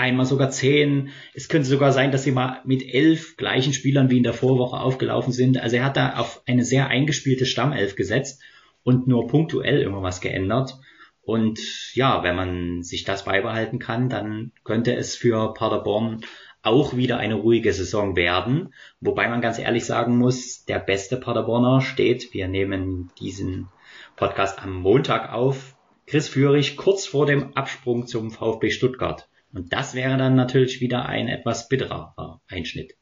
einmal 0.03 0.25
sogar 0.25 0.51
zehn. 0.51 1.09
Es 1.33 1.49
könnte 1.49 1.67
sogar 1.67 1.91
sein, 1.91 2.11
dass 2.11 2.23
sie 2.23 2.31
mal 2.31 2.61
mit 2.65 2.83
elf 2.93 3.37
gleichen 3.37 3.73
Spielern 3.73 4.09
wie 4.11 4.17
in 4.17 4.23
der 4.23 4.33
Vorwoche 4.33 4.77
aufgelaufen 4.77 5.33
sind. 5.33 5.57
Also 5.57 5.77
er 5.77 5.85
hat 5.85 5.97
da 5.97 6.17
auf 6.17 6.41
eine 6.45 6.63
sehr 6.63 6.87
eingespielte 6.87 7.45
Stammelf 7.45 7.95
gesetzt 7.95 8.41
und 8.83 9.07
nur 9.07 9.27
punktuell 9.27 9.81
immer 9.81 10.01
was 10.01 10.21
geändert. 10.21 10.77
Und 11.21 11.59
ja, 11.95 12.21
wenn 12.23 12.35
man 12.35 12.83
sich 12.83 13.05
das 13.05 13.23
beibehalten 13.23 13.79
kann, 13.79 14.09
dann 14.09 14.51
könnte 14.65 14.93
es 14.93 15.15
für 15.15 15.53
Paderborn 15.53 16.21
auch 16.63 16.95
wieder 16.95 17.17
eine 17.17 17.35
ruhige 17.35 17.73
Saison 17.73 18.15
werden. 18.15 18.73
Wobei 18.99 19.29
man 19.29 19.41
ganz 19.41 19.57
ehrlich 19.57 19.85
sagen 19.85 20.17
muss, 20.17 20.65
der 20.65 20.79
beste 20.79 21.17
Paderborner 21.17 21.81
steht. 21.81 22.33
Wir 22.33 22.47
nehmen 22.47 23.09
diesen 23.19 23.69
Podcast 24.15 24.61
am 24.61 24.73
Montag 24.73 25.31
auf. 25.31 25.75
Chris 26.07 26.27
Führig 26.27 26.75
kurz 26.75 27.05
vor 27.05 27.25
dem 27.25 27.55
Absprung 27.55 28.05
zum 28.05 28.31
VfB 28.31 28.69
Stuttgart. 28.69 29.27
Und 29.53 29.71
das 29.71 29.93
wäre 29.93 30.17
dann 30.17 30.35
natürlich 30.35 30.81
wieder 30.81 31.05
ein 31.05 31.27
etwas 31.27 31.69
bitterer 31.69 32.41
Einschnitt. 32.49 32.95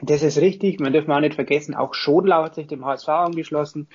Das 0.00 0.22
ist 0.22 0.40
richtig. 0.40 0.80
Man 0.80 0.92
darf 0.92 1.08
auch 1.08 1.20
nicht 1.20 1.34
vergessen, 1.34 1.74
auch 1.74 1.94
Schodlau 1.94 2.44
hat 2.44 2.54
sich 2.54 2.66
dem 2.66 2.84
HSV 2.84 3.08
angeschlossen. 3.08 3.88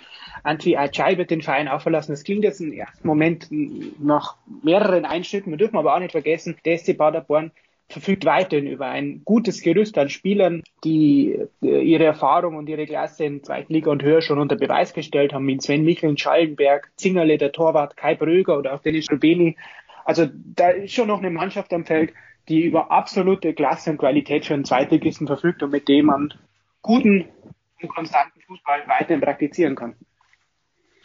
Antwi 0.44 0.78
Ajay 0.78 1.18
wird 1.18 1.32
den 1.32 1.42
Verein 1.42 1.68
auch 1.68 1.82
verlassen. 1.82 2.12
Das 2.12 2.24
klingt 2.24 2.44
jetzt 2.44 2.62
im 2.62 2.72
ersten 2.72 3.08
Moment 3.08 3.48
nach 3.52 4.38
mehreren 4.64 5.06
Einschnitten. 5.06 5.52
Wir 5.52 5.58
dürfen 5.58 5.78
aber 5.78 5.96
auch 5.96 6.00
nicht 6.00 6.12
vergessen, 6.12 6.58
der 6.66 6.78
SC 6.78 6.98
Paderborn 6.98 7.52
verfügt 7.90 8.26
weiterhin 8.26 8.68
über 8.68 8.88
ein 8.88 9.22
gutes 9.24 9.62
Gerüst 9.62 9.98
an 9.98 10.10
Spielern, 10.10 10.62
die 10.84 11.40
äh, 11.62 11.82
ihre 11.82 12.04
Erfahrung 12.04 12.56
und 12.56 12.68
ihre 12.68 12.86
Klasse 12.86 13.24
in 13.24 13.44
zweiten 13.44 13.74
Liga 13.74 13.90
und 13.90 14.04
höher 14.04 14.22
schon 14.22 14.40
unter 14.40 14.58
Beweis 14.58 14.94
gestellt 14.94 15.34
haben, 15.34 15.48
wie 15.48 15.60
Sven 15.60 15.86
Micheln, 15.86 16.18
Schallenberg, 16.18 16.92
Zingerle, 16.98 17.38
der 17.38 17.54
Torwart, 17.54 17.96
Kai 17.96 18.16
Bröger 18.16 18.58
oder 18.58 18.74
auch 18.74 18.82
Dennis 18.82 19.10
Rubeni. 19.10 19.56
Also 20.08 20.26
da 20.32 20.70
ist 20.70 20.94
schon 20.94 21.10
noch 21.10 21.18
eine 21.18 21.30
Mannschaft 21.30 21.74
am 21.74 21.84
Feld, 21.84 22.14
die 22.48 22.62
über 22.62 22.92
absolute 22.92 23.54
Klasse 23.54 23.90
und 23.90 23.98
Qualität 23.98 24.46
für 24.46 24.54
einen 24.54 24.64
Zweitligisten 24.64 25.28
verfügt 25.28 25.62
und 25.64 25.72
mit 25.72 25.90
dem 25.90 26.06
man 26.06 26.34
guten 26.82 27.26
und 27.82 27.90
konstanten 27.90 28.40
Fußball 28.40 28.88
weiterhin 28.88 29.20
praktizieren 29.20 29.76
kann. 29.76 29.98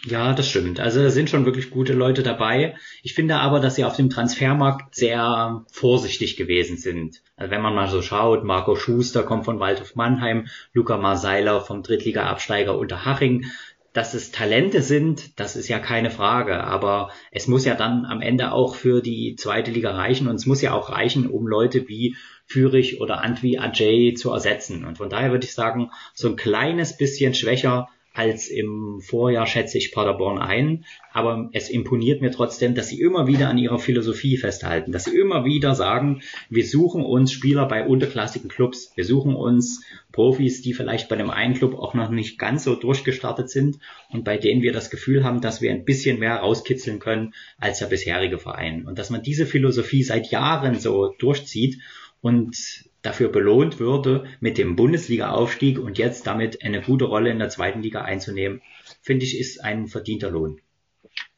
Ja, 0.04 0.34
das 0.34 0.48
stimmt. 0.48 0.78
Also 0.78 1.02
da 1.02 1.10
sind 1.10 1.30
schon 1.30 1.46
wirklich 1.46 1.70
gute 1.70 1.94
Leute 1.94 2.22
dabei. 2.22 2.76
Ich 3.02 3.14
finde 3.14 3.36
aber, 3.36 3.58
dass 3.58 3.74
sie 3.74 3.84
auf 3.84 3.96
dem 3.96 4.08
Transfermarkt 4.08 4.94
sehr 4.94 5.64
vorsichtig 5.72 6.36
gewesen 6.36 6.76
sind. 6.76 7.22
Also 7.36 7.50
wenn 7.50 7.60
man 7.60 7.74
mal 7.74 7.88
so 7.88 8.02
schaut, 8.02 8.44
Marco 8.44 8.76
Schuster 8.76 9.24
kommt 9.24 9.44
von 9.44 9.58
Waldhof 9.58 9.96
Mannheim, 9.96 10.46
Luca 10.72 10.96
Marseiler 10.96 11.60
vom 11.60 11.82
Drittliga-Absteiger 11.82 12.78
Unterhaching 12.78 13.46
dass 13.92 14.14
es 14.14 14.30
Talente 14.30 14.80
sind, 14.80 15.38
das 15.38 15.54
ist 15.54 15.68
ja 15.68 15.78
keine 15.78 16.10
Frage, 16.10 16.64
aber 16.64 17.10
es 17.30 17.46
muss 17.46 17.64
ja 17.64 17.74
dann 17.74 18.06
am 18.06 18.22
Ende 18.22 18.52
auch 18.52 18.74
für 18.74 19.02
die 19.02 19.36
zweite 19.36 19.70
Liga 19.70 19.92
reichen 19.92 20.28
und 20.28 20.36
es 20.36 20.46
muss 20.46 20.62
ja 20.62 20.72
auch 20.72 20.90
reichen, 20.90 21.28
um 21.28 21.46
Leute 21.46 21.88
wie 21.88 22.16
Fürich 22.46 23.00
oder 23.00 23.22
Antwi 23.22 23.58
Ajay 23.58 24.14
zu 24.14 24.30
ersetzen. 24.30 24.84
Und 24.84 24.98
von 24.98 25.10
daher 25.10 25.30
würde 25.30 25.44
ich 25.44 25.54
sagen, 25.54 25.90
so 26.14 26.28
ein 26.28 26.36
kleines 26.36 26.96
bisschen 26.96 27.34
schwächer 27.34 27.88
als 28.14 28.48
im 28.48 29.00
Vorjahr 29.00 29.46
schätze 29.46 29.78
ich 29.78 29.92
Paderborn 29.92 30.38
ein, 30.38 30.84
aber 31.12 31.48
es 31.52 31.70
imponiert 31.70 32.20
mir 32.20 32.30
trotzdem, 32.30 32.74
dass 32.74 32.88
sie 32.88 33.00
immer 33.00 33.26
wieder 33.26 33.48
an 33.48 33.58
ihrer 33.58 33.78
Philosophie 33.78 34.36
festhalten, 34.36 34.92
dass 34.92 35.04
sie 35.04 35.18
immer 35.18 35.44
wieder 35.44 35.74
sagen, 35.74 36.22
wir 36.50 36.66
suchen 36.66 37.04
uns 37.04 37.32
Spieler 37.32 37.66
bei 37.66 37.86
unterklassigen 37.86 38.50
Clubs, 38.50 38.92
wir 38.96 39.04
suchen 39.04 39.34
uns 39.34 39.82
Profis, 40.12 40.60
die 40.60 40.74
vielleicht 40.74 41.08
bei 41.08 41.16
dem 41.16 41.30
einen 41.30 41.54
Club 41.54 41.74
auch 41.74 41.94
noch 41.94 42.10
nicht 42.10 42.38
ganz 42.38 42.64
so 42.64 42.74
durchgestartet 42.74 43.48
sind 43.48 43.78
und 44.10 44.24
bei 44.24 44.36
denen 44.36 44.62
wir 44.62 44.72
das 44.72 44.90
Gefühl 44.90 45.24
haben, 45.24 45.40
dass 45.40 45.62
wir 45.62 45.70
ein 45.70 45.84
bisschen 45.84 46.18
mehr 46.18 46.36
rauskitzeln 46.36 46.98
können 46.98 47.32
als 47.58 47.78
der 47.78 47.86
bisherige 47.86 48.38
Verein. 48.38 48.86
Und 48.86 48.98
dass 48.98 49.08
man 49.08 49.22
diese 49.22 49.46
Philosophie 49.46 50.02
seit 50.02 50.30
Jahren 50.30 50.78
so 50.78 51.14
durchzieht 51.18 51.78
und 52.20 52.90
dafür 53.02 53.28
belohnt 53.28 53.78
würde 53.78 54.24
mit 54.40 54.58
dem 54.58 54.76
Bundesliga-Aufstieg 54.76 55.78
und 55.78 55.98
jetzt 55.98 56.26
damit 56.26 56.64
eine 56.64 56.80
gute 56.80 57.04
Rolle 57.04 57.30
in 57.30 57.38
der 57.38 57.48
zweiten 57.48 57.82
Liga 57.82 58.02
einzunehmen, 58.02 58.62
finde 59.02 59.24
ich, 59.24 59.38
ist 59.38 59.62
ein 59.62 59.88
verdienter 59.88 60.30
Lohn. 60.30 60.60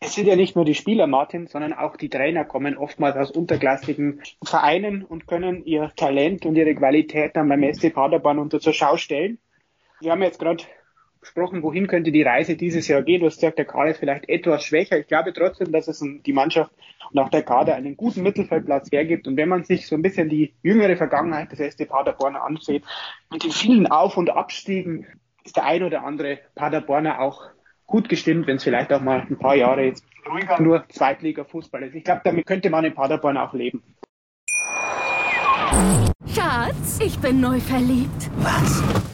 Es 0.01 0.15
sind 0.15 0.27
ja 0.27 0.37
nicht 0.37 0.55
nur 0.55 0.65
die 0.65 0.75
Spieler, 0.75 1.07
Martin, 1.07 1.47
sondern 1.47 1.73
auch 1.73 1.97
die 1.97 2.11
Trainer 2.11 2.45
kommen 2.45 2.77
oftmals 2.77 3.17
aus 3.17 3.31
unterklassigen 3.31 4.23
Vereinen 4.43 5.03
und 5.03 5.27
können 5.27 5.65
ihr 5.65 5.91
Talent 5.97 6.47
und 6.47 6.57
ihre 6.57 6.75
Qualität 6.75 7.35
dann 7.35 7.49
beim 7.49 7.73
SC 7.73 7.93
Paderborn 7.93 8.39
unter 8.39 8.61
zur 8.61 8.75
Schau 8.75 8.97
stellen. 8.97 9.39
Wir 10.01 10.13
haben 10.13 10.23
jetzt 10.23 10.39
gerade 10.39 10.65
gesprochen, 11.25 11.63
wohin 11.63 11.87
könnte 11.87 12.13
die 12.13 12.23
Reise 12.23 12.57
dieses 12.57 12.89
Jahr 12.89 13.03
gehen. 13.03 13.21
Du 13.21 13.27
hast 13.27 13.37
gesagt, 13.37 13.59
der 13.59 13.65
Kader 13.65 13.91
ist 13.91 13.99
vielleicht 13.99 14.29
etwas 14.29 14.65
schwächer. 14.65 14.99
Ich 14.99 15.09
glaube 15.09 15.33
trotzdem, 15.33 15.73
dass 15.73 15.89
es 15.89 16.03
die 16.03 16.33
Mannschaft 16.33 16.71
und 17.11 17.19
auch 17.19 17.29
der 17.29 17.43
Kader 17.43 17.75
einen 17.75 17.97
guten 17.97 18.23
Mittelfeldplatz 18.23 18.91
hergibt. 18.93 19.27
Und 19.27 19.37
wenn 19.37 19.49
man 19.49 19.65
sich 19.65 19.87
so 19.87 19.97
ein 19.97 20.03
bisschen 20.03 20.29
die 20.29 20.55
jüngere 20.63 20.97
Vergangenheit 20.97 21.53
des 21.53 21.75
SC 21.75 21.89
Paderborn 21.89 22.37
ansieht, 22.37 22.85
mit 23.31 23.45
den 23.45 23.51
vielen 23.51 23.87
Auf- 23.87 24.17
und 24.17 24.31
Abstiegen, 24.31 25.07
ist 25.45 25.57
der 25.57 25.65
ein 25.67 25.83
oder 25.83 26.05
andere 26.05 26.39
Paderborner 26.55 27.21
auch 27.21 27.43
gut 27.87 28.09
gestimmt, 28.09 28.47
wenn 28.47 28.57
es 28.57 28.65
vielleicht 28.65 28.93
auch 28.93 29.01
mal 29.01 29.21
ein 29.21 29.39
paar 29.39 29.55
Jahre 29.55 29.85
jetzt 29.85 30.05
ruhiger 30.31 30.61
nur 30.61 30.85
Zweitliga-Fußball 30.89 31.83
ist. 31.83 31.95
Ich 31.95 32.05
glaube, 32.05 32.23
damit 32.25 32.47
könnte 32.47 32.71
man 32.71 32.85
in 32.85 32.95
Paderborn 32.95 33.37
auch 33.37 33.53
leben. 33.53 33.83
Schatz, 36.27 37.01
ich 37.01 37.19
bin 37.19 37.41
neu 37.41 37.61
verliebt. 37.61 38.31
Was? 38.39 39.14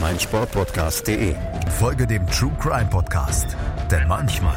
meinsportpodcast.de. 0.00 1.34
Folge 1.78 2.06
dem 2.06 2.26
True 2.26 2.52
Crime 2.60 2.88
Podcast, 2.90 3.56
denn 3.90 4.06
manchmal 4.08 4.56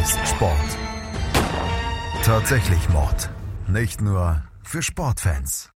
ist 0.00 0.18
Sport 0.28 0.78
tatsächlich 2.22 2.88
Mord. 2.88 3.30
Nicht 3.66 4.00
nur 4.00 4.42
für 4.62 4.80
Sportfans. 4.80 5.72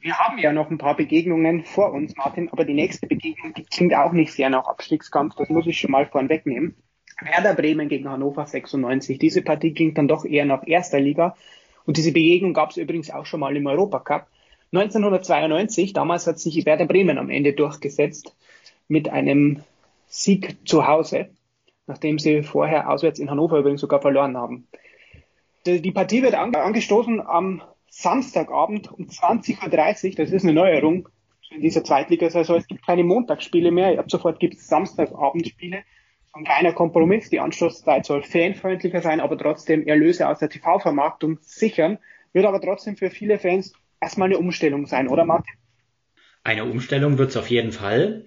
Wir 0.00 0.18
haben 0.18 0.38
ja 0.38 0.52
noch 0.52 0.70
ein 0.70 0.78
paar 0.78 0.96
Begegnungen 0.96 1.64
vor 1.64 1.92
uns, 1.92 2.16
Martin, 2.16 2.48
aber 2.50 2.64
die 2.64 2.74
nächste 2.74 3.06
Begegnung 3.06 3.54
die 3.54 3.64
klingt 3.64 3.94
auch 3.94 4.12
nicht 4.12 4.32
sehr 4.32 4.50
nach 4.50 4.66
Abstiegskampf, 4.66 5.36
das 5.36 5.48
muss 5.50 5.66
ich 5.66 5.78
schon 5.78 5.92
mal 5.92 6.06
vorn 6.06 6.28
wegnehmen. 6.28 6.74
Werder 7.20 7.54
Bremen 7.54 7.88
gegen 7.88 8.08
Hannover 8.08 8.44
96. 8.44 9.20
Diese 9.20 9.42
Partie 9.42 9.72
klingt 9.72 9.96
dann 9.98 10.08
doch 10.08 10.24
eher 10.24 10.44
nach 10.44 10.66
erster 10.66 10.98
Liga. 10.98 11.36
Und 11.86 11.96
diese 11.96 12.12
Begegnung 12.12 12.54
gab 12.54 12.70
es 12.70 12.76
übrigens 12.76 13.10
auch 13.10 13.24
schon 13.24 13.38
mal 13.38 13.56
im 13.56 13.66
Europacup. 13.66 14.26
1992, 14.76 15.92
damals 15.92 16.26
hat 16.26 16.38
sich 16.38 16.66
Werder 16.66 16.86
Bremen 16.86 17.18
am 17.18 17.30
Ende 17.30 17.52
durchgesetzt 17.52 18.34
mit 18.88 19.08
einem 19.08 19.62
Sieg 20.06 20.68
zu 20.68 20.86
Hause, 20.86 21.30
nachdem 21.86 22.18
sie 22.18 22.42
vorher 22.42 22.90
auswärts 22.90 23.18
in 23.18 23.30
Hannover 23.30 23.58
übrigens 23.58 23.80
sogar 23.80 24.00
verloren 24.00 24.36
haben. 24.36 24.66
Die 25.66 25.92
Partie 25.92 26.22
wird 26.22 26.34
angestoßen 26.34 27.20
am 27.20 27.62
Samstagabend 27.88 28.92
um 28.92 29.06
20.30 29.06 30.10
Uhr. 30.10 30.14
Das 30.16 30.32
ist 30.32 30.42
eine 30.44 30.52
Neuerung 30.52 31.08
in 31.50 31.60
dieser 31.60 31.84
Zweitligasaison. 31.84 32.56
Es 32.56 32.66
gibt 32.66 32.84
keine 32.84 33.04
Montagsspiele 33.04 33.70
mehr. 33.70 33.98
Ab 33.98 34.10
sofort 34.10 34.40
gibt 34.40 34.54
es 34.54 34.66
Samstagabendspiele 34.66 35.84
ein 36.34 36.44
kleiner 36.44 36.72
Kompromiss. 36.72 37.30
Die 37.30 37.40
Anschlusszeit 37.40 38.04
soll 38.04 38.22
fanfreundlicher 38.22 39.00
sein, 39.00 39.20
aber 39.20 39.38
trotzdem 39.38 39.86
Erlöse 39.86 40.28
aus 40.28 40.40
der 40.40 40.50
TV-Vermarktung 40.50 41.38
sichern. 41.40 41.98
Wird 42.32 42.46
aber 42.46 42.60
trotzdem 42.60 42.96
für 42.96 43.10
viele 43.10 43.38
Fans 43.38 43.72
erstmal 44.04 44.28
eine 44.28 44.38
Umstellung 44.38 44.86
sein, 44.86 45.08
oder 45.08 45.24
Martin? 45.24 45.54
Eine 46.44 46.64
Umstellung 46.64 47.18
wird 47.18 47.30
es 47.30 47.36
auf 47.36 47.50
jeden 47.50 47.72
Fall. 47.72 48.26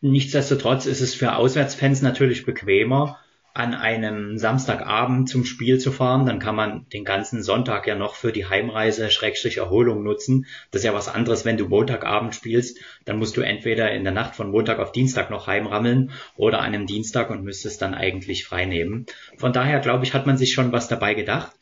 Nichtsdestotrotz 0.00 0.86
ist 0.86 1.00
es 1.00 1.14
für 1.14 1.36
Auswärtsfans 1.36 2.02
natürlich 2.02 2.44
bequemer, 2.44 3.18
an 3.54 3.72
einem 3.72 4.36
Samstagabend 4.36 5.28
zum 5.28 5.44
Spiel 5.44 5.78
zu 5.78 5.92
fahren, 5.92 6.26
dann 6.26 6.40
kann 6.40 6.56
man 6.56 6.88
den 6.92 7.04
ganzen 7.04 7.40
Sonntag 7.40 7.86
ja 7.86 7.94
noch 7.94 8.16
für 8.16 8.32
die 8.32 8.46
Heimreise 8.46 9.10
Schrägstrich 9.10 9.58
Erholung 9.58 10.02
nutzen. 10.02 10.46
Das 10.72 10.80
ist 10.80 10.86
ja 10.86 10.92
was 10.92 11.08
anderes, 11.08 11.44
wenn 11.44 11.56
du 11.56 11.68
Montagabend 11.68 12.34
spielst, 12.34 12.80
dann 13.04 13.18
musst 13.18 13.36
du 13.36 13.42
entweder 13.42 13.92
in 13.92 14.02
der 14.02 14.12
Nacht 14.12 14.34
von 14.34 14.50
Montag 14.50 14.80
auf 14.80 14.90
Dienstag 14.90 15.30
noch 15.30 15.46
heimrammeln 15.46 16.10
oder 16.34 16.58
an 16.58 16.74
einem 16.74 16.86
Dienstag 16.86 17.30
und 17.30 17.44
müsstest 17.44 17.80
dann 17.80 17.94
eigentlich 17.94 18.44
frei 18.44 18.64
nehmen. 18.64 19.06
Von 19.38 19.52
daher 19.52 19.78
glaube 19.78 20.04
ich, 20.04 20.14
hat 20.14 20.26
man 20.26 20.36
sich 20.36 20.52
schon 20.52 20.72
was 20.72 20.88
dabei 20.88 21.14
gedacht, 21.14 21.52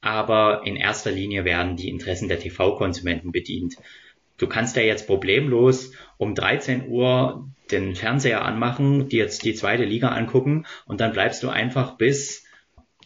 aber 0.00 0.62
in 0.64 0.76
erster 0.76 1.10
Linie 1.10 1.44
werden 1.44 1.76
die 1.76 1.88
Interessen 1.88 2.28
der 2.28 2.38
TV-Konsumenten 2.38 3.32
bedient. 3.32 3.76
Du 4.38 4.46
kannst 4.46 4.76
ja 4.76 4.82
jetzt 4.82 5.06
problemlos 5.06 5.92
um 6.16 6.34
13 6.34 6.88
Uhr 6.88 7.48
den 7.70 7.94
Fernseher 7.94 8.44
anmachen, 8.44 9.08
dir 9.08 9.22
jetzt 9.24 9.44
die 9.44 9.54
zweite 9.54 9.84
Liga 9.84 10.08
angucken 10.08 10.64
und 10.86 11.00
dann 11.00 11.12
bleibst 11.12 11.42
du 11.42 11.50
einfach 11.50 11.96
bis 11.98 12.44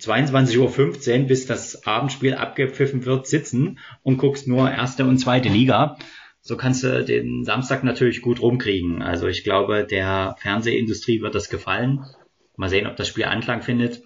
22.15 0.00 1.20
Uhr, 1.20 1.26
bis 1.26 1.46
das 1.46 1.86
Abendspiel 1.86 2.34
abgepfiffen 2.34 3.04
wird, 3.04 3.26
sitzen 3.26 3.78
und 4.02 4.18
guckst 4.18 4.46
nur 4.46 4.70
erste 4.70 5.04
und 5.04 5.18
zweite 5.18 5.48
Liga. 5.48 5.96
So 6.40 6.56
kannst 6.56 6.84
du 6.84 7.04
den 7.04 7.44
Samstag 7.44 7.84
natürlich 7.84 8.20
gut 8.20 8.40
rumkriegen. 8.40 9.02
Also 9.02 9.28
ich 9.28 9.44
glaube, 9.44 9.86
der 9.88 10.36
Fernsehindustrie 10.38 11.22
wird 11.22 11.34
das 11.34 11.48
gefallen. 11.48 12.04
Mal 12.56 12.68
sehen, 12.68 12.86
ob 12.86 12.96
das 12.96 13.08
Spiel 13.08 13.24
Anklang 13.24 13.62
findet. 13.62 14.02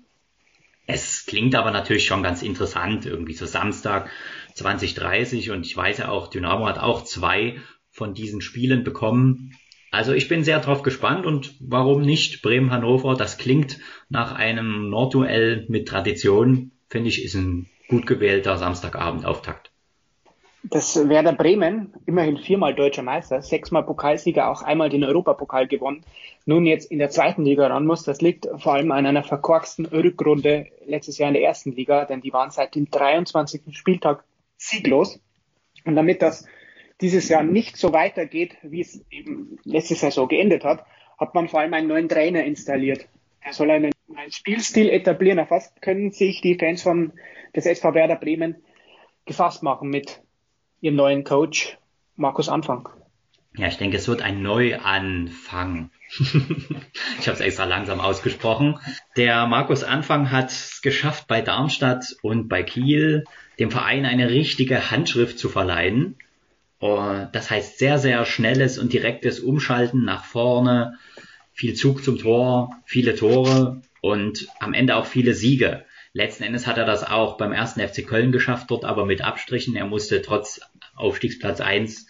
Es 0.91 1.27
klingt 1.27 1.55
aber 1.55 1.71
natürlich 1.71 2.07
schon 2.07 2.23
ganz 2.23 2.41
interessant, 2.41 3.05
irgendwie 3.05 3.35
so 3.35 3.45
Samstag 3.45 4.09
2030 4.55 5.51
und 5.51 5.67
ich 5.67 5.77
weiß 5.77 5.99
ja 5.99 6.09
auch, 6.09 6.29
Dynamo 6.29 6.67
hat 6.67 6.79
auch 6.79 7.05
zwei 7.05 7.61
von 7.91 8.15
diesen 8.15 8.41
Spielen 8.41 8.85
bekommen. 8.85 9.53
Also 9.91 10.15
ich 10.15 10.29
bin 10.29 10.45
sehr 10.45 10.61
drauf 10.61 10.83
gespannt 10.83 11.27
und 11.27 11.55
warum 11.61 12.01
nicht 12.01 12.41
Bremen-Hannover? 12.41 13.17
Das 13.17 13.37
klingt 13.37 13.79
nach 14.09 14.33
einem 14.33 14.89
Nordduell 14.89 15.67
mit 15.69 15.89
Tradition. 15.89 16.73
Finde 16.89 17.11
ich, 17.11 17.23
ist 17.23 17.35
ein 17.35 17.69
gut 17.89 18.07
gewählter 18.07 18.57
Samstagabend-Auftakt. 18.57 19.68
Das 20.65 21.09
Werder 21.09 21.33
Bremen, 21.33 21.95
immerhin 22.05 22.37
viermal 22.37 22.75
deutscher 22.75 23.03
Meister, 23.03 23.43
sechsmal 23.43 23.85
Pokalsieger, 23.85 24.51
auch 24.51 24.63
einmal 24.63 24.91
den 24.91 25.05
Europapokal 25.05 25.69
gewonnen, 25.69 26.05
nun 26.47 26.67
jetzt 26.67 26.91
in 26.91 26.99
der 26.99 27.11
zweiten 27.11 27.45
Liga 27.45 27.69
ran 27.69 27.87
muss. 27.87 28.03
Das 28.03 28.21
liegt 28.21 28.49
vor 28.59 28.75
allem 28.75 28.91
an 28.91 29.07
einer 29.07 29.23
verkorksten 29.23 29.87
Rückrunde 29.87 30.67
letztes 30.85 31.19
Jahr 31.19 31.29
in 31.29 31.35
der 31.35 31.45
ersten 31.45 31.73
Liga, 31.73 32.05
denn 32.07 32.21
die 32.21 32.33
waren 32.33 32.51
seit 32.51 32.75
dem 32.75 32.91
23. 32.91 33.63
Spieltag 33.71 34.25
sieglos. 34.57 35.21
Und 35.85 35.95
damit 35.95 36.23
das 36.23 36.45
dieses 37.01 37.29
Jahr 37.29 37.45
nicht 37.45 37.77
so 37.77 37.93
weitergeht, 37.93 38.57
wie 38.63 38.81
es 38.81 39.01
eben 39.11 39.59
letzte 39.65 39.95
Saison 39.95 40.27
geendet 40.27 40.65
hat, 40.65 40.85
hat 41.19 41.35
man 41.35 41.49
vor 41.49 41.61
allem 41.61 41.75
einen 41.75 41.89
neuen 41.89 42.09
Trainer 42.09 42.45
installiert. 42.45 43.07
Er 43.41 43.53
soll 43.53 43.71
einen, 43.71 43.93
einen 44.15 44.33
Spielstil 44.33 44.91
etablieren. 44.91 45.39
Auf 45.39 45.51
können 45.81 46.11
sich 46.11 46.41
die 46.41 46.57
Fans 46.57 46.83
von 46.83 47.13
des 47.55 47.67
SV 47.67 47.95
Werder 47.95 48.17
Bremen 48.17 48.57
gefasst 49.25 49.63
machen 49.63 49.91
mit 49.91 50.21
ihrem 50.81 50.97
neuen 50.97 51.25
Coach 51.25 51.79
Markus 52.17 52.49
Anfang? 52.49 52.89
Ja, 53.57 53.67
ich 53.67 53.77
denke, 53.77 53.97
es 53.97 54.07
wird 54.07 54.23
ein 54.23 54.43
Neuanfang. 54.43 55.91
ich 56.19 57.27
habe 57.27 57.33
es 57.33 57.41
extra 57.41 57.65
langsam 57.65 58.01
ausgesprochen. 58.01 58.79
Der 59.17 59.47
Markus 59.47 59.83
Anfang 59.83 60.31
hat 60.31 60.51
es 60.51 60.81
geschafft, 60.83 61.27
bei 61.27 61.41
Darmstadt 61.41 62.17
und 62.23 62.49
bei 62.49 62.63
Kiel 62.63 63.25
dem 63.59 63.71
Verein 63.71 64.07
eine 64.07 64.31
richtige 64.31 64.91
Handschrift 64.91 65.39
zu 65.39 65.49
verleihen. 65.49 66.17
Das 66.81 67.51
heißt 67.51 67.79
sehr, 67.79 67.99
sehr 67.99 68.25
schnelles 68.25 68.79
und 68.79 68.93
direktes 68.93 69.41
Umschalten 69.41 70.05
nach 70.05 70.25
vorne, 70.25 70.97
viel 71.53 71.75
Zug 71.75 72.05
zum 72.05 72.19
Tor, 72.19 72.71
viele 72.85 73.17
Tore 73.17 73.83
und 74.01 74.47
am 74.61 74.75
Ende 74.75 74.95
auch 74.95 75.07
viele 75.07 75.35
Siege. 75.35 75.85
Letzten 76.19 76.43
Endes 76.43 76.67
hat 76.67 76.79
er 76.79 76.85
das 76.85 77.05
auch 77.05 77.37
beim 77.37 77.53
ersten 77.53 77.79
FC 77.79 78.05
Köln 78.05 78.33
geschafft, 78.33 78.73
dort 78.73 78.85
aber 78.85 79.07
mit 79.07 79.23
Abstrichen. 79.23 79.77
Er 79.77 79.87
musste 79.87 80.21
trotz 80.21 80.61
Aufstiegsplatz 80.97 81.61
1 81.61 82.09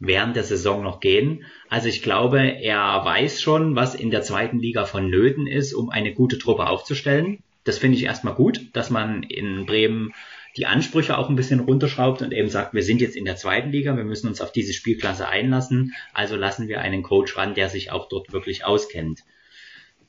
während 0.00 0.34
der 0.34 0.42
Saison 0.42 0.82
noch 0.82 0.98
gehen. 0.98 1.44
Also 1.68 1.86
ich 1.86 2.02
glaube, 2.02 2.40
er 2.40 3.04
weiß 3.04 3.40
schon, 3.40 3.76
was 3.76 3.94
in 3.94 4.10
der 4.10 4.22
zweiten 4.22 4.58
Liga 4.58 4.86
vonnöten 4.86 5.46
ist, 5.46 5.72
um 5.72 5.90
eine 5.90 6.12
gute 6.14 6.38
Truppe 6.38 6.66
aufzustellen. 6.66 7.44
Das 7.62 7.78
finde 7.78 7.96
ich 7.96 8.02
erstmal 8.02 8.34
gut, 8.34 8.60
dass 8.72 8.90
man 8.90 9.22
in 9.22 9.66
Bremen 9.66 10.12
die 10.56 10.66
Ansprüche 10.66 11.16
auch 11.16 11.28
ein 11.28 11.36
bisschen 11.36 11.60
runterschraubt 11.60 12.22
und 12.22 12.32
eben 12.32 12.48
sagt, 12.48 12.74
wir 12.74 12.82
sind 12.82 13.00
jetzt 13.00 13.14
in 13.14 13.24
der 13.24 13.36
zweiten 13.36 13.70
Liga, 13.70 13.96
wir 13.96 14.02
müssen 14.02 14.26
uns 14.26 14.40
auf 14.40 14.50
diese 14.50 14.72
Spielklasse 14.72 15.28
einlassen, 15.28 15.94
also 16.12 16.34
lassen 16.34 16.66
wir 16.66 16.80
einen 16.80 17.04
Coach 17.04 17.36
ran, 17.36 17.54
der 17.54 17.68
sich 17.68 17.92
auch 17.92 18.08
dort 18.08 18.32
wirklich 18.32 18.64
auskennt. 18.64 19.20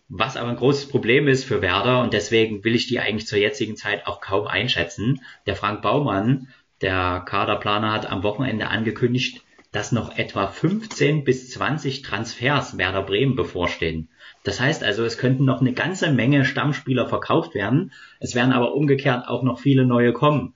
Was 0.07 0.37
aber 0.37 0.49
ein 0.49 0.55
großes 0.55 0.89
Problem 0.89 1.27
ist 1.27 1.45
für 1.45 1.61
Werder 1.61 2.01
und 2.01 2.13
deswegen 2.13 2.63
will 2.63 2.75
ich 2.75 2.87
die 2.87 2.99
eigentlich 2.99 3.27
zur 3.27 3.39
jetzigen 3.39 3.75
Zeit 3.75 4.05
auch 4.05 4.21
kaum 4.21 4.47
einschätzen. 4.47 5.21
Der 5.47 5.55
Frank 5.55 5.81
Baumann 5.81 6.47
Der 6.81 7.23
Kaderplaner 7.25 7.91
hat 7.93 8.05
am 8.05 8.21
Wochenende 8.21 8.67
angekündigt, 8.67 9.41
dass 9.71 9.91
noch 9.91 10.17
etwa 10.17 10.47
15 10.47 11.23
bis 11.23 11.49
20 11.51 12.01
Transfers 12.01 12.77
Werder 12.77 13.01
Bremen 13.01 13.35
bevorstehen. 13.35 14.09
Das 14.43 14.59
heißt 14.59 14.83
also, 14.83 15.03
es 15.03 15.17
könnten 15.17 15.43
noch 15.43 15.59
eine 15.59 15.73
ganze 15.73 16.11
Menge 16.11 16.45
Stammspieler 16.45 17.07
verkauft 17.07 17.55
werden. 17.55 17.91
Es 18.19 18.35
werden 18.35 18.53
aber 18.53 18.73
umgekehrt 18.73 19.27
auch 19.27 19.41
noch 19.41 19.59
viele 19.59 19.85
neue 19.85 20.13
kommen. 20.13 20.53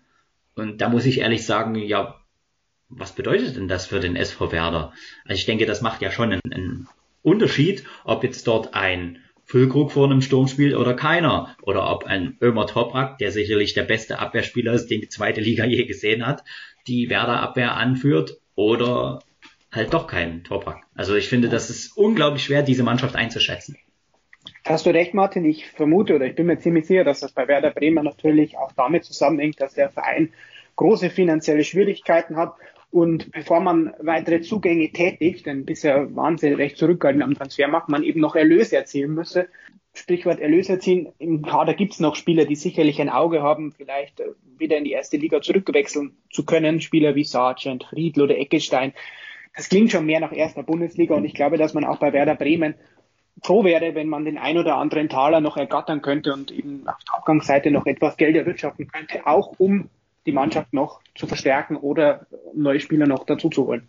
Und 0.56 0.80
da 0.82 0.90
muss 0.90 1.06
ich 1.06 1.20
ehrlich 1.20 1.46
sagen, 1.46 1.76
ja, 1.76 2.20
was 2.90 3.14
bedeutet 3.14 3.56
denn 3.56 3.68
das 3.68 3.88
für 3.88 4.00
den 4.00 4.16
SV 4.16 4.52
Werder? 4.52 4.94
Also 5.26 5.40
ich 5.40 5.46
denke, 5.46 5.66
das 5.66 5.82
macht 5.82 6.02
ja 6.02 6.12
schon 6.12 6.32
einen, 6.32 6.54
einen 6.54 6.88
Unterschied, 7.22 7.86
ob 8.04 8.24
jetzt 8.24 8.48
dort 8.48 8.74
ein 8.74 9.20
Füllkrug 9.50 9.92
vor 9.92 10.06
einem 10.06 10.22
Sturm 10.22 10.48
spielt 10.48 10.76
oder 10.76 10.94
keiner. 10.94 11.56
Oder 11.64 11.92
ob 11.92 12.06
ein 12.06 12.38
Ömer 12.40 12.68
Toprak, 12.68 13.18
der 13.18 13.32
sicherlich 13.32 13.74
der 13.74 13.82
beste 13.82 14.20
Abwehrspieler 14.20 14.74
ist, 14.74 14.92
den 14.92 15.02
die 15.02 15.10
zweite 15.10 15.42
Liga 15.42 15.66
je 15.66 15.86
gesehen 15.86 16.28
hat, 16.28 16.44
die 16.88 17.10
Werder 17.10 17.42
Abwehr 17.42 17.76
anführt 17.76 18.40
oder 18.54 19.24
halt 19.72 19.92
doch 19.96 20.06
kein 20.06 20.44
Toprak. 20.44 20.84
Also 20.94 21.16
ich 21.16 21.30
finde, 21.30 21.50
das 21.50 21.72
ist 21.72 21.98
unglaublich 21.98 22.44
schwer, 22.44 22.62
diese 22.62 22.84
Mannschaft 22.84 23.16
einzuschätzen. 23.16 23.76
Hast 24.66 24.86
du 24.86 24.92
recht, 24.92 25.16
Martin? 25.16 25.44
Ich 25.46 25.66
vermute 25.66 26.16
oder 26.16 26.28
ich 26.28 26.36
bin 26.36 26.46
mir 26.46 26.60
ziemlich 26.60 26.86
sicher, 26.86 27.04
dass 27.04 27.22
das 27.22 27.32
bei 27.32 27.48
Werder 27.48 27.72
Bremer 27.72 28.04
natürlich 28.04 28.56
auch 28.56 28.72
damit 28.74 29.04
zusammenhängt, 29.04 29.60
dass 29.60 29.74
der 29.74 29.90
Verein 29.90 30.32
große 30.76 31.10
finanzielle 31.10 31.64
Schwierigkeiten 31.64 32.38
hat 32.38 32.54
und 32.92 33.32
bevor 33.32 33.60
man 33.60 33.94
weitere 34.00 34.42
Zugänge 34.42 34.92
tätigt, 34.92 35.46
denn 35.46 35.66
bisher 35.66 36.16
waren 36.16 36.38
sie 36.38 36.48
recht 36.48 36.78
zurückhaltend 36.78 37.24
am 37.24 37.36
Transfermarkt, 37.36 37.90
man 37.90 38.04
eben 38.04 38.20
noch 38.20 38.36
Erlöse 38.36 38.78
erzielen 38.78 39.14
müsse. 39.14 39.48
Sprichwort 39.94 40.40
Erlöse 40.40 40.74
erzielen. 40.74 41.10
Im 41.20 41.42
Kader 41.42 41.74
gibt 41.74 41.94
es 41.94 42.00
noch 42.00 42.16
Spieler, 42.16 42.46
die 42.46 42.56
sicherlich 42.56 43.02
ein 43.02 43.10
Auge 43.10 43.42
haben, 43.42 43.72
vielleicht 43.72 44.20
äh, 44.20 44.30
wieder 44.58 44.78
in 44.78 44.86
die 44.86 44.92
erste 44.92 45.18
Liga 45.18 45.42
zurückwechseln 45.42 46.18
zu 46.32 46.46
können. 46.46 46.82
Spieler 46.82 47.16
wie 47.16 47.24
Sargent, 47.24 47.86
Friedl 47.86 48.22
oder 48.22 48.38
Eckestein. 48.38 48.94
Das 49.56 49.70
klingt 49.70 49.92
schon 49.92 50.06
mehr 50.06 50.20
nach 50.20 50.32
erster 50.32 50.64
Bundesliga 50.64 51.16
und 51.16 51.26
ich 51.26 51.34
glaube, 51.34 51.58
dass 51.58 51.74
man 51.74 51.84
auch 51.84 51.98
bei 51.98 52.14
Werder 52.14 52.36
Bremen 52.36 52.76
froh 53.44 53.64
wäre, 53.64 53.96
wenn 53.96 54.08
man 54.08 54.26
den 54.26 54.38
ein 54.38 54.58
oder 54.58 54.76
anderen 54.76 55.10
Taler 55.10 55.42
noch 55.42 55.58
ergattern 55.58 56.02
könnte 56.02 56.34
und 56.34 56.52
eben 56.52 56.88
auf 56.88 57.04
der 57.06 57.16
Abgangsseite 57.16 57.72
noch 57.72 57.86
etwas 57.86 58.18
Geld 58.18 58.36
erwirtschaften 58.36 58.88
könnte, 58.88 59.28
auch 59.28 59.54
um 59.58 59.90
die 60.30 60.36
Mannschaft 60.36 60.74
noch 60.74 61.02
zu 61.16 61.26
verstärken 61.26 61.76
oder 61.76 62.28
neue 62.54 62.80
Spieler 62.80 63.08
noch 63.08 63.26
dazu 63.26 63.50
zu 63.50 63.66
holen. 63.66 63.88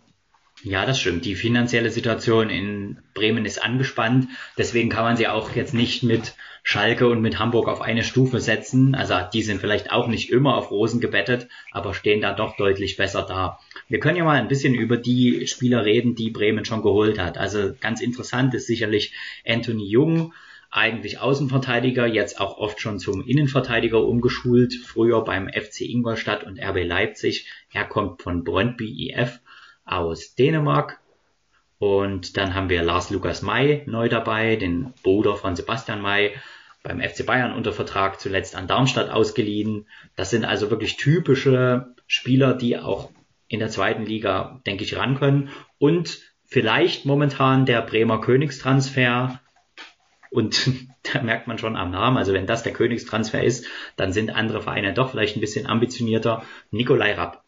Ja, 0.62 0.85
das 0.85 1.01
stimmt. 1.01 1.25
Die 1.25 1.35
finanzielle 1.35 1.91
Situation 1.91 2.51
in 2.51 2.99
Bremen 3.15 3.45
ist 3.47 3.62
angespannt. 3.62 4.29
Deswegen 4.59 4.91
kann 4.91 5.05
man 5.05 5.17
sie 5.17 5.29
auch 5.29 5.55
jetzt 5.55 5.75
nicht 5.75 6.03
mit 6.03 6.35
Schalke 6.62 7.09
und 7.09 7.23
mit 7.23 7.39
Hamburg 7.39 7.69
auf 7.69 7.81
eine 7.81 8.03
Stufe 8.03 8.41
setzen. 8.41 8.95
Also 8.95 9.15
die 9.33 9.43
sind 9.43 9.61
vielleicht 9.61 9.91
auch 9.91 10.07
nicht 10.07 10.31
immer 10.31 10.57
auf 10.57 10.71
Rosen 10.71 11.01
gebettet, 11.01 11.49
aber 11.73 11.95
stehen 11.95 12.21
da 12.21 12.35
doch 12.35 12.57
deutlich 12.57 12.97
besser 12.97 13.23
da. 13.23 13.59
Wir 13.89 14.01
können 14.01 14.19
ja 14.19 14.25
mal 14.25 14.39
ein 14.39 14.49
bisschen 14.49 14.75
über 14.75 14.99
die 14.99 15.47
Spieler 15.47 15.85
reden, 15.85 16.15
die 16.15 16.31
Bremen 16.31 16.67
schon 16.67 16.83
geholt 16.83 17.19
hat. 17.19 17.39
Also 17.39 17.73
ganz 17.81 18.03
interessant 18.03 18.53
ist 18.53 18.67
sicherlich 18.67 19.15
Anthony 19.47 19.89
Jung, 19.89 20.35
eigentlich 20.71 21.19
Außenverteidiger, 21.19 22.07
jetzt 22.07 22.41
auch 22.41 22.59
oft 22.59 22.81
schon 22.81 22.99
zum 22.99 23.27
Innenverteidiger 23.27 24.03
umgeschult, 24.05 24.75
früher 24.75 25.25
beim 25.25 25.49
FC 25.49 25.83
Ingolstadt 25.83 26.45
und 26.45 26.61
RB 26.61 26.85
Leipzig. 26.85 27.51
Er 27.73 27.85
kommt 27.85 28.23
von 28.23 28.45
Brøndby 28.45 29.11
IF 29.11 29.41
aus 29.85 30.35
Dänemark. 30.35 31.01
Und 31.79 32.37
dann 32.37 32.55
haben 32.55 32.69
wir 32.69 32.83
Lars 32.83 33.11
Lukas 33.11 33.43
May 33.43 33.83
neu 33.87 34.09
dabei, 34.09 34.57
den 34.57 34.93
Bruder 35.03 35.37
von 35.37 35.57
Sebastian 35.57 36.03
May, 36.03 36.35
beim 36.83 37.01
FC 37.01 37.27
Bayern 37.27 37.53
unter 37.53 37.73
Vertrag, 37.73 38.21
zuletzt 38.21 38.55
an 38.55 38.67
Darmstadt 38.67 39.11
ausgeliehen. 39.11 39.87
Das 40.15 40.31
sind 40.31 40.45
also 40.45 40.71
wirklich 40.71 40.97
typische 40.97 41.95
Spieler, 42.07 42.55
die 42.55 42.79
auch 42.79 43.11
in 43.49 43.59
der 43.59 43.71
zweiten 43.71 44.05
Liga, 44.07 44.61
denke 44.67 44.85
ich, 44.85 44.97
ran 44.97 45.19
können. 45.19 45.51
Und 45.79 46.21
vielleicht 46.45 47.07
momentan 47.07 47.67
der 47.67 47.83
Bremer 47.83 48.21
Königstransfer 48.21 49.41
und 50.31 50.70
da 51.02 51.23
merkt 51.23 51.47
man 51.47 51.59
schon 51.59 51.77
am 51.77 51.90
Namen, 51.90 52.16
also 52.16 52.32
wenn 52.32 52.47
das 52.47 52.62
der 52.62 52.73
Königstransfer 52.73 53.43
ist, 53.43 53.66
dann 53.97 54.12
sind 54.12 54.31
andere 54.31 54.62
Vereine 54.62 54.94
doch 54.94 55.11
vielleicht 55.11 55.36
ein 55.36 55.40
bisschen 55.40 55.66
ambitionierter. 55.66 56.44
Nikolai 56.70 57.15
Rapp. 57.15 57.43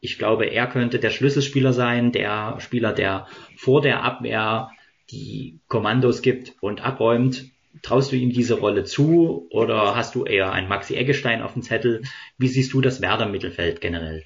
Ich 0.00 0.18
glaube, 0.18 0.46
er 0.46 0.66
könnte 0.66 0.98
der 0.98 1.10
Schlüsselspieler 1.10 1.72
sein, 1.72 2.12
der 2.12 2.60
Spieler, 2.60 2.92
der 2.92 3.26
vor 3.56 3.80
der 3.80 4.04
Abwehr 4.04 4.70
die 5.10 5.60
Kommandos 5.68 6.22
gibt 6.22 6.54
und 6.60 6.84
abräumt. 6.84 7.46
Traust 7.82 8.12
du 8.12 8.16
ihm 8.16 8.30
diese 8.30 8.54
Rolle 8.54 8.84
zu 8.84 9.48
oder 9.50 9.96
hast 9.96 10.14
du 10.14 10.24
eher 10.24 10.52
einen 10.52 10.68
Maxi 10.68 10.94
Eggestein 10.94 11.42
auf 11.42 11.54
dem 11.54 11.62
Zettel? 11.62 12.02
Wie 12.38 12.48
siehst 12.48 12.72
du 12.72 12.80
das 12.80 13.00
Werder-Mittelfeld 13.00 13.80
generell? 13.80 14.24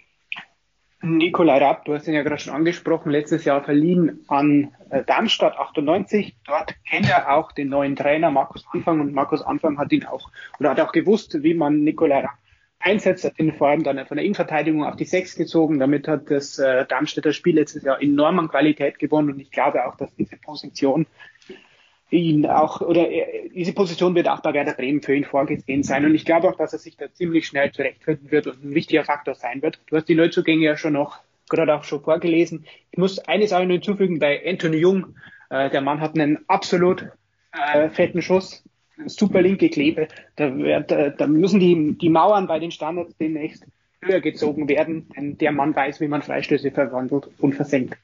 Nikolai 1.02 1.58
Rapp, 1.58 1.86
du 1.86 1.94
hast 1.94 2.06
ihn 2.06 2.14
ja 2.14 2.22
gerade 2.22 2.42
schon 2.42 2.54
angesprochen, 2.54 3.10
letztes 3.10 3.44
Jahr 3.44 3.64
verliehen 3.64 4.24
an 4.28 4.74
äh, 4.90 5.02
Darmstadt 5.04 5.56
98. 5.56 6.36
Dort 6.46 6.74
kennt 6.88 7.08
er 7.08 7.34
auch 7.34 7.52
den 7.52 7.70
neuen 7.70 7.96
Trainer 7.96 8.30
Markus 8.30 8.66
Anfang 8.70 9.00
und 9.00 9.14
Markus 9.14 9.40
Anfang 9.40 9.78
hat 9.78 9.92
ihn 9.92 10.04
auch 10.04 10.30
oder 10.58 10.70
hat 10.70 10.80
auch 10.80 10.92
gewusst, 10.92 11.42
wie 11.42 11.54
man 11.54 11.84
Nikolai 11.84 12.20
Rapp 12.20 12.38
einsetzt, 12.80 13.24
hat 13.24 13.38
ihn 13.38 13.52
vor 13.52 13.68
allem 13.68 13.82
dann 13.82 14.04
von 14.06 14.16
der 14.16 14.24
Innenverteidigung 14.24 14.84
auf 14.84 14.96
die 14.96 15.04
Sechs 15.04 15.36
gezogen. 15.36 15.78
Damit 15.78 16.08
hat 16.08 16.30
das 16.30 16.58
äh, 16.58 16.84
Darmstädter 16.86 17.32
Spiel 17.32 17.54
letztes 17.54 17.82
Jahr 17.82 18.02
enorm 18.02 18.38
an 18.38 18.48
Qualität 18.48 18.98
gewonnen 18.98 19.30
und 19.30 19.40
ich 19.40 19.50
glaube 19.50 19.86
auch, 19.86 19.96
dass 19.96 20.14
diese 20.16 20.36
Position 20.36 21.06
ihn 22.10 22.46
auch, 22.46 22.80
oder 22.80 23.06
diese 23.54 23.72
Position 23.72 24.14
wird 24.14 24.28
auch 24.28 24.40
bei 24.40 24.52
Werder 24.52 24.74
Bremen 24.74 25.02
für 25.02 25.14
ihn 25.14 25.24
vorgesehen 25.24 25.82
sein. 25.82 26.04
Und 26.04 26.14
ich 26.14 26.24
glaube 26.24 26.48
auch, 26.48 26.56
dass 26.56 26.72
er 26.72 26.78
sich 26.78 26.96
da 26.96 27.12
ziemlich 27.12 27.46
schnell 27.46 27.70
zurechtfinden 27.72 28.30
wird 28.30 28.46
und 28.46 28.64
ein 28.64 28.74
wichtiger 28.74 29.04
Faktor 29.04 29.34
sein 29.34 29.62
wird. 29.62 29.80
Du 29.86 29.96
hast 29.96 30.08
die 30.08 30.14
Neuzugänge 30.14 30.64
ja 30.64 30.76
schon 30.76 30.94
noch, 30.94 31.20
gerade 31.48 31.74
auch 31.74 31.84
schon 31.84 32.02
vorgelesen. 32.02 32.64
Ich 32.90 32.98
muss 32.98 33.18
eines 33.20 33.52
auch 33.52 33.62
noch 33.62 33.70
hinzufügen, 33.70 34.18
bei 34.18 34.40
Anthony 34.46 34.78
Jung, 34.78 35.14
äh, 35.50 35.70
der 35.70 35.80
Mann 35.80 36.00
hat 36.00 36.14
einen 36.14 36.38
absolut 36.48 37.06
äh, 37.52 37.88
fetten 37.90 38.22
Schuss, 38.22 38.64
super 39.06 39.42
linke 39.42 39.68
Klebe. 39.68 40.08
Da, 40.36 40.56
wird, 40.56 40.92
äh, 40.92 41.12
da 41.16 41.26
müssen 41.26 41.60
die, 41.60 41.96
die 41.98 42.08
Mauern 42.08 42.46
bei 42.46 42.58
den 42.58 42.70
Standards 42.70 43.16
demnächst 43.16 43.64
höher 44.02 44.20
gezogen 44.20 44.68
werden, 44.68 45.08
denn 45.14 45.38
der 45.38 45.52
Mann 45.52 45.76
weiß, 45.76 46.00
wie 46.00 46.08
man 46.08 46.22
Freistöße 46.22 46.70
verwandelt 46.70 47.28
und 47.38 47.54
versenkt. 47.54 47.96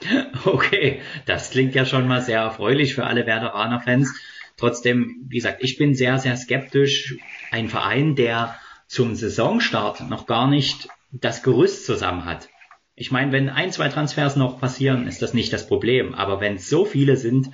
Okay, 0.44 1.00
das 1.26 1.50
klingt 1.50 1.74
ja 1.74 1.84
schon 1.84 2.08
mal 2.08 2.22
sehr 2.22 2.40
erfreulich 2.40 2.94
für 2.94 3.04
alle 3.06 3.26
Werderaner-Fans. 3.26 4.14
Trotzdem, 4.56 5.24
wie 5.28 5.36
gesagt, 5.36 5.62
ich 5.62 5.76
bin 5.76 5.94
sehr, 5.94 6.18
sehr 6.18 6.36
skeptisch. 6.36 7.16
Ein 7.50 7.68
Verein, 7.68 8.14
der 8.14 8.56
zum 8.86 9.14
Saisonstart 9.14 10.08
noch 10.08 10.26
gar 10.26 10.48
nicht 10.48 10.88
das 11.12 11.42
Gerüst 11.42 11.86
zusammen 11.86 12.24
hat. 12.24 12.48
Ich 12.94 13.10
meine, 13.10 13.32
wenn 13.32 13.48
ein, 13.48 13.72
zwei 13.72 13.88
Transfers 13.88 14.36
noch 14.36 14.60
passieren, 14.60 15.06
ist 15.06 15.22
das 15.22 15.32
nicht 15.32 15.52
das 15.52 15.66
Problem. 15.66 16.14
Aber 16.14 16.40
wenn 16.40 16.58
so 16.58 16.84
viele 16.84 17.16
sind, 17.16 17.50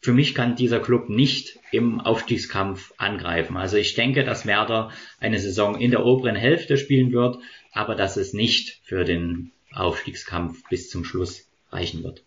für 0.00 0.12
mich 0.12 0.34
kann 0.34 0.54
dieser 0.54 0.80
Club 0.80 1.08
nicht 1.08 1.58
im 1.72 2.00
Aufstiegskampf 2.00 2.92
angreifen. 2.98 3.56
Also 3.56 3.76
ich 3.76 3.94
denke, 3.94 4.22
dass 4.22 4.46
Werder 4.46 4.90
eine 5.18 5.40
Saison 5.40 5.80
in 5.80 5.90
der 5.90 6.04
oberen 6.04 6.36
Hälfte 6.36 6.76
spielen 6.76 7.10
wird, 7.10 7.38
aber 7.72 7.94
dass 7.94 8.16
es 8.16 8.34
nicht 8.34 8.80
für 8.84 9.04
den 9.04 9.52
Aufstiegskampf 9.72 10.62
bis 10.68 10.90
zum 10.90 11.04
Schluss 11.04 11.48
reichen 11.74 12.02
wird. 12.04 12.24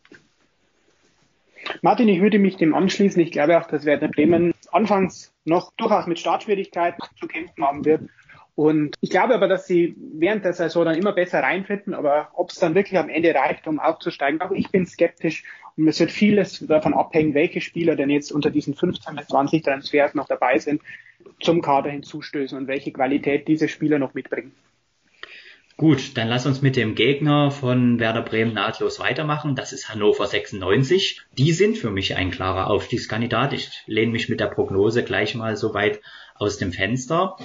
Martin, 1.82 2.08
ich 2.08 2.22
würde 2.22 2.40
mich 2.40 2.58
dem 2.58 2.76
anschließen. 2.76 3.22
Ich 3.22 3.32
glaube 3.32 3.60
auch, 3.60 3.68
dass 3.68 3.86
Werder 3.86 4.08
Bremen 4.08 4.54
anfangs 4.72 5.34
noch 5.46 5.74
durchaus 5.78 6.08
mit 6.08 6.20
Startschwierigkeiten 6.20 7.04
zu 7.20 7.28
kämpfen 7.28 7.64
haben 7.64 7.86
wird. 7.86 8.02
Und 8.56 8.96
ich 9.02 9.12
glaube 9.12 9.36
aber, 9.36 9.48
dass 9.48 9.68
sie 9.68 9.96
während 9.98 10.44
der 10.44 10.54
Saison 10.54 10.86
dann 10.86 10.96
immer 10.96 11.12
besser 11.12 11.44
reinfinden. 11.44 11.94
Aber 11.94 12.30
ob 12.34 12.50
es 12.50 12.56
dann 12.56 12.74
wirklich 12.74 12.98
am 12.98 13.10
Ende 13.10 13.34
reicht, 13.36 13.68
um 13.68 13.80
aufzusteigen, 13.80 14.42
auch 14.42 14.52
ich 14.52 14.72
bin 14.72 14.86
skeptisch. 14.86 15.44
Und 15.76 15.88
es 15.88 16.00
wird 16.00 16.12
vieles 16.12 16.66
davon 16.66 16.96
abhängen, 16.96 17.36
welche 17.36 17.62
Spieler 17.62 17.96
denn 17.96 18.10
jetzt 18.10 18.32
unter 18.32 18.50
diesen 18.50 18.74
15 18.74 19.16
bis 19.16 19.28
20 19.28 19.64
Transfers 19.64 20.16
noch 20.16 20.28
dabei 20.28 20.58
sind, 20.58 20.82
zum 21.40 21.62
Kader 21.62 21.92
hinzustößen 21.92 22.58
und 22.58 22.68
welche 22.68 22.92
Qualität 22.92 23.48
diese 23.48 23.68
Spieler 23.68 24.00
noch 24.00 24.16
mitbringen. 24.16 24.54
Gut, 25.78 26.18
dann 26.18 26.28
lass 26.28 26.48
uns 26.48 26.64
mit 26.64 26.76
dem 26.76 26.96
Gegner 26.96 27.52
von 27.52 28.00
Werder 28.00 28.24
Bremen 28.24 28.56
nahtlos 28.56 29.00
weitermachen. 29.00 29.54
Das 29.54 29.74
ist 29.74 29.90
Hannover 29.90 30.26
96. 30.26 31.22
Die 31.38 31.54
sind 31.54 31.78
für 31.78 31.92
mich 31.92 32.16
ein 32.16 32.32
klarer 32.32 32.72
Aufstiegskandidat. 32.72 33.54
Ich 33.54 33.84
lehne 33.86 34.12
mich 34.12 34.28
mit 34.28 34.40
der 34.40 34.48
Prognose 34.48 35.04
gleich 35.04 35.36
mal 35.36 35.56
so 35.56 35.76
weit 35.76 36.02
aus 36.34 36.58
dem 36.58 36.74
Fenster. 36.74 37.38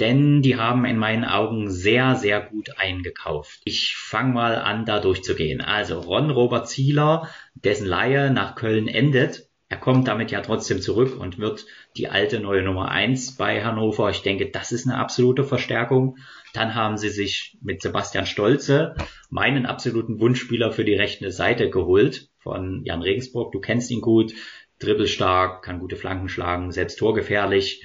Denn 0.00 0.40
die 0.40 0.56
haben 0.56 0.86
in 0.86 0.96
meinen 0.96 1.26
Augen 1.26 1.70
sehr, 1.70 2.16
sehr 2.16 2.40
gut 2.40 2.70
eingekauft. 2.78 3.60
Ich 3.66 3.94
fange 3.94 4.32
mal 4.32 4.56
an, 4.56 4.86
da 4.86 4.98
durchzugehen. 4.98 5.60
Also 5.60 6.00
Ron 6.00 6.30
Robert 6.30 6.66
Zieler, 6.66 7.28
dessen 7.54 7.86
Laie 7.86 8.30
nach 8.30 8.54
Köln 8.54 8.88
endet, 8.88 9.50
er 9.68 9.78
kommt 9.78 10.08
damit 10.08 10.30
ja 10.30 10.42
trotzdem 10.42 10.80
zurück 10.80 11.18
und 11.18 11.38
wird 11.38 11.64
die 11.96 12.08
alte 12.08 12.38
neue 12.38 12.62
Nummer 12.62 12.90
eins 12.90 13.36
bei 13.36 13.64
Hannover. 13.64 14.10
Ich 14.10 14.22
denke, 14.22 14.50
das 14.50 14.72
ist 14.72 14.86
eine 14.86 14.98
absolute 14.98 15.42
Verstärkung. 15.42 16.18
Dann 16.52 16.74
haben 16.74 16.98
sie 16.98 17.08
sich 17.08 17.56
mit 17.62 17.80
Sebastian 17.80 18.26
Stolze 18.26 18.94
meinen 19.30 19.64
absoluten 19.64 20.20
Wunschspieler 20.20 20.70
für 20.70 20.84
die 20.84 20.94
rechte 20.94 21.30
Seite 21.30 21.70
geholt 21.70 22.28
von 22.38 22.84
Jan 22.84 23.02
Regensburg. 23.02 23.52
Du 23.52 23.60
kennst 23.60 23.90
ihn 23.90 24.02
gut, 24.02 24.34
dribbelstark, 24.80 25.64
kann 25.64 25.80
gute 25.80 25.96
Flanken 25.96 26.28
schlagen, 26.28 26.70
selbst 26.70 26.98
torgefährlich. 26.98 27.82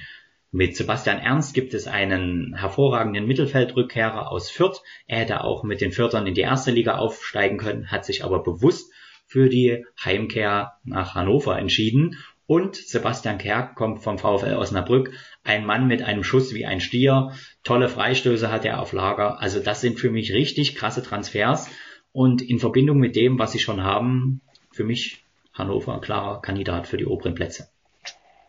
Mit 0.52 0.76
Sebastian 0.76 1.18
Ernst 1.18 1.54
gibt 1.54 1.74
es 1.74 1.86
einen 1.86 2.54
hervorragenden 2.56 3.26
Mittelfeldrückkehrer 3.26 4.30
aus 4.30 4.50
Fürth. 4.50 4.82
Er 5.06 5.20
hätte 5.20 5.44
auch 5.44 5.62
mit 5.62 5.80
den 5.80 5.92
Fürthern 5.92 6.26
in 6.26 6.34
die 6.34 6.40
erste 6.40 6.72
Liga 6.72 6.98
aufsteigen 6.98 7.56
können, 7.56 7.90
hat 7.90 8.04
sich 8.04 8.22
aber 8.22 8.42
bewusst 8.42 8.89
für 9.30 9.48
die 9.48 9.86
Heimkehr 10.04 10.72
nach 10.82 11.14
Hannover 11.14 11.56
entschieden. 11.56 12.16
Und 12.46 12.74
Sebastian 12.74 13.38
Kerk 13.38 13.76
kommt 13.76 14.02
vom 14.02 14.18
VfL 14.18 14.56
Osnabrück. 14.56 15.12
Ein 15.44 15.64
Mann 15.64 15.86
mit 15.86 16.02
einem 16.02 16.24
Schuss 16.24 16.52
wie 16.52 16.66
ein 16.66 16.80
Stier. 16.80 17.30
Tolle 17.62 17.88
Freistöße 17.88 18.50
hat 18.50 18.64
er 18.64 18.80
auf 18.80 18.92
Lager. 18.92 19.40
Also 19.40 19.60
das 19.60 19.80
sind 19.80 20.00
für 20.00 20.10
mich 20.10 20.32
richtig 20.32 20.74
krasse 20.74 21.04
Transfers. 21.04 21.70
Und 22.10 22.42
in 22.42 22.58
Verbindung 22.58 22.98
mit 22.98 23.14
dem, 23.14 23.38
was 23.38 23.52
sie 23.52 23.60
schon 23.60 23.84
haben, 23.84 24.40
für 24.72 24.82
mich 24.82 25.24
Hannover 25.54 26.00
klarer 26.00 26.42
Kandidat 26.42 26.88
für 26.88 26.96
die 26.96 27.06
oberen 27.06 27.36
Plätze. 27.36 27.68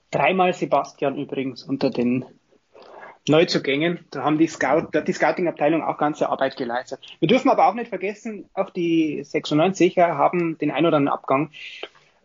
Dreimal 0.10 0.54
Sebastian 0.54 1.16
übrigens 1.16 1.62
unter 1.64 1.92
den 1.92 2.26
Neuzugängen. 3.28 4.00
Da 4.12 4.24
haben 4.24 4.38
die 4.38 4.48
Scout, 4.48 4.88
da 4.92 5.00
hat 5.00 5.08
die 5.08 5.14
Scouting-Abteilung 5.14 5.84
auch 5.84 5.98
ganze 5.98 6.30
Arbeit 6.30 6.58
geleistet. 6.58 7.00
Wir 7.20 7.28
dürfen 7.28 7.50
aber 7.50 7.68
auch 7.68 7.74
nicht 7.74 7.90
vergessen, 7.90 8.50
auch 8.54 8.70
die 8.70 9.24
96er 9.24 10.16
haben 10.18 10.58
den 10.58 10.72
ein 10.72 10.86
oder 10.86 10.98
anderen 10.98 11.14
Abgang 11.14 11.52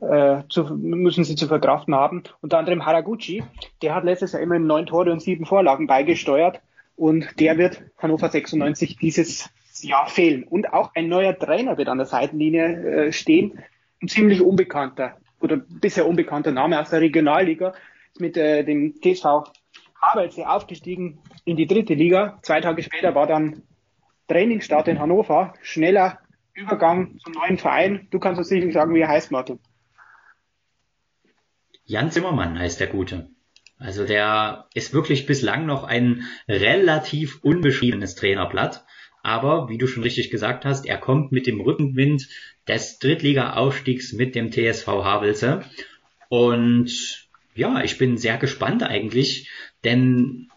äh, 0.01 0.43
zu, 0.49 0.65
müssen 0.65 1.25
sie 1.25 1.37
zu 1.37 1.47
verkraften 1.49 1.95
haben. 1.95 2.23
Unter 2.41 2.59
anderem 2.59 2.85
Haraguchi, 2.85 3.45
der 3.83 3.95
hat 3.95 4.05
letztes 4.05 4.33
Jahr 4.33 4.43
immerhin 4.43 4.67
neun 4.67 4.87
Tore 4.87 5.13
und 5.13 5.21
sieben 5.21 5.47
Vorlagen 5.47 5.87
beigesteuert 5.87 6.61
und 6.97 7.39
der 7.41 7.59
wird 7.59 7.83
Hannover 7.99 8.29
96 8.29 8.97
dieses 8.97 9.51
Jahr 9.81 10.09
fehlen. 10.09 10.45
Und 10.45 10.73
auch 10.73 10.95
ein 10.95 11.09
neuer 11.09 11.39
Trainer 11.39 11.77
wird 11.77 11.89
an 11.89 11.99
der 11.99 12.07
Seitenlinie 12.07 13.07
äh, 13.09 13.13
stehen, 13.13 13.59
ein 14.03 14.09
ziemlich 14.09 14.43
unbekannter 14.43 15.17
oder 15.41 15.57
bisher 15.57 16.07
unbekannter 16.07 16.53
Name 16.53 16.81
aus 16.81 16.91
der 16.91 17.01
Regionalliga, 17.01 17.75
mit 18.19 18.37
äh, 18.37 18.65
dem 18.65 18.95
TSV 19.03 19.51
Habelsee 20.07 20.45
aufgestiegen 20.45 21.21
in 21.45 21.57
die 21.57 21.67
dritte 21.67 21.95
Liga. 21.95 22.39
Zwei 22.43 22.61
Tage 22.61 22.83
später 22.83 23.15
war 23.15 23.27
dann 23.27 23.63
Trainingsstart 24.29 24.89
in 24.89 24.99
Hannover. 24.99 25.55
Schneller 25.63 26.19
Übergang 26.55 27.19
zum 27.19 27.35
neuen 27.35 27.59
Verein. 27.59 28.09
Du 28.11 28.19
kannst 28.19 28.39
uns 28.39 28.49
sicherlich 28.49 28.75
sagen, 28.75 28.95
wie 28.95 29.01
er 29.01 29.09
heißt, 29.09 29.31
Martin. 29.31 29.59
Jan 31.85 32.11
Zimmermann 32.11 32.59
heißt 32.59 32.81
der 32.81 32.89
Gute. 32.89 33.31
Also 33.79 34.07
der 34.07 34.67
ist 34.75 34.95
wirklich 34.95 35.27
bislang 35.27 35.67
noch 35.67 35.85
ein 35.85 36.25
relativ 36.49 37.41
unbeschriebenes 37.43 38.15
Trainerblatt. 38.15 38.85
Aber 39.23 39.69
wie 39.69 39.77
du 39.77 39.87
schon 39.87 40.03
richtig 40.03 40.31
gesagt 40.31 40.65
hast, 40.65 40.87
er 40.87 40.99
kommt 40.99 41.33
mit 41.33 41.47
dem 41.47 41.61
Rückenwind 41.61 42.29
des 42.69 42.99
Drittliga-Aufstiegs 43.01 44.13
mit 44.13 44.35
dem 44.35 44.51
TSV 44.51 44.87
Havelse. 44.87 45.65
Und 46.29 47.27
ja, 47.55 47.83
ich 47.83 47.99
bin 47.99 48.17
sehr 48.17 48.39
gespannt 48.39 48.83
eigentlich, 48.83 49.51
denn 49.85 50.49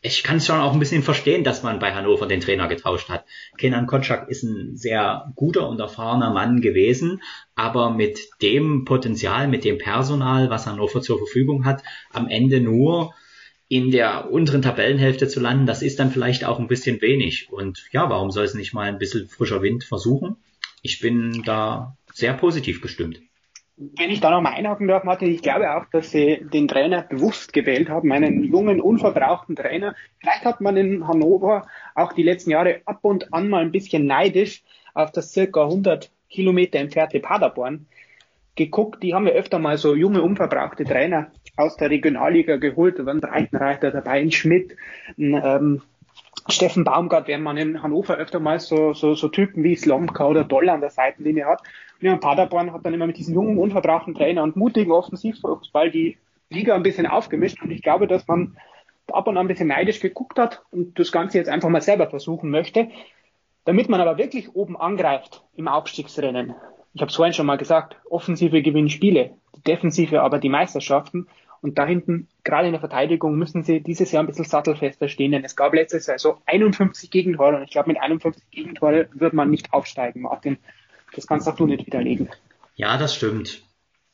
ich 0.00 0.22
kann 0.22 0.36
es 0.36 0.46
schon 0.46 0.60
auch 0.60 0.72
ein 0.72 0.78
bisschen 0.78 1.02
verstehen, 1.02 1.42
dass 1.42 1.62
man 1.62 1.80
bei 1.80 1.92
Hannover 1.92 2.26
den 2.26 2.40
Trainer 2.40 2.68
getauscht 2.68 3.08
hat. 3.08 3.24
Kenan 3.56 3.86
Kotschak 3.86 4.28
ist 4.28 4.44
ein 4.44 4.76
sehr 4.76 5.32
guter 5.34 5.68
und 5.68 5.80
erfahrener 5.80 6.32
Mann 6.32 6.60
gewesen, 6.60 7.20
aber 7.56 7.90
mit 7.90 8.28
dem 8.40 8.84
Potenzial, 8.84 9.48
mit 9.48 9.64
dem 9.64 9.78
Personal, 9.78 10.50
was 10.50 10.66
Hannover 10.66 11.02
zur 11.02 11.18
Verfügung 11.18 11.64
hat, 11.64 11.82
am 12.12 12.28
Ende 12.28 12.60
nur 12.60 13.12
in 13.68 13.90
der 13.90 14.30
unteren 14.30 14.62
Tabellenhälfte 14.62 15.28
zu 15.28 15.40
landen, 15.40 15.66
das 15.66 15.82
ist 15.82 15.98
dann 15.98 16.10
vielleicht 16.10 16.44
auch 16.44 16.58
ein 16.58 16.68
bisschen 16.68 17.02
wenig. 17.02 17.48
Und 17.50 17.84
ja, 17.92 18.08
warum 18.08 18.30
soll 18.30 18.44
es 18.44 18.54
nicht 18.54 18.72
mal 18.72 18.88
ein 18.88 18.98
bisschen 18.98 19.28
frischer 19.28 19.62
Wind 19.62 19.84
versuchen? 19.84 20.36
Ich 20.80 21.00
bin 21.00 21.42
da 21.44 21.96
sehr 22.14 22.34
positiv 22.34 22.80
gestimmt. 22.80 23.20
Wenn 23.80 24.10
ich 24.10 24.18
da 24.18 24.30
noch 24.30 24.40
mal 24.40 24.54
einhaken 24.54 24.88
darf, 24.88 25.04
Martin, 25.04 25.32
ich 25.32 25.40
glaube 25.40 25.72
auch, 25.76 25.84
dass 25.92 26.10
sie 26.10 26.44
den 26.52 26.66
Trainer 26.66 27.02
bewusst 27.02 27.52
gewählt 27.52 27.88
haben, 27.88 28.10
einen 28.10 28.42
jungen, 28.42 28.80
unverbrauchten 28.80 29.54
Trainer. 29.54 29.94
Vielleicht 30.18 30.44
hat 30.44 30.60
man 30.60 30.76
in 30.76 31.06
Hannover 31.06 31.68
auch 31.94 32.12
die 32.12 32.24
letzten 32.24 32.50
Jahre 32.50 32.80
ab 32.86 32.98
und 33.02 33.32
an 33.32 33.48
mal 33.48 33.62
ein 33.62 33.70
bisschen 33.70 34.04
neidisch 34.04 34.64
auf 34.94 35.12
das 35.12 35.32
circa 35.32 35.62
100 35.62 36.10
Kilometer 36.28 36.80
entfernte 36.80 37.20
Paderborn 37.20 37.86
geguckt. 38.56 39.00
Die 39.04 39.14
haben 39.14 39.28
ja 39.28 39.34
öfter 39.34 39.60
mal 39.60 39.78
so 39.78 39.94
junge, 39.94 40.22
unverbrauchte 40.22 40.82
Trainer 40.82 41.30
aus 41.56 41.76
der 41.76 41.90
Regionalliga 41.90 42.56
geholt. 42.56 42.98
Da 42.98 43.06
waren 43.06 43.20
Breitenreiter 43.20 43.92
dabei, 43.92 44.20
ein 44.20 44.32
Schmidt, 44.32 44.74
ein, 45.16 45.40
ähm, 45.40 45.82
Steffen 46.50 46.84
Baumgart, 46.84 47.28
wenn 47.28 47.42
man 47.42 47.56
in 47.58 47.82
Hannover 47.82 48.16
öfter 48.16 48.40
mal 48.40 48.58
so, 48.58 48.94
so, 48.94 49.14
so 49.14 49.28
Typen 49.28 49.62
wie 49.64 49.76
Slomka 49.76 50.26
oder 50.26 50.44
Dollar 50.44 50.74
an 50.74 50.80
der 50.80 50.90
Seitenlinie 50.90 51.46
hat. 51.46 51.62
Ja, 52.00 52.16
Paderborn 52.16 52.72
hat 52.72 52.86
dann 52.86 52.94
immer 52.94 53.06
mit 53.06 53.18
diesen 53.18 53.34
jungen, 53.34 53.58
unverbrauchten 53.58 54.14
Trainer 54.14 54.42
und 54.42 54.56
mutigen 54.56 54.92
Offensivfußball 54.92 55.90
die 55.90 56.18
Liga 56.48 56.74
ein 56.74 56.82
bisschen 56.82 57.06
aufgemischt. 57.06 57.60
Und 57.62 57.70
ich 57.70 57.82
glaube, 57.82 58.06
dass 58.06 58.26
man 58.28 58.56
ab 59.12 59.26
und 59.26 59.36
an 59.36 59.46
ein 59.46 59.48
bisschen 59.48 59.68
neidisch 59.68 60.00
geguckt 60.00 60.38
hat 60.38 60.62
und 60.70 60.98
das 60.98 61.12
Ganze 61.12 61.38
jetzt 61.38 61.48
einfach 61.48 61.68
mal 61.68 61.80
selber 61.80 62.08
versuchen 62.08 62.50
möchte. 62.50 62.88
Damit 63.64 63.88
man 63.88 64.00
aber 64.00 64.16
wirklich 64.16 64.54
oben 64.54 64.76
angreift 64.76 65.44
im 65.56 65.68
Aufstiegsrennen. 65.68 66.54
Ich 66.94 67.00
habe 67.00 67.10
es 67.10 67.16
vorhin 67.16 67.34
schon 67.34 67.46
mal 67.46 67.58
gesagt, 67.58 67.96
Offensive 68.08 68.62
gewinnen 68.62 68.88
Spiele, 68.88 69.32
die 69.56 69.62
Defensive 69.62 70.22
aber 70.22 70.38
die 70.38 70.48
Meisterschaften. 70.48 71.26
Und 71.60 71.76
da 71.76 71.84
hinten, 71.84 72.28
gerade 72.44 72.68
in 72.68 72.72
der 72.72 72.80
Verteidigung, 72.80 73.36
müssen 73.36 73.64
sie 73.64 73.80
dieses 73.80 74.12
Jahr 74.12 74.22
ein 74.22 74.26
bisschen 74.26 74.44
sattelfester 74.44 75.08
stehen, 75.08 75.32
denn 75.32 75.44
es 75.44 75.56
gab 75.56 75.74
letztes 75.74 76.06
Jahr 76.06 76.18
so 76.18 76.38
51 76.46 77.10
Gegentore 77.10 77.56
und 77.56 77.64
ich 77.64 77.70
glaube, 77.70 77.88
mit 77.88 78.00
51 78.00 78.50
Gegentore 78.50 79.08
wird 79.12 79.32
man 79.32 79.50
nicht 79.50 79.72
aufsteigen, 79.72 80.22
Martin. 80.22 80.58
Das 81.14 81.26
kannst 81.26 81.48
auch 81.48 81.56
du 81.56 81.66
nicht 81.66 81.86
widerlegen. 81.86 82.28
Ja, 82.76 82.96
das 82.96 83.14
stimmt. 83.14 83.62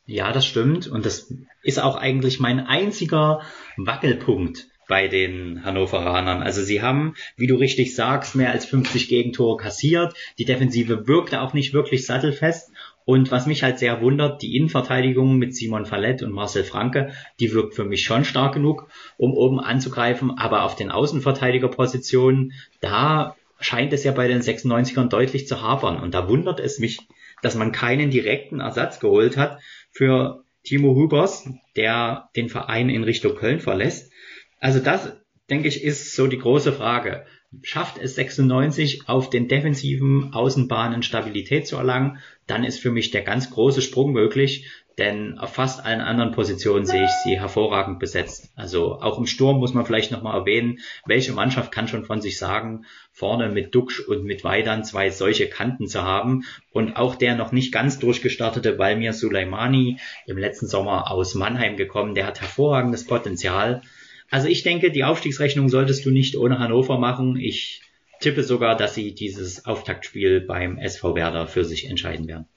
Ja, 0.05 0.31
das 0.31 0.45
stimmt. 0.45 0.87
Und 0.87 1.05
das 1.05 1.33
ist 1.63 1.79
auch 1.79 1.95
eigentlich 1.95 2.39
mein 2.39 2.59
einziger 2.59 3.41
Wackelpunkt 3.77 4.67
bei 4.87 5.07
den 5.07 5.63
Hannoveranern. 5.63 6.43
Also 6.43 6.61
sie 6.61 6.81
haben, 6.81 7.15
wie 7.37 7.47
du 7.47 7.55
richtig 7.55 7.95
sagst, 7.95 8.35
mehr 8.35 8.51
als 8.51 8.65
50 8.65 9.07
Gegentore 9.09 9.57
kassiert. 9.57 10.13
Die 10.37 10.45
Defensive 10.45 11.07
wirkte 11.07 11.41
auch 11.41 11.53
nicht 11.53 11.73
wirklich 11.73 12.05
sattelfest. 12.05 12.71
Und 13.03 13.31
was 13.31 13.45
mich 13.45 13.61
halt 13.61 13.77
sehr 13.77 14.01
wundert, 14.01 14.41
die 14.41 14.55
Innenverteidigung 14.55 15.37
mit 15.37 15.55
Simon 15.55 15.85
Fallett 15.85 16.23
und 16.23 16.31
Marcel 16.31 16.63
Franke, 16.63 17.13
die 17.39 17.51
wirkt 17.53 17.75
für 17.75 17.83
mich 17.83 18.03
schon 18.03 18.25
stark 18.25 18.53
genug, 18.53 18.87
um 19.17 19.33
oben 19.33 19.59
anzugreifen. 19.59 20.37
Aber 20.37 20.63
auf 20.63 20.75
den 20.75 20.91
Außenverteidigerpositionen, 20.91 22.53
da 22.81 23.35
scheint 23.59 23.93
es 23.93 24.03
ja 24.03 24.11
bei 24.11 24.27
den 24.27 24.41
96ern 24.41 25.09
deutlich 25.09 25.47
zu 25.47 25.61
hapern. 25.61 25.99
Und 25.99 26.13
da 26.13 26.27
wundert 26.27 26.59
es 26.59 26.79
mich, 26.79 26.99
dass 27.41 27.55
man 27.55 27.71
keinen 27.71 28.09
direkten 28.11 28.59
Ersatz 28.59 28.99
geholt 28.99 29.37
hat 29.37 29.59
für 29.91 30.43
Timo 30.63 30.95
Hubers, 30.95 31.47
der 31.75 32.29
den 32.35 32.49
Verein 32.49 32.89
in 32.89 33.03
Richtung 33.03 33.35
Köln 33.35 33.59
verlässt. 33.59 34.11
Also 34.59 34.79
das, 34.79 35.13
denke 35.49 35.67
ich, 35.67 35.83
ist 35.83 36.15
so 36.15 36.27
die 36.27 36.39
große 36.39 36.73
Frage 36.73 37.25
schafft 37.63 37.97
es 37.97 38.15
96 38.15 39.07
auf 39.07 39.29
den 39.29 39.47
defensiven 39.47 40.33
Außenbahnen 40.33 41.03
Stabilität 41.03 41.67
zu 41.67 41.77
erlangen, 41.77 42.19
dann 42.47 42.63
ist 42.63 42.79
für 42.79 42.91
mich 42.91 43.11
der 43.11 43.21
ganz 43.21 43.49
große 43.49 43.81
Sprung 43.81 44.11
möglich, 44.11 44.69
denn 44.97 45.37
auf 45.37 45.53
fast 45.53 45.83
allen 45.83 46.01
anderen 46.01 46.31
Positionen 46.31 46.85
sehe 46.85 47.03
ich 47.03 47.11
sie 47.23 47.39
hervorragend 47.39 47.99
besetzt. 47.99 48.51
Also 48.55 48.99
auch 49.01 49.17
im 49.17 49.25
Sturm 49.25 49.57
muss 49.57 49.73
man 49.73 49.85
vielleicht 49.85 50.11
nochmal 50.11 50.39
erwähnen, 50.39 50.79
welche 51.05 51.33
Mannschaft 51.33 51.71
kann 51.71 51.87
schon 51.87 52.05
von 52.05 52.21
sich 52.21 52.37
sagen, 52.37 52.85
vorne 53.11 53.49
mit 53.49 53.75
Duxch 53.75 53.99
und 53.99 54.23
mit 54.23 54.43
Weidern 54.43 54.83
zwei 54.83 55.09
solche 55.09 55.47
Kanten 55.47 55.87
zu 55.87 56.03
haben 56.03 56.43
und 56.71 56.95
auch 56.95 57.15
der 57.15 57.35
noch 57.35 57.51
nicht 57.51 57.73
ganz 57.73 57.99
durchgestartete 57.99 58.77
Valmir 58.77 59.13
Suleimani 59.13 59.99
im 60.25 60.37
letzten 60.37 60.67
Sommer 60.67 61.11
aus 61.11 61.35
Mannheim 61.35 61.75
gekommen, 61.75 62.15
der 62.15 62.25
hat 62.25 62.41
hervorragendes 62.41 63.05
Potenzial 63.05 63.81
also 64.29 64.47
ich 64.47 64.63
denke, 64.63 64.91
die 64.91 65.03
Aufstiegsrechnung 65.03 65.69
solltest 65.69 66.05
du 66.05 66.11
nicht 66.11 66.35
ohne 66.35 66.59
Hannover 66.59 66.97
machen. 66.97 67.37
Ich 67.37 67.81
tippe 68.19 68.43
sogar, 68.43 68.75
dass 68.75 68.95
sie 68.95 69.13
dieses 69.13 69.65
Auftaktspiel 69.65 70.41
beim 70.41 70.77
SV 70.77 71.15
Werder 71.15 71.47
für 71.47 71.63
sich 71.63 71.87
entscheiden 71.89 72.27
werden. 72.27 72.47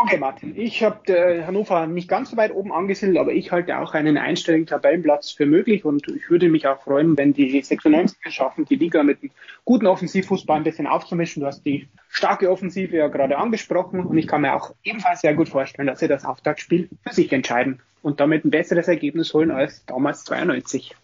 Okay, 0.00 0.16
Martin. 0.16 0.56
Ich 0.56 0.84
habe 0.84 1.12
äh, 1.12 1.42
Hannover 1.44 1.88
nicht 1.88 2.08
ganz 2.08 2.30
so 2.30 2.36
weit 2.36 2.54
oben 2.54 2.72
angesiedelt, 2.72 3.18
aber 3.18 3.32
ich 3.32 3.50
halte 3.50 3.78
auch 3.78 3.94
einen 3.94 4.16
einstelligen 4.16 4.64
Tabellenplatz 4.64 5.32
für 5.32 5.44
möglich 5.44 5.84
und 5.84 6.06
ich 6.06 6.30
würde 6.30 6.48
mich 6.48 6.68
auch 6.68 6.80
freuen, 6.80 7.18
wenn 7.18 7.32
die 7.32 7.60
96 7.60 8.16
schaffen, 8.32 8.64
die 8.64 8.76
Liga 8.76 9.02
mit 9.02 9.20
einem 9.20 9.32
guten 9.64 9.88
Offensivfußball 9.88 10.58
ein 10.58 10.62
bisschen 10.62 10.86
aufzumischen. 10.86 11.40
Du 11.40 11.48
hast 11.48 11.64
die 11.64 11.88
starke 12.08 12.48
Offensive 12.48 12.96
ja 12.96 13.08
gerade 13.08 13.38
angesprochen 13.38 14.06
und 14.06 14.16
ich 14.16 14.28
kann 14.28 14.42
mir 14.42 14.54
auch 14.54 14.72
ebenfalls 14.84 15.22
sehr 15.22 15.34
gut 15.34 15.48
vorstellen, 15.48 15.88
dass 15.88 15.98
sie 15.98 16.06
das 16.06 16.24
Auftaktspiel 16.24 16.88
für 17.02 17.12
sich 17.12 17.32
entscheiden 17.32 17.80
und 18.00 18.20
damit 18.20 18.44
ein 18.44 18.52
besseres 18.52 18.86
Ergebnis 18.86 19.34
holen 19.34 19.50
als 19.50 19.84
damals 19.86 20.22
92. 20.24 20.94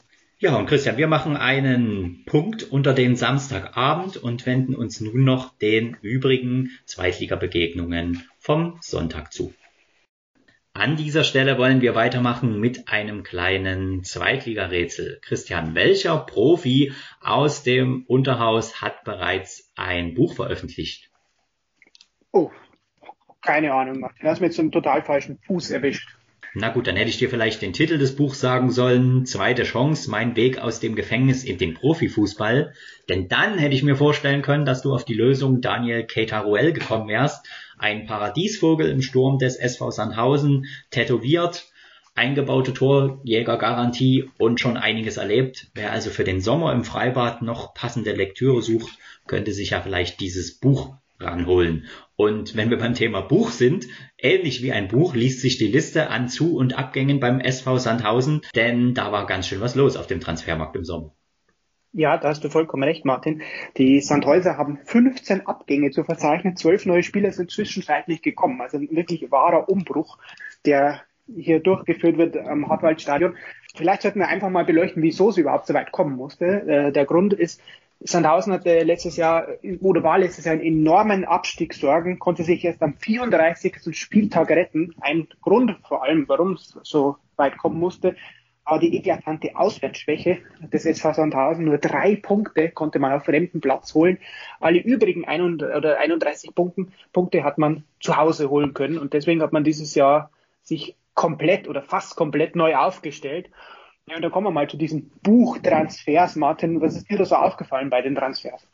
Ja, 0.45 0.57
und 0.57 0.67
Christian, 0.67 0.99
wir 0.99 1.07
machen 1.07 1.39
einen 1.39 2.23
Punkt 2.27 2.65
unter 2.65 2.93
den 2.93 3.17
Samstagabend 3.17 4.19
und 4.19 4.45
wenden 4.45 4.75
uns 4.75 5.01
nun 5.01 5.25
noch 5.25 5.57
den 5.57 5.97
übrigen 6.03 6.69
Zweitliga-Begegnungen 6.85 8.29
vom 8.41 8.77
Sonntag 8.83 9.33
zu. 9.33 9.55
An 10.75 10.97
dieser 10.97 11.25
Stelle 11.25 11.57
wollen 11.57 11.81
wir 11.81 11.95
weitermachen 11.95 12.61
mit 12.61 12.89
einem 12.89 13.23
kleinen 13.23 14.05
Zweitligarätsel. 14.05 15.19
Christian, 15.23 15.75
welcher 15.75 16.19
Profi 16.19 16.93
aus 17.23 17.63
dem 17.63 18.05
Unterhaus 18.07 18.83
hat 18.83 19.03
bereits 19.03 19.73
ein 19.77 20.13
Buch 20.13 20.35
veröffentlicht? 20.35 21.09
Oh, 22.33 22.51
keine 23.41 23.73
Ahnung, 23.73 24.01
Martin. 24.01 24.29
Hast 24.29 24.43
mir 24.43 24.49
jetzt 24.49 24.61
einen 24.61 24.73
total 24.73 25.03
falschen 25.03 25.39
Fuß 25.47 25.71
erwischt. 25.71 26.19
Na 26.57 26.69
gut, 26.69 26.87
dann 26.87 26.95
hätte 26.95 27.11
ich 27.11 27.19
dir 27.19 27.29
vielleicht 27.29 27.63
den 27.63 27.73
Titel 27.73 27.99
des 27.99 28.15
Buchs 28.15 28.39
sagen 28.39 28.71
sollen. 28.71 29.27
Zweite 29.27 29.65
Chance, 29.65 30.09
mein 30.09 30.37
Weg 30.37 30.59
aus 30.59 30.79
dem 30.79 30.95
Gefängnis 30.95 31.43
in 31.43 31.59
den 31.59 31.75
Profifußball. 31.75 32.73
Denn 33.09 33.27
dann 33.27 33.59
hätte 33.59 33.75
ich 33.75 33.83
mir 33.83 33.97
vorstellen 33.97 34.43
können, 34.43 34.65
dass 34.65 34.81
du 34.81 34.95
auf 34.95 35.05
die 35.05 35.15
Lösung 35.15 35.61
Daniel 35.61 36.05
Keitaruel 36.05 36.73
gekommen 36.73 37.09
wärst. 37.09 37.45
Ein 37.77 38.07
Paradiesvogel 38.07 38.89
im 38.89 39.03
Sturm 39.03 39.39
des 39.39 39.57
SV 39.57 39.91
Sandhausen, 39.91 40.67
tätowiert, 40.93 41.65
eingebaute 42.15 42.73
Torjägergarantie 42.73 44.31
und 44.39 44.61
schon 44.61 44.77
einiges 44.77 45.17
erlebt. 45.17 45.67
Wer 45.75 45.91
also 45.91 46.11
für 46.11 46.23
den 46.23 46.41
Sommer 46.41 46.73
im 46.73 46.85
Freibad 46.85 47.43
noch 47.43 47.75
passende 47.75 48.13
Lektüre 48.13 48.63
sucht, 48.63 48.97
könnte 49.27 49.53
sich 49.53 49.71
ja 49.71 49.81
vielleicht 49.81 50.21
dieses 50.21 50.61
Buch 50.61 50.95
ranholen. 51.19 51.87
Und 52.17 52.57
wenn 52.57 52.71
wir 52.71 52.79
beim 52.79 52.95
Thema 52.95 53.21
Buch 53.21 53.51
sind, 53.51 53.87
ähnlich 54.19 54.63
wie 54.63 54.73
ein 54.73 54.89
Buch 54.89 55.15
liest 55.15 55.41
sich 55.41 55.59
die 55.59 55.67
Liste 55.67 56.11
an 56.11 56.29
Zu- 56.29 56.57
und 56.57 56.79
Abgängen 56.79 57.21
beim 57.21 57.41
SV 57.41 57.79
Sandhausen, 57.79 58.43
denn 58.55 58.95
da 58.95 59.13
war 59.13 59.27
ganz 59.27 59.49
schön 59.49 59.61
was 59.61 59.75
los 59.75 59.97
auf 59.97 60.07
dem 60.07 60.21
Transfermarkt 60.21 60.77
im 60.77 60.85
Sommer. 60.85 61.15
Ja, 61.97 62.19
da 62.19 62.29
hast 62.29 62.43
du 62.43 62.51
vollkommen 62.51 62.83
recht, 62.83 63.05
Martin. 63.05 63.43
Die 63.79 64.01
Sandhäuser 64.01 64.59
haben 64.59 64.79
15 64.85 65.47
Abgänge 65.47 65.93
zu 65.93 66.03
verzeichnen, 66.03 66.57
zwölf 66.57 66.87
neue 66.87 67.05
Spieler 67.05 67.31
sind 67.31 67.53
zwischenzeitlich 67.53 68.21
gekommen. 68.21 68.61
Also 68.61 68.81
wirklich 68.81 69.31
wahrer 69.31 69.69
Umbruch, 69.69 70.19
der 70.67 71.03
hier 71.33 71.61
durchgeführt 71.61 72.19
wird 72.19 72.37
am 72.37 72.69
Hartwaldstadion. 72.69 73.37
Vielleicht 73.77 74.03
sollten 74.03 74.19
wir 74.19 74.29
einfach 74.29 74.51
mal 74.51 74.65
beleuchten, 74.65 75.03
wieso 75.03 75.31
es 75.31 75.37
überhaupt 75.37 75.67
so 75.67 75.75
weit 75.75 75.93
kommen 75.93 76.17
musste. 76.17 76.47
Äh, 76.47 76.93
der 76.93 77.07
Grund 77.07 77.33
ist, 77.33 77.61
Sandhausen 78.01 78.53
hatte 78.53 78.81
letztes 78.81 79.17
Jahr 79.17 79.47
oder 79.81 80.03
war 80.03 80.19
letztes 80.19 80.45
Jahr 80.45 80.55
einen 80.55 80.65
enormen 80.65 81.25
Abstieg 81.25 81.73
sorgen, 81.73 82.19
konnte 82.19 82.45
sich 82.45 82.65
erst 82.65 82.83
am 82.83 82.95
34. 82.95 83.97
Spieltag 83.97 84.51
retten. 84.51 84.95
Ein 85.01 85.29
Grund 85.41 85.77
vor 85.89 86.03
allem, 86.03 86.29
warum 86.29 86.53
es 86.53 86.79
so 86.83 87.17
weit 87.37 87.57
kommen 87.57 87.79
musste, 87.79 88.15
war 88.65 88.79
die 88.79 88.97
eklatante 88.97 89.57
Auswärtsschwäche 89.57 90.39
des 90.73 90.87
SV 90.87 91.13
Sandhausen. 91.13 91.65
Nur 91.65 91.79
drei 91.79 92.17
Punkte 92.17 92.71
konnte 92.71 92.99
man 92.99 93.13
auf 93.13 93.25
fremden 93.25 93.61
Platz 93.61 93.95
holen. 93.95 94.19
Alle 94.61 94.79
übrigen 94.81 95.25
31 95.27 96.55
Punkten, 96.55 96.93
Punkte 97.13 97.45
hat 97.45 97.59
man 97.59 97.85
zu 98.01 98.17
Hause 98.17 98.51
holen 98.51 98.75
können. 98.75 98.99
Und 98.99 99.13
deswegen 99.13 99.43
hat 99.43 99.53
man 99.53 99.65
dieses 99.65 99.95
Jahr 99.95 100.31
sich 100.63 100.97
komplett 101.15 101.69
oder 101.69 101.83
fast 101.83 102.17
komplett 102.17 102.57
neu 102.57 102.75
aufgestellt. 102.77 103.51
Ja, 104.09 104.17
und 104.17 104.23
dann 104.23 104.31
kommen 104.31 104.47
wir 104.47 104.51
mal 104.51 104.69
zu 104.69 104.77
diesen 104.77 105.11
Buchtransfers. 105.23 106.37
Martin, 106.37 106.81
was 106.81 106.97
ist 106.97 107.09
dir 107.09 107.19
da 107.19 107.25
so 107.25 107.37
aufgefallen 107.37 107.91
bei 107.91 108.03
den 108.03 108.15
Transfers? 108.15 108.67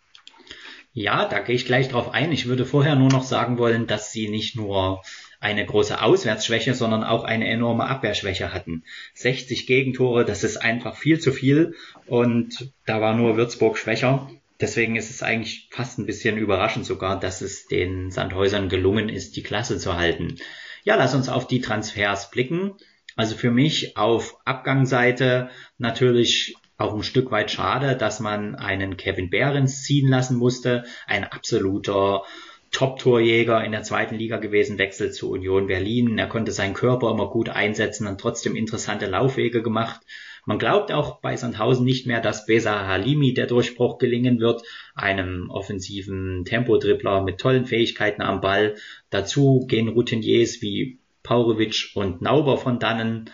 Ja, 0.93 1.27
da 1.27 1.39
gehe 1.39 1.55
ich 1.55 1.67
gleich 1.67 1.89
drauf 1.89 2.13
ein. 2.13 2.33
Ich 2.33 2.47
würde 2.47 2.67
vorher 2.67 2.97
nur 2.97 3.11
noch 3.11 3.23
sagen 3.23 3.59
wollen, 3.59 3.87
dass 3.87 4.11
sie 4.11 4.29
nicht 4.29 4.57
nur 4.57 5.03
eine 5.39 5.65
große 5.65 6.03
Auswärtsschwäche, 6.03 6.75
sondern 6.75 7.05
auch 7.05 7.23
eine 7.23 7.49
enorme 7.49 7.87
Abwehrschwäche 7.87 8.53
hatten. 8.53 8.83
60 9.15 9.67
Gegentore, 9.69 10.25
das 10.25 10.43
ist 10.43 10.57
einfach 10.57 10.97
viel 10.97 11.21
zu 11.21 11.33
viel 11.33 11.77
und 12.07 12.73
da 12.87 13.01
war 13.01 13.15
nur 13.15 13.37
Würzburg 13.37 13.79
schwächer. 13.79 14.29
Deswegen 14.61 14.97
ist 14.97 15.11
es 15.11 15.23
eigentlich 15.23 15.69
fast 15.71 15.99
ein 15.99 16.07
bisschen 16.07 16.37
überraschend 16.37 16.85
sogar, 16.85 17.19
dass 17.19 17.41
es 17.41 17.67
den 17.69 18.11
Sandhäusern 18.11 18.69
gelungen 18.69 19.09
ist, 19.09 19.37
die 19.37 19.43
Klasse 19.43 19.79
zu 19.79 19.97
halten. 19.97 20.37
Ja, 20.83 20.97
lass 20.97 21.15
uns 21.15 21.29
auf 21.29 21.47
die 21.47 21.61
Transfers 21.61 22.31
blicken. 22.31 22.73
Also 23.17 23.37
für 23.37 23.51
mich 23.51 23.97
auf 23.97 24.37
Abgangsseite 24.45 25.51
natürlich 25.79 26.55
auch 26.79 26.95
ein 26.95 27.03
Stück 27.03 27.31
weit 27.31 27.51
schade, 27.51 27.97
dass 27.97 28.21
man 28.21 28.55
einen 28.55 28.97
Kevin 28.97 29.31
Behrens 29.31 29.83
ziehen 29.83 30.09
lassen 30.09 30.37
musste. 30.37 30.85
Ein 31.07 31.25
absoluter 31.25 32.23
Top-Torjäger 32.71 33.65
in 33.65 33.73
der 33.73 33.83
zweiten 33.83 34.15
Liga 34.15 34.37
gewesen, 34.37 34.79
wechselt 34.79 35.15
zu 35.15 35.31
Union 35.31 35.67
Berlin. 35.67 36.17
Er 36.19 36.29
konnte 36.29 36.53
seinen 36.53 36.75
Körper 36.75 37.11
immer 37.11 37.29
gut 37.29 37.49
einsetzen 37.49 38.07
und 38.07 38.21
trotzdem 38.21 38.55
interessante 38.55 39.07
Laufwege 39.07 39.63
gemacht. 39.63 40.01
Man 40.47 40.59
glaubt 40.59 40.91
auch 40.91 41.21
bei 41.21 41.37
Sandhausen 41.37 41.85
nicht 41.85 42.07
mehr, 42.07 42.21
dass 42.21 42.47
Besa 42.47 42.87
Halimi 42.87 43.35
der 43.35 43.47
Durchbruch 43.47 43.99
gelingen 43.99 44.41
wird, 44.41 44.63
einem 44.95 45.51
offensiven 45.51 46.45
Tempodribbler 46.45 47.23
mit 47.23 47.39
tollen 47.39 47.67
Fähigkeiten 47.67 48.23
am 48.23 48.41
Ball. 48.41 48.77
Dazu 49.11 49.67
gehen 49.67 49.89
Routiniers 49.89 50.63
wie 50.63 51.00
Paurovic 51.23 51.91
und 51.95 52.23
Nauber 52.23 52.59
von 52.59 52.79
dannen. 52.79 53.31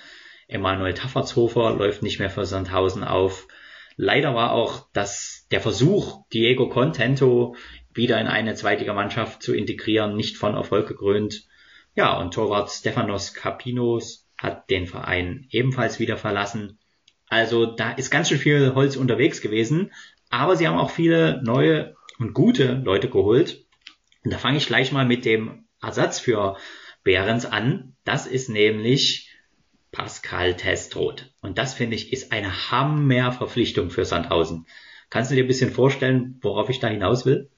Emanuel 0.49 0.95
Taffertshofer 0.95 1.75
läuft 1.75 2.03
nicht 2.03 2.19
mehr 2.19 2.31
für 2.31 2.47
Sandhausen 2.47 3.05
auf. 3.05 3.49
Leider 3.97 4.35
war 4.35 4.53
auch 4.53 4.89
das, 4.93 5.47
der 5.51 5.61
Versuch, 5.61 6.27
Diego 6.33 6.69
Contento 6.69 7.57
wieder 7.93 8.21
in 8.21 8.27
eine 8.27 8.55
Zweitligamannschaft 8.55 9.43
zu 9.43 9.55
integrieren, 9.55 10.17
nicht 10.17 10.37
von 10.37 10.55
Erfolg 10.55 10.87
gekrönt. 10.87 11.47
Ja, 11.95 12.19
und 12.21 12.35
Torwart 12.35 12.71
Stefanos 12.71 13.33
Kapinos 13.33 14.29
hat 14.37 14.69
den 14.69 14.87
Verein 14.87 15.47
ebenfalls 15.51 15.99
wieder 15.99 16.19
verlassen. 16.19 16.79
Also 17.29 17.67
da 17.67 17.93
ist 17.93 18.11
ganz 18.11 18.29
schön 18.29 18.39
viel 18.39 18.75
Holz 18.75 18.97
unterwegs 18.97 19.41
gewesen, 19.41 19.93
aber 20.29 20.57
sie 20.57 20.69
haben 20.69 20.79
auch 20.79 20.91
viele 20.91 21.43
neue 21.43 21.97
und 22.19 22.35
gute 22.35 22.75
Leute 22.85 23.09
geholt. 23.09 23.65
Und 24.25 24.33
da 24.33 24.39
fange 24.39 24.59
ich 24.59 24.67
gleich 24.67 24.93
mal 24.93 25.07
mit 25.07 25.25
dem 25.25 25.67
Ersatz 25.81 26.21
für 26.21 26.57
Behrens 27.07 27.47
an. 27.47 27.95
Das 28.03 28.27
ist 28.27 28.51
nämlich 28.51 29.31
Pascal 29.93 30.55
Testroth. 30.55 31.33
Und 31.41 31.57
das 31.57 31.73
finde 31.73 31.95
ich 31.95 32.12
ist 32.12 32.33
eine 32.33 32.70
Hammerverpflichtung 32.73 33.91
für 33.91 34.05
Sandhausen. 34.05 34.66
Kannst 35.09 35.31
du 35.31 35.37
dir 35.37 35.45
ein 35.45 35.47
bisschen 35.47 35.70
vorstellen, 35.70 36.39
worauf 36.43 36.69
ich 36.69 36.81
da 36.81 36.89
hinaus 36.89 37.24
will? 37.24 37.49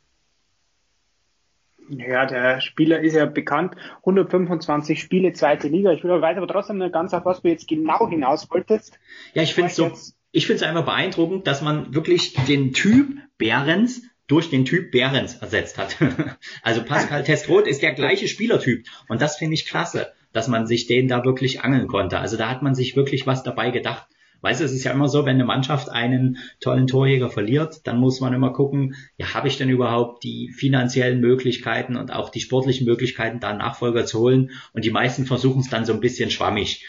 Ja, 1.89 2.27
der 2.27 2.61
Spieler 2.61 3.01
ist 3.01 3.15
ja 3.15 3.25
bekannt. 3.25 3.75
125 4.01 5.01
Spiele, 5.01 5.33
zweite 5.33 5.69
Liga. 5.69 5.93
Ich 5.93 6.05
weiß 6.05 6.37
aber 6.37 6.47
trotzdem 6.47 6.77
nicht 6.77 6.93
ganz, 6.93 7.15
auf 7.15 7.25
was 7.25 7.41
du 7.41 7.49
jetzt 7.49 7.67
genau 7.67 8.07
hinaus 8.11 8.51
wolltest. 8.51 9.01
Ja, 9.33 9.43
ich 9.43 9.55
finde 9.55 9.71
es 9.71 9.77
so, 9.77 9.91
ich 10.31 10.47
finde 10.47 10.63
es 10.63 10.69
einfach 10.69 10.85
beeindruckend, 10.85 11.47
dass 11.47 11.63
man 11.63 11.95
wirklich 11.95 12.35
den 12.35 12.75
Typ 12.75 13.17
Behrens 13.39 14.03
durch 14.29 14.51
den 14.51 14.65
Typ 14.65 14.93
Behrens 14.93 15.37
ersetzt 15.37 15.79
hat. 15.79 15.97
also 16.63 16.85
Pascal 16.85 17.25
Testroth 17.25 17.67
ist 17.67 17.83
der 17.83 17.95
gleiche 17.95 18.29
Spielertyp 18.29 18.87
und 19.09 19.21
das 19.21 19.37
finde 19.37 19.55
ich 19.55 19.67
klasse, 19.67 20.13
dass 20.33 20.47
man 20.47 20.67
sich 20.67 20.87
den 20.87 21.09
da 21.09 21.25
wirklich 21.25 21.63
angeln 21.63 21.89
konnte. 21.89 22.19
Also 22.19 22.37
da 22.37 22.49
hat 22.49 22.63
man 22.63 22.75
sich 22.75 22.95
wirklich 22.95 23.27
was 23.27 23.43
dabei 23.43 23.71
gedacht. 23.71 24.07
Weißt 24.41 24.61
du, 24.61 24.65
es 24.65 24.73
ist 24.73 24.85
ja 24.85 24.93
immer 24.93 25.09
so, 25.09 25.25
wenn 25.25 25.35
eine 25.35 25.45
Mannschaft 25.45 25.89
einen 25.89 26.39
tollen 26.61 26.87
Torjäger 26.87 27.29
verliert, 27.29 27.87
dann 27.89 27.99
muss 27.99 28.21
man 28.21 28.33
immer 28.33 28.53
gucken, 28.53 28.95
ja, 29.17 29.35
habe 29.35 29.49
ich 29.49 29.59
denn 29.59 29.69
überhaupt 29.69 30.23
die 30.23 30.53
finanziellen 30.57 31.21
Möglichkeiten 31.21 31.97
und 31.97 32.13
auch 32.13 32.31
die 32.31 32.41
sportlichen 32.41 32.87
Möglichkeiten, 32.87 33.41
da 33.41 33.49
einen 33.49 33.59
Nachfolger 33.59 34.07
zu 34.07 34.21
holen? 34.21 34.51
Und 34.73 34.85
die 34.85 34.93
meisten 34.93 35.27
versuchen 35.27 35.61
es 35.61 35.71
dann 35.71 35.85
so 35.85 35.93
ein 35.93 36.01
bisschen 36.01 36.31
schwammig. 36.31 36.87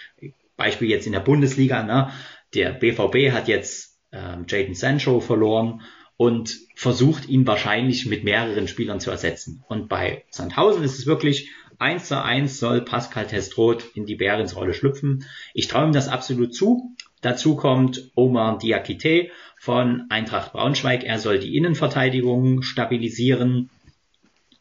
Beispiel 0.57 0.89
jetzt 0.89 1.07
in 1.07 1.13
der 1.13 1.21
Bundesliga, 1.21 1.81
ne? 1.81 2.11
Der 2.53 2.71
BVB 2.71 3.31
hat 3.31 3.47
jetzt 3.47 3.99
ähm, 4.11 4.45
Jaden 4.47 4.75
Sancho 4.75 5.19
verloren 5.19 5.81
und 6.19 6.57
versucht 6.75 7.29
ihn 7.29 7.47
wahrscheinlich 7.47 8.05
mit 8.05 8.25
mehreren 8.25 8.67
Spielern 8.67 8.99
zu 8.99 9.09
ersetzen. 9.09 9.63
Und 9.69 9.87
bei 9.87 10.25
Sandhausen 10.29 10.83
ist 10.83 10.99
es 10.99 11.05
wirklich 11.05 11.49
eins 11.77 12.09
zu 12.09 12.21
eins 12.21 12.59
soll 12.59 12.81
Pascal 12.81 13.25
Testroth 13.25 13.85
in 13.93 14.05
die 14.05 14.15
Behrens-Rolle 14.15 14.73
schlüpfen. 14.73 15.23
Ich 15.53 15.69
traue 15.69 15.85
ihm 15.85 15.93
das 15.93 16.09
absolut 16.09 16.53
zu. 16.53 16.93
Dazu 17.21 17.55
kommt 17.55 18.11
Omar 18.15 18.57
Diakite 18.57 19.29
von 19.57 20.07
Eintracht 20.09 20.51
Braunschweig. 20.51 21.05
Er 21.05 21.19
soll 21.19 21.39
die 21.39 21.55
Innenverteidigung 21.55 22.63
stabilisieren. 22.63 23.69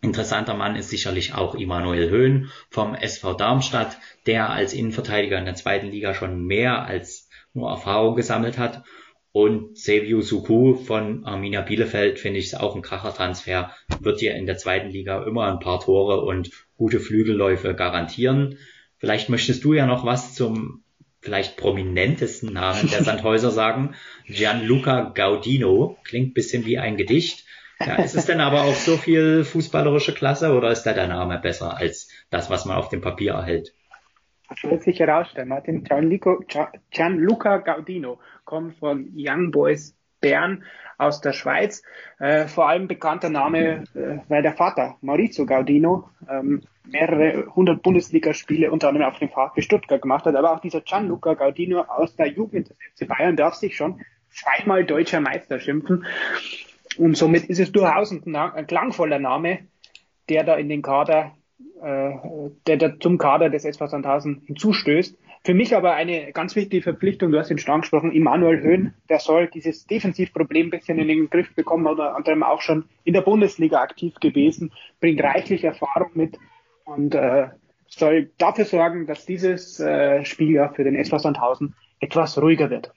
Interessanter 0.00 0.54
Mann 0.54 0.76
ist 0.76 0.90
sicherlich 0.90 1.34
auch 1.34 1.56
Immanuel 1.56 2.08
Höhn 2.08 2.50
vom 2.70 2.94
SV 2.94 3.34
Darmstadt, 3.34 3.98
der 4.26 4.50
als 4.50 4.74
Innenverteidiger 4.74 5.36
in 5.36 5.44
der 5.44 5.56
zweiten 5.56 5.88
Liga 5.88 6.14
schon 6.14 6.46
mehr 6.46 6.84
als 6.84 7.28
nur 7.52 7.68
Erfahrung 7.68 8.14
gesammelt 8.14 8.58
hat. 8.58 8.84
Und 9.38 9.78
Seviu 9.78 10.20
Suku 10.20 10.74
von 10.74 11.24
Arminia 11.24 11.60
Bielefeld 11.60 12.18
finde 12.18 12.40
ich 12.40 12.56
auch 12.56 12.74
ein 12.74 12.82
Krachertransfer, 12.82 13.70
wird 14.00 14.20
dir 14.20 14.34
in 14.34 14.46
der 14.46 14.56
zweiten 14.56 14.90
Liga 14.90 15.22
immer 15.22 15.46
ein 15.46 15.60
paar 15.60 15.78
Tore 15.78 16.22
und 16.22 16.50
gute 16.76 16.98
Flügelläufe 16.98 17.72
garantieren. 17.76 18.58
Vielleicht 18.96 19.28
möchtest 19.28 19.62
du 19.62 19.74
ja 19.74 19.86
noch 19.86 20.04
was 20.04 20.34
zum 20.34 20.82
vielleicht 21.20 21.56
prominentesten 21.56 22.52
Namen 22.52 22.90
der 22.90 23.04
Sandhäuser 23.04 23.52
sagen. 23.52 23.94
Gianluca 24.26 25.12
Gaudino. 25.14 25.96
Klingt 26.02 26.34
bisschen 26.34 26.66
wie 26.66 26.78
ein 26.78 26.96
Gedicht. 26.96 27.44
Ja, 27.78 27.94
ist 28.02 28.16
es 28.16 28.26
denn 28.26 28.40
aber 28.40 28.62
auch 28.62 28.74
so 28.74 28.96
viel 28.96 29.44
fußballerische 29.44 30.14
Klasse 30.14 30.52
oder 30.52 30.72
ist 30.72 30.82
da 30.82 30.94
der 30.94 31.06
Name 31.06 31.38
besser 31.38 31.76
als 31.76 32.08
das, 32.30 32.50
was 32.50 32.64
man 32.64 32.76
auf 32.76 32.88
dem 32.88 33.02
Papier 33.02 33.34
erhält? 33.34 33.72
Das 34.48 34.62
wird 34.62 34.82
sich 34.82 34.98
herausstellen. 34.98 35.48
Martin 35.48 35.84
Gianluca, 35.84 36.38
Gianluca 36.90 37.58
Gaudino 37.58 38.18
kommt 38.44 38.76
von 38.78 39.12
Young 39.14 39.50
Boys 39.50 39.94
Bern 40.20 40.64
aus 40.96 41.20
der 41.20 41.32
Schweiz. 41.32 41.82
Äh, 42.18 42.46
vor 42.48 42.68
allem 42.68 42.88
bekannter 42.88 43.28
Name, 43.28 43.84
äh, 43.94 44.18
weil 44.28 44.42
der 44.42 44.54
Vater 44.54 44.96
Maurizio 45.00 45.46
Gaudino 45.46 46.08
ähm, 46.28 46.62
mehrere 46.86 47.46
hundert 47.54 47.82
Bundesligaspiele 47.82 48.70
unter 48.70 48.88
anderem 48.88 49.08
auf 49.08 49.18
dem 49.18 49.28
VfB 49.28 49.62
Stuttgart 49.62 50.02
gemacht 50.02 50.24
hat. 50.24 50.34
Aber 50.34 50.52
auch 50.52 50.60
dieser 50.60 50.80
Gianluca 50.80 51.34
Gaudino 51.34 51.82
aus 51.82 52.16
der 52.16 52.28
Jugend 52.28 52.74
des 52.98 53.06
Bayern 53.06 53.36
darf 53.36 53.54
sich 53.54 53.76
schon 53.76 54.00
zweimal 54.30 54.84
deutscher 54.84 55.20
Meister 55.20 55.60
schimpfen. 55.60 56.06
Und 56.96 57.16
somit 57.16 57.44
ist 57.44 57.60
es 57.60 57.70
durchaus 57.70 58.10
ein, 58.10 58.34
ein 58.34 58.66
klangvoller 58.66 59.18
Name, 59.18 59.68
der 60.28 60.44
da 60.44 60.56
in 60.56 60.68
den 60.68 60.82
Kader, 60.82 61.32
äh, 61.82 62.10
der 62.66 62.76
da 62.76 62.98
zum 62.98 63.18
Kader 63.18 63.50
des 63.50 63.64
SV 63.64 63.86
Sandhausen 63.86 64.42
hinzustößt. 64.46 65.16
Für 65.44 65.54
mich 65.54 65.74
aber 65.74 65.94
eine 65.94 66.32
ganz 66.32 66.56
wichtige 66.56 66.82
Verpflichtung, 66.82 67.30
du 67.30 67.38
hast 67.38 67.50
ihn 67.50 67.58
schon 67.58 67.74
angesprochen, 67.74 68.12
Immanuel 68.12 68.60
Höhn, 68.60 68.94
der 69.08 69.20
soll 69.20 69.48
dieses 69.48 69.86
Defensivproblem 69.86 70.66
ein 70.66 70.70
bisschen 70.70 70.98
in 70.98 71.08
den 71.08 71.30
Griff 71.30 71.54
bekommen, 71.54 71.86
unter 71.86 72.16
anderem 72.16 72.42
auch 72.42 72.60
schon 72.60 72.84
in 73.04 73.14
der 73.14 73.22
Bundesliga 73.22 73.80
aktiv 73.80 74.14
gewesen, 74.16 74.72
bringt 75.00 75.22
reichlich 75.22 75.64
Erfahrung 75.64 76.10
mit 76.14 76.38
und 76.84 77.14
äh, 77.14 77.48
soll 77.86 78.30
dafür 78.38 78.64
sorgen, 78.64 79.06
dass 79.06 79.26
dieses 79.26 79.80
äh, 79.80 80.24
Spiel 80.24 80.52
ja 80.52 80.68
für 80.70 80.84
den 80.84 80.96
SV 80.96 81.18
Sandhausen 81.18 81.74
etwas 82.00 82.40
ruhiger 82.40 82.70
wird. 82.70 82.92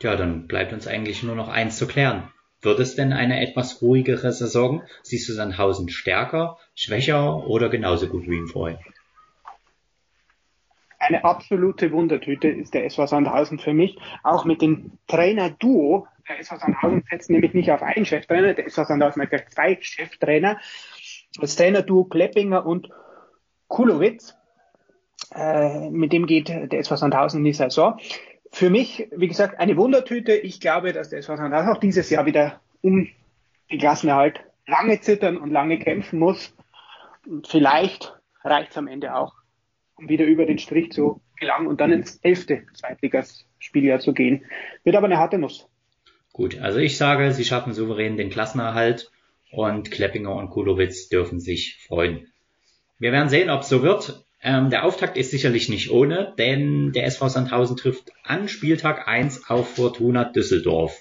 Ja, 0.00 0.16
dann 0.16 0.46
bleibt 0.46 0.72
uns 0.72 0.86
eigentlich 0.86 1.22
nur 1.22 1.34
noch 1.34 1.48
eins 1.48 1.76
zu 1.76 1.86
klären. 1.86 2.28
Wird 2.60 2.80
es 2.80 2.96
denn 2.96 3.12
eine 3.12 3.40
etwas 3.40 3.82
ruhigere 3.82 4.32
Saison? 4.32 4.82
Siehst 5.02 5.28
du 5.28 5.32
Sandhausen 5.32 5.88
stärker, 5.88 6.58
schwächer 6.74 7.46
oder 7.46 7.68
genauso 7.68 8.08
gut 8.08 8.28
wie 8.28 8.38
im 8.38 8.48
Vorjahr? 8.48 8.80
eine 11.08 11.24
absolute 11.24 11.90
Wundertüte 11.92 12.48
ist 12.48 12.74
der 12.74 12.84
SV 12.84 13.06
Sandhausen 13.06 13.58
für 13.58 13.72
mich. 13.72 13.98
Auch 14.22 14.44
mit 14.44 14.62
dem 14.62 14.92
Trainer-Duo. 15.06 16.06
Der 16.28 16.40
SV 16.40 16.56
Sandhausen 16.58 17.04
setzt 17.10 17.30
nämlich 17.30 17.54
nicht 17.54 17.70
auf 17.70 17.82
einen 17.82 18.04
Cheftrainer, 18.04 18.54
der 18.54 18.66
SV 18.66 18.84
Sandhausen 18.84 19.22
hat 19.22 19.30
gleich 19.30 19.48
zwei 19.48 19.78
Cheftrainer. 19.80 20.58
Das 21.40 21.56
Trainer-Duo 21.56 22.04
Kleppinger 22.04 22.66
und 22.66 22.90
Kulowitz. 23.68 24.36
Äh, 25.34 25.90
mit 25.90 26.12
dem 26.12 26.26
geht 26.26 26.48
der 26.48 26.78
SV 26.78 26.96
Sandhausen 26.96 27.38
in 27.38 27.44
die 27.44 27.52
Saison. 27.52 27.98
Für 28.50 28.70
mich, 28.70 29.08
wie 29.14 29.28
gesagt, 29.28 29.58
eine 29.58 29.76
Wundertüte. 29.76 30.32
Ich 30.32 30.60
glaube, 30.60 30.92
dass 30.92 31.10
der 31.10 31.20
SV 31.20 31.34
auch 31.34 31.78
dieses 31.78 32.10
Jahr 32.10 32.26
wieder 32.26 32.60
um 32.80 33.08
die 33.70 33.78
Klassenerhalt 33.78 34.40
lange 34.66 35.00
zittern 35.00 35.36
und 35.36 35.50
lange 35.50 35.78
kämpfen 35.78 36.18
muss. 36.18 36.54
Und 37.26 37.46
vielleicht 37.46 38.14
reicht 38.42 38.70
es 38.70 38.76
am 38.78 38.86
Ende 38.86 39.14
auch 39.14 39.34
um 39.98 40.08
wieder 40.08 40.24
über 40.24 40.46
den 40.46 40.58
Strich 40.58 40.92
zu 40.92 41.20
gelangen 41.38 41.66
und 41.66 41.80
dann 41.80 41.92
ins 41.92 42.16
elfte 42.22 42.62
Zweitligaspieljahr 42.74 43.98
zu 43.98 44.12
gehen. 44.14 44.44
Wird 44.84 44.96
aber 44.96 45.06
eine 45.06 45.18
harte 45.18 45.38
Nuss. 45.38 45.68
Gut, 46.32 46.58
also 46.60 46.78
ich 46.78 46.96
sage, 46.96 47.32
sie 47.32 47.44
schaffen 47.44 47.74
souverän 47.74 48.16
den 48.16 48.30
Klassenerhalt 48.30 49.10
und 49.50 49.90
Kleppinger 49.90 50.34
und 50.34 50.50
Kulowitz 50.50 51.08
dürfen 51.08 51.40
sich 51.40 51.84
freuen. 51.86 52.28
Wir 52.98 53.12
werden 53.12 53.28
sehen, 53.28 53.50
ob 53.50 53.62
es 53.62 53.68
so 53.68 53.82
wird. 53.82 54.24
Ähm, 54.42 54.70
der 54.70 54.84
Auftakt 54.84 55.16
ist 55.16 55.30
sicherlich 55.30 55.68
nicht 55.68 55.90
ohne, 55.90 56.34
denn 56.38 56.92
der 56.92 57.06
SV 57.06 57.28
Sandhausen 57.28 57.76
trifft 57.76 58.12
an 58.22 58.48
Spieltag 58.48 59.08
1 59.08 59.50
auf 59.50 59.74
Fortuna 59.74 60.24
Düsseldorf. 60.24 61.00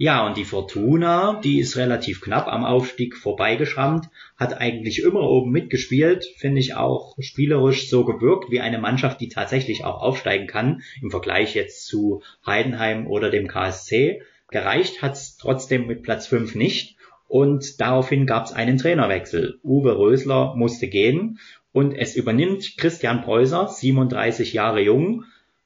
Ja, 0.00 0.24
und 0.24 0.36
die 0.36 0.44
Fortuna, 0.44 1.40
die 1.42 1.58
ist 1.58 1.76
relativ 1.76 2.20
knapp 2.20 2.46
am 2.46 2.64
Aufstieg 2.64 3.16
vorbeigeschrammt, 3.16 4.08
hat 4.36 4.60
eigentlich 4.60 5.02
immer 5.02 5.22
oben 5.22 5.50
mitgespielt, 5.50 6.24
finde 6.36 6.60
ich 6.60 6.76
auch 6.76 7.16
spielerisch 7.18 7.90
so 7.90 8.04
gewirkt 8.04 8.48
wie 8.52 8.60
eine 8.60 8.78
Mannschaft, 8.78 9.20
die 9.20 9.28
tatsächlich 9.28 9.84
auch 9.84 10.00
aufsteigen 10.00 10.46
kann, 10.46 10.82
im 11.02 11.10
Vergleich 11.10 11.56
jetzt 11.56 11.84
zu 11.86 12.22
Heidenheim 12.46 13.08
oder 13.08 13.28
dem 13.28 13.48
KSC. 13.48 14.22
Gereicht 14.50 15.02
hat's 15.02 15.36
trotzdem 15.36 15.88
mit 15.88 16.04
Platz 16.04 16.28
5 16.28 16.54
nicht. 16.54 16.96
Und 17.26 17.80
daraufhin 17.80 18.24
gab 18.24 18.46
es 18.46 18.52
einen 18.52 18.78
Trainerwechsel. 18.78 19.58
Uwe 19.62 19.98
Rösler 19.98 20.54
musste 20.56 20.88
gehen 20.88 21.38
und 21.78 21.94
es 21.94 22.16
übernimmt 22.16 22.76
Christian 22.76 23.22
Preußer, 23.22 23.68
37 23.68 24.52
Jahre 24.52 24.80
jung, 24.80 25.22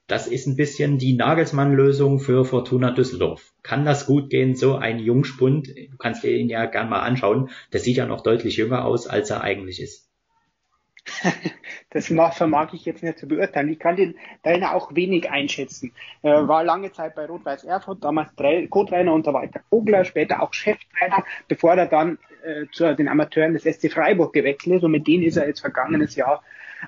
das 0.06 0.26
ist 0.26 0.46
ein 0.46 0.56
bisschen 0.56 0.98
die 0.98 1.14
Nagelsmann-Lösung 1.14 2.20
für 2.20 2.44
Fortuna 2.44 2.90
Düsseldorf. 2.90 3.54
Kann 3.62 3.86
das 3.86 4.04
gut 4.04 4.28
gehen, 4.28 4.54
so 4.54 4.74
ein 4.74 4.98
Jungspund? 4.98 5.68
Du 5.68 5.96
kannst 5.96 6.22
dir 6.22 6.36
ihn 6.36 6.50
ja 6.50 6.66
gern 6.66 6.90
mal 6.90 7.00
anschauen. 7.00 7.48
Der 7.72 7.80
sieht 7.80 7.96
ja 7.96 8.04
noch 8.04 8.20
deutlich 8.20 8.58
jünger 8.58 8.84
aus, 8.84 9.06
als 9.06 9.30
er 9.30 9.40
eigentlich 9.40 9.80
ist. 9.80 10.11
das 11.90 12.06
vermag 12.06 12.72
ich 12.72 12.84
jetzt 12.84 13.02
nicht 13.02 13.18
zu 13.18 13.26
beurteilen. 13.26 13.70
Ich 13.70 13.78
kann 13.78 13.96
den 13.96 14.14
Trainer 14.42 14.74
auch 14.74 14.94
wenig 14.94 15.30
einschätzen. 15.30 15.92
Er 16.22 16.46
war 16.46 16.64
lange 16.64 16.92
Zeit 16.92 17.14
bei 17.14 17.26
Rot-Weiß 17.26 17.64
Erfurt, 17.64 18.04
damals 18.04 18.30
Co-Trainer 18.70 19.12
unter 19.12 19.34
Walter 19.34 19.60
Kogler, 19.70 20.04
später 20.04 20.42
auch 20.42 20.52
Cheftrainer, 20.52 21.24
bevor 21.48 21.74
er 21.74 21.86
dann 21.86 22.18
äh, 22.44 22.66
zu 22.72 22.94
den 22.94 23.08
Amateuren 23.08 23.54
des 23.54 23.64
SC 23.64 23.90
Freiburg 23.90 24.32
gewechselt 24.32 24.76
ist. 24.76 24.84
Und 24.84 24.92
mit 24.92 25.06
denen 25.06 25.24
ist 25.24 25.36
er 25.36 25.46
jetzt 25.46 25.60
vergangenes 25.60 26.14
Jahr 26.14 26.42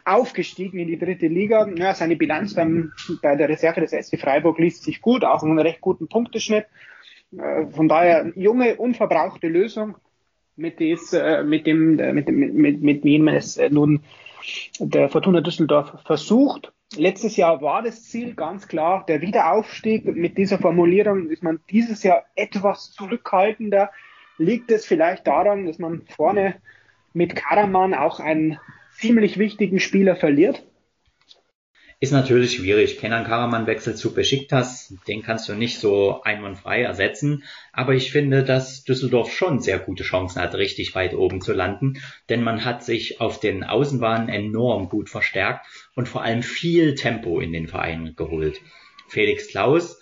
aufgestiegen 0.04 0.78
in 0.78 0.88
die 0.88 0.98
dritte 0.98 1.26
Liga. 1.26 1.68
Ja, 1.76 1.94
seine 1.94 2.16
Bilanz 2.16 2.54
beim, 2.54 2.92
bei 3.22 3.36
der 3.36 3.48
Reserve 3.48 3.80
des 3.80 3.90
SC 3.90 4.18
Freiburg 4.18 4.58
liest 4.58 4.84
sich 4.84 5.00
gut, 5.00 5.24
auch 5.24 5.42
einen 5.42 5.58
recht 5.58 5.80
guten 5.80 6.08
Punkteschnitt. 6.08 6.66
Äh, 7.36 7.66
von 7.66 7.88
daher 7.88 8.32
junge, 8.36 8.76
unverbrauchte 8.76 9.48
Lösung, 9.48 9.96
mit, 10.56 10.80
des, 10.80 11.12
äh, 11.12 11.42
mit 11.42 11.66
dem, 11.66 11.98
äh, 11.98 12.12
mit, 12.12 12.28
mit, 12.28 12.54
mit, 12.54 12.82
mit 12.82 13.04
wem 13.04 13.28
es 13.28 13.60
nun 13.70 14.02
der 14.78 15.08
Fortuna 15.08 15.40
Düsseldorf 15.40 16.02
versucht. 16.04 16.72
Letztes 16.96 17.36
Jahr 17.36 17.62
war 17.62 17.82
das 17.82 18.04
Ziel 18.04 18.34
ganz 18.34 18.68
klar 18.68 19.04
der 19.06 19.20
Wiederaufstieg. 19.20 20.04
Mit 20.04 20.38
dieser 20.38 20.58
Formulierung 20.58 21.30
ist 21.30 21.42
man 21.42 21.60
dieses 21.70 22.02
Jahr 22.02 22.24
etwas 22.34 22.92
zurückhaltender. 22.92 23.90
Liegt 24.38 24.70
es 24.70 24.84
vielleicht 24.84 25.26
daran, 25.26 25.66
dass 25.66 25.78
man 25.78 26.02
vorne 26.08 26.56
mit 27.12 27.34
Karaman 27.34 27.94
auch 27.94 28.20
einen 28.20 28.58
ziemlich 28.92 29.38
wichtigen 29.38 29.80
Spieler 29.80 30.16
verliert? 30.16 30.64
Ist 32.04 32.10
natürlich 32.10 32.56
schwierig. 32.56 32.98
Kenan 32.98 33.24
Karaman 33.24 33.66
wechselt 33.66 33.96
zu 33.96 34.12
Besiktas. 34.12 34.94
Den 35.08 35.22
kannst 35.22 35.48
du 35.48 35.54
nicht 35.54 35.78
so 35.78 36.20
einwandfrei 36.20 36.82
ersetzen. 36.82 37.44
Aber 37.72 37.94
ich 37.94 38.12
finde, 38.12 38.44
dass 38.44 38.84
Düsseldorf 38.84 39.32
schon 39.32 39.60
sehr 39.60 39.78
gute 39.78 40.04
Chancen 40.04 40.42
hat, 40.42 40.54
richtig 40.54 40.94
weit 40.94 41.14
oben 41.14 41.40
zu 41.40 41.54
landen. 41.54 41.94
Denn 42.28 42.42
man 42.42 42.66
hat 42.66 42.84
sich 42.84 43.22
auf 43.22 43.40
den 43.40 43.64
Außenbahnen 43.64 44.28
enorm 44.28 44.90
gut 44.90 45.08
verstärkt 45.08 45.64
und 45.94 46.06
vor 46.06 46.20
allem 46.20 46.42
viel 46.42 46.94
Tempo 46.94 47.40
in 47.40 47.54
den 47.54 47.68
Verein 47.68 48.12
geholt. 48.14 48.60
Felix 49.08 49.48
Klaus 49.48 49.98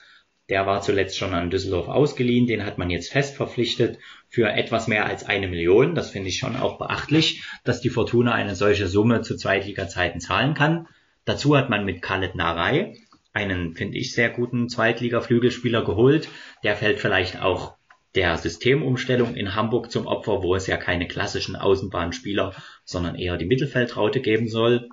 der 0.49 0.67
war 0.67 0.83
zuletzt 0.83 1.17
schon 1.17 1.35
an 1.35 1.51
Düsseldorf 1.51 1.87
ausgeliehen, 1.87 2.49
den 2.49 2.67
hat 2.67 2.77
man 2.77 2.91
jetzt 2.91 3.13
fest 3.13 3.37
verpflichtet 3.37 3.99
für 4.29 4.51
etwas 4.51 4.89
mehr 4.89 5.07
als 5.07 5.25
eine 5.25 5.47
Million. 5.47 5.95
Das 5.95 6.11
finde 6.11 6.31
ich 6.31 6.39
schon 6.39 6.57
auch 6.57 6.79
beachtlich, 6.79 7.45
dass 7.63 7.81
die 7.81 7.91
Fortuna 7.91 8.33
eine 8.33 8.57
solche 8.57 8.89
Summe 8.89 9.23
zu 9.23 9.37
Zweitliga-Zeiten 9.37 10.21
zahlen 10.21 10.55
kann. 10.55 10.89
Dazu 11.25 11.57
hat 11.57 11.71
man 11.71 11.85
mit 11.85 12.03
Khaled 12.03 12.35
Narei 12.35 12.95
einen, 13.33 13.75
finde 13.75 13.97
ich, 13.97 14.13
sehr 14.13 14.31
guten 14.31 14.69
Zweitliga-Flügelspieler 14.69 15.85
geholt. 15.85 16.29
Der 16.65 16.77
fällt 16.77 17.01
vielleicht 17.01 17.41
auch 17.41 17.75
der 18.15 18.37
Systemumstellung 18.37 19.35
in 19.35 19.55
Hamburg 19.55 19.91
zum 19.91 20.07
Opfer, 20.07 20.43
wo 20.43 20.55
es 20.55 20.67
ja 20.67 20.77
keine 20.77 21.09
klassischen 21.09 21.57
Außenbahnspieler, 21.57 22.55
sondern 22.85 23.15
eher 23.15 23.39
die 23.39 23.47
Mittelfeldraute 23.47 24.21
geben 24.21 24.49
soll. 24.49 24.89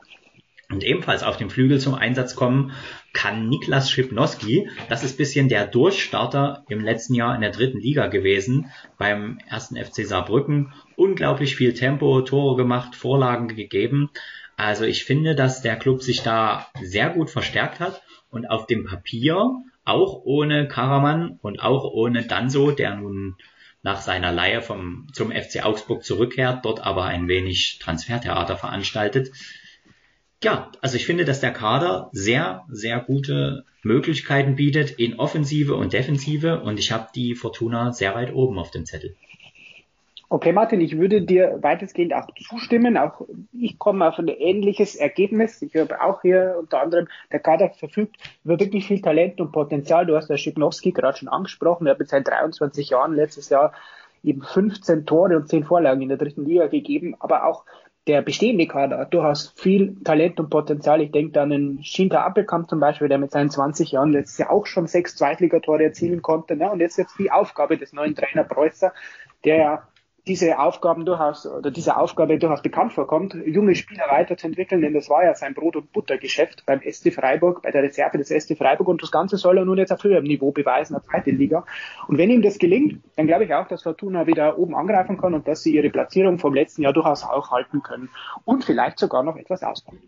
Und 0.71 0.83
ebenfalls 0.83 1.23
auf 1.23 1.35
dem 1.35 1.49
Flügel 1.49 1.79
zum 1.79 1.95
Einsatz 1.95 2.35
kommen 2.35 2.73
kann 3.11 3.49
Niklas 3.49 3.89
Schipnowski. 3.89 4.69
Das 4.87 5.03
ist 5.03 5.17
bisschen 5.17 5.49
der 5.49 5.65
Durchstarter 5.65 6.63
im 6.69 6.81
letzten 6.81 7.15
Jahr 7.15 7.33
in 7.33 7.41
der 7.41 7.49
dritten 7.49 7.79
Liga 7.79 8.05
gewesen 8.05 8.71
beim 8.99 9.39
ersten 9.49 9.83
FC 9.83 10.05
Saarbrücken. 10.05 10.71
Unglaublich 10.95 11.55
viel 11.55 11.73
Tempo, 11.73 12.21
Tore 12.21 12.55
gemacht, 12.55 12.95
Vorlagen 12.95 13.47
gegeben. 13.47 14.11
Also 14.59 14.83
ich 14.83 15.05
finde, 15.05 15.35
dass 15.35 15.61
der 15.61 15.77
Club 15.77 16.03
sich 16.03 16.21
da 16.21 16.67
sehr 16.81 17.09
gut 17.11 17.29
verstärkt 17.29 17.79
hat 17.79 18.01
und 18.29 18.45
auf 18.49 18.67
dem 18.67 18.85
Papier 18.85 19.53
auch 19.85 20.21
ohne 20.25 20.67
Karaman 20.67 21.39
und 21.41 21.63
auch 21.63 21.85
ohne 21.85 22.25
Danso, 22.25 22.71
der 22.71 22.95
nun 22.95 23.37
nach 23.83 24.01
seiner 24.01 24.33
Leihe 24.33 24.61
vom, 24.61 25.07
zum 25.13 25.31
FC 25.31 25.63
Augsburg 25.63 26.03
zurückkehrt, 26.03 26.65
dort 26.65 26.85
aber 26.85 27.05
ein 27.05 27.29
wenig 27.29 27.79
Transfertheater 27.79 28.57
veranstaltet, 28.57 29.31
ja, 30.43 30.71
also 30.81 30.95
ich 30.95 31.05
finde, 31.05 31.25
dass 31.25 31.39
der 31.39 31.51
Kader 31.51 32.09
sehr, 32.11 32.65
sehr 32.69 32.99
gute 32.99 33.65
Möglichkeiten 33.81 34.55
bietet 34.55 34.91
in 34.91 35.19
Offensive 35.19 35.75
und 35.75 35.93
Defensive 35.93 36.61
und 36.61 36.79
ich 36.79 36.91
habe 36.91 37.09
die 37.15 37.35
Fortuna 37.35 37.91
sehr 37.91 38.13
weit 38.13 38.33
oben 38.33 38.57
auf 38.57 38.71
dem 38.71 38.85
Zettel. 38.85 39.15
Okay, 40.31 40.51
Martin, 40.53 40.79
ich 40.79 40.99
würde 40.99 41.23
dir 41.23 41.57
weitestgehend 41.61 42.13
auch 42.13 42.27
zustimmen. 42.47 42.97
Auch 42.97 43.21
ich 43.51 43.79
komme 43.79 44.07
auf 44.07 44.19
ein 44.19 44.27
ähnliches 44.27 44.95
Ergebnis. 44.95 45.59
Ich 45.63 45.75
habe 45.75 45.99
auch 46.01 46.21
hier 46.21 46.55
unter 46.59 46.81
anderem, 46.81 47.07
der 47.31 47.39
Kader 47.39 47.71
verfügt 47.71 48.17
über 48.43 48.59
wirklich 48.59 48.85
viel 48.85 49.01
Talent 49.01 49.41
und 49.41 49.51
Potenzial. 49.51 50.05
Du 50.05 50.15
hast 50.15 50.29
der 50.29 50.37
Schipnowski 50.37 50.91
gerade 50.91 51.17
schon 51.17 51.29
angesprochen. 51.29 51.87
Er 51.87 51.91
hat 51.91 51.99
mit 51.99 52.09
seinen 52.09 52.25
23 52.25 52.91
Jahren 52.91 53.15
letztes 53.15 53.49
Jahr 53.49 53.73
eben 54.23 54.43
15 54.43 55.07
Tore 55.07 55.35
und 55.35 55.49
10 55.49 55.63
Vorlagen 55.63 56.03
in 56.03 56.09
der 56.09 56.19
dritten 56.19 56.45
Liga 56.45 56.67
gegeben, 56.67 57.15
aber 57.19 57.45
auch 57.45 57.65
der 58.05 58.21
bestehende 58.21 58.67
Kader 58.67 59.05
du 59.05 59.23
hast 59.23 59.59
viel 59.59 59.95
Talent 60.03 60.39
und 60.39 60.51
Potenzial. 60.51 61.01
Ich 61.01 61.11
denke 61.11 61.41
an 61.41 61.49
den 61.49 61.83
Schinter 61.83 62.23
Appelkamp 62.23 62.69
zum 62.69 62.79
Beispiel, 62.79 63.09
der 63.09 63.17
mit 63.17 63.31
seinen 63.31 63.49
20 63.49 63.93
Jahren 63.93 64.11
letztes 64.11 64.37
Jahr 64.37 64.51
auch 64.51 64.67
schon 64.67 64.85
sechs 64.85 65.15
Zweitligatore 65.15 65.85
erzielen 65.85 66.21
konnte. 66.21 66.55
Ne? 66.55 66.69
Und 66.69 66.81
jetzt 66.81 66.97
jetzt 66.97 67.17
die 67.17 67.31
Aufgabe 67.31 67.77
des 67.77 67.93
neuen 67.93 68.15
Trainer 68.15 68.43
Preußer, 68.43 68.93
der 69.43 69.57
ja 69.57 69.83
diese 70.29 70.59
Aufgaben 70.59 71.05
durchaus 71.05 71.47
oder 71.47 71.71
diese 71.71 71.97
Aufgabe 71.97 72.37
durchaus 72.37 72.61
bekannt 72.61 72.93
vorkommt, 72.93 73.33
junge 73.33 73.73
Spieler 73.73 74.05
weiterzuentwickeln, 74.09 74.81
denn 74.81 74.93
das 74.93 75.09
war 75.09 75.23
ja 75.25 75.33
sein 75.33 75.55
Brot- 75.55 75.75
und 75.75 75.91
Buttergeschäft 75.91 76.67
beim 76.67 76.81
SC 76.81 77.11
Freiburg, 77.11 77.63
bei 77.63 77.71
der 77.71 77.81
Reserve 77.81 78.19
des 78.19 78.29
SC 78.29 78.55
Freiburg 78.55 78.87
und 78.87 79.01
das 79.01 79.11
Ganze 79.11 79.37
soll 79.37 79.57
er 79.57 79.65
nun 79.65 79.79
jetzt 79.79 79.91
auf 79.91 80.03
höherem 80.03 80.23
Niveau 80.23 80.51
beweisen, 80.51 80.93
der 80.93 81.01
zweiten 81.01 81.37
Liga. 81.37 81.65
Und 82.07 82.19
wenn 82.19 82.29
ihm 82.29 82.43
das 82.43 82.59
gelingt, 82.59 83.01
dann 83.15 83.25
glaube 83.25 83.45
ich 83.45 83.53
auch, 83.55 83.67
dass 83.67 83.81
Fortuna 83.81 84.27
wieder 84.27 84.59
oben 84.59 84.75
angreifen 84.75 85.17
kann 85.17 85.33
und 85.33 85.47
dass 85.47 85.63
sie 85.63 85.75
ihre 85.75 85.89
Platzierung 85.89 86.37
vom 86.37 86.53
letzten 86.53 86.83
Jahr 86.83 86.93
durchaus 86.93 87.23
auch 87.23 87.49
halten 87.49 87.81
können 87.81 88.09
und 88.45 88.63
vielleicht 88.63 88.99
sogar 88.99 89.23
noch 89.23 89.35
etwas 89.35 89.63
ausbauen. 89.63 89.99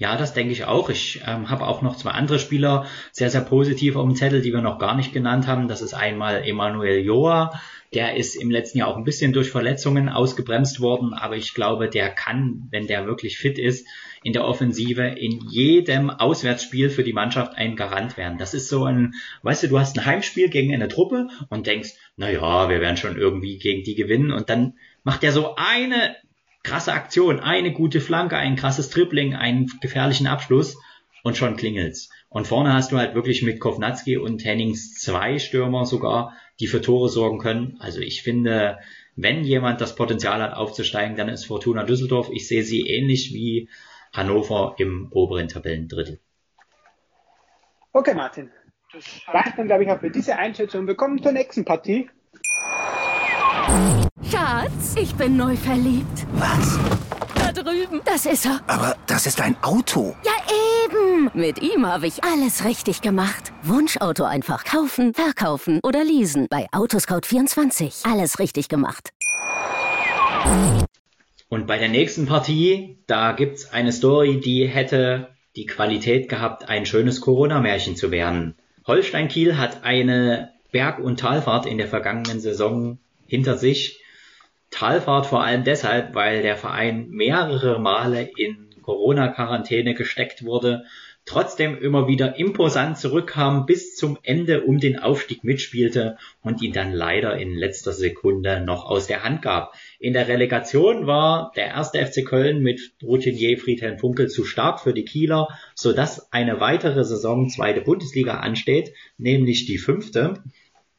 Ja, 0.00 0.16
das 0.16 0.32
denke 0.32 0.52
ich 0.52 0.64
auch. 0.64 0.88
Ich 0.88 1.20
ähm, 1.26 1.50
habe 1.50 1.66
auch 1.66 1.82
noch 1.82 1.94
zwei 1.94 2.12
andere 2.12 2.38
Spieler 2.38 2.86
sehr, 3.12 3.28
sehr 3.28 3.42
positiv 3.42 3.96
auf 3.96 4.06
dem 4.06 4.16
Zettel, 4.16 4.40
die 4.40 4.50
wir 4.50 4.62
noch 4.62 4.78
gar 4.78 4.96
nicht 4.96 5.12
genannt 5.12 5.46
haben. 5.46 5.68
Das 5.68 5.82
ist 5.82 5.92
einmal 5.92 6.42
Emanuel 6.42 7.04
Joa. 7.04 7.60
Der 7.92 8.16
ist 8.16 8.34
im 8.34 8.50
letzten 8.50 8.78
Jahr 8.78 8.88
auch 8.88 8.96
ein 8.96 9.04
bisschen 9.04 9.34
durch 9.34 9.50
Verletzungen 9.50 10.08
ausgebremst 10.08 10.80
worden, 10.80 11.12
aber 11.12 11.36
ich 11.36 11.52
glaube, 11.52 11.90
der 11.90 12.08
kann, 12.08 12.66
wenn 12.70 12.86
der 12.86 13.04
wirklich 13.04 13.36
fit 13.36 13.58
ist, 13.58 13.86
in 14.22 14.32
der 14.32 14.46
Offensive 14.46 15.02
in 15.02 15.38
jedem 15.50 16.08
Auswärtsspiel 16.08 16.88
für 16.88 17.04
die 17.04 17.12
Mannschaft 17.12 17.58
ein 17.58 17.76
Garant 17.76 18.16
werden. 18.16 18.38
Das 18.38 18.54
ist 18.54 18.70
so 18.70 18.84
ein, 18.84 19.12
weißt 19.42 19.64
du, 19.64 19.66
du 19.66 19.78
hast 19.78 19.98
ein 19.98 20.06
Heimspiel 20.06 20.48
gegen 20.48 20.72
eine 20.72 20.88
Truppe 20.88 21.28
und 21.50 21.66
denkst, 21.66 21.90
na 22.16 22.30
ja, 22.30 22.70
wir 22.70 22.80
werden 22.80 22.96
schon 22.96 23.18
irgendwie 23.18 23.58
gegen 23.58 23.82
die 23.82 23.96
gewinnen 23.96 24.32
und 24.32 24.48
dann 24.48 24.78
macht 25.04 25.24
er 25.24 25.32
so 25.32 25.56
eine 25.56 26.16
krasse 26.62 26.92
Aktion, 26.92 27.40
eine 27.40 27.72
gute 27.72 28.00
Flanke, 28.00 28.36
ein 28.36 28.56
krasses 28.56 28.90
Dribbling, 28.90 29.34
einen 29.34 29.66
gefährlichen 29.80 30.26
Abschluss 30.26 30.76
und 31.22 31.36
schon 31.36 31.56
klingelt's. 31.56 32.10
Und 32.28 32.46
vorne 32.46 32.72
hast 32.72 32.92
du 32.92 32.98
halt 32.98 33.14
wirklich 33.14 33.42
mit 33.42 33.60
Kovnatski 33.60 34.16
und 34.16 34.44
Hennings 34.44 34.94
zwei 34.94 35.38
Stürmer 35.38 35.84
sogar, 35.84 36.34
die 36.60 36.66
für 36.66 36.80
Tore 36.80 37.08
sorgen 37.08 37.38
können. 37.38 37.76
Also 37.80 38.00
ich 38.00 38.22
finde, 38.22 38.78
wenn 39.16 39.44
jemand 39.44 39.80
das 39.80 39.96
Potenzial 39.96 40.42
hat 40.42 40.54
aufzusteigen, 40.54 41.16
dann 41.16 41.28
ist 41.28 41.46
Fortuna 41.46 41.84
Düsseldorf. 41.84 42.30
Ich 42.32 42.46
sehe 42.48 42.62
sie 42.62 42.86
ähnlich 42.86 43.34
wie 43.34 43.68
Hannover 44.12 44.74
im 44.78 45.08
oberen 45.10 45.48
Tabellendrittel. 45.48 46.20
Okay, 47.92 48.14
Martin. 48.14 48.50
Das 48.92 49.04
reicht 49.28 49.56
dann, 49.56 49.66
glaube 49.66 49.84
ich, 49.84 49.90
auch 49.90 50.00
für 50.00 50.10
diese 50.10 50.36
Einschätzung. 50.36 50.86
Wir 50.86 50.96
kommen 50.96 51.22
zur 51.22 51.32
nächsten 51.32 51.64
Partie. 51.64 52.08
Schatz, 54.28 54.94
ich 55.00 55.14
bin 55.14 55.36
neu 55.36 55.56
verliebt. 55.56 56.26
Was? 56.34 56.78
Da 57.34 57.52
drüben. 57.52 58.00
Das 58.04 58.26
ist 58.26 58.44
er. 58.44 58.60
Aber 58.66 58.96
das 59.06 59.26
ist 59.26 59.40
ein 59.40 59.56
Auto. 59.62 60.14
Ja, 60.24 60.32
eben. 60.84 61.30
Mit 61.34 61.60
ihm 61.62 61.86
habe 61.86 62.06
ich 62.06 62.22
alles 62.22 62.64
richtig 62.64 63.00
gemacht. 63.00 63.52
Wunschauto 63.62 64.24
einfach 64.24 64.64
kaufen, 64.64 65.14
verkaufen 65.14 65.80
oder 65.82 66.04
leasen. 66.04 66.46
Bei 66.50 66.66
Autoscout24. 66.70 68.10
Alles 68.10 68.38
richtig 68.38 68.68
gemacht. 68.68 69.10
Und 71.48 71.66
bei 71.66 71.78
der 71.78 71.88
nächsten 71.88 72.26
Partie, 72.26 72.98
da 73.06 73.32
gibt's 73.32 73.72
eine 73.72 73.92
Story, 73.92 74.38
die 74.38 74.66
hätte 74.68 75.30
die 75.56 75.66
Qualität 75.66 76.28
gehabt, 76.28 76.68
ein 76.68 76.86
schönes 76.86 77.20
Corona-Märchen 77.20 77.96
zu 77.96 78.10
werden. 78.10 78.54
Holstein 78.86 79.28
Kiel 79.28 79.56
hat 79.56 79.82
eine 79.82 80.52
Berg- 80.70 81.00
und 81.00 81.18
Talfahrt 81.18 81.66
in 81.66 81.78
der 81.78 81.88
vergangenen 81.88 82.40
Saison 82.40 82.98
hinter 83.26 83.56
sich. 83.56 84.00
Talfahrt 84.70 85.26
vor 85.26 85.42
allem 85.42 85.64
deshalb, 85.64 86.14
weil 86.14 86.42
der 86.42 86.56
Verein 86.56 87.08
mehrere 87.10 87.80
Male 87.80 88.30
in 88.36 88.70
Corona-Quarantäne 88.82 89.94
gesteckt 89.94 90.44
wurde, 90.44 90.84
trotzdem 91.26 91.78
immer 91.78 92.08
wieder 92.08 92.38
imposant 92.38 92.98
zurückkam 92.98 93.66
bis 93.66 93.94
zum 93.94 94.18
Ende 94.22 94.62
um 94.62 94.78
den 94.78 94.98
Aufstieg 94.98 95.44
mitspielte 95.44 96.16
und 96.42 96.62
ihn 96.62 96.72
dann 96.72 96.92
leider 96.92 97.36
in 97.36 97.54
letzter 97.54 97.92
Sekunde 97.92 98.60
noch 98.60 98.84
aus 98.84 99.06
der 99.06 99.22
Hand 99.22 99.42
gab. 99.42 99.74
In 99.98 100.12
der 100.12 100.28
Relegation 100.28 101.06
war 101.06 101.52
der 101.54 101.66
erste 101.66 102.04
FC 102.04 102.24
Köln 102.24 102.62
mit 102.62 102.94
Routinier 103.02 103.58
Friedhelm 103.58 103.98
Funkel 103.98 104.28
zu 104.28 104.44
stark 104.44 104.80
für 104.80 104.94
die 104.94 105.04
Kieler, 105.04 105.48
sodass 105.74 106.32
eine 106.32 106.60
weitere 106.60 107.04
Saison 107.04 107.48
zweite 107.48 107.82
Bundesliga 107.82 108.40
ansteht, 108.40 108.92
nämlich 109.18 109.66
die 109.66 109.78
fünfte. 109.78 110.42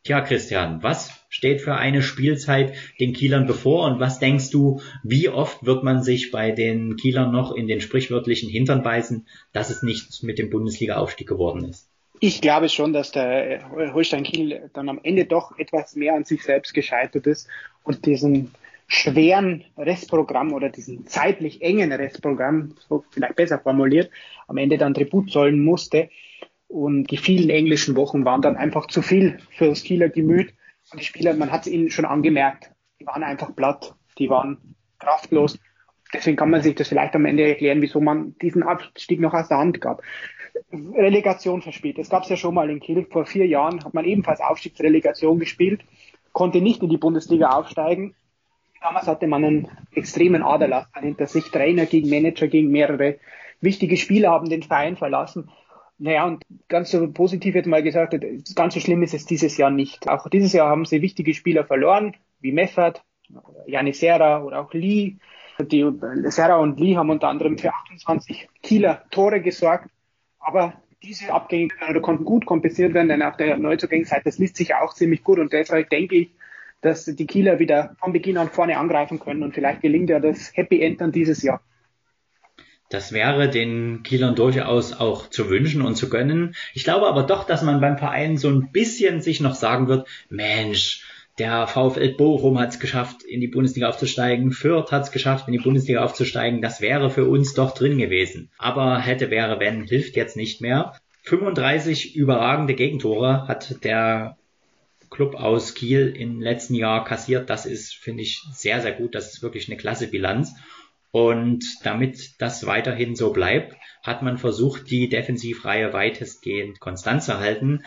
Tja, 0.04 0.22
Christian, 0.22 0.82
was 0.82 1.12
steht 1.30 1.62
für 1.62 1.76
eine 1.76 2.02
Spielzeit 2.02 2.74
den 3.00 3.14
Kielern 3.14 3.46
bevor 3.46 3.86
und 3.86 4.00
was 4.00 4.18
denkst 4.18 4.50
du, 4.50 4.82
wie 5.04 5.30
oft 5.30 5.64
wird 5.64 5.84
man 5.84 6.02
sich 6.02 6.32
bei 6.32 6.50
den 6.52 6.96
Kielern 6.96 7.32
noch 7.32 7.54
in 7.54 7.68
den 7.68 7.82
sprichwörtlichen 7.82 8.50
Hintern 8.50 8.82
beißen, 8.82 9.28
dass 9.54 9.70
es 9.70 9.84
nicht 9.84 10.24
mit 10.24 10.40
dem 10.40 10.50
Bundesliga-Aufstieg 10.50 11.28
geworden 11.28 11.66
ist? 11.66 11.88
Ich 12.20 12.42
glaube 12.42 12.70
schon, 12.70 12.94
dass 12.94 13.12
der 13.12 13.70
Holstein 13.94 14.24
Kiel 14.24 14.72
dann 14.74 14.90
am 14.90 15.00
Ende 15.04 15.26
doch 15.26 15.58
etwas 15.60 15.96
mehr 15.96 16.16
an 16.16 16.24
sich 16.24 16.44
selbst 16.44 16.74
gescheitert 16.74 17.28
ist 17.28 17.48
und 17.84 18.06
diesen 18.08 18.52
schweren 18.88 19.64
Restprogramm 19.78 20.52
oder 20.52 20.70
diesen 20.70 21.06
zeitlich 21.06 21.62
engen 21.62 21.92
Restprogramm, 21.92 22.76
so 22.90 23.06
vielleicht 23.12 23.36
besser 23.36 23.60
formuliert, 23.60 24.10
am 24.48 24.58
Ende 24.58 24.78
dann 24.78 24.94
Tribut 24.94 25.32
zollen 25.32 25.64
musste. 25.64 26.10
Und 26.72 27.12
die 27.12 27.18
vielen 27.18 27.50
englischen 27.50 27.98
Wochen 27.98 28.24
waren 28.24 28.42
dann 28.42 28.56
einfach 28.56 28.88
zu 28.88 29.02
viel 29.02 29.40
für 29.50 29.68
das 29.68 29.84
Kieler 29.84 30.08
Gemüt. 30.08 30.54
Und 30.92 31.02
die 31.02 31.06
Spieler, 31.06 31.34
man 31.34 31.52
hat 31.52 31.68
es 31.68 31.68
ihnen 31.68 31.90
schon 31.90 32.06
angemerkt, 32.06 32.72
die 33.00 33.06
waren 33.06 33.24
einfach 33.24 33.54
platt, 33.54 33.94
die 34.18 34.30
waren 34.30 34.76
kraftlos. 34.98 35.60
Deswegen 36.14 36.38
kann 36.38 36.50
man 36.50 36.62
sich 36.62 36.76
das 36.76 36.88
vielleicht 36.88 37.14
am 37.14 37.26
Ende 37.26 37.46
erklären, 37.46 37.82
wieso 37.82 38.00
man 38.00 38.38
diesen 38.42 38.64
Abstieg 38.64 39.20
noch 39.20 39.34
aus 39.34 39.50
der 39.50 39.58
Hand 39.58 39.82
gab. 39.82 40.02
Relegation 40.72 41.62
verspielt. 41.62 41.98
Das 41.98 42.10
gab 42.10 42.24
es 42.24 42.30
ja 42.30 42.38
schon 42.38 42.54
mal 42.54 42.70
in 42.70 42.80
Kiel. 42.80 43.06
Vor 43.10 43.26
vier 43.26 43.48
Jahren 43.48 43.84
hat 43.84 43.94
man 43.94 44.06
ebenfalls 44.06 44.40
Aufstiegsrelegation 44.40 45.40
gespielt, 45.40 45.84
konnte 46.32 46.62
nicht 46.62 46.82
in 46.84 46.90
die 46.90 46.98
Bundesliga 46.98 47.50
aufsteigen. 47.50 48.16
Damals 48.82 49.08
hatte 49.08 49.28
man 49.28 49.44
einen 49.44 49.68
extremen 49.94 50.42
Aderlass 50.42 50.88
hinter 50.98 51.28
sich. 51.28 51.52
Trainer 51.52 51.86
gegen 51.86 52.10
Manager, 52.10 52.48
gegen 52.48 52.72
mehrere 52.72 53.20
wichtige 53.60 53.98
Spieler 53.98 54.32
haben 54.32 54.50
den 54.50 54.64
Verein 54.64 54.96
verlassen. 54.96 55.50
Naja, 56.04 56.26
und 56.26 56.44
ganz 56.68 56.90
so 56.90 57.12
positiv 57.12 57.54
jetzt 57.54 57.68
mal 57.68 57.84
gesagt, 57.84 58.16
ganz 58.56 58.74
so 58.74 58.80
schlimm 58.80 59.04
ist 59.04 59.14
es 59.14 59.28
dieses 59.28 59.58
Jahr 59.58 59.70
nicht. 59.70 60.10
Auch 60.10 60.28
dieses 60.30 60.52
Jahr 60.52 60.68
haben 60.68 60.86
sie 60.86 61.04
wichtige 61.04 61.36
Spieler 61.36 61.64
verloren, 61.64 62.16
wie 62.40 62.52
Meffert, 62.52 63.04
Janis 63.68 64.00
Serra 64.00 64.42
oder 64.42 64.62
auch 64.62 64.74
Lee. 64.74 65.18
Die 65.60 65.86
Serra 66.24 66.56
und 66.58 66.80
Lee 66.80 66.96
haben 66.96 67.12
unter 67.12 67.28
anderem 67.28 67.60
für 67.60 67.72
28 67.72 68.50
Kieler 68.64 69.04
Tore 69.12 69.42
gesorgt. 69.42 69.92
Aber 70.40 70.74
diese 71.04 71.32
Abgänge 71.32 71.70
konnten 72.02 72.26
gut 72.26 72.48
kompensiert 72.48 72.96
werden, 72.96 73.10
denn 73.10 73.22
auf 73.22 73.38
der 73.38 73.58
Neuzugängenseite, 73.58 74.24
das 74.26 74.40
liest 74.40 74.56
sich 74.56 74.74
auch 74.74 74.96
ziemlich 74.96 75.24
gut. 75.24 75.38
Und 75.38 75.54
deshalb 75.54 75.92
denke 75.92 76.16
ich, 76.16 76.32
dass 76.82 77.06
die 77.06 77.28
Kieler 77.28 77.60
wieder 77.60 77.96
von 78.00 78.12
Beginn 78.12 78.40
an 78.40 78.50
vorne 78.50 78.80
angreifen 78.80 79.20
können 79.20 79.44
und 79.44 79.54
vielleicht 79.54 79.82
gelingt 79.82 80.10
ja 80.10 80.20
das 80.20 80.52
Happy 80.58 80.82
End 80.82 81.00
dann 81.00 81.12
dieses 81.12 81.44
Jahr. 81.44 81.62
Das 82.92 83.14
wäre 83.14 83.50
den 83.50 84.04
Kielern 84.04 84.36
durchaus 84.36 84.92
auch 84.92 85.30
zu 85.30 85.50
wünschen 85.50 85.82
und 85.82 85.96
zu 85.96 86.10
gönnen. 86.10 86.56
Ich 86.74 86.84
glaube 86.84 87.08
aber 87.08 87.24
doch, 87.24 87.46
dass 87.46 87.64
man 87.64 87.80
beim 87.80 87.98
Verein 87.98 88.38
so 88.38 88.50
ein 88.50 88.72
bisschen 88.72 89.22
sich 89.22 89.40
noch 89.40 89.56
sagen 89.56 89.88
wird, 89.88 90.08
Mensch, 90.30 91.06
der 91.40 91.68
VfL 91.68 92.10
Bochum 92.10 92.60
hat 92.60 92.72
es 92.72 92.80
geschafft, 92.80 93.24
in 93.24 93.40
die 93.40 93.48
Bundesliga 93.48 93.88
aufzusteigen. 93.88 94.52
Fürth 94.52 94.92
hat 94.92 95.04
es 95.04 95.12
geschafft, 95.12 95.48
in 95.48 95.54
die 95.54 95.60
Bundesliga 95.64 96.04
aufzusteigen. 96.04 96.62
Das 96.62 96.82
wäre 96.82 97.10
für 97.10 97.26
uns 97.26 97.54
doch 97.54 97.74
drin 97.74 97.98
gewesen. 97.98 98.50
Aber 98.58 99.00
hätte, 99.00 99.32
wäre, 99.32 99.60
wenn, 99.62 99.86
hilft 99.86 100.18
jetzt 100.18 100.36
nicht 100.36 100.60
mehr. 100.60 100.94
35 101.24 102.16
überragende 102.16 102.74
Gegentore 102.74 103.48
hat 103.48 103.84
der 103.86 104.38
Club 105.10 105.36
aus 105.36 105.76
Kiel 105.76 106.14
im 106.18 106.42
letzten 106.42 106.76
Jahr 106.76 107.06
kassiert. 107.06 107.50
Das 107.50 107.66
ist, 107.66 107.94
finde 107.94 108.24
ich, 108.24 108.44
sehr, 108.52 108.82
sehr 108.82 108.92
gut. 108.92 109.16
Das 109.16 109.34
ist 109.34 109.42
wirklich 109.42 109.70
eine 109.70 109.78
klasse 109.78 110.08
Bilanz. 110.08 110.56
Und 111.12 111.64
damit 111.84 112.40
das 112.40 112.66
weiterhin 112.66 113.16
so 113.16 113.34
bleibt, 113.34 113.76
hat 114.04 114.22
man 114.24 114.38
versucht, 114.38 114.90
die 114.90 115.10
Defensivreihe 115.10 115.94
weitestgehend 115.94 116.80
konstant 116.80 117.22
zu 117.24 117.38
halten. 117.38 117.84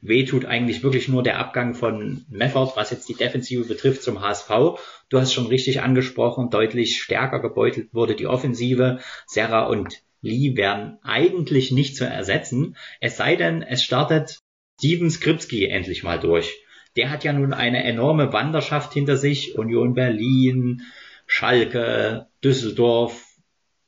Weh 0.00 0.24
tut 0.24 0.44
eigentlich 0.44 0.84
wirklich 0.84 1.08
nur 1.08 1.24
der 1.24 1.38
Abgang 1.38 1.74
von 1.74 2.24
Meffert, 2.30 2.76
was 2.76 2.90
jetzt 2.90 3.08
die 3.08 3.14
Defensive 3.14 3.64
betrifft, 3.64 4.02
zum 4.02 4.20
HSV. 4.20 4.78
Du 5.08 5.18
hast 5.18 5.32
schon 5.32 5.48
richtig 5.48 5.80
angesprochen, 5.80 6.50
deutlich 6.50 7.02
stärker 7.02 7.40
gebeutelt 7.40 7.92
wurde 7.92 8.14
die 8.14 8.28
Offensive. 8.28 9.00
Serra 9.26 9.66
und 9.66 10.00
Lee 10.20 10.56
werden 10.56 10.98
eigentlich 11.02 11.72
nicht 11.72 11.96
zu 11.96 12.04
ersetzen, 12.04 12.76
es 13.00 13.16
sei 13.16 13.36
denn, 13.36 13.62
es 13.62 13.82
startet 13.82 14.40
Steven 14.78 15.10
Skripski 15.10 15.66
endlich 15.66 16.04
mal 16.04 16.18
durch. 16.18 16.56
Der 16.96 17.10
hat 17.10 17.24
ja 17.24 17.32
nun 17.32 17.52
eine 17.52 17.84
enorme 17.84 18.32
Wanderschaft 18.32 18.92
hinter 18.92 19.16
sich, 19.16 19.56
Union 19.56 19.94
Berlin, 19.94 20.82
Schalke, 21.26 22.27
Düsseldorf, 22.42 23.24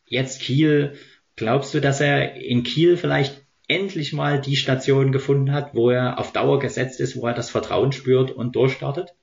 jetzt 0.07 0.41
Kiel. 0.41 0.97
Glaubst 1.37 1.73
du, 1.75 1.81
dass 1.81 2.01
er 2.01 2.35
in 2.35 2.63
Kiel 2.63 2.97
vielleicht 2.97 3.43
endlich 3.69 4.13
mal 4.13 4.41
die 4.41 4.57
Station 4.57 5.13
gefunden 5.13 5.53
hat, 5.53 5.75
wo 5.75 5.91
er 5.91 6.19
auf 6.19 6.33
Dauer 6.33 6.59
gesetzt 6.59 7.01
ist, 7.01 7.17
wo 7.17 7.27
er 7.27 7.35
das 7.35 7.51
Vertrauen 7.51 7.93
spürt 7.93 8.31
und 8.31 8.57
durchstartet? 8.57 9.15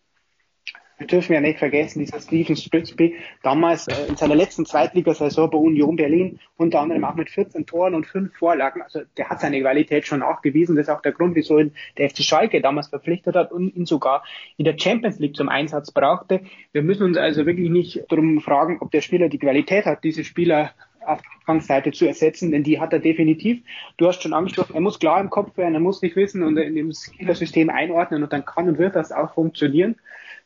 Wir 0.98 1.06
dürfen 1.06 1.34
ja 1.34 1.41
nicht 1.41 1.60
vergessen, 1.60 1.99
dieser 1.99 2.19
Steven 2.19 2.56
Spritzby, 2.56 3.15
damals 3.44 3.88
äh, 3.88 4.07
in 4.07 4.15
seiner 4.15 4.34
letzten 4.34 4.65
Zweitligasaison 4.65 5.49
bei 5.49 5.57
Union 5.57 5.95
Berlin, 5.95 6.40
unter 6.57 6.82
anderem 6.82 7.03
auch 7.03 7.14
mit 7.14 7.30
14 7.30 7.68
Toren 7.68 7.94
und 7.94 8.07
5 8.07 8.36
Vorlagen. 8.36 8.82
Also 8.82 9.02
der 9.15 9.30
hat 9.30 9.40
seine 9.40 9.61
Qualität 9.61 10.07
schon 10.07 10.19
nachgewiesen. 10.19 10.76
Das 10.76 10.88
ist 10.88 10.94
auch 10.94 11.02
der 11.02 11.11
Grund, 11.11 11.36
wieso 11.36 11.60
ihn 11.60 11.74
der 11.99 12.10
FC 12.10 12.24
Schalke 12.24 12.61
damals 12.61 12.88
verpflichtet 12.88 13.36
hat 13.36 13.52
und 13.52 13.76
ihn 13.76 13.86
sogar 13.86 14.24
in 14.57 14.65
der 14.65 14.76
Champions 14.78 15.19
League 15.19 15.36
zum 15.36 15.49
Einsatz 15.49 15.91
brauchte. 15.91 16.41
Wir 16.72 16.82
müssen 16.82 17.03
uns 17.03 17.18
also 17.18 17.45
wirklich 17.45 17.69
nicht 17.69 18.06
darum 18.10 18.41
fragen, 18.41 18.78
ob 18.80 18.90
der 18.90 19.02
Spieler 19.02 19.30
die 19.30 19.40
Qualität 19.40 19.86
hat, 19.86 20.03
diese 20.03 20.24
Spieler 20.24 20.72
auf 21.06 21.22
Anfangsseite 21.45 21.91
zu 21.91 22.06
ersetzen, 22.06 22.52
denn 22.52 22.64
die 22.64 22.80
hat 22.80 22.91
er 22.91 22.99
definitiv. 22.99 23.64
Du 23.98 24.07
hast 24.07 24.22
schon 24.22 24.34
angesprochen, 24.34 24.76
er 24.76 24.82
muss 24.82 24.99
klar 24.99 25.22
im 25.22 25.30
Kopf 25.30 25.56
werden, 25.57 25.74
er 25.74 25.80
muss 25.80 26.02
nicht 26.02 26.15
wissen 26.15 26.44
und 26.44 26.57
in 26.57 26.76
dem 26.76 26.91
Skiller-System 26.91 27.69
einordnen 27.69 28.24
und 28.24 28.34
dann 28.34 28.45
kann 28.45 28.68
und 28.68 28.78
wird 28.78 28.95
das 28.95 29.11
auch 29.11 29.34
funktionieren. 29.34 29.95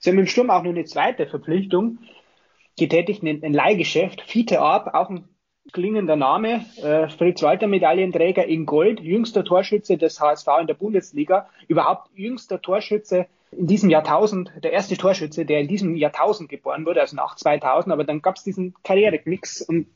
Sie 0.02 0.10
haben 0.10 0.18
im 0.18 0.28
Sturm 0.28 0.49
auch 0.49 0.64
noch 0.64 0.72
eine 0.72 0.86
zweite 0.86 1.28
Verpflichtung 1.28 1.99
getätigt, 2.78 3.22
ein, 3.22 3.44
ein 3.44 3.53
Leihgeschäft. 3.53 4.22
Fiete 4.22 4.60
Arp, 4.60 4.95
auch 4.95 5.11
ein 5.11 5.26
klingender 5.72 6.15
Name, 6.15 6.65
äh, 6.82 7.07
Fritz 7.07 7.44
Walter 7.44 7.68
Medaillenträger 7.68 8.45
in 8.45 8.65
Gold, 8.65 8.99
jüngster 8.99 9.44
Torschütze 9.44 9.99
des 9.99 10.19
HSV 10.19 10.48
in 10.60 10.68
der 10.68 10.73
Bundesliga, 10.73 11.48
überhaupt 11.68 12.10
jüngster 12.15 12.60
Torschütze 12.60 13.28
in 13.52 13.68
diesem 13.68 13.91
Jahrtausend, 13.91 14.52
der 14.64 14.72
erste 14.72 14.98
Torschütze, 14.98 15.45
der 15.45 15.60
in 15.60 15.68
diesem 15.68 15.95
Jahrtausend 15.95 16.49
geboren 16.49 16.86
wurde, 16.86 17.02
also 17.02 17.15
nach 17.15 17.36
2000, 17.36 17.94
aber 17.94 18.06
dann 18.06 18.23
gab 18.23 18.38
es 18.38 18.44
diesen 18.44 18.73
Karriereknicks 18.84 19.61
und 19.61 19.88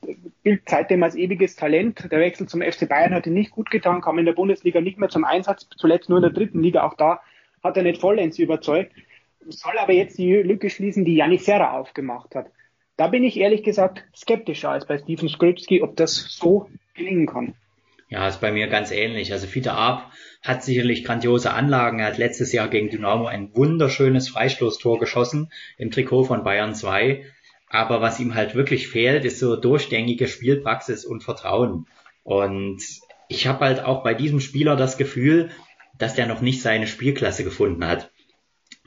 gilt 0.44 0.70
seitdem 0.70 1.02
als 1.02 1.16
ewiges 1.16 1.56
Talent. 1.56 2.12
Der 2.12 2.20
Wechsel 2.20 2.48
zum 2.48 2.62
FC 2.62 2.88
Bayern 2.88 3.14
hat 3.14 3.26
ihn 3.26 3.34
nicht 3.34 3.52
gut 3.52 3.72
getan, 3.72 4.02
kam 4.02 4.20
in 4.20 4.26
der 4.26 4.34
Bundesliga 4.34 4.82
nicht 4.82 5.00
mehr 5.00 5.10
zum 5.10 5.24
Einsatz, 5.24 5.68
zuletzt 5.78 6.10
nur 6.10 6.20
in 6.20 6.24
der 6.24 6.34
dritten 6.34 6.62
Liga, 6.62 6.84
auch 6.86 6.94
da 6.94 7.22
hat 7.64 7.78
er 7.78 7.84
nicht 7.84 8.00
vollends 8.00 8.38
überzeugt, 8.38 8.92
soll 9.50 9.78
aber 9.78 9.94
jetzt 9.94 10.18
die 10.18 10.34
Lücke 10.34 10.70
schließen, 10.70 11.06
die 11.06 11.16
Janik 11.16 11.42
Serra 11.42 11.78
aufgemacht 11.78 12.36
hat. 12.36 12.52
Da 12.98 13.08
bin 13.08 13.24
ich 13.24 13.38
ehrlich 13.38 13.64
gesagt 13.64 14.04
skeptischer 14.16 14.70
als 14.70 14.86
bei 14.88 14.98
Steven 14.98 15.28
Skripski, 15.28 15.82
ob 15.82 15.96
das 15.98 16.16
so 16.16 16.70
gelingen 16.94 17.28
kann. 17.28 17.56
Ja, 18.08 18.28
ist 18.28 18.40
bei 18.40 18.52
mir 18.52 18.68
ganz 18.68 18.92
ähnlich. 18.92 19.34
Also 19.34 19.48
Fiete 19.48 19.74
Arp 19.74 20.12
hat 20.42 20.64
sicherlich 20.64 21.04
grandiose 21.04 21.52
Anlagen. 21.52 22.00
Er 22.00 22.08
hat 22.08 22.18
letztes 22.18 22.54
Jahr 22.54 22.68
gegen 22.68 22.90
Dynamo 22.90 23.26
ein 23.26 23.56
wunderschönes 23.56 24.30
Freistoßtor 24.30 25.00
geschossen 25.00 25.52
im 25.78 25.92
Trikot 25.92 26.26
von 26.26 26.44
Bayern 26.44 26.76
2. 26.76 27.26
Aber 27.68 28.02
was 28.02 28.20
ihm 28.20 28.36
halt 28.36 28.54
wirklich 28.56 28.88
fehlt, 28.88 29.26
ist 29.26 29.40
so 29.40 29.56
durchgängige 29.56 30.28
Spielpraxis 30.28 31.04
und 31.04 31.24
Vertrauen. 31.24 31.88
Und 32.24 32.82
ich 33.28 33.48
habe 33.48 33.66
halt 33.66 33.84
auch 33.84 34.04
bei 34.04 34.14
diesem 34.14 34.40
Spieler 34.40 34.76
das 34.76 34.98
Gefühl, 34.98 35.50
dass 35.98 36.14
der 36.14 36.28
noch 36.28 36.42
nicht 36.42 36.62
seine 36.62 36.88
Spielklasse 36.88 37.44
gefunden 37.44 37.86
hat. 37.88 38.12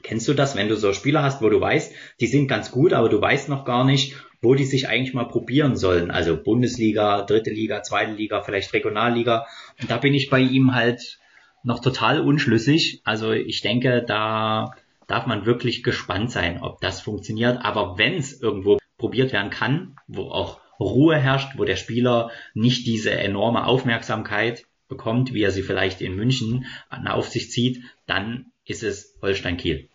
Kennst 0.03 0.27
du 0.27 0.33
das, 0.33 0.55
wenn 0.55 0.69
du 0.69 0.75
so 0.75 0.93
Spieler 0.93 1.23
hast, 1.23 1.41
wo 1.41 1.49
du 1.49 1.59
weißt, 1.59 1.93
die 2.19 2.27
sind 2.27 2.47
ganz 2.47 2.71
gut, 2.71 2.93
aber 2.93 3.09
du 3.09 3.19
weißt 3.21 3.49
noch 3.49 3.65
gar 3.65 3.83
nicht, 3.83 4.15
wo 4.41 4.55
die 4.55 4.65
sich 4.65 4.87
eigentlich 4.87 5.13
mal 5.13 5.27
probieren 5.27 5.75
sollen? 5.75 6.11
Also 6.11 6.41
Bundesliga, 6.41 7.23
dritte 7.23 7.49
Liga, 7.49 7.83
zweite 7.83 8.13
Liga, 8.13 8.41
vielleicht 8.41 8.73
Regionalliga. 8.73 9.45
Und 9.81 9.91
da 9.91 9.97
bin 9.97 10.13
ich 10.13 10.29
bei 10.29 10.39
ihm 10.39 10.73
halt 10.73 11.19
noch 11.63 11.79
total 11.79 12.21
unschlüssig. 12.21 13.01
Also 13.03 13.31
ich 13.33 13.61
denke, 13.61 14.03
da 14.05 14.71
darf 15.07 15.25
man 15.25 15.45
wirklich 15.45 15.83
gespannt 15.83 16.31
sein, 16.31 16.61
ob 16.61 16.79
das 16.81 17.01
funktioniert. 17.01 17.59
Aber 17.63 17.97
wenn 17.97 18.13
es 18.13 18.41
irgendwo 18.41 18.77
probiert 18.97 19.33
werden 19.33 19.49
kann, 19.49 19.95
wo 20.07 20.29
auch 20.29 20.61
Ruhe 20.79 21.17
herrscht, 21.17 21.57
wo 21.57 21.65
der 21.65 21.75
Spieler 21.75 22.31
nicht 22.53 22.87
diese 22.87 23.11
enorme 23.11 23.65
Aufmerksamkeit 23.65 24.65
bekommt, 24.87 25.33
wie 25.33 25.43
er 25.43 25.51
sie 25.51 25.61
vielleicht 25.61 26.01
in 26.01 26.15
München 26.15 26.65
auf 26.89 27.27
sich 27.27 27.51
zieht, 27.51 27.83
dann 28.07 28.48
ist 28.69 28.83
es 28.83 29.17
Holstein 29.21 29.57
Kiel. 29.57 29.89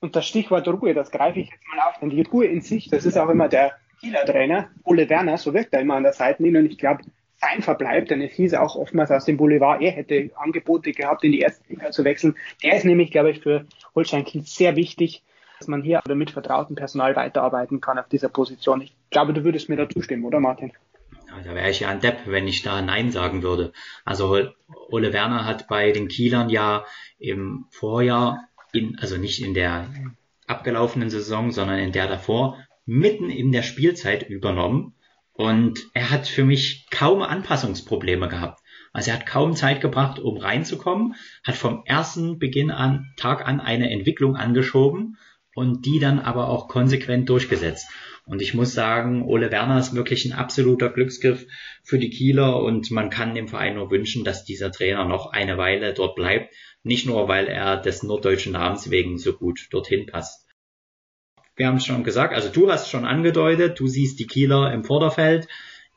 Und 0.00 0.16
das 0.16 0.26
Stichwort 0.26 0.66
Ruhe, 0.68 0.94
das 0.94 1.10
greife 1.10 1.40
ich 1.40 1.50
jetzt 1.50 1.66
mal 1.68 1.88
auf, 1.88 1.98
denn 2.00 2.10
die 2.10 2.22
Ruhe 2.22 2.46
in 2.46 2.60
sich, 2.60 2.88
das 2.88 3.04
ist 3.04 3.16
auch 3.16 3.28
immer 3.28 3.48
der 3.48 3.72
Kieler 4.00 4.24
Trainer, 4.24 4.70
Ole 4.84 5.08
Werner, 5.08 5.38
so 5.38 5.54
wirkt 5.54 5.72
er 5.72 5.80
immer 5.80 5.94
an 5.94 6.04
der 6.04 6.12
Seitenlinie 6.12 6.60
und 6.60 6.66
ich 6.66 6.78
glaube, 6.78 7.02
sein 7.40 7.62
Verbleib, 7.62 8.08
denn 8.08 8.20
es 8.20 8.32
hieß 8.32 8.54
auch 8.54 8.74
oftmals 8.76 9.10
aus 9.10 9.24
dem 9.24 9.36
Boulevard, 9.36 9.80
er 9.80 9.92
hätte 9.92 10.30
Angebote 10.36 10.92
gehabt, 10.92 11.22
in 11.24 11.32
die 11.32 11.40
erste 11.40 11.62
Liga 11.68 11.90
zu 11.90 12.04
wechseln. 12.04 12.36
Der 12.62 12.76
ist 12.76 12.84
nämlich, 12.84 13.10
glaube 13.10 13.30
ich, 13.30 13.40
für 13.40 13.64
Holstein 13.94 14.24
Kiel 14.24 14.42
sehr 14.42 14.74
wichtig, 14.76 15.22
dass 15.58 15.68
man 15.68 15.82
hier 15.82 16.00
mit 16.08 16.30
vertrautem 16.30 16.76
Personal 16.76 17.14
weiterarbeiten 17.16 17.80
kann 17.80 17.98
auf 17.98 18.08
dieser 18.08 18.28
Position. 18.28 18.80
Ich 18.80 18.92
glaube, 19.10 19.32
du 19.34 19.44
würdest 19.44 19.68
mir 19.68 19.76
da 19.76 19.88
zustimmen, 19.88 20.24
oder 20.24 20.40
Martin? 20.40 20.72
Da 21.44 21.54
wäre 21.54 21.70
ich 21.70 21.80
ja 21.80 21.88
ein 21.88 22.00
Depp, 22.00 22.26
wenn 22.26 22.48
ich 22.48 22.62
da 22.62 22.80
Nein 22.82 23.10
sagen 23.10 23.42
würde. 23.42 23.72
Also 24.04 24.36
Ole 24.90 25.12
Werner 25.12 25.44
hat 25.44 25.68
bei 25.68 25.92
den 25.92 26.08
Kielern 26.08 26.50
ja 26.50 26.84
im 27.18 27.66
Vorjahr, 27.70 28.48
in, 28.72 28.98
also 28.98 29.16
nicht 29.16 29.42
in 29.42 29.54
der 29.54 29.88
abgelaufenen 30.46 31.10
Saison, 31.10 31.50
sondern 31.50 31.78
in 31.78 31.92
der 31.92 32.08
davor, 32.08 32.58
mitten 32.86 33.30
in 33.30 33.52
der 33.52 33.62
Spielzeit 33.62 34.28
übernommen. 34.28 34.94
Und 35.32 35.86
er 35.94 36.10
hat 36.10 36.26
für 36.26 36.44
mich 36.44 36.86
kaum 36.90 37.22
Anpassungsprobleme 37.22 38.28
gehabt. 38.28 38.60
Also 38.92 39.10
er 39.10 39.18
hat 39.18 39.26
kaum 39.26 39.54
Zeit 39.54 39.80
gebracht, 39.80 40.18
um 40.18 40.38
reinzukommen, 40.38 41.14
hat 41.44 41.54
vom 41.54 41.82
ersten 41.84 42.38
Beginn 42.38 42.70
an, 42.70 43.12
Tag 43.16 43.46
an 43.46 43.60
eine 43.60 43.90
Entwicklung 43.90 44.34
angeschoben 44.34 45.16
und 45.54 45.86
die 45.86 45.98
dann 46.00 46.18
aber 46.18 46.48
auch 46.48 46.68
konsequent 46.68 47.28
durchgesetzt. 47.28 47.88
Und 48.28 48.42
ich 48.42 48.52
muss 48.52 48.74
sagen, 48.74 49.22
Ole 49.22 49.50
Werner 49.50 49.78
ist 49.78 49.94
wirklich 49.94 50.26
ein 50.26 50.34
absoluter 50.34 50.90
Glücksgriff 50.90 51.46
für 51.82 51.98
die 51.98 52.10
Kieler 52.10 52.62
und 52.62 52.90
man 52.90 53.08
kann 53.08 53.34
dem 53.34 53.48
Verein 53.48 53.76
nur 53.76 53.90
wünschen, 53.90 54.22
dass 54.22 54.44
dieser 54.44 54.70
Trainer 54.70 55.06
noch 55.06 55.32
eine 55.32 55.56
Weile 55.56 55.94
dort 55.94 56.14
bleibt. 56.14 56.54
Nicht 56.82 57.06
nur, 57.06 57.26
weil 57.26 57.46
er 57.46 57.78
des 57.78 58.02
norddeutschen 58.02 58.52
Namens 58.52 58.90
wegen 58.90 59.18
so 59.18 59.32
gut 59.32 59.68
dorthin 59.70 60.06
passt. 60.06 60.46
Wir 61.56 61.66
haben 61.66 61.76
es 61.76 61.86
schon 61.86 62.04
gesagt, 62.04 62.34
also 62.34 62.50
du 62.50 62.70
hast 62.70 62.90
schon 62.90 63.06
angedeutet, 63.06 63.80
du 63.80 63.88
siehst 63.88 64.20
die 64.20 64.26
Kieler 64.26 64.72
im 64.72 64.84
Vorderfeld. 64.84 65.48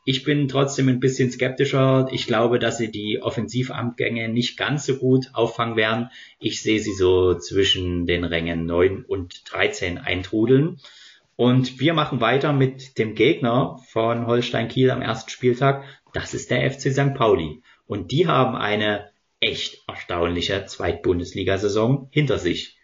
Ich 0.04 0.24
bin 0.24 0.48
trotzdem 0.48 0.88
ein 0.88 0.98
bisschen 1.00 1.30
skeptischer. 1.30 2.08
Ich 2.10 2.26
glaube, 2.26 2.58
dass 2.58 2.78
sie 2.78 2.90
die 2.90 3.20
Offensivamtgänge 3.22 4.28
nicht 4.28 4.56
ganz 4.56 4.86
so 4.86 4.96
gut 4.96 5.26
auffangen 5.34 5.76
werden. 5.76 6.08
Ich 6.40 6.62
sehe 6.62 6.80
sie 6.80 6.94
so 6.94 7.34
zwischen 7.34 8.06
den 8.06 8.24
Rängen 8.24 8.66
9 8.66 9.04
und 9.04 9.42
13 9.52 9.98
eintrudeln. 9.98 10.80
Und 11.36 11.80
wir 11.80 11.94
machen 11.94 12.20
weiter 12.20 12.52
mit 12.52 12.98
dem 12.98 13.14
Gegner 13.14 13.78
von 13.88 14.26
Holstein 14.26 14.68
Kiel 14.68 14.90
am 14.90 15.02
ersten 15.02 15.30
Spieltag. 15.30 15.84
Das 16.12 16.34
ist 16.34 16.50
der 16.50 16.70
FC 16.70 16.92
St. 16.92 17.14
Pauli. 17.14 17.62
Und 17.86 18.12
die 18.12 18.26
haben 18.26 18.54
eine 18.54 19.10
echt 19.40 19.82
erstaunliche 19.88 20.66
Zweitbundesliga-Saison 20.66 22.08
hinter 22.10 22.38
sich. 22.38 22.78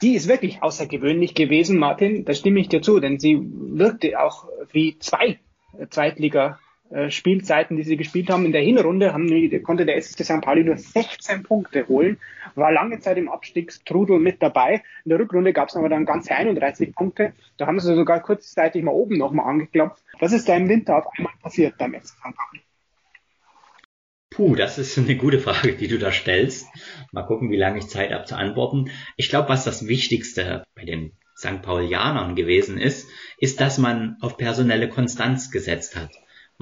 Die 0.00 0.14
ist 0.14 0.28
wirklich 0.28 0.62
außergewöhnlich 0.62 1.34
gewesen, 1.34 1.78
Martin. 1.78 2.24
Da 2.24 2.34
stimme 2.34 2.60
ich 2.60 2.68
dir 2.68 2.82
zu, 2.82 3.00
denn 3.00 3.18
sie 3.18 3.38
wirkte 3.40 4.20
auch 4.20 4.46
wie 4.72 4.98
zwei 4.98 5.38
Zweitliga 5.90 6.58
Spielzeiten, 7.08 7.76
die 7.76 7.84
sie 7.84 7.96
gespielt 7.96 8.30
haben. 8.30 8.44
In 8.44 8.52
der 8.52 8.62
Hinrunde 8.62 9.12
haben, 9.12 9.28
konnte 9.62 9.86
der 9.86 9.96
SSC 9.96 10.24
St. 10.24 10.40
Pauli 10.42 10.64
nur 10.64 10.76
16 10.76 11.42
Punkte 11.42 11.88
holen, 11.88 12.18
war 12.54 12.72
lange 12.72 13.00
Zeit 13.00 13.16
im 13.16 13.28
Abstiegstrudel 13.28 14.18
mit 14.18 14.42
dabei. 14.42 14.82
In 15.04 15.10
der 15.10 15.18
Rückrunde 15.18 15.52
gab 15.52 15.68
es 15.68 15.76
aber 15.76 15.88
dann 15.88 16.04
ganze 16.04 16.34
31 16.34 16.94
Punkte. 16.94 17.32
Da 17.56 17.66
haben 17.66 17.80
sie 17.80 17.94
sogar 17.94 18.20
kurzzeitig 18.20 18.82
mal 18.82 18.92
oben 18.92 19.16
nochmal 19.16 19.46
angeklopft. 19.46 20.02
Was 20.18 20.32
ist 20.32 20.48
da 20.48 20.56
im 20.56 20.68
Winter 20.68 20.98
auf 20.98 21.06
einmal 21.16 21.32
passiert 21.42 21.78
beim 21.78 21.94
SSC 21.94 22.16
St. 22.18 22.36
Pauli? 22.36 22.62
Puh, 24.30 24.54
das 24.54 24.78
ist 24.78 24.96
eine 24.96 25.16
gute 25.16 25.38
Frage, 25.38 25.74
die 25.74 25.88
du 25.88 25.98
da 25.98 26.10
stellst. 26.10 26.66
Mal 27.12 27.24
gucken, 27.24 27.50
wie 27.50 27.58
lange 27.58 27.78
ich 27.78 27.88
Zeit 27.88 28.12
habe 28.12 28.24
zu 28.24 28.34
antworten. 28.34 28.90
Ich 29.16 29.28
glaube, 29.28 29.50
was 29.50 29.64
das 29.64 29.88
Wichtigste 29.88 30.64
bei 30.74 30.84
den 30.84 31.12
St. 31.36 31.60
Paulianern 31.60 32.34
gewesen 32.34 32.78
ist, 32.78 33.08
ist, 33.36 33.60
dass 33.60 33.76
man 33.76 34.16
auf 34.20 34.36
personelle 34.38 34.88
Konstanz 34.88 35.50
gesetzt 35.50 35.96
hat. 35.96 36.10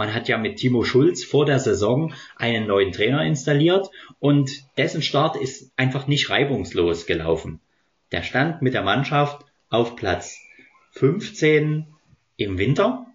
Man 0.00 0.14
hat 0.14 0.28
ja 0.28 0.38
mit 0.38 0.56
Timo 0.56 0.82
Schulz 0.82 1.24
vor 1.24 1.44
der 1.44 1.58
Saison 1.58 2.14
einen 2.36 2.66
neuen 2.66 2.90
Trainer 2.90 3.22
installiert 3.22 3.90
und 4.18 4.50
dessen 4.78 5.02
Start 5.02 5.36
ist 5.36 5.74
einfach 5.76 6.06
nicht 6.06 6.30
reibungslos 6.30 7.04
gelaufen. 7.04 7.60
Der 8.10 8.22
stand 8.22 8.62
mit 8.62 8.72
der 8.72 8.80
Mannschaft 8.80 9.44
auf 9.68 9.96
Platz 9.96 10.38
15 10.92 11.86
im 12.38 12.56
Winter 12.56 13.08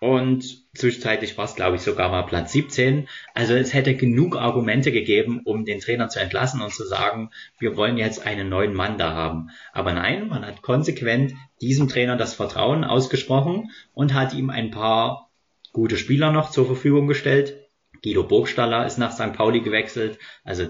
und 0.00 0.64
zwischenzeitlich 0.74 1.36
war 1.36 1.44
es, 1.44 1.56
glaube 1.56 1.76
ich, 1.76 1.82
sogar 1.82 2.08
mal 2.08 2.22
Platz 2.22 2.52
17. 2.52 3.06
Also 3.34 3.52
es 3.52 3.74
hätte 3.74 3.94
genug 3.94 4.34
Argumente 4.34 4.92
gegeben, 4.92 5.42
um 5.44 5.66
den 5.66 5.80
Trainer 5.80 6.08
zu 6.08 6.20
entlassen 6.20 6.62
und 6.62 6.72
zu 6.72 6.86
sagen, 6.86 7.28
wir 7.58 7.76
wollen 7.76 7.98
jetzt 7.98 8.26
einen 8.26 8.48
neuen 8.48 8.72
Mann 8.72 8.96
da 8.96 9.12
haben. 9.12 9.50
Aber 9.74 9.92
nein, 9.92 10.28
man 10.28 10.46
hat 10.46 10.62
konsequent 10.62 11.34
diesem 11.60 11.88
Trainer 11.88 12.16
das 12.16 12.32
Vertrauen 12.32 12.82
ausgesprochen 12.84 13.70
und 13.92 14.14
hat 14.14 14.32
ihm 14.32 14.48
ein 14.48 14.70
paar 14.70 15.29
gute 15.72 15.96
Spieler 15.96 16.32
noch 16.32 16.50
zur 16.50 16.66
Verfügung 16.66 17.06
gestellt. 17.06 17.56
Guido 18.02 18.22
Burgstaller 18.22 18.86
ist 18.86 18.98
nach 18.98 19.12
St. 19.12 19.32
Pauli 19.32 19.60
gewechselt. 19.60 20.18
Also 20.44 20.68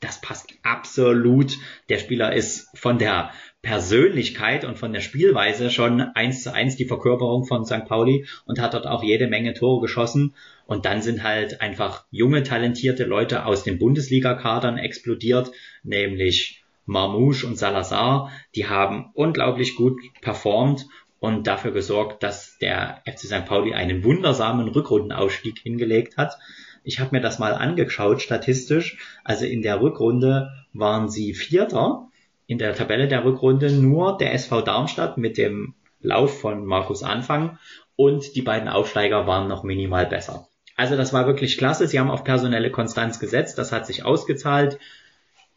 das 0.00 0.20
passt 0.20 0.52
absolut. 0.62 1.56
Der 1.88 1.98
Spieler 1.98 2.34
ist 2.34 2.66
von 2.76 2.98
der 2.98 3.30
Persönlichkeit 3.62 4.64
und 4.64 4.76
von 4.76 4.92
der 4.92 5.00
Spielweise 5.00 5.70
schon 5.70 6.00
eins 6.00 6.42
zu 6.42 6.52
eins 6.52 6.76
die 6.76 6.86
Verkörperung 6.86 7.44
von 7.44 7.64
St. 7.64 7.86
Pauli 7.86 8.26
und 8.44 8.60
hat 8.60 8.74
dort 8.74 8.88
auch 8.88 9.04
jede 9.04 9.28
Menge 9.28 9.54
Tore 9.54 9.80
geschossen. 9.80 10.34
Und 10.66 10.84
dann 10.84 11.02
sind 11.02 11.22
halt 11.22 11.60
einfach 11.60 12.04
junge, 12.10 12.42
talentierte 12.42 13.04
Leute 13.04 13.46
aus 13.46 13.62
den 13.62 13.78
Bundesliga-Kadern 13.78 14.78
explodiert, 14.78 15.52
nämlich 15.84 16.64
Marmouche 16.84 17.46
und 17.46 17.56
Salazar. 17.56 18.32
Die 18.56 18.66
haben 18.66 19.10
unglaublich 19.14 19.76
gut 19.76 20.00
performt 20.20 20.86
und 21.22 21.46
dafür 21.46 21.70
gesorgt, 21.70 22.24
dass 22.24 22.58
der 22.58 23.00
FC 23.06 23.20
St. 23.20 23.46
Pauli 23.46 23.74
einen 23.74 24.02
wundersamen 24.02 24.66
Rückrundenausstieg 24.66 25.60
hingelegt 25.60 26.16
hat. 26.16 26.36
Ich 26.82 26.98
habe 26.98 27.14
mir 27.14 27.22
das 27.22 27.38
mal 27.38 27.54
angeschaut 27.54 28.20
statistisch. 28.20 28.98
Also 29.22 29.44
in 29.44 29.62
der 29.62 29.80
Rückrunde 29.80 30.50
waren 30.72 31.08
sie 31.08 31.32
Vierter 31.34 32.08
in 32.48 32.58
der 32.58 32.74
Tabelle 32.74 33.06
der 33.06 33.24
Rückrunde 33.24 33.70
nur 33.70 34.18
der 34.18 34.34
SV 34.34 34.62
Darmstadt 34.62 35.16
mit 35.16 35.38
dem 35.38 35.74
Lauf 36.00 36.40
von 36.40 36.66
Markus 36.66 37.04
Anfang 37.04 37.56
und 37.94 38.34
die 38.34 38.42
beiden 38.42 38.68
Aufsteiger 38.68 39.24
waren 39.28 39.46
noch 39.46 39.62
minimal 39.62 40.06
besser. 40.06 40.48
Also 40.74 40.96
das 40.96 41.12
war 41.12 41.28
wirklich 41.28 41.56
klasse. 41.56 41.86
Sie 41.86 42.00
haben 42.00 42.10
auf 42.10 42.24
personelle 42.24 42.72
Konstanz 42.72 43.20
gesetzt. 43.20 43.58
Das 43.58 43.70
hat 43.70 43.86
sich 43.86 44.04
ausgezahlt. 44.04 44.80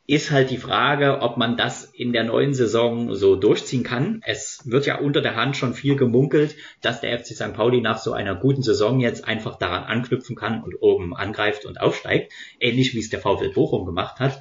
Ist 0.07 0.29
halt 0.29 0.51
die 0.51 0.57
Frage, 0.57 1.21
ob 1.21 1.37
man 1.37 1.57
das 1.57 1.83
in 1.83 2.13
der 2.13 2.23
neuen 2.23 2.53
Saison 2.53 3.15
so 3.15 3.35
durchziehen 3.35 3.83
kann. 3.83 4.21
Es 4.23 4.61
wird 4.65 4.85
ja 4.85 4.99
unter 4.99 5.21
der 5.21 5.35
Hand 5.35 5.57
schon 5.57 5.73
viel 5.73 5.95
gemunkelt, 5.95 6.55
dass 6.81 7.01
der 7.01 7.17
FC 7.17 7.35
St. 7.35 7.53
Pauli 7.53 7.81
nach 7.81 7.97
so 7.97 8.13
einer 8.13 8.35
guten 8.35 8.61
Saison 8.61 8.99
jetzt 8.99 9.27
einfach 9.27 9.57
daran 9.57 9.85
anknüpfen 9.85 10.35
kann 10.35 10.63
und 10.63 10.75
oben 10.79 11.15
angreift 11.15 11.65
und 11.65 11.81
aufsteigt, 11.81 12.31
ähnlich 12.59 12.93
wie 12.93 12.99
es 12.99 13.09
der 13.09 13.19
VfL 13.19 13.51
Bochum 13.51 13.85
gemacht 13.85 14.19
hat. 14.19 14.39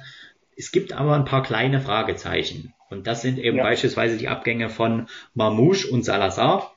Es 0.55 0.71
gibt 0.71 0.93
aber 0.93 1.15
ein 1.15 1.25
paar 1.25 1.41
kleine 1.41 1.81
Fragezeichen. 1.81 2.73
Und 2.91 3.07
das 3.07 3.23
sind 3.23 3.39
eben 3.39 3.57
ja. 3.57 3.63
beispielsweise 3.63 4.17
die 4.17 4.27
Abgänge 4.27 4.69
von 4.69 5.07
Marmouche 5.33 5.89
und 5.89 6.05
Salazar. 6.05 6.75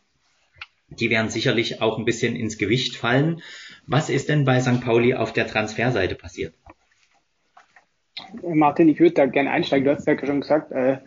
Die 0.88 1.10
werden 1.10 1.28
sicherlich 1.28 1.82
auch 1.82 1.98
ein 1.98 2.06
bisschen 2.06 2.34
ins 2.34 2.56
Gewicht 2.56 2.96
fallen. 2.96 3.42
Was 3.86 4.08
ist 4.08 4.30
denn 4.30 4.46
bei 4.46 4.60
St. 4.60 4.80
Pauli 4.80 5.12
auf 5.12 5.34
der 5.34 5.46
Transferseite 5.46 6.14
passiert? 6.14 6.54
Martin, 8.42 8.88
ich 8.88 9.00
würde 9.00 9.14
da 9.14 9.26
gerne 9.26 9.50
einsteigen. 9.50 9.84
Du 9.84 9.94
hast 9.94 10.06
ja 10.06 10.18
schon 10.18 10.40
gesagt, 10.40 10.72
äh, 10.72 10.98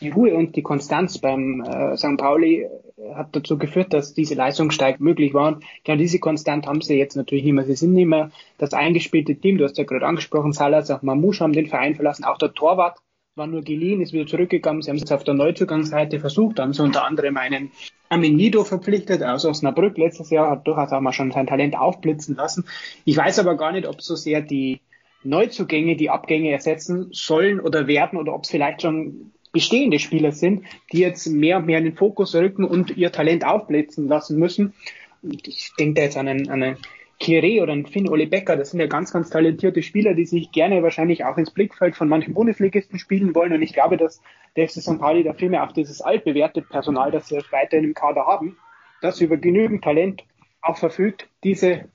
die 0.00 0.10
Ruhe 0.10 0.34
und 0.34 0.56
die 0.56 0.62
Konstanz 0.62 1.18
beim 1.18 1.60
äh, 1.62 1.96
St. 1.96 2.16
Pauli 2.16 2.62
äh, 2.62 3.14
hat 3.14 3.34
dazu 3.36 3.58
geführt, 3.58 3.92
dass 3.92 4.14
diese 4.14 4.34
Leistungssteig 4.34 5.00
möglich 5.00 5.34
war. 5.34 5.48
Und 5.48 5.64
genau 5.84 5.98
diese 5.98 6.18
Konstant 6.18 6.66
haben 6.66 6.80
sie 6.80 6.96
jetzt 6.96 7.16
natürlich 7.16 7.44
nicht 7.44 7.54
mehr. 7.54 7.64
Sie 7.64 7.74
sind 7.74 7.92
nicht 7.92 8.06
mehr 8.06 8.30
das 8.58 8.72
eingespielte 8.72 9.36
Team. 9.36 9.58
Du 9.58 9.64
hast 9.64 9.78
ja 9.78 9.84
gerade 9.84 10.06
angesprochen, 10.06 10.52
Salas, 10.52 10.90
auch 10.90 11.02
Mamouche 11.02 11.44
haben 11.44 11.52
den 11.52 11.66
Verein 11.66 11.94
verlassen. 11.94 12.24
Auch 12.24 12.38
der 12.38 12.52
Torwart 12.52 12.98
war 13.36 13.46
nur 13.46 13.62
geliehen, 13.62 14.00
ist 14.00 14.14
wieder 14.14 14.26
zurückgekommen. 14.26 14.80
Sie 14.80 14.88
haben 14.88 14.96
es 14.96 15.02
jetzt 15.02 15.12
auf 15.12 15.24
der 15.24 15.34
Neuzugangsseite 15.34 16.20
versucht. 16.20 16.58
Haben 16.58 16.72
sie 16.72 16.82
unter 16.82 17.04
anderem 17.04 17.36
einen 17.36 17.70
Amenido 18.08 18.64
verpflichtet 18.64 19.22
aus 19.22 19.44
Osnabrück. 19.44 19.98
Letztes 19.98 20.30
Jahr 20.30 20.50
hat 20.50 20.66
durchaus 20.66 20.92
auch 20.92 21.00
mal 21.00 21.12
schon 21.12 21.32
sein 21.32 21.46
Talent 21.46 21.76
aufblitzen 21.76 22.36
lassen. 22.36 22.64
Ich 23.04 23.16
weiß 23.16 23.38
aber 23.38 23.56
gar 23.56 23.72
nicht, 23.72 23.86
ob 23.86 24.00
so 24.00 24.14
sehr 24.14 24.40
die 24.40 24.80
Neuzugänge 25.26 25.96
die 25.96 26.10
Abgänge 26.10 26.50
ersetzen 26.50 27.08
sollen 27.12 27.60
oder 27.60 27.86
werden 27.86 28.18
oder 28.18 28.34
ob 28.34 28.44
es 28.44 28.50
vielleicht 28.50 28.82
schon 28.82 29.32
bestehende 29.52 29.98
Spieler 29.98 30.32
sind, 30.32 30.64
die 30.92 30.98
jetzt 30.98 31.26
mehr 31.26 31.58
und 31.58 31.66
mehr 31.66 31.78
in 31.78 31.84
den 31.84 31.96
Fokus 31.96 32.34
rücken 32.34 32.64
und 32.64 32.96
ihr 32.96 33.10
Talent 33.10 33.44
aufblitzen 33.46 34.06
lassen 34.06 34.38
müssen. 34.38 34.74
Ich 35.22 35.72
denke 35.78 35.94
da 35.94 36.02
jetzt 36.02 36.16
an 36.16 36.28
einen, 36.28 36.50
an 36.50 36.62
einen 36.62 36.76
Kire 37.18 37.62
oder 37.62 37.72
einen 37.72 37.86
Finn 37.86 38.08
Ole 38.08 38.26
Becker, 38.26 38.56
das 38.56 38.70
sind 38.70 38.80
ja 38.80 38.86
ganz, 38.86 39.12
ganz 39.12 39.30
talentierte 39.30 39.82
Spieler, 39.82 40.12
die 40.12 40.26
sich 40.26 40.52
gerne 40.52 40.82
wahrscheinlich 40.82 41.24
auch 41.24 41.38
ins 41.38 41.50
Blickfeld 41.50 41.96
von 41.96 42.08
manchen 42.08 42.34
Bundesligisten 42.34 42.98
spielen 42.98 43.34
wollen. 43.34 43.54
Und 43.54 43.62
ich 43.62 43.72
glaube, 43.72 43.96
dass 43.96 44.20
der 44.56 44.68
FC 44.68 44.82
St. 44.82 44.98
Pauli 44.98 45.24
da 45.24 45.32
vielmehr 45.32 45.64
auch 45.64 45.72
dieses 45.72 46.02
altbewährte 46.02 46.60
Personal, 46.60 47.10
das 47.10 47.28
sie 47.28 47.40
weiterhin 47.50 47.86
im 47.86 47.94
Kader 47.94 48.26
haben, 48.26 48.58
das 49.00 49.20
über 49.20 49.38
genügend 49.38 49.82
Talent 49.82 50.24
auch 50.60 50.76
verfügt, 50.76 51.28
diese 51.42 51.86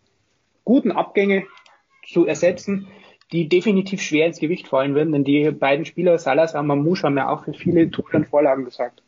guten 0.63 0.91
Abgänge 0.91 1.43
zu 2.07 2.25
ersetzen, 2.25 2.87
die 3.31 3.47
definitiv 3.47 4.01
schwer 4.01 4.27
ins 4.27 4.39
Gewicht 4.39 4.67
fallen 4.67 4.95
würden, 4.95 5.11
denn 5.11 5.23
die 5.23 5.51
beiden 5.51 5.85
Spieler, 5.85 6.17
Salazar 6.17 6.61
und 6.61 6.67
Mamouche, 6.67 7.03
haben 7.03 7.17
ja 7.17 7.29
auch 7.29 7.45
für 7.45 7.53
viele 7.53 7.89
Tore 7.89 8.17
und 8.17 8.27
Vorlagen 8.27 8.65
gesagt. 8.65 9.01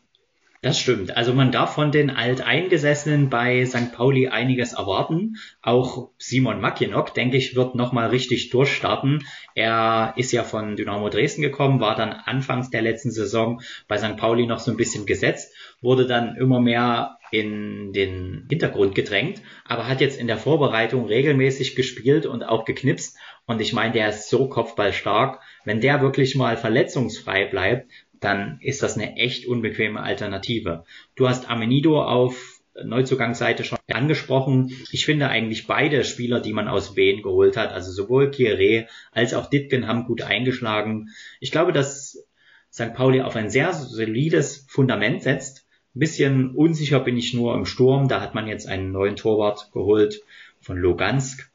Das 0.64 0.80
stimmt. 0.80 1.18
Also 1.18 1.34
man 1.34 1.52
darf 1.52 1.74
von 1.74 1.92
den 1.92 2.10
Alteingesessenen 2.10 3.30
bei 3.30 3.66
St. 3.66 3.92
Pauli 3.92 4.30
einiges 4.30 4.72
erwarten. 4.72 5.36
Auch 5.62 6.12
Simon 6.18 6.62
Makinok, 6.62 7.14
denke 7.14 7.36
ich, 7.36 7.58
wird 7.58 7.76
nochmal 7.76 8.12
richtig 8.12 8.50
durchstarten. 8.50 9.26
Er 9.56 10.14
ist 10.16 10.32
ja 10.32 10.46
von 10.46 10.78
Dynamo 10.78 11.10
Dresden 11.10 11.42
gekommen, 11.42 11.82
war 11.82 11.98
dann 11.98 12.14
anfangs 12.14 12.70
der 12.70 12.82
letzten 12.82 13.12
Saison 13.12 13.60
bei 13.90 13.98
St. 13.98 14.16
Pauli 14.16 14.48
noch 14.48 14.60
so 14.60 14.72
ein 14.72 14.78
bisschen 14.78 15.06
gesetzt, 15.06 15.54
wurde 15.82 16.08
dann 16.08 16.38
immer 16.38 16.62
mehr 16.62 17.18
in 17.34 17.92
den 17.92 18.46
Hintergrund 18.48 18.96
gedrängt, 18.96 19.42
aber 19.66 19.88
hat 19.88 20.00
jetzt 20.00 20.20
in 20.20 20.28
der 20.28 20.38
Vorbereitung 20.38 21.08
regelmäßig 21.08 21.76
gespielt 21.76 22.26
und 22.26 22.44
auch 22.44 22.64
geknipst. 22.64 23.18
Und 23.46 23.62
ich 23.62 23.74
meine, 23.74 23.94
der 23.94 24.10
ist 24.10 24.30
so 24.30 24.48
kopfballstark. 24.48 25.42
Wenn 25.66 25.82
der 25.82 26.02
wirklich 26.02 26.36
mal 26.36 26.58
verletzungsfrei 26.58 27.46
bleibt, 27.46 27.92
dann 28.20 28.58
ist 28.62 28.84
das 28.84 28.96
eine 28.96 29.18
echt 29.18 29.46
unbequeme 29.46 30.02
Alternative. 30.02 30.86
Du 31.16 31.28
hast 31.28 31.50
Amenido 31.50 32.02
auf 32.02 32.62
Neuzugangsseite 32.82 33.64
schon 33.64 33.78
angesprochen. 33.92 34.72
Ich 34.92 35.06
finde 35.06 35.30
eigentlich 35.30 35.68
beide 35.68 36.04
Spieler, 36.04 36.40
die 36.40 36.54
man 36.54 36.68
aus 36.68 36.96
Wien 36.96 37.22
geholt 37.22 37.58
hat, 37.58 37.72
also 37.72 37.92
sowohl 37.92 38.30
Kieré 38.30 38.88
als 39.12 39.34
auch 39.34 39.50
Ditgen 39.50 39.88
haben 39.88 40.06
gut 40.06 40.22
eingeschlagen. 40.22 41.10
Ich 41.40 41.52
glaube, 41.52 41.72
dass 41.72 42.26
St. 42.72 42.94
Pauli 42.96 43.22
auf 43.22 43.36
ein 43.36 43.50
sehr 43.50 43.74
solides 43.74 44.66
Fundament 44.68 45.22
setzt. 45.22 45.68
Ein 45.96 46.00
bisschen 46.00 46.56
unsicher 46.56 47.00
bin 47.00 47.18
ich 47.18 47.34
nur 47.34 47.54
im 47.54 47.66
Sturm. 47.66 48.08
Da 48.08 48.22
hat 48.22 48.34
man 48.34 48.48
jetzt 48.48 48.68
einen 48.68 48.92
neuen 48.92 49.16
Torwart 49.16 49.70
geholt 49.72 50.24
von 50.60 50.78
Logansk. 50.78 51.52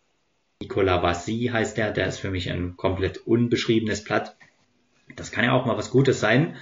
Nicola 0.60 1.04
Vassi 1.04 1.50
heißt 1.52 1.76
der. 1.76 1.92
Der 1.92 2.08
ist 2.08 2.18
für 2.18 2.30
mich 2.30 2.50
ein 2.50 2.76
komplett 2.76 3.18
unbeschriebenes 3.18 4.02
Blatt. 4.02 4.36
Das 5.14 5.30
kann 5.30 5.44
ja 5.44 5.52
auch 5.52 5.66
mal 5.66 5.76
was 5.76 5.90
Gutes 5.90 6.18
sein. 6.18 6.56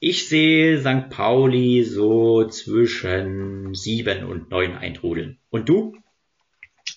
Ich 0.00 0.28
sehe 0.28 0.80
St. 0.80 1.10
Pauli 1.10 1.82
so 1.84 2.46
zwischen 2.46 3.74
sieben 3.74 4.24
und 4.24 4.50
neun 4.50 4.74
eintrudeln. 4.76 5.38
Und 5.50 5.68
du? 5.68 5.96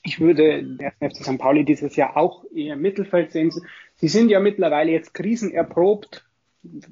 Ich 0.04 0.22
würde 0.22 0.64
der 0.64 0.94
FC 1.02 1.26
St. 1.26 1.38
Pauli 1.40 1.66
dieses 1.66 1.98
Jahr 1.98 2.16
auch 2.16 2.46
eher 2.56 2.76
im 2.76 2.82
Mittelfeld 2.82 3.34
sehen. 3.34 3.52
Sie 3.96 4.08
sind 4.08 4.30
ja 4.30 4.40
mittlerweile 4.40 4.92
jetzt 4.92 5.14
krisenerprobt. 5.14 6.26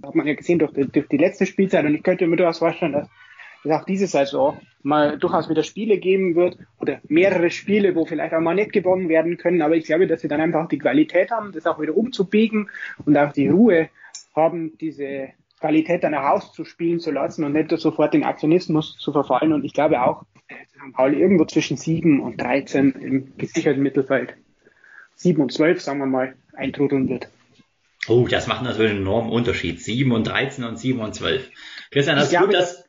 Hat 0.03 0.15
man 0.15 0.28
ja 0.28 0.34
gesehen 0.34 0.60
durch 0.60 0.74
die, 0.74 0.90
durch 0.91 1.07
die 1.07 1.18
letzte 1.18 1.45
Spielzeit. 1.45 1.86
Und 1.86 1.95
ich 1.95 2.03
könnte 2.03 2.28
mir 2.28 2.36
durchaus 2.36 2.60
vorstellen, 2.60 2.91
dass 2.91 3.10
es 3.68 3.72
auch 3.72 3.85
diese 3.85 4.07
Saison 4.07 4.60
mal 4.84 5.18
durchaus 5.18 5.49
wieder 5.49 5.64
Spiele 5.64 5.98
geben 5.98 6.35
wird 6.35 6.57
oder 6.80 6.99
mehrere 7.07 7.49
Spiele, 7.49 7.95
wo 7.95 8.06
vielleicht 8.06 8.34
auch 8.34 8.39
mal 8.39 8.56
nicht 8.56 8.72
gewonnen 8.72 9.10
werden 9.10 9.38
können. 9.38 9.61
Aber 9.61 9.76
ich 9.76 9.85
glaube, 9.85 10.07
dass 10.07 10.22
sie 10.22 10.27
dann 10.27 10.41
einfach 10.41 10.68
die 10.68 10.77
Qualität 10.77 11.31
haben, 11.31 11.52
das 11.52 11.65
auch 11.65 11.80
wieder 11.80 11.95
umzubiegen 11.95 12.69
und 13.06 13.18
auch 13.18 13.34
die 13.34 13.49
Ruhe 13.49 13.89
haben, 14.35 14.77
diese 14.80 15.30
Qualität 15.60 16.03
dann 16.03 16.14
herauszuspielen 16.14 16.99
zu 16.99 17.11
lassen 17.11 17.44
und 17.44 17.53
nicht 17.53 17.72
sofort 17.72 18.14
in 18.15 18.23
Aktionismus 18.23 18.98
zu 18.98 19.11
verfallen. 19.11 19.53
Und 19.53 19.65
ich 19.65 19.73
glaube 19.73 20.02
auch, 20.02 20.23
St. 20.69 20.94
Pauli 20.94 21.19
irgendwo 21.19 21.45
zwischen 21.45 21.77
7 21.77 22.22
und 22.22 22.39
13 22.39 22.91
im 22.94 23.38
gesicherten 23.38 23.81
Mittelfeld, 23.81 24.35
7 25.15 25.41
und 25.41 25.52
12, 25.52 25.81
sagen 25.81 25.99
wir 25.99 26.06
mal, 26.06 26.35
eintrudeln 26.53 27.10
wird. 27.10 27.30
Oh, 28.07 28.27
das 28.30 28.48
macht 28.48 28.64
natürlich 28.64 28.91
einen 28.91 29.02
enormen 29.02 29.31
Unterschied. 29.31 29.81
7 29.81 30.11
und 30.11 30.27
13 30.27 30.64
und 30.64 30.80
7 30.80 30.99
und 30.99 31.14
12. 31.14 31.52
Christian, 31.91 32.15
das 32.15 32.31
ich 32.31 32.38
glaube, 32.38 32.48
gut, 32.48 32.56
dass, 32.56 32.86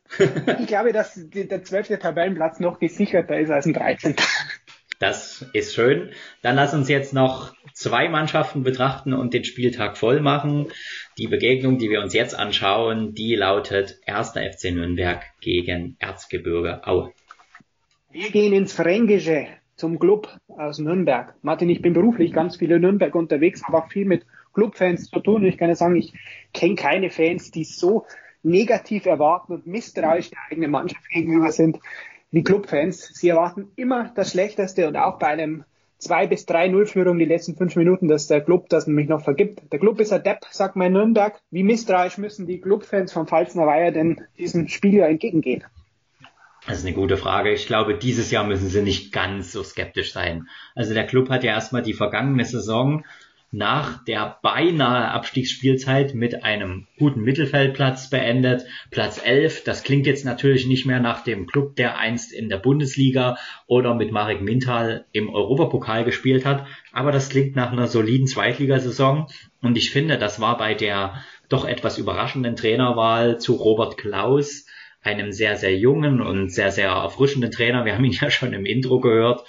ich 0.60 0.66
glaube, 0.66 0.93
dass 0.93 1.14
der 1.16 1.62
12. 1.62 1.98
Tabellenplatz 1.98 2.60
noch 2.60 2.78
gesicherter 2.78 3.39
ist 3.39 3.51
als 3.51 3.66
ein 3.66 3.74
13. 3.74 4.16
Das 4.98 5.47
ist 5.52 5.74
schön. 5.74 6.10
Dann 6.43 6.56
lass 6.56 6.74
uns 6.74 6.89
jetzt 6.89 7.14
noch 7.14 7.55
zwei 7.72 8.09
Mannschaften 8.09 8.64
betrachten 8.64 9.12
und 9.12 9.32
den 9.32 9.44
Spieltag 9.44 9.97
voll 9.97 10.20
machen. 10.20 10.68
Die 11.18 11.28
Begegnung, 11.28 11.78
die 11.78 11.89
wir 11.89 12.01
uns 12.01 12.14
jetzt 12.14 12.36
anschauen, 12.36 13.14
die 13.14 13.36
lautet 13.36 14.01
1. 14.06 14.30
FC 14.30 14.72
Nürnberg 14.72 15.22
gegen 15.40 15.97
Erzgebirge 16.01 16.85
Aue. 16.86 17.12
Wir 18.10 18.30
gehen 18.30 18.52
ins 18.52 18.72
Fränkische 18.72 19.47
zum 19.76 20.01
Club 20.01 20.36
aus 20.48 20.80
Nürnberg. 20.80 21.35
Martin, 21.43 21.70
ich 21.70 21.80
bin 21.80 21.93
beruflich 21.93 22.32
ganz 22.32 22.56
viel 22.56 22.72
in 22.72 22.80
Nürnberg 22.80 23.14
unterwegs, 23.14 23.62
habe 23.62 23.78
auch 23.78 23.89
viel 23.89 24.05
mit 24.05 24.26
Clubfans 24.52 25.10
zu 25.10 25.20
tun. 25.20 25.44
Ich 25.44 25.56
kann 25.56 25.68
ja 25.68 25.76
sagen, 25.76 25.94
ich 25.94 26.12
kenne 26.52 26.74
keine 26.74 27.10
Fans, 27.10 27.52
die 27.52 27.62
so 27.62 28.05
negativ 28.48 29.06
erwarten 29.06 29.52
und 29.52 29.66
misstrauisch 29.66 30.30
der 30.30 30.38
eigenen 30.50 30.70
Mannschaft 30.70 31.08
gegenüber 31.10 31.52
sind 31.52 31.78
wie 32.30 32.42
Clubfans. 32.42 33.10
Sie 33.14 33.28
erwarten 33.28 33.68
immer 33.76 34.12
das 34.14 34.32
Schlechteste 34.32 34.88
und 34.88 34.96
auch 34.96 35.18
bei 35.18 35.28
einem 35.28 35.64
2 35.98 36.28
bis 36.28 36.46
3-0 36.46 36.86
Führung 36.86 37.18
die 37.18 37.24
letzten 37.24 37.56
fünf 37.56 37.74
Minuten, 37.74 38.06
dass 38.06 38.28
der 38.28 38.40
Club 38.40 38.68
das 38.68 38.86
nämlich 38.86 39.08
noch 39.08 39.22
vergibt. 39.22 39.72
Der 39.72 39.80
Club 39.80 40.00
ist 40.00 40.12
ein 40.12 40.22
Depp, 40.22 40.44
sagt 40.50 40.76
man 40.76 40.88
in 40.88 40.92
Nürnberg. 40.92 41.40
Wie 41.50 41.64
misstrauisch 41.64 42.18
müssen 42.18 42.46
die 42.46 42.60
Clubfans 42.60 43.12
vom 43.12 43.26
Pfalzner 43.26 43.66
Weiher 43.66 43.90
denn 43.90 44.20
diesem 44.38 44.68
Spiel 44.68 44.94
ja 44.94 45.06
entgegengehen? 45.06 45.64
Das 46.66 46.78
ist 46.78 46.86
eine 46.86 46.94
gute 46.94 47.16
Frage. 47.16 47.52
Ich 47.52 47.66
glaube, 47.66 47.96
dieses 47.96 48.30
Jahr 48.30 48.44
müssen 48.44 48.68
sie 48.68 48.82
nicht 48.82 49.10
ganz 49.10 49.52
so 49.52 49.62
skeptisch 49.62 50.12
sein. 50.12 50.48
Also 50.74 50.94
der 50.94 51.06
Club 51.06 51.30
hat 51.30 51.42
ja 51.42 51.52
erstmal 51.52 51.82
die 51.82 51.94
vergangene 51.94 52.44
Saison 52.44 53.04
nach 53.50 54.04
der 54.04 54.38
beinahe 54.42 55.08
Abstiegsspielzeit 55.08 56.14
mit 56.14 56.44
einem 56.44 56.86
guten 56.98 57.22
Mittelfeldplatz 57.22 58.10
beendet. 58.10 58.66
Platz 58.90 59.20
11, 59.24 59.64
das 59.64 59.84
klingt 59.84 60.06
jetzt 60.06 60.26
natürlich 60.26 60.66
nicht 60.66 60.84
mehr 60.84 61.00
nach 61.00 61.24
dem 61.24 61.46
Club, 61.46 61.74
der 61.76 61.96
einst 61.96 62.32
in 62.32 62.50
der 62.50 62.58
Bundesliga 62.58 63.38
oder 63.66 63.94
mit 63.94 64.12
Marek 64.12 64.42
Mintal 64.42 65.06
im 65.12 65.30
Europapokal 65.30 66.04
gespielt 66.04 66.44
hat, 66.44 66.66
aber 66.92 67.10
das 67.10 67.30
klingt 67.30 67.56
nach 67.56 67.72
einer 67.72 67.86
soliden 67.86 68.26
Zweitligasaison 68.26 69.28
und 69.62 69.78
ich 69.78 69.90
finde, 69.90 70.18
das 70.18 70.40
war 70.40 70.58
bei 70.58 70.74
der 70.74 71.22
doch 71.48 71.64
etwas 71.64 71.96
überraschenden 71.96 72.56
Trainerwahl 72.56 73.38
zu 73.38 73.54
Robert 73.54 73.96
Klaus, 73.96 74.66
einem 75.00 75.32
sehr, 75.32 75.56
sehr 75.56 75.76
jungen 75.78 76.20
und 76.20 76.50
sehr, 76.50 76.70
sehr 76.70 76.90
erfrischenden 76.90 77.50
Trainer. 77.50 77.86
Wir 77.86 77.94
haben 77.94 78.04
ihn 78.04 78.12
ja 78.12 78.30
schon 78.30 78.52
im 78.52 78.66
Intro 78.66 79.00
gehört 79.00 79.44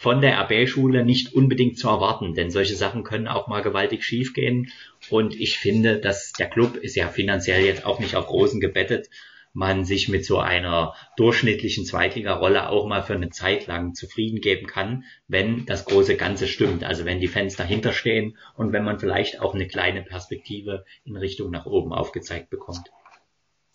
von 0.00 0.22
der 0.22 0.40
RB-Schule 0.40 1.04
nicht 1.04 1.34
unbedingt 1.34 1.78
zu 1.78 1.86
erwarten, 1.86 2.32
denn 2.32 2.50
solche 2.50 2.74
Sachen 2.74 3.04
können 3.04 3.28
auch 3.28 3.48
mal 3.48 3.60
gewaltig 3.60 4.02
schiefgehen. 4.02 4.72
Und 5.10 5.38
ich 5.38 5.58
finde, 5.58 5.98
dass 5.98 6.32
der 6.32 6.48
Club 6.48 6.76
ist 6.76 6.96
ja 6.96 7.08
finanziell 7.08 7.66
jetzt 7.66 7.84
auch 7.84 8.00
nicht 8.00 8.16
auf 8.16 8.30
Rosen 8.30 8.60
gebettet. 8.60 9.10
man 9.52 9.84
sich 9.84 10.08
mit 10.08 10.24
so 10.24 10.38
einer 10.38 10.94
durchschnittlichen 11.18 11.84
Zweitligarolle 11.84 12.70
auch 12.70 12.86
mal 12.86 13.02
für 13.02 13.12
eine 13.12 13.28
Zeit 13.28 13.66
lang 13.66 13.92
zufrieden 13.92 14.40
geben 14.40 14.66
kann, 14.66 15.04
wenn 15.28 15.66
das 15.66 15.84
große 15.84 16.16
Ganze 16.16 16.46
stimmt. 16.46 16.82
Also 16.82 17.04
wenn 17.04 17.20
die 17.20 17.28
Fans 17.28 17.56
dahinter 17.56 17.92
stehen 17.92 18.38
und 18.56 18.72
wenn 18.72 18.84
man 18.84 18.98
vielleicht 18.98 19.42
auch 19.42 19.54
eine 19.54 19.66
kleine 19.66 20.02
Perspektive 20.02 20.86
in 21.04 21.16
Richtung 21.16 21.50
nach 21.50 21.66
oben 21.66 21.92
aufgezeigt 21.92 22.48
bekommt. 22.48 22.90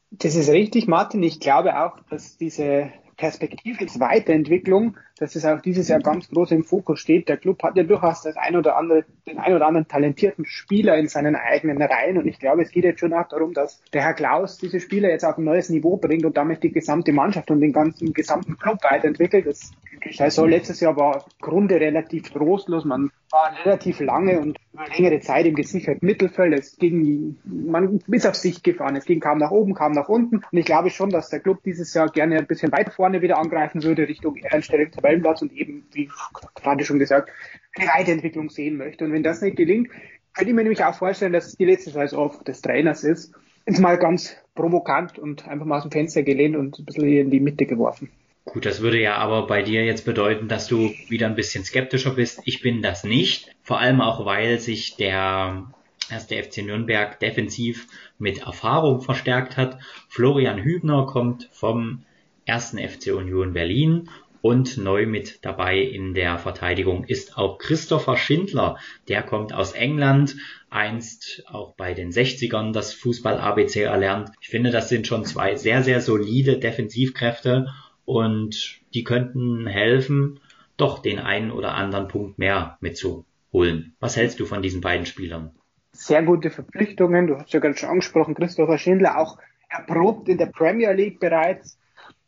Das 0.10 0.36
ist 0.36 0.50
richtig, 0.50 0.88
Martin. 0.88 1.22
Ich 1.22 1.40
glaube 1.40 1.78
auch, 1.78 2.00
dass 2.10 2.38
diese 2.38 2.92
Perspektive 3.18 3.86
zur 3.88 4.02
Weiterentwicklung, 4.02 4.98
dass 5.18 5.36
es 5.36 5.46
auch 5.46 5.62
dieses 5.62 5.88
Jahr 5.88 6.00
ganz 6.00 6.30
groß 6.30 6.52
im 6.52 6.64
Fokus 6.64 7.00
steht. 7.00 7.30
Der 7.30 7.38
Club 7.38 7.64
hat 7.64 7.78
ja 7.78 7.84
durchaus 7.84 8.22
das 8.22 8.36
ein 8.36 8.56
oder 8.56 8.78
andere, 8.78 9.06
den 9.26 9.38
ein 9.38 9.54
oder 9.54 9.68
anderen 9.68 9.88
talentierten 9.88 10.46
Spieler 10.46 10.98
in 10.98 11.08
seinen 11.08 11.36
eigenen 11.36 11.82
Reihen. 11.82 12.18
Und 12.18 12.28
ich 12.28 12.40
glaube, 12.40 12.64
es 12.64 12.72
geht 12.72 12.84
jetzt 12.84 13.00
schon 13.00 13.14
auch 13.14 13.28
darum, 13.28 13.54
dass 13.54 13.82
der 13.94 14.04
Herr 14.04 14.14
Klaus 14.14 14.58
diese 14.58 14.80
Spieler 14.80 15.10
jetzt 15.10 15.24
auf 15.24 15.38
ein 15.38 15.46
neues 15.46 15.70
Niveau 15.70 15.98
bringt 15.98 16.26
und 16.26 16.36
damit 16.36 16.64
die 16.64 16.72
gesamte 16.72 17.14
Mannschaft 17.14 17.50
und 17.50 17.62
den 17.62 17.72
ganzen 17.72 18.14
gesamten 18.14 18.58
Club 18.58 18.84
weiterentwickelt. 18.84 19.48
Das 19.48 19.72
Saison 20.12 20.50
letztes 20.50 20.82
Jahr 20.82 20.98
war 20.98 21.26
Grunde 21.42 21.76
relativ 21.76 22.30
trostlos. 22.30 22.86
Man 22.86 23.12
war 23.32 23.54
relativ 23.64 24.00
lange 24.00 24.40
und 24.40 24.60
über 24.74 24.86
längere 24.88 25.20
Zeit 25.20 25.46
im 25.46 25.56
gesicherten 25.56 26.06
Mittelfeld. 26.06 26.54
Es 26.54 26.78
ging, 26.78 27.38
man 27.44 28.00
ist 28.08 28.28
auf 28.28 28.36
sich 28.36 28.62
gefahren. 28.64 28.96
Es 28.96 29.06
ging 29.06 29.20
kaum 29.20 29.38
nach 29.38 29.52
oben, 29.52 29.74
kaum 29.74 29.94
nach 29.94 30.10
unten. 30.10 30.38
Und 30.38 30.58
ich 30.58 30.66
glaube 30.66 30.90
schon, 30.90 31.10
dass 31.10 31.30
der 31.30 31.40
Club 31.40 31.64
dieses 31.64 31.94
Jahr 31.94 32.10
gerne 32.10 32.38
ein 32.38 32.48
bisschen 32.48 32.72
weiter 32.72 32.92
vorne 32.92 33.22
wieder 33.22 33.38
angreifen 33.38 33.84
würde, 33.84 34.08
Richtung 34.08 34.36
Ehrenstellung 34.36 34.92
Tabellenplatz 35.06 35.42
und 35.42 35.54
eben, 35.54 35.86
wie 35.94 36.10
gerade 36.56 36.84
schon 36.84 37.00
gesagt, 37.00 37.30
eine 37.78 37.88
Weiterentwicklung 37.88 38.50
sehen 38.50 38.78
möchte. 38.78 39.06
Und 39.06 39.14
wenn 39.14 39.24
das 39.24 39.42
nicht 39.42 39.58
gelingt, 39.58 39.90
könnte 40.34 40.50
ich 40.50 40.56
mir 40.56 40.64
nämlich 40.64 40.84
auch 40.84 40.96
vorstellen, 40.96 41.34
dass 41.34 41.48
es 41.48 41.56
die 41.56 41.66
letzte 41.66 41.92
Saison 41.92 42.32
des 42.46 42.62
Trainers 42.62 43.04
ist. 43.04 43.34
Jetzt 43.66 43.80
mal 43.80 43.98
ganz 43.98 44.36
provokant 44.54 45.18
und 45.18 45.48
einfach 45.48 45.66
mal 45.66 45.78
aus 45.78 45.84
dem 45.84 45.92
Fenster 45.92 46.24
gelehnt 46.24 46.56
und 46.56 46.80
ein 46.80 46.86
bisschen 46.86 47.08
in 47.08 47.32
die 47.32 47.40
Mitte 47.40 47.66
geworfen. 47.66 48.10
Gut, 48.46 48.66
das 48.66 48.82
würde 48.82 49.02
ja 49.02 49.16
aber 49.16 49.48
bei 49.48 49.64
dir 49.64 49.84
jetzt 49.84 50.06
bedeuten, 50.06 50.48
dass 50.48 50.68
du 50.68 50.94
wieder 51.10 51.26
ein 51.26 51.36
bisschen 51.36 51.64
skeptischer 51.64 52.12
bist. 52.12 52.42
Ich 52.46 52.62
bin 52.62 52.84
das 52.84 53.04
nicht. 53.04 53.56
Vor 53.64 53.80
allem 53.80 54.02
auch, 54.02 54.26
weil 54.26 54.60
sich 54.60 54.98
der 54.98 55.66
erste 56.12 56.42
FC 56.44 56.58
Nürnberg 56.60 57.20
defensiv 57.20 57.88
mit 58.20 58.46
Erfahrung 58.46 59.02
verstärkt 59.02 59.58
hat. 59.58 59.80
Florian 60.10 60.62
Hübner 60.62 61.08
kommt 61.08 61.50
vom 61.54 62.04
ersten 62.46 62.78
FC 62.78 63.08
Union 63.08 63.54
Berlin 63.54 64.10
und 64.46 64.78
neu 64.78 65.08
mit 65.08 65.44
dabei 65.44 65.80
in 65.80 66.14
der 66.14 66.38
Verteidigung 66.38 67.04
ist 67.06 67.36
auch 67.36 67.58
Christopher 67.58 68.16
Schindler. 68.16 68.78
Der 69.08 69.24
kommt 69.24 69.54
aus 69.54 69.72
England, 69.72 70.36
einst 70.70 71.44
auch 71.48 71.74
bei 71.74 71.96
den 71.96 72.12
60ern 72.12 72.72
das 72.72 72.94
Fußball 72.94 73.40
ABC 73.40 73.82
erlernt. 73.82 74.30
Ich 74.42 74.50
finde, 74.50 74.70
das 74.70 74.88
sind 74.88 75.08
schon 75.08 75.26
zwei 75.26 75.56
sehr, 75.56 75.82
sehr 75.82 76.00
solide 76.00 76.60
Defensivkräfte 76.60 77.70
und 78.06 78.82
die 78.94 79.04
könnten 79.04 79.66
helfen, 79.66 80.40
doch 80.78 81.00
den 81.00 81.18
einen 81.18 81.50
oder 81.50 81.74
anderen 81.74 82.08
Punkt 82.08 82.38
mehr 82.38 82.78
mitzuholen. 82.82 83.96
Was 84.00 84.16
hältst 84.16 84.40
du 84.40 84.46
von 84.46 84.62
diesen 84.62 84.82
beiden 84.82 85.08
Spielern? 85.08 85.56
Sehr 85.92 86.22
gute 86.22 86.52
Verpflichtungen. 86.52 87.26
Du 87.26 87.38
hast 87.40 87.52
ja 87.52 87.60
gerade 87.60 87.78
schon 87.78 87.90
angesprochen, 87.90 88.36
Christopher 88.36 88.78
Schindler 88.78 89.18
auch 89.18 89.40
erprobt 89.70 90.30
in 90.30 90.38
der 90.38 90.52
Premier 90.56 90.92
League 90.92 91.20
bereits. 91.20 91.80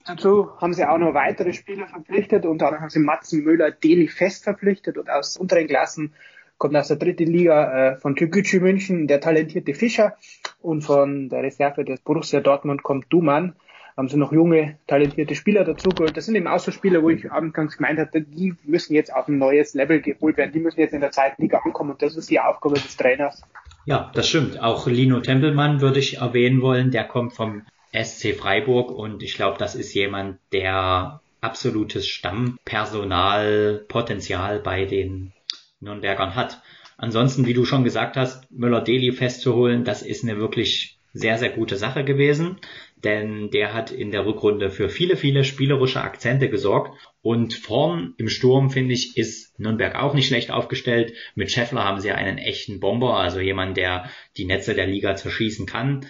Dazu 0.08 0.50
haben 0.62 0.74
sie 0.74 0.88
auch 0.88 0.98
noch 0.98 1.14
weitere 1.14 1.52
Spieler 1.52 1.88
verpflichtet. 1.88 2.46
Unter 2.46 2.68
anderem 2.68 2.84
haben 2.84 2.90
sie 2.90 3.00
Matzen 3.00 3.44
Müller 3.44 3.72
Deli 3.72 4.08
fest 4.08 4.46
verpflichtet 4.46 4.98
und 4.98 5.10
aus 5.10 5.36
unteren 5.38 5.68
Klassen 5.68 6.14
kommt 6.58 6.76
aus 6.76 6.88
der 6.88 6.98
dritten 6.98 7.28
Liga 7.28 7.92
äh, 7.92 7.98
von 7.98 8.16
Türkgücü 8.16 8.60
München 8.60 9.08
der 9.08 9.20
talentierte 9.20 9.74
Fischer 9.74 10.16
und 10.62 10.82
von 10.82 11.30
der 11.30 11.44
Reserve 11.44 11.84
des 11.84 12.00
Borussia 12.00 12.40
Dortmund 12.40 12.84
kommt 12.84 13.06
Duman 13.10 13.54
haben 13.98 14.10
sie 14.10 14.18
noch 14.18 14.32
junge, 14.32 14.78
talentierte 14.86 15.34
Spieler 15.34 15.66
dazugeholt. 15.66 16.16
Das 16.16 16.28
sind 16.28 16.36
eben 16.36 16.48
auch 16.48 16.60
so 16.60 16.72
Spieler, 16.72 17.02
wo 17.02 17.10
ich 17.10 17.32
anfangs 17.32 17.78
gemeint 17.78 17.98
hatte, 17.98 18.22
die 18.22 18.54
müssen 18.64 18.94
jetzt 18.94 19.12
auf 19.12 19.28
ein 19.28 19.40
neues 19.40 19.74
Level 19.74 20.02
geholt 20.02 20.38
werden. 20.38 20.52
Die 20.52 20.60
müssen 20.60 20.80
jetzt 20.80 20.94
in 20.94 21.02
der 21.02 21.10
zweiten 21.10 21.42
Liga 21.42 21.62
ankommen 21.66 21.92
und 21.92 22.02
das 22.04 22.16
ist 22.16 22.30
die 22.30 22.40
Aufgabe 22.40 22.76
des 22.76 22.96
Trainers. 22.96 23.42
Ja, 23.86 24.12
das 24.14 24.30
stimmt. 24.30 24.62
Auch 24.62 24.86
Lino 24.86 25.20
Tempelmann 25.20 25.82
würde 25.82 25.98
ich 25.98 26.20
erwähnen 26.20 26.62
wollen. 26.62 26.92
Der 26.92 27.06
kommt 27.06 27.34
vom 27.34 27.64
SC 27.94 28.36
Freiburg 28.36 28.92
und 28.92 29.24
ich 29.24 29.36
glaube, 29.36 29.58
das 29.58 29.76
ist 29.76 29.94
jemand, 29.94 30.40
der 30.52 31.22
absolutes 31.42 32.08
Stammpersonalpotenzial 32.08 34.60
bei 34.60 34.86
den 34.86 35.34
Nürnbergern 35.80 36.36
hat. 36.36 36.62
Ansonsten, 36.98 37.46
wie 37.46 37.54
du 37.54 37.66
schon 37.66 37.84
gesagt 37.84 38.18
hast, 38.18 38.50
Müller-Deli 38.52 39.12
festzuholen, 39.12 39.84
das 39.84 40.02
ist 40.02 40.24
eine 40.24 40.38
wirklich 40.38 40.98
sehr, 41.14 41.38
sehr 41.38 41.50
gute 41.50 41.78
Sache 41.78 42.04
gewesen 42.04 42.60
denn 43.04 43.52
der 43.52 43.74
hat 43.74 43.92
in 43.92 44.12
der 44.12 44.26
Rückrunde 44.26 44.72
für 44.72 44.90
viele, 44.90 45.18
viele 45.18 45.44
spielerische 45.44 46.02
Akzente 46.02 46.50
gesorgt. 46.50 46.98
Und 47.22 47.54
vorn 47.54 48.14
im 48.18 48.30
Sturm, 48.30 48.70
finde 48.70 48.94
ich, 48.94 49.18
ist 49.18 49.60
Nürnberg 49.60 49.96
auch 49.96 50.14
nicht 50.14 50.28
schlecht 50.28 50.50
aufgestellt. 50.50 51.14
Mit 51.36 51.52
Scheffler 51.52 51.84
haben 51.84 52.00
sie 52.00 52.12
einen 52.12 52.38
echten 52.38 52.80
Bomber, 52.80 53.18
also 53.18 53.40
jemand, 53.40 53.78
der 53.78 54.10
die 54.38 54.46
Netze 54.46 54.74
der 54.74 54.88
Liga 54.88 55.16
zerschießen 55.16 55.66
kann. 55.66 56.06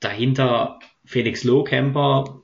Dahinter 0.00 0.80
Felix 1.04 1.44
Lohkemper, 1.44 2.42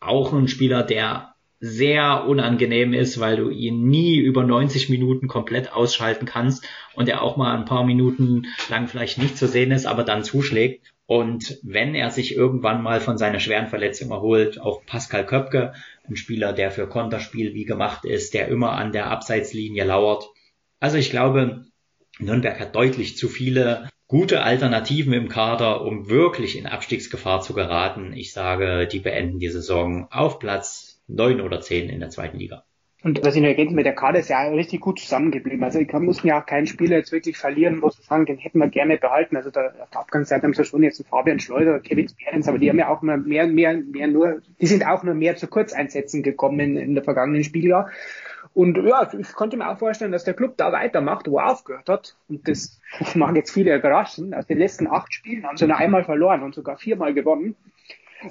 auch 0.00 0.32
ein 0.32 0.48
Spieler, 0.48 0.82
der 0.82 1.34
sehr 1.60 2.24
unangenehm 2.26 2.92
ist, 2.92 3.18
weil 3.18 3.36
du 3.36 3.50
ihn 3.50 3.88
nie 3.88 4.16
über 4.16 4.44
90 4.44 4.90
Minuten 4.90 5.26
komplett 5.26 5.72
ausschalten 5.72 6.24
kannst 6.24 6.64
und 6.94 7.08
er 7.08 7.22
auch 7.22 7.36
mal 7.36 7.56
ein 7.56 7.64
paar 7.64 7.84
Minuten 7.84 8.46
lang 8.68 8.86
vielleicht 8.86 9.18
nicht 9.18 9.36
zu 9.36 9.48
sehen 9.48 9.72
ist, 9.72 9.86
aber 9.86 10.04
dann 10.04 10.22
zuschlägt. 10.22 10.86
Und 11.06 11.58
wenn 11.62 11.94
er 11.94 12.10
sich 12.10 12.36
irgendwann 12.36 12.82
mal 12.82 13.00
von 13.00 13.18
seiner 13.18 13.40
schweren 13.40 13.66
Verletzung 13.66 14.10
erholt, 14.10 14.60
auch 14.60 14.84
Pascal 14.84 15.26
Köpke, 15.26 15.72
ein 16.08 16.16
Spieler, 16.16 16.52
der 16.52 16.70
für 16.70 16.86
Konterspiel 16.86 17.54
wie 17.54 17.64
gemacht 17.64 18.04
ist, 18.04 18.34
der 18.34 18.48
immer 18.48 18.72
an 18.72 18.92
der 18.92 19.10
Abseitslinie 19.10 19.84
lauert. 19.84 20.28
Also 20.80 20.96
ich 20.96 21.10
glaube, 21.10 21.64
Nürnberg 22.18 22.60
hat 22.60 22.76
deutlich 22.76 23.16
zu 23.16 23.28
viele 23.28 23.88
gute 24.08 24.42
Alternativen 24.42 25.12
im 25.12 25.28
Kader, 25.28 25.82
um 25.82 26.08
wirklich 26.08 26.58
in 26.58 26.66
Abstiegsgefahr 26.66 27.42
zu 27.42 27.52
geraten. 27.52 28.14
Ich 28.14 28.32
sage, 28.32 28.88
die 28.90 29.00
beenden 29.00 29.38
die 29.38 29.50
Saison 29.50 30.08
auf 30.10 30.38
Platz 30.38 31.00
neun 31.06 31.40
oder 31.40 31.60
zehn 31.60 31.90
in 31.90 32.00
der 32.00 32.10
zweiten 32.10 32.38
Liga. 32.38 32.64
Und 33.04 33.24
was 33.24 33.36
ich 33.36 33.42
noch 33.42 33.48
ergänzen 33.48 33.76
mit 33.76 33.86
der 33.86 33.94
Karte 33.94 34.18
ist 34.18 34.28
ja 34.28 34.48
richtig 34.48 34.80
gut 34.80 34.98
zusammengeblieben. 34.98 35.62
Also 35.62 35.78
ich 35.78 35.92
mussten 35.92 36.26
ja 36.26 36.40
auch 36.40 36.46
keinen 36.46 36.66
Spieler 36.66 36.96
jetzt 36.96 37.12
wirklich 37.12 37.36
verlieren, 37.36 37.78
muss 37.78 37.96
ich 37.96 38.04
sagen, 38.04 38.26
den 38.26 38.38
hätten 38.38 38.58
wir 38.58 38.68
gerne 38.68 38.98
behalten. 38.98 39.36
Also 39.36 39.50
da, 39.50 39.68
auf 39.80 39.90
der 39.90 40.00
Abgangsseite 40.00 40.42
haben 40.42 40.52
sie 40.52 40.64
schon 40.64 40.82
jetzt 40.82 40.98
einen 40.98 41.08
Fabian 41.08 41.38
Schleuser, 41.38 41.78
Kevin 41.78 42.10
Behrens, 42.18 42.48
aber 42.48 42.58
die 42.58 42.68
haben 42.68 42.78
ja 42.78 42.88
auch 42.88 43.02
mehr, 43.02 43.46
mehr, 43.46 43.76
mehr 43.76 44.08
nur, 44.08 44.42
die 44.60 44.66
sind 44.66 44.84
auch 44.84 45.04
nur 45.04 45.14
mehr 45.14 45.36
zu 45.36 45.46
Kurzeinsätzen 45.46 46.24
gekommen 46.24 46.58
in, 46.58 46.76
in 46.76 46.94
der 46.96 47.04
vergangenen 47.04 47.44
Spieljahr. 47.44 47.88
Und 48.58 48.76
ja, 48.84 49.08
ich 49.16 49.34
konnte 49.34 49.56
mir 49.56 49.68
auch 49.68 49.78
vorstellen, 49.78 50.10
dass 50.10 50.24
der 50.24 50.34
Club 50.34 50.56
da 50.56 50.72
weitermacht, 50.72 51.30
wo 51.30 51.38
er 51.38 51.52
aufgehört 51.52 51.88
hat. 51.88 52.16
Und 52.28 52.48
das 52.48 52.80
mag 53.14 53.36
jetzt 53.36 53.52
viele 53.52 53.72
überraschen. 53.76 54.34
Aus 54.34 54.48
den 54.48 54.58
letzten 54.58 54.88
acht 54.88 55.14
Spielen 55.14 55.46
haben 55.46 55.56
sie 55.56 55.68
nur 55.68 55.76
einmal 55.76 56.02
verloren 56.02 56.42
und 56.42 56.56
sogar 56.56 56.76
viermal 56.76 57.14
gewonnen. 57.14 57.54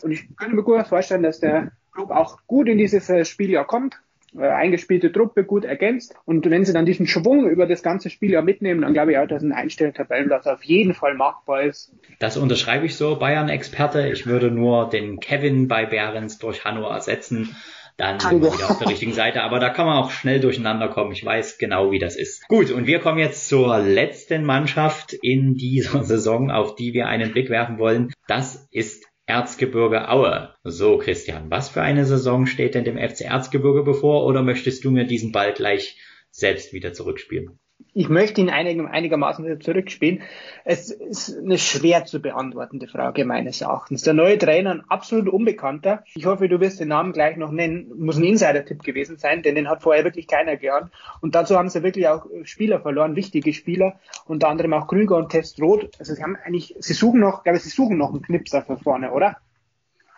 Und 0.01 0.11
ich 0.11 0.27
könnte 0.35 0.57
mir 0.57 0.63
gut 0.63 0.85
vorstellen, 0.85 1.23
dass 1.23 1.39
der 1.39 1.71
Club 1.93 2.11
auch 2.11 2.39
gut 2.45 2.67
in 2.67 2.77
dieses 2.77 3.09
äh, 3.09 3.23
Spieljahr 3.23 3.65
kommt 3.65 4.01
äh, 4.37 4.49
eingespielte 4.49 5.13
Truppe 5.13 5.45
gut 5.45 5.63
ergänzt. 5.63 6.13
Und 6.25 6.49
wenn 6.49 6.65
sie 6.65 6.73
dann 6.73 6.85
diesen 6.85 7.07
Schwung 7.07 7.47
über 7.49 7.65
das 7.65 7.81
ganze 7.81 8.09
Spiel 8.09 8.31
ja 8.31 8.41
mitnehmen, 8.41 8.81
dann 8.81 8.93
glaube 8.93 9.13
ich 9.13 9.17
auch, 9.17 9.27
dass 9.27 9.41
ein 9.41 9.53
einstellender 9.53 10.03
Tabellenplatz 10.03 10.45
auf 10.45 10.63
jeden 10.63 10.93
Fall 10.93 11.13
machbar 11.13 11.63
ist. 11.63 11.93
Das 12.19 12.35
unterschreibe 12.35 12.85
ich 12.85 12.95
so, 12.95 13.17
Bayern-Experte. 13.17 14.09
Ich 14.09 14.27
würde 14.27 14.51
nur 14.51 14.89
den 14.89 15.21
Kevin 15.21 15.69
bei 15.69 15.85
Behrens 15.85 16.37
durch 16.37 16.65
Hanno 16.65 16.89
ersetzen. 16.89 17.55
Dann 17.97 18.19
sind 18.19 18.43
wir 18.43 18.53
wieder 18.53 18.69
auf 18.69 18.77
der 18.77 18.89
richtigen 18.89 19.13
Seite. 19.13 19.41
Aber 19.41 19.59
da 19.59 19.69
kann 19.69 19.87
man 19.87 19.97
auch 19.97 20.11
schnell 20.11 20.39
durcheinander 20.39 20.87
kommen. 20.87 21.11
Ich 21.11 21.25
weiß 21.25 21.57
genau, 21.57 21.91
wie 21.91 21.99
das 21.99 22.15
ist. 22.15 22.47
Gut, 22.47 22.69
und 22.71 22.85
wir 22.85 22.99
kommen 22.99 23.17
jetzt 23.17 23.47
zur 23.47 23.79
letzten 23.79 24.43
Mannschaft 24.45 25.13
in 25.13 25.55
dieser 25.55 26.03
Saison, 26.05 26.51
auf 26.51 26.75
die 26.75 26.93
wir 26.93 27.07
einen 27.07 27.31
Blick 27.31 27.49
werfen 27.49 27.79
wollen. 27.79 28.13
Das 28.27 28.67
ist 28.71 29.05
Erzgebirge 29.25 30.09
Aue. 30.09 30.53
So, 30.63 30.99
Christian, 30.99 31.49
was 31.49 31.69
für 31.69 31.81
eine 31.81 32.05
Saison 32.05 32.45
steht 32.45 32.75
denn 32.75 32.85
dem 32.85 32.97
FC 32.97 33.21
Erzgebirge 33.21 33.83
bevor 33.83 34.25
oder 34.25 34.43
möchtest 34.43 34.85
du 34.85 34.91
mir 34.91 35.05
diesen 35.05 35.31
Ball 35.31 35.53
gleich 35.53 35.99
selbst 36.29 36.71
wieder 36.73 36.93
zurückspielen? 36.93 37.59
Ich 37.93 38.09
möchte 38.09 38.41
ihn 38.41 38.49
einig, 38.49 38.79
einigermaßen 38.79 39.61
zurückspielen. 39.61 40.21
Es 40.65 40.91
ist 40.91 41.37
eine 41.37 41.57
schwer 41.57 42.05
zu 42.05 42.21
beantwortende 42.21 42.87
Frage 42.87 43.25
meines 43.25 43.61
Erachtens. 43.61 44.03
Der 44.03 44.13
neue 44.13 44.37
Trainer, 44.37 44.71
ein 44.71 44.83
absolut 44.87 45.27
Unbekannter. 45.27 46.03
Ich 46.13 46.25
hoffe, 46.25 46.47
du 46.47 46.59
wirst 46.59 46.79
den 46.79 46.89
Namen 46.89 47.11
gleich 47.11 47.37
noch 47.37 47.51
nennen. 47.51 47.91
Muss 47.97 48.17
ein 48.17 48.23
Insider-Tipp 48.23 48.83
gewesen 48.83 49.17
sein, 49.17 49.41
denn 49.41 49.55
den 49.55 49.69
hat 49.69 49.81
vorher 49.81 50.03
wirklich 50.03 50.27
keiner 50.27 50.57
gehört. 50.57 50.91
Und 51.21 51.35
dazu 51.35 51.55
haben 51.55 51.69
sie 51.69 51.83
wirklich 51.83 52.07
auch 52.07 52.25
Spieler 52.43 52.79
verloren, 52.79 53.15
wichtige 53.15 53.53
Spieler. 53.53 53.99
Unter 54.25 54.49
anderem 54.49 54.73
auch 54.73 54.87
Krüger 54.87 55.17
und 55.17 55.29
Test 55.29 55.61
Roth. 55.61 55.89
Also 55.99 56.13
sie 56.13 56.21
haben 56.21 56.37
eigentlich, 56.43 56.75
sie 56.79 56.93
suchen 56.93 57.19
noch, 57.19 57.43
glaube 57.43 57.57
ich, 57.57 57.63
sie 57.63 57.69
suchen 57.69 57.97
noch 57.97 58.09
einen 58.09 58.21
Knipser 58.21 58.61
für 58.61 58.77
vorne, 58.77 59.11
oder? 59.11 59.37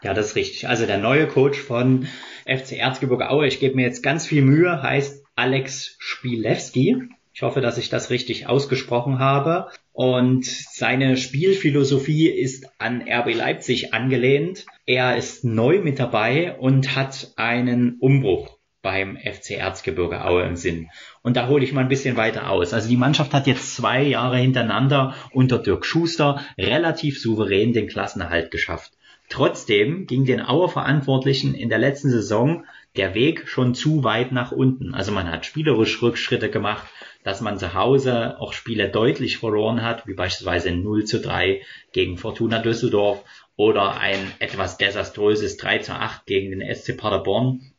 Ja, 0.02 0.14
das 0.14 0.28
ist 0.28 0.36
richtig. 0.36 0.68
Also 0.68 0.86
der 0.86 0.98
neue 0.98 1.28
Coach 1.28 1.60
von 1.60 2.08
FC 2.46 2.74
Erzgebirge 2.74 3.30
Aue, 3.30 3.48
ich 3.48 3.60
gebe 3.60 3.76
mir 3.76 3.86
jetzt 3.86 4.02
ganz 4.02 4.26
viel 4.26 4.42
Mühe, 4.42 4.82
heißt 4.82 5.26
Alex 5.36 5.96
Spielewski. 6.00 7.10
Ich 7.40 7.44
hoffe, 7.44 7.62
dass 7.62 7.78
ich 7.78 7.88
das 7.88 8.10
richtig 8.10 8.48
ausgesprochen 8.48 9.18
habe. 9.18 9.70
Und 9.94 10.46
seine 10.46 11.16
Spielphilosophie 11.16 12.28
ist 12.28 12.68
an 12.80 13.02
RB 13.10 13.34
Leipzig 13.34 13.94
angelehnt. 13.94 14.66
Er 14.86 15.16
ist 15.16 15.46
neu 15.46 15.80
mit 15.80 16.00
dabei 16.00 16.58
und 16.58 16.98
hat 16.98 17.32
einen 17.38 17.96
Umbruch 18.02 18.58
beim 18.82 19.16
FC 19.16 19.52
Erzgebirge 19.52 20.26
Aue 20.26 20.44
im 20.44 20.58
Sinn. 20.58 20.90
Und 21.22 21.38
da 21.38 21.48
hole 21.48 21.64
ich 21.64 21.72
mal 21.72 21.80
ein 21.80 21.88
bisschen 21.88 22.18
weiter 22.18 22.50
aus. 22.50 22.74
Also 22.74 22.90
die 22.90 22.98
Mannschaft 22.98 23.34
hat 23.34 23.48
jetzt 23.48 23.74
zwei 23.74 24.04
Jahre 24.04 24.38
hintereinander 24.38 25.16
unter 25.32 25.60
Dirk 25.60 25.86
Schuster 25.86 26.44
relativ 26.58 27.22
souverän 27.22 27.72
den 27.72 27.88
Klassenerhalt 27.88 28.52
geschafft. 28.52 28.92
Trotzdem 29.30 30.08
ging 30.08 30.26
den 30.26 30.42
Auer 30.42 30.68
Verantwortlichen 30.68 31.54
in 31.54 31.70
der 31.70 31.78
letzten 31.78 32.10
Saison 32.10 32.66
der 32.98 33.14
Weg 33.14 33.48
schon 33.48 33.76
zu 33.76 34.04
weit 34.04 34.32
nach 34.32 34.52
unten. 34.52 34.94
Also 34.94 35.12
man 35.12 35.32
hat 35.32 35.46
spielerisch 35.46 36.02
Rückschritte 36.02 36.50
gemacht, 36.50 36.88
dass 37.24 37.42
man 37.42 37.58
zu 37.58 37.74
Hause 37.74 38.40
auch 38.40 38.54
Spiele 38.54 38.90
deutlich 38.90 39.38
verloren 39.38 39.82
hat, 39.82 40.08
wie 40.08 40.14
beispielsweise 40.14 40.72
0 40.72 41.06
zu 41.06 41.20
3 41.20 41.62
gegen 41.92 42.18
Fortuna 42.18 42.60
Düsseldorf 42.60 43.24
oder 43.56 44.00
ein 44.00 44.32
etwas 44.40 44.78
desaströses 44.78 45.58
3 45.58 45.80
zu 45.80 45.94
8 45.94 46.26
gegen 46.26 46.52
den 46.58 46.74
SC 46.74 46.98
Paderborn. 46.98 47.74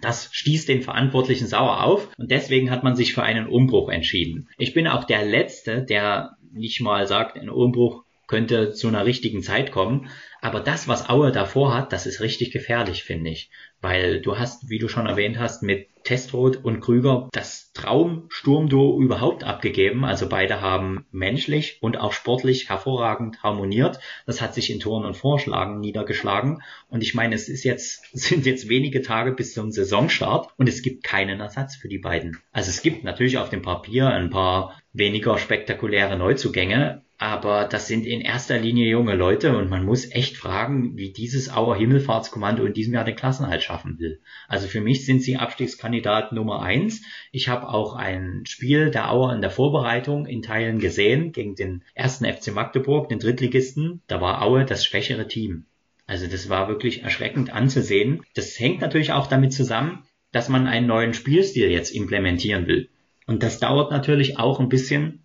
Das 0.00 0.28
stieß 0.32 0.66
den 0.66 0.82
Verantwortlichen 0.82 1.46
sauer 1.46 1.84
auf 1.84 2.08
und 2.18 2.30
deswegen 2.30 2.70
hat 2.70 2.82
man 2.82 2.96
sich 2.96 3.14
für 3.14 3.22
einen 3.22 3.46
Umbruch 3.46 3.88
entschieden. 3.88 4.48
Ich 4.58 4.74
bin 4.74 4.88
auch 4.88 5.04
der 5.04 5.24
Letzte, 5.24 5.82
der 5.82 6.36
nicht 6.52 6.80
mal 6.80 7.06
sagt, 7.06 7.38
ein 7.38 7.48
Umbruch 7.48 8.04
könnte 8.26 8.72
zu 8.72 8.88
einer 8.88 9.06
richtigen 9.06 9.42
Zeit 9.42 9.72
kommen. 9.72 10.08
Aber 10.42 10.58
das, 10.58 10.88
was 10.88 11.08
Aue 11.08 11.30
davor 11.30 11.72
hat, 11.72 11.92
das 11.92 12.04
ist 12.04 12.20
richtig 12.20 12.50
gefährlich, 12.50 13.04
finde 13.04 13.30
ich. 13.30 13.48
Weil 13.80 14.20
du 14.20 14.38
hast, 14.38 14.68
wie 14.68 14.80
du 14.80 14.88
schon 14.88 15.06
erwähnt 15.06 15.38
hast, 15.38 15.62
mit 15.62 15.86
Testroth 16.02 16.56
und 16.56 16.80
Krüger 16.80 17.28
das 17.30 17.72
Traum-Sturmduo 17.74 19.00
überhaupt 19.00 19.44
abgegeben. 19.44 20.04
Also 20.04 20.28
beide 20.28 20.60
haben 20.60 21.06
menschlich 21.12 21.78
und 21.80 21.96
auch 21.96 22.12
sportlich 22.12 22.68
hervorragend 22.68 23.44
harmoniert. 23.44 24.00
Das 24.26 24.40
hat 24.40 24.52
sich 24.52 24.70
in 24.70 24.80
Toren 24.80 25.04
und 25.04 25.16
Vorschlagen 25.16 25.78
niedergeschlagen. 25.78 26.60
Und 26.88 27.04
ich 27.04 27.14
meine, 27.14 27.36
es 27.36 27.48
ist 27.48 27.62
jetzt, 27.62 28.04
sind 28.12 28.44
jetzt 28.44 28.68
wenige 28.68 29.02
Tage 29.02 29.30
bis 29.30 29.54
zum 29.54 29.70
Saisonstart 29.70 30.48
und 30.56 30.68
es 30.68 30.82
gibt 30.82 31.04
keinen 31.04 31.38
Ersatz 31.38 31.76
für 31.76 31.88
die 31.88 31.98
beiden. 31.98 32.38
Also 32.50 32.70
es 32.70 32.82
gibt 32.82 33.04
natürlich 33.04 33.38
auf 33.38 33.48
dem 33.48 33.62
Papier 33.62 34.08
ein 34.08 34.30
paar 34.30 34.76
weniger 34.92 35.38
spektakuläre 35.38 36.16
Neuzugänge, 36.16 37.04
aber 37.22 37.66
das 37.66 37.86
sind 37.86 38.04
in 38.04 38.20
erster 38.20 38.58
Linie 38.58 38.90
junge 38.90 39.14
Leute 39.14 39.56
und 39.56 39.70
man 39.70 39.84
muss 39.84 40.10
echt 40.10 40.36
fragen, 40.36 40.96
wie 40.96 41.12
dieses 41.12 41.54
Auer 41.54 41.76
Himmelfahrtskommando 41.76 42.64
in 42.64 42.72
diesem 42.72 42.94
Jahr 42.94 43.04
den 43.04 43.14
Klassenhalt 43.14 43.62
schaffen 43.62 44.00
will. 44.00 44.20
Also 44.48 44.66
für 44.66 44.80
mich 44.80 45.06
sind 45.06 45.22
sie 45.22 45.36
Abstiegskandidat 45.36 46.32
Nummer 46.32 46.62
eins. 46.62 47.02
Ich 47.30 47.46
habe 47.46 47.68
auch 47.68 47.94
ein 47.94 48.42
Spiel 48.44 48.90
der 48.90 49.12
Auer 49.12 49.32
in 49.32 49.40
der 49.40 49.52
Vorbereitung 49.52 50.26
in 50.26 50.42
Teilen 50.42 50.80
gesehen 50.80 51.30
gegen 51.30 51.54
den 51.54 51.84
ersten 51.94 52.24
FC 52.24 52.52
Magdeburg, 52.52 53.08
den 53.08 53.20
Drittligisten. 53.20 54.02
Da 54.08 54.20
war 54.20 54.42
Aue 54.42 54.64
das 54.64 54.84
schwächere 54.84 55.28
Team. 55.28 55.66
Also 56.08 56.26
das 56.26 56.48
war 56.48 56.66
wirklich 56.66 57.04
erschreckend 57.04 57.52
anzusehen. 57.52 58.24
Das 58.34 58.58
hängt 58.58 58.80
natürlich 58.80 59.12
auch 59.12 59.28
damit 59.28 59.52
zusammen, 59.52 60.02
dass 60.32 60.48
man 60.48 60.66
einen 60.66 60.88
neuen 60.88 61.14
Spielstil 61.14 61.70
jetzt 61.70 61.94
implementieren 61.94 62.66
will. 62.66 62.88
Und 63.28 63.44
das 63.44 63.60
dauert 63.60 63.92
natürlich 63.92 64.40
auch 64.40 64.58
ein 64.58 64.68
bisschen, 64.68 65.22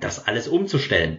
das 0.00 0.26
alles 0.26 0.48
umzustellen. 0.48 1.18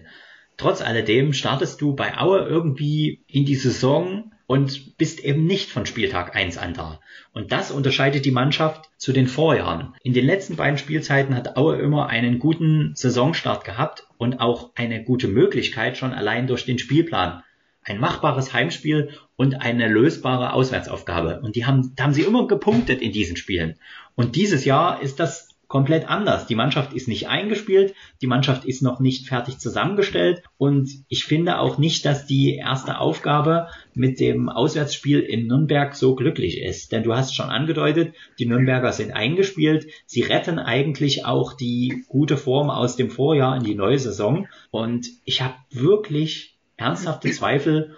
Trotz 0.57 0.81
alledem 0.81 1.33
startest 1.33 1.81
du 1.81 1.95
bei 1.95 2.17
Aue 2.17 2.39
irgendwie 2.39 3.23
in 3.27 3.45
die 3.45 3.55
Saison 3.55 4.31
und 4.47 4.97
bist 4.97 5.19
eben 5.19 5.45
nicht 5.45 5.69
von 5.69 5.85
Spieltag 5.85 6.35
1 6.35 6.57
an 6.57 6.73
da. 6.73 6.99
Und 7.33 7.51
das 7.51 7.69
unterscheidet 7.69 8.25
die 8.25 8.31
Mannschaft 8.31 8.89
zu 8.97 9.11
den 9.11 9.27
Vorjahren. 9.27 9.93
In 10.01 10.13
den 10.13 10.25
letzten 10.25 10.55
beiden 10.55 10.77
Spielzeiten 10.77 11.35
hat 11.35 11.57
Aue 11.57 11.77
immer 11.77 12.07
einen 12.07 12.39
guten 12.39 12.93
Saisonstart 12.95 13.65
gehabt 13.65 14.07
und 14.17 14.39
auch 14.39 14.71
eine 14.75 15.03
gute 15.03 15.27
Möglichkeit 15.27 15.97
schon 15.97 16.13
allein 16.13 16.47
durch 16.47 16.65
den 16.65 16.79
Spielplan. 16.79 17.43
Ein 17.83 17.99
machbares 17.99 18.53
Heimspiel 18.53 19.11
und 19.35 19.61
eine 19.61 19.87
lösbare 19.87 20.53
Auswärtsaufgabe. 20.53 21.41
Und 21.41 21.55
die 21.55 21.65
haben, 21.65 21.93
da 21.95 22.05
haben 22.05 22.13
sie 22.13 22.23
immer 22.23 22.47
gepunktet 22.47 23.01
in 23.01 23.11
diesen 23.11 23.37
Spielen. 23.37 23.75
Und 24.15 24.35
dieses 24.35 24.65
Jahr 24.65 25.01
ist 25.01 25.19
das 25.19 25.46
komplett 25.67 26.09
anders. 26.09 26.47
Die 26.47 26.55
Mannschaft 26.55 26.93
ist 26.93 27.07
nicht 27.07 27.27
eingespielt, 27.27 27.93
die 28.21 28.27
Mannschaft 28.27 28.65
ist 28.65 28.81
noch 28.81 28.99
nicht 28.99 29.27
fertig 29.27 29.59
zusammengestellt 29.59 30.41
und 30.57 30.89
ich 31.09 31.25
finde 31.25 31.59
auch 31.59 31.77
nicht, 31.77 32.05
dass 32.05 32.25
die 32.25 32.55
erste 32.55 32.99
Aufgabe 32.99 33.67
mit 33.93 34.19
dem 34.19 34.49
Auswärtsspiel 34.49 35.19
in 35.19 35.47
Nürnberg 35.47 35.95
so 35.95 36.15
glücklich 36.15 36.61
ist. 36.61 36.91
Denn 36.91 37.03
du 37.03 37.13
hast 37.13 37.35
schon 37.35 37.49
angedeutet, 37.49 38.13
die 38.39 38.45
Nürnberger 38.45 38.93
sind 38.93 39.11
eingespielt, 39.11 39.87
sie 40.05 40.21
retten 40.21 40.59
eigentlich 40.59 41.25
auch 41.25 41.53
die 41.53 42.05
gute 42.07 42.37
Form 42.37 42.69
aus 42.69 42.95
dem 42.95 43.09
Vorjahr 43.09 43.57
in 43.57 43.63
die 43.63 43.75
neue 43.75 43.99
Saison 43.99 44.47
und 44.71 45.07
ich 45.25 45.41
habe 45.41 45.55
wirklich 45.71 46.57
ernsthafte 46.77 47.31
Zweifel, 47.31 47.97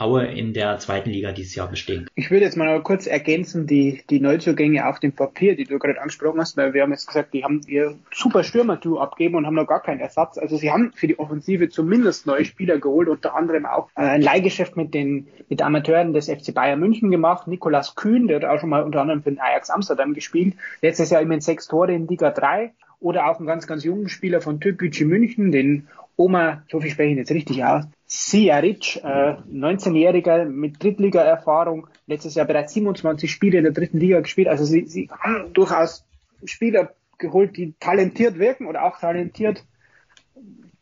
Aue 0.00 0.24
in 0.24 0.52
der 0.52 0.78
zweiten 0.78 1.10
Liga 1.10 1.32
dieses 1.32 1.54
Jahr 1.54 1.68
bestehen. 1.68 2.08
Ich 2.14 2.30
würde 2.30 2.44
jetzt 2.44 2.56
mal 2.56 2.82
kurz 2.82 3.06
ergänzen, 3.06 3.66
die, 3.66 4.02
die 4.08 4.20
Neuzugänge 4.20 4.88
auf 4.88 4.98
dem 4.98 5.12
Papier, 5.12 5.56
die 5.56 5.64
du 5.64 5.78
gerade 5.78 6.00
angesprochen 6.00 6.40
hast, 6.40 6.56
weil 6.56 6.72
wir 6.72 6.82
haben 6.82 6.92
jetzt 6.92 7.06
gesagt, 7.06 7.34
die 7.34 7.44
haben 7.44 7.60
ihr 7.66 7.96
super 8.10 8.42
Stürmer-Duo 8.42 8.98
abgeben 8.98 9.34
und 9.34 9.46
haben 9.46 9.54
noch 9.54 9.66
gar 9.66 9.82
keinen 9.82 10.00
Ersatz. 10.00 10.38
Also 10.38 10.56
sie 10.56 10.70
haben 10.70 10.92
für 10.94 11.06
die 11.06 11.18
Offensive 11.18 11.68
zumindest 11.68 12.26
neue 12.26 12.44
Spieler 12.44 12.78
geholt, 12.78 13.08
unter 13.08 13.34
anderem 13.34 13.66
auch 13.66 13.88
äh, 13.96 14.02
ein 14.02 14.22
Leihgeschäft 14.22 14.76
mit 14.76 14.94
den 14.94 15.28
mit 15.48 15.62
Amateuren 15.62 16.12
des 16.12 16.28
FC 16.28 16.54
Bayern 16.54 16.80
München 16.80 17.10
gemacht. 17.10 17.46
Nikolas 17.46 17.94
Kühn, 17.94 18.28
der 18.28 18.36
hat 18.36 18.44
auch 18.44 18.60
schon 18.60 18.70
mal 18.70 18.82
unter 18.82 19.02
anderem 19.02 19.22
für 19.22 19.30
den 19.30 19.40
Ajax 19.40 19.68
Amsterdam 19.68 20.14
gespielt. 20.14 20.54
Letztes 20.80 21.10
Jahr 21.10 21.20
immerhin 21.20 21.40
sechs 21.40 21.66
Tore 21.66 21.92
in 21.92 22.06
Liga 22.06 22.30
3 22.30 22.72
oder 23.00 23.28
auch 23.28 23.38
einen 23.38 23.46
ganz, 23.46 23.66
ganz 23.66 23.84
jungen 23.84 24.08
Spieler 24.08 24.40
von 24.40 24.60
Türkgücü 24.60 25.04
München, 25.04 25.52
den 25.52 25.88
Oma, 26.16 26.62
so 26.70 26.80
viel 26.80 26.90
spreche 26.90 27.12
ich 27.12 27.16
jetzt 27.16 27.30
richtig 27.30 27.64
aus, 27.64 27.84
Sijaric, 28.12 28.96
äh, 29.04 29.36
19-Jähriger 29.52 30.44
mit 30.44 30.82
Drittliga-Erfahrung, 30.82 31.86
letztes 32.08 32.34
Jahr 32.34 32.44
bereits 32.44 32.74
27 32.74 33.30
Spiele 33.30 33.58
in 33.58 33.62
der 33.62 33.72
dritten 33.72 33.98
Liga 33.98 34.18
gespielt. 34.18 34.48
Also 34.48 34.64
sie, 34.64 34.84
sie 34.86 35.08
haben 35.16 35.52
durchaus 35.52 36.04
Spieler 36.44 36.92
geholt, 37.18 37.56
die 37.56 37.74
talentiert 37.78 38.40
wirken 38.40 38.66
oder 38.66 38.82
auch 38.84 38.98
talentiert 38.98 39.64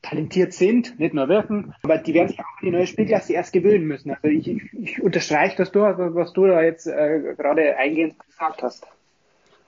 talentiert 0.01 0.55
sind, 0.55 0.99
nicht 0.99 1.13
nur 1.13 1.29
wirken, 1.29 1.75
aber 1.83 1.99
die 1.99 2.15
werden 2.15 2.29
sich 2.29 2.39
auch 2.39 2.45
an 2.45 2.63
die 2.63 2.71
neue 2.71 2.87
Spielklasse 2.87 3.35
erst 3.35 3.53
gewöhnen 3.53 3.87
müssen. 3.87 4.13
Also 4.13 4.29
ich, 4.29 4.49
ich, 4.49 4.73
ich 4.73 5.03
unterstreiche 5.03 5.57
das 5.57 5.73
durch, 5.73 5.99
was 5.99 6.33
du 6.33 6.47
da 6.47 6.63
jetzt 6.63 6.87
äh, 6.87 7.35
gerade 7.37 7.77
eingehend 7.77 8.15
gesagt 8.27 8.63
hast. 8.63 8.87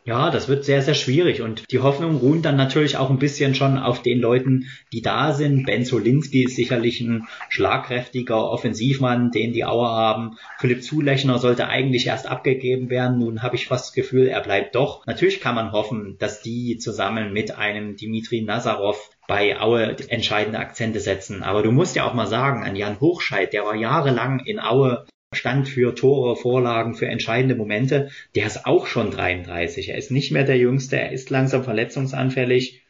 Ja, 0.04 0.30
das 0.30 0.48
wird 0.48 0.64
sehr, 0.64 0.80
sehr 0.80 0.94
schwierig 0.94 1.42
und 1.42 1.70
die 1.70 1.80
Hoffnung 1.80 2.16
ruht 2.16 2.44
dann 2.46 2.56
natürlich 2.56 2.96
auch 2.96 3.10
ein 3.10 3.18
bisschen 3.18 3.54
schon 3.54 3.78
auf 3.78 4.00
den 4.00 4.18
Leuten, 4.18 4.66
die 4.94 5.02
da 5.02 5.34
sind. 5.34 5.66
Ben 5.66 5.84
Solinski 5.84 6.44
ist 6.44 6.56
sicherlich 6.56 7.02
ein 7.02 7.28
schlagkräftiger 7.50 8.50
Offensivmann, 8.50 9.30
den 9.30 9.52
die 9.52 9.66
Auer 9.66 9.90
haben. 9.90 10.38
Philipp 10.58 10.82
Zulechner 10.82 11.38
sollte 11.38 11.68
eigentlich 11.68 12.06
erst 12.06 12.26
abgegeben 12.26 12.88
werden. 12.88 13.18
Nun 13.18 13.42
habe 13.42 13.56
ich 13.56 13.66
fast 13.66 13.88
das 13.88 13.92
Gefühl, 13.92 14.28
er 14.28 14.40
bleibt 14.40 14.74
doch. 14.74 15.06
Natürlich 15.06 15.40
kann 15.40 15.54
man 15.54 15.72
hoffen, 15.72 16.16
dass 16.18 16.40
die 16.40 16.78
zusammen 16.78 17.34
mit 17.34 17.58
einem 17.58 17.96
Dimitri 17.96 18.40
Nazarov 18.40 19.10
bei 19.28 19.60
Aue 19.60 19.96
entscheidende 20.08 20.58
Akzente 20.58 20.98
setzen. 20.98 21.42
Aber 21.42 21.62
du 21.62 21.72
musst 21.72 21.94
ja 21.94 22.08
auch 22.08 22.14
mal 22.14 22.26
sagen, 22.26 22.64
an 22.64 22.74
Jan 22.74 23.00
Hochscheid, 23.00 23.52
der 23.52 23.64
war 23.64 23.76
jahrelang 23.76 24.40
in 24.40 24.58
Aue 24.58 25.06
stand 25.32 25.68
für 25.68 25.94
Tore, 25.94 26.34
Vorlagen, 26.34 26.94
für 26.94 27.06
entscheidende 27.06 27.54
Momente. 27.54 28.10
Der 28.34 28.46
ist 28.46 28.66
auch 28.66 28.86
schon 28.86 29.12
33. 29.12 29.90
Er 29.90 29.98
ist 29.98 30.10
nicht 30.10 30.32
mehr 30.32 30.44
der 30.44 30.58
Jüngste. 30.58 30.98
Er 30.98 31.12
ist 31.12 31.30
langsam 31.30 31.62
verletzungsanfällig. 31.62 32.82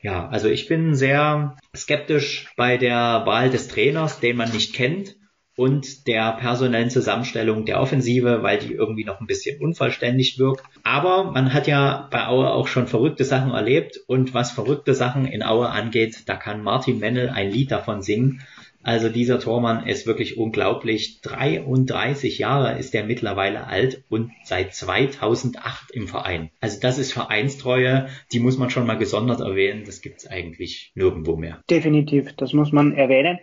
Ja, 0.00 0.28
also 0.28 0.48
ich 0.48 0.68
bin 0.68 0.94
sehr 0.94 1.56
skeptisch 1.74 2.50
bei 2.56 2.78
der 2.78 3.22
Wahl 3.26 3.50
des 3.50 3.68
Trainers, 3.68 4.20
den 4.20 4.36
man 4.36 4.52
nicht 4.52 4.74
kennt 4.74 5.16
und 5.56 6.06
der 6.06 6.32
personellen 6.32 6.90
Zusammenstellung 6.90 7.64
der 7.64 7.80
Offensive, 7.80 8.42
weil 8.42 8.58
die 8.58 8.72
irgendwie 8.72 9.04
noch 9.04 9.20
ein 9.20 9.26
bisschen 9.26 9.60
unvollständig 9.60 10.38
wirkt. 10.38 10.62
Aber 10.82 11.30
man 11.32 11.52
hat 11.52 11.66
ja 11.66 12.08
bei 12.10 12.26
Aue 12.26 12.50
auch 12.50 12.68
schon 12.68 12.86
verrückte 12.86 13.24
Sachen 13.24 13.52
erlebt 13.52 13.98
und 14.06 14.32
was 14.34 14.52
verrückte 14.52 14.94
Sachen 14.94 15.26
in 15.26 15.42
Aue 15.42 15.68
angeht, 15.68 16.22
da 16.26 16.36
kann 16.36 16.62
Martin 16.62 17.00
Mennel 17.00 17.30
ein 17.30 17.50
Lied 17.50 17.70
davon 17.70 18.02
singen. 18.02 18.42
Also 18.86 19.08
dieser 19.08 19.40
Tormann 19.40 19.84
ist 19.84 20.06
wirklich 20.06 20.38
unglaublich. 20.38 21.20
33 21.22 22.38
Jahre 22.38 22.78
ist 22.78 22.94
er 22.94 23.02
mittlerweile 23.02 23.66
alt 23.66 24.04
und 24.08 24.30
seit 24.44 24.74
2008 24.74 25.90
im 25.90 26.06
Verein. 26.06 26.50
Also 26.60 26.78
das 26.80 26.96
ist 26.96 27.12
Vereinstreue, 27.12 28.06
die 28.30 28.38
muss 28.38 28.58
man 28.58 28.70
schon 28.70 28.86
mal 28.86 28.96
gesondert 28.96 29.40
erwähnen. 29.40 29.82
Das 29.84 30.02
gibt 30.02 30.18
es 30.18 30.28
eigentlich 30.28 30.92
nirgendwo 30.94 31.34
mehr. 31.34 31.64
Definitiv, 31.68 32.32
das 32.36 32.52
muss 32.52 32.70
man 32.70 32.92
erwähnen. 32.92 33.40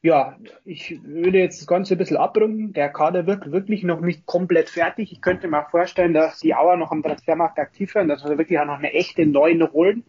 Ja, 0.00 0.38
ich 0.64 0.98
würde 1.04 1.40
jetzt 1.40 1.60
das 1.60 1.66
Ganze 1.66 1.94
ein 1.94 1.98
bisschen 1.98 2.16
abrunden. 2.16 2.72
Der 2.72 2.88
Kader 2.88 3.26
wirkt 3.26 3.52
wirklich 3.52 3.82
noch 3.82 4.00
nicht 4.00 4.24
komplett 4.24 4.70
fertig. 4.70 5.12
Ich 5.12 5.20
könnte 5.20 5.48
mir 5.48 5.66
auch 5.66 5.70
vorstellen, 5.70 6.14
dass 6.14 6.40
die 6.40 6.54
Auer 6.54 6.78
noch 6.78 6.92
am 6.92 7.02
Transfermarkt 7.02 7.58
aktiv 7.58 7.94
werden, 7.94 8.08
dass 8.08 8.24
wir 8.24 8.38
wirklich 8.38 8.58
auch 8.58 8.64
noch 8.64 8.78
eine 8.78 8.94
echte 8.94 9.26
Neuen 9.26 9.70
holen. 9.70 10.04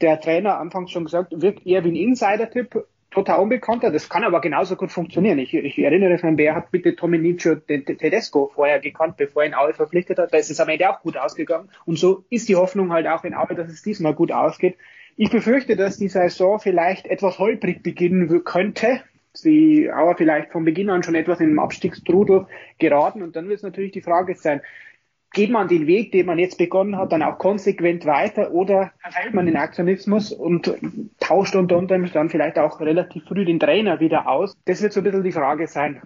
Der 0.00 0.20
Trainer 0.20 0.60
anfangs 0.60 0.92
schon 0.92 1.04
gesagt, 1.04 1.32
wirkt 1.42 1.66
eher 1.66 1.82
wie 1.84 1.90
ein 1.90 1.96
Insider-Tipp 1.96 2.84
total 3.14 3.40
Unbekannter. 3.40 3.90
Das 3.90 4.08
kann 4.08 4.24
aber 4.24 4.40
genauso 4.40 4.76
gut 4.76 4.92
funktionieren. 4.92 5.38
Ich, 5.38 5.54
ich 5.54 5.78
erinnere 5.78 6.10
mich, 6.10 6.22
wer 6.22 6.54
hat 6.54 6.70
bitte 6.70 6.92
Domenico 6.92 7.54
Tedesco 7.54 8.50
vorher 8.54 8.80
gekannt, 8.80 9.16
bevor 9.16 9.42
er 9.42 9.48
ihn 9.48 9.54
Aue 9.54 9.72
verpflichtet 9.72 10.18
hat. 10.18 10.34
Da 10.34 10.38
ist 10.38 10.50
es 10.50 10.60
am 10.60 10.68
Ende 10.68 10.90
auch 10.90 11.00
gut 11.00 11.16
ausgegangen. 11.16 11.70
Und 11.86 11.98
so 11.98 12.24
ist 12.28 12.48
die 12.48 12.56
Hoffnung 12.56 12.92
halt 12.92 13.06
auch 13.06 13.24
in 13.24 13.34
Aue, 13.34 13.54
dass 13.54 13.68
es 13.68 13.82
diesmal 13.82 14.14
gut 14.14 14.32
ausgeht. 14.32 14.76
Ich 15.16 15.30
befürchte, 15.30 15.76
dass 15.76 15.96
die 15.96 16.08
Saison 16.08 16.58
vielleicht 16.58 17.06
etwas 17.06 17.38
holprig 17.38 17.82
beginnen 17.82 18.44
könnte. 18.44 19.00
Sie 19.32 19.90
aber 19.90 20.16
vielleicht 20.16 20.52
von 20.52 20.64
Beginn 20.64 20.90
an 20.90 21.02
schon 21.02 21.14
etwas 21.14 21.40
in 21.40 21.48
den 21.48 21.58
Abstiegstrudel 21.58 22.46
geraten. 22.78 23.22
Und 23.22 23.36
dann 23.36 23.48
wird 23.48 23.58
es 23.58 23.62
natürlich 23.62 23.92
die 23.92 24.02
Frage 24.02 24.34
sein, 24.34 24.60
geht 25.34 25.50
man 25.50 25.68
den 25.68 25.86
Weg, 25.86 26.12
den 26.12 26.26
man 26.26 26.38
jetzt 26.38 26.56
begonnen 26.56 26.96
hat, 26.96 27.12
dann 27.12 27.22
auch 27.22 27.38
konsequent 27.38 28.06
weiter 28.06 28.52
oder 28.52 28.92
verfällt 29.00 29.34
man 29.34 29.46
den 29.46 29.56
Aktionismus 29.56 30.32
und 30.32 30.72
tauscht 31.20 31.54
unter 31.54 31.76
anderem 31.76 32.10
dann 32.12 32.30
vielleicht 32.30 32.58
auch 32.58 32.80
relativ 32.80 33.24
früh 33.24 33.44
den 33.44 33.60
Trainer 33.60 34.00
wieder 34.00 34.28
aus? 34.28 34.56
Das 34.64 34.80
wird 34.82 34.92
so 34.92 35.00
ein 35.00 35.04
bisschen 35.04 35.22
die 35.22 35.32
Frage 35.32 35.66
sein. 35.66 36.00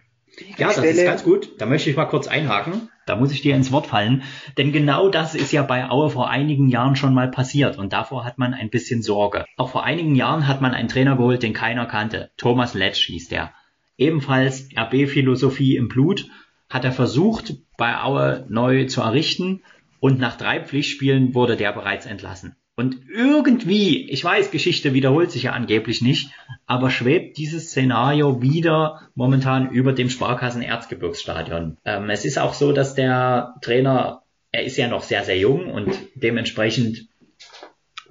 Ja, 0.56 0.68
das 0.68 0.78
ist 0.78 1.04
ganz 1.04 1.24
gut. 1.24 1.60
Da 1.60 1.66
möchte 1.66 1.90
ich 1.90 1.96
mal 1.96 2.04
kurz 2.04 2.26
einhaken. 2.28 2.88
Da 3.06 3.16
muss 3.16 3.32
ich 3.32 3.40
dir 3.40 3.56
ins 3.56 3.72
Wort 3.72 3.86
fallen. 3.86 4.22
Denn 4.56 4.72
genau 4.72 5.08
das 5.08 5.34
ist 5.34 5.52
ja 5.52 5.62
bei 5.62 5.88
Aue 5.88 6.10
vor 6.10 6.28
einigen 6.30 6.68
Jahren 6.68 6.96
schon 6.96 7.14
mal 7.14 7.30
passiert. 7.30 7.78
Und 7.78 7.92
davor 7.92 8.24
hat 8.24 8.38
man 8.38 8.54
ein 8.54 8.70
bisschen 8.70 9.02
Sorge. 9.02 9.44
Auch 9.56 9.70
vor 9.70 9.84
einigen 9.84 10.14
Jahren 10.14 10.46
hat 10.46 10.60
man 10.60 10.74
einen 10.74 10.88
Trainer 10.88 11.16
geholt, 11.16 11.42
den 11.42 11.54
keiner 11.54 11.86
kannte. 11.86 12.30
Thomas 12.36 12.74
Letsch 12.74 13.06
hieß 13.06 13.28
der. 13.28 13.52
Ebenfalls 13.96 14.68
RB-Philosophie 14.76 15.76
im 15.76 15.88
Blut 15.88 16.28
hat 16.68 16.84
er 16.84 16.92
versucht, 16.92 17.54
bei 17.76 18.00
Aue 18.00 18.44
neu 18.48 18.84
zu 18.86 19.00
errichten. 19.00 19.62
Und 20.00 20.20
nach 20.20 20.36
drei 20.36 20.60
Pflichtspielen 20.60 21.34
wurde 21.34 21.56
der 21.56 21.72
bereits 21.72 22.06
entlassen. 22.06 22.54
Und 22.76 22.98
irgendwie, 23.12 24.08
ich 24.08 24.22
weiß, 24.22 24.52
Geschichte 24.52 24.94
wiederholt 24.94 25.32
sich 25.32 25.42
ja 25.44 25.52
angeblich 25.52 26.00
nicht, 26.00 26.30
aber 26.64 26.90
schwebt 26.90 27.36
dieses 27.36 27.70
Szenario 27.70 28.40
wieder 28.40 29.10
momentan 29.16 29.70
über 29.70 29.92
dem 29.92 30.08
Sparkassen 30.08 30.62
Erzgebirgsstadion. 30.62 31.76
Ähm, 31.84 32.08
es 32.08 32.24
ist 32.24 32.38
auch 32.38 32.54
so, 32.54 32.70
dass 32.70 32.94
der 32.94 33.56
Trainer, 33.62 34.22
er 34.52 34.62
ist 34.62 34.76
ja 34.76 34.86
noch 34.86 35.02
sehr, 35.02 35.24
sehr 35.24 35.38
jung 35.38 35.72
und 35.72 35.92
dementsprechend 36.14 37.08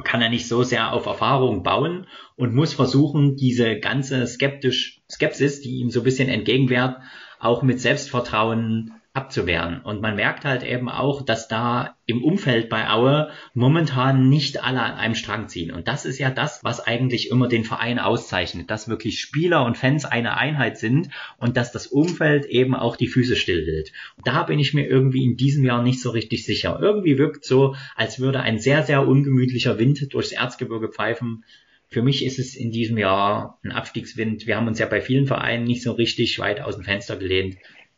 kann 0.04 0.22
er 0.22 0.30
nicht 0.30 0.50
so 0.50 0.64
sehr 0.64 0.92
auf 0.92 1.06
Erfahrung 1.06 1.64
bauen 1.64 2.06
und 2.36 2.54
muss 2.54 2.74
versuchen, 2.74 3.38
diese 3.38 3.80
ganze 3.80 4.28
skeptisch, 4.28 5.02
Skepsis, 5.10 5.62
die 5.62 5.78
ihm 5.78 5.92
so 5.92 6.02
ein 6.02 6.04
bisschen 6.04 6.28
entgegenwehrt, 6.28 6.98
auch 7.40 7.62
mit 7.62 7.80
Selbstvertrauen 7.80 8.94
abzuwehren. 9.18 9.82
Und 9.82 10.00
man 10.00 10.16
merkt 10.16 10.46
halt 10.46 10.64
eben 10.64 10.90
auch, 10.90 11.24
dass 11.24 11.48
da 11.48 11.96
im 12.06 12.24
Umfeld 12.24 12.70
bei 12.70 12.88
Aue 12.88 13.32
momentan 13.56 14.30
nicht 14.30 14.64
alle 14.64 14.80
an 14.80 14.94
einem 14.94 15.16
Strang 15.16 15.48
ziehen. 15.50 15.72
Und 15.72 15.88
das 15.88 16.06
ist 16.06 16.20
ja 16.20 16.30
das, 16.30 16.64
was 16.64 16.86
eigentlich 16.86 17.32
immer 17.32 17.48
den 17.48 17.64
Verein 17.64 17.98
auszeichnet, 17.98 18.70
dass 18.70 18.88
wirklich 18.88 19.20
Spieler 19.20 19.66
und 19.66 19.76
Fans 19.76 20.06
eine 20.06 20.38
Einheit 20.38 20.78
sind 20.78 21.10
und 21.40 21.58
dass 21.58 21.72
das 21.72 21.88
Umfeld 21.88 22.46
eben 22.46 22.76
auch 22.76 22.96
die 22.96 23.08
Füße 23.08 23.36
stillhält. 23.36 23.92
Da 24.24 24.44
bin 24.44 24.60
ich 24.60 24.76
mir 24.76 24.86
irgendwie 24.86 25.26
in 25.26 25.36
diesem 25.36 25.66
Jahr 25.66 25.82
nicht 25.82 26.00
so 26.00 26.12
richtig 26.12 26.46
sicher. 26.46 26.78
Irgendwie 26.80 27.18
wirkt 27.18 27.44
so, 27.44 27.76
als 27.96 28.20
würde 28.20 28.42
ein 28.42 28.60
sehr, 28.60 28.84
sehr 28.84 29.08
ungemütlicher 29.08 29.80
Wind 29.80 30.14
durchs 30.14 30.32
Erzgebirge 30.32 30.90
pfeifen. 30.90 31.44
Für 31.90 32.02
mich 32.02 32.26
ist 32.26 32.40
es 32.40 32.56
in 32.56 32.72
diesem 32.72 32.98
Jahr 32.98 33.60
ein 33.64 33.72
Abstiegswind. 33.72 34.46
Wir 34.46 34.58
haben 34.58 34.68
uns 34.68 34.80
ja 34.80 34.86
bei 34.86 35.02
vielen 35.02 35.26
Vereinen 35.26 35.64
nicht 35.64 35.84
so 35.84 35.94
richtig 35.94 36.38
weit 36.40 36.62
aus 36.62 36.76
dem 36.76 36.84
Fenster 36.84 37.18
gelehnt 37.18 37.58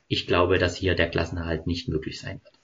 ich 0.09 0.27
glaube, 0.27 0.57
dass 0.57 0.75
hier 0.75 0.95
der 0.95 1.09
Klassenerhalt 1.09 1.67
nicht 1.67 1.87
möglich 1.87 2.19
sein 2.19 2.41
wird. 2.43 2.59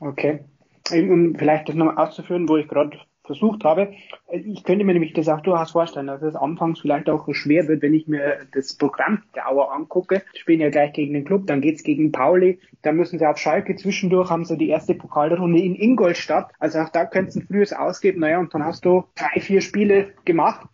Okay. 0.00 0.44
Um 0.90 1.36
vielleicht 1.36 1.68
das 1.68 1.76
nochmal 1.76 1.98
auszuführen, 1.98 2.48
wo 2.48 2.56
ich 2.56 2.66
gerade 2.66 2.98
versucht 3.24 3.64
habe. 3.64 3.92
Ich 4.30 4.64
könnte 4.64 4.84
mir 4.84 4.92
nämlich 4.94 5.12
das 5.12 5.28
auch 5.28 5.40
durchaus 5.40 5.70
vorstellen, 5.72 6.08
dass 6.08 6.22
es 6.22 6.34
anfangs 6.34 6.80
vielleicht 6.80 7.08
auch 7.08 7.32
schwer 7.32 7.68
wird, 7.68 7.82
wenn 7.82 7.94
ich 7.94 8.08
mir 8.08 8.40
das 8.52 8.74
Programm 8.74 9.22
der 9.34 9.48
Auer 9.48 9.72
angucke. 9.72 10.22
Spielen 10.34 10.60
ja 10.60 10.70
gleich 10.70 10.92
gegen 10.92 11.14
den 11.14 11.24
Club, 11.24 11.46
dann 11.46 11.60
geht's 11.60 11.82
gegen 11.82 12.12
Pauli, 12.12 12.58
dann 12.82 12.96
müssen 12.96 13.18
sie 13.18 13.26
auf 13.26 13.38
Schalke 13.38 13.76
zwischendurch, 13.76 14.30
haben 14.30 14.44
sie 14.44 14.56
die 14.56 14.68
erste 14.68 14.94
Pokalrunde 14.94 15.60
in 15.60 15.76
Ingolstadt. 15.76 16.50
Also 16.58 16.80
auch 16.80 16.88
da 16.88 17.04
könnte 17.04 17.30
es 17.30 17.36
ein 17.36 17.46
frühes 17.46 17.72
ausgeben. 17.72 18.20
Naja, 18.20 18.38
und 18.38 18.52
dann 18.54 18.64
hast 18.64 18.84
du 18.84 19.04
drei, 19.14 19.40
vier 19.40 19.60
Spiele 19.60 20.12
gemacht 20.24 20.66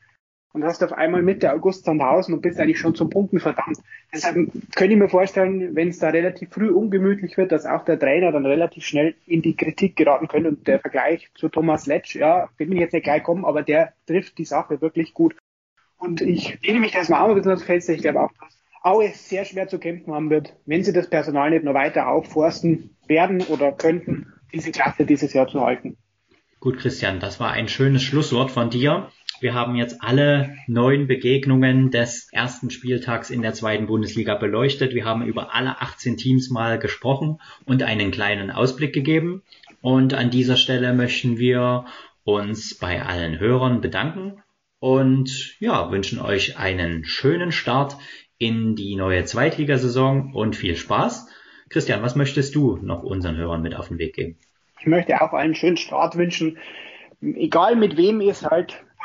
und 0.53 0.65
hast 0.65 0.83
auf 0.83 0.93
einmal 0.93 1.23
Mitte 1.23 1.53
August 1.53 1.85
Sandhausen 1.85 2.35
und 2.35 2.41
bist 2.41 2.59
eigentlich 2.59 2.79
schon 2.79 2.95
zum 2.95 3.11
Punkten 3.11 3.39
verdammt. 3.41 3.79
Deshalb 4.13 4.35
könnte 4.75 4.95
ich 4.95 4.99
mir 4.99 5.09
vorstellen, 5.09 5.75
wenn 5.75 5.89
es 5.89 5.99
da 5.99 6.09
relativ 6.09 6.51
früh 6.51 6.71
ungemütlich 6.71 7.37
wird, 7.37 7.53
dass 7.53 7.67
auch 7.67 7.85
der 7.85 7.99
Trainer 7.99 8.33
dann 8.33 8.47
relativ 8.47 8.85
schnell 8.85 9.15
in 9.27 9.43
die 9.43 9.57
Kritik 9.57 9.97
geraten 9.97 10.29
könnte. 10.29 10.51
Und 10.51 10.67
der 10.67 10.81
Vergleich 10.81 11.29
zu 11.35 11.49
Thomas 11.49 11.87
Letsch, 11.87 12.17
ja, 12.17 12.49
will 12.57 12.73
ich 12.73 12.81
jetzt 12.81 12.93
nicht 12.93 13.05
gleich 13.05 13.23
kommen, 13.23 13.45
aber 13.45 13.63
der 13.63 13.93
trifft 14.07 14.39
die 14.39 14.45
Sache 14.45 14.81
wirklich 14.81 15.15
gut. 15.15 15.37
Und 15.99 16.21
ich 16.21 16.61
lehne 16.63 16.81
mich 16.81 16.93
das 16.93 17.09
mal 17.09 17.21
auch 17.21 17.29
ein 17.29 17.35
bisschen 17.35 17.51
ans 17.51 17.65
Fenster. 17.65 17.93
Ich 17.93 18.03
glaube 18.03 18.21
auch, 18.21 18.33
dass 18.41 18.59
Aue 18.83 19.11
sehr 19.13 19.45
schwer 19.45 19.69
zu 19.69 19.79
kämpfen 19.79 20.15
haben 20.15 20.31
wird, 20.31 20.55
wenn 20.65 20.85
sie 20.85 20.93
das 20.93 21.11
Personal 21.11 21.51
nicht 21.51 21.65
noch 21.65 21.75
weiter 21.75 22.09
aufforsten 22.09 22.97
werden 23.07 23.43
oder 23.43 23.73
könnten, 23.73 24.33
diese 24.53 24.71
Klasse 24.71 25.05
dieses 25.05 25.33
Jahr 25.33 25.49
zu 25.49 25.61
halten. 25.61 25.97
Gut, 26.61 26.79
Christian, 26.79 27.21
das 27.21 27.39
war 27.39 27.53
ein 27.53 27.69
schönes 27.69 28.03
Schlusswort 28.03 28.51
von 28.51 28.71
dir. 28.71 29.11
Wir 29.41 29.55
haben 29.55 29.77
jetzt 29.77 30.03
alle 30.03 30.57
neun 30.67 31.07
Begegnungen 31.07 31.91
des 31.91 32.29
ersten 32.33 32.71
Spieltags 32.71 33.31
in 33.31 33.41
der 33.41 33.53
zweiten 33.53 33.87
Bundesliga 33.87 34.35
beleuchtet. 34.35 34.95
Wir 34.95 35.05
haben 35.05 35.25
über 35.25 35.55
alle 35.55 35.81
18 35.81 36.17
Teams 36.17 36.51
mal 36.51 36.79
gesprochen 36.79 37.41
und 37.65 37.85
einen 37.85 38.11
kleinen 38.11 38.51
Ausblick 38.51 38.93
gegeben. 38.93 39.43
Und 39.81 40.13
an 40.13 40.31
dieser 40.31 40.57
Stelle 40.57 40.93
möchten 40.93 41.39
wir 41.39 41.85
uns 42.25 42.77
bei 42.77 43.03
allen 43.03 43.39
Hörern 43.39 43.81
bedanken 43.81 44.43
und 44.81 45.57
ja, 45.61 45.91
wünschen 45.91 46.21
euch 46.21 46.59
einen 46.59 47.05
schönen 47.05 47.53
Start 47.53 47.97
in 48.39 48.75
die 48.75 48.97
neue 48.97 49.25
Zweitligasaison 49.25 50.33
und 50.35 50.57
viel 50.57 50.77
Spaß. 50.77 51.29
Christian, 51.69 52.03
was 52.03 52.17
möchtest 52.17 52.55
du 52.55 52.77
noch 52.83 53.03
unseren 53.03 53.37
Hörern 53.37 53.63
mit 53.63 53.75
auf 53.77 53.89
den 53.89 53.99
Weg 53.99 54.15
geben? 54.15 54.37
Ich 54.81 54.87
möchte 54.87 55.21
auch 55.21 55.33
einen 55.33 55.55
schönen 55.55 55.77
Start 55.77 56.17
wünschen. 56.17 56.59
Egal 57.21 57.77
mit 57.77 57.97
wem 57.97 58.21
ihr 58.21 58.35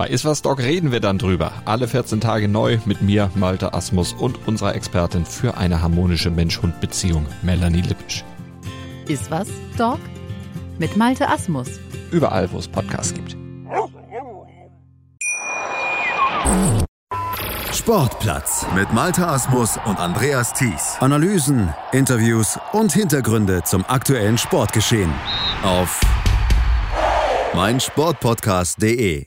Bei 0.00 0.08
Iswas 0.08 0.40
Dog 0.40 0.60
reden 0.60 0.92
wir 0.92 1.00
dann 1.00 1.18
drüber. 1.18 1.52
Alle 1.66 1.86
14 1.86 2.22
Tage 2.22 2.48
neu 2.48 2.78
mit 2.86 3.02
mir, 3.02 3.30
Malte 3.34 3.74
Asmus 3.74 4.14
und 4.14 4.48
unserer 4.48 4.74
Expertin 4.74 5.26
für 5.26 5.58
eine 5.58 5.82
harmonische 5.82 6.30
Mensch-Hund-Beziehung, 6.30 7.26
Melanie 7.42 7.82
Lippisch. 7.82 8.24
Iswas 9.08 9.48
Dog 9.76 9.98
mit 10.78 10.96
Malte 10.96 11.28
Asmus. 11.28 11.68
Überall, 12.12 12.50
wo 12.50 12.56
es 12.56 12.66
Podcasts 12.66 13.12
gibt. 13.12 13.36
Sportplatz 17.74 18.64
mit 18.74 18.90
Malte 18.94 19.26
Asmus 19.26 19.78
und 19.84 19.98
Andreas 19.98 20.54
Thies. 20.54 20.96
Analysen, 21.00 21.74
Interviews 21.92 22.58
und 22.72 22.90
Hintergründe 22.90 23.64
zum 23.64 23.84
aktuellen 23.84 24.38
Sportgeschehen 24.38 25.12
auf 25.62 26.00
meinsportpodcast.de. 27.52 29.26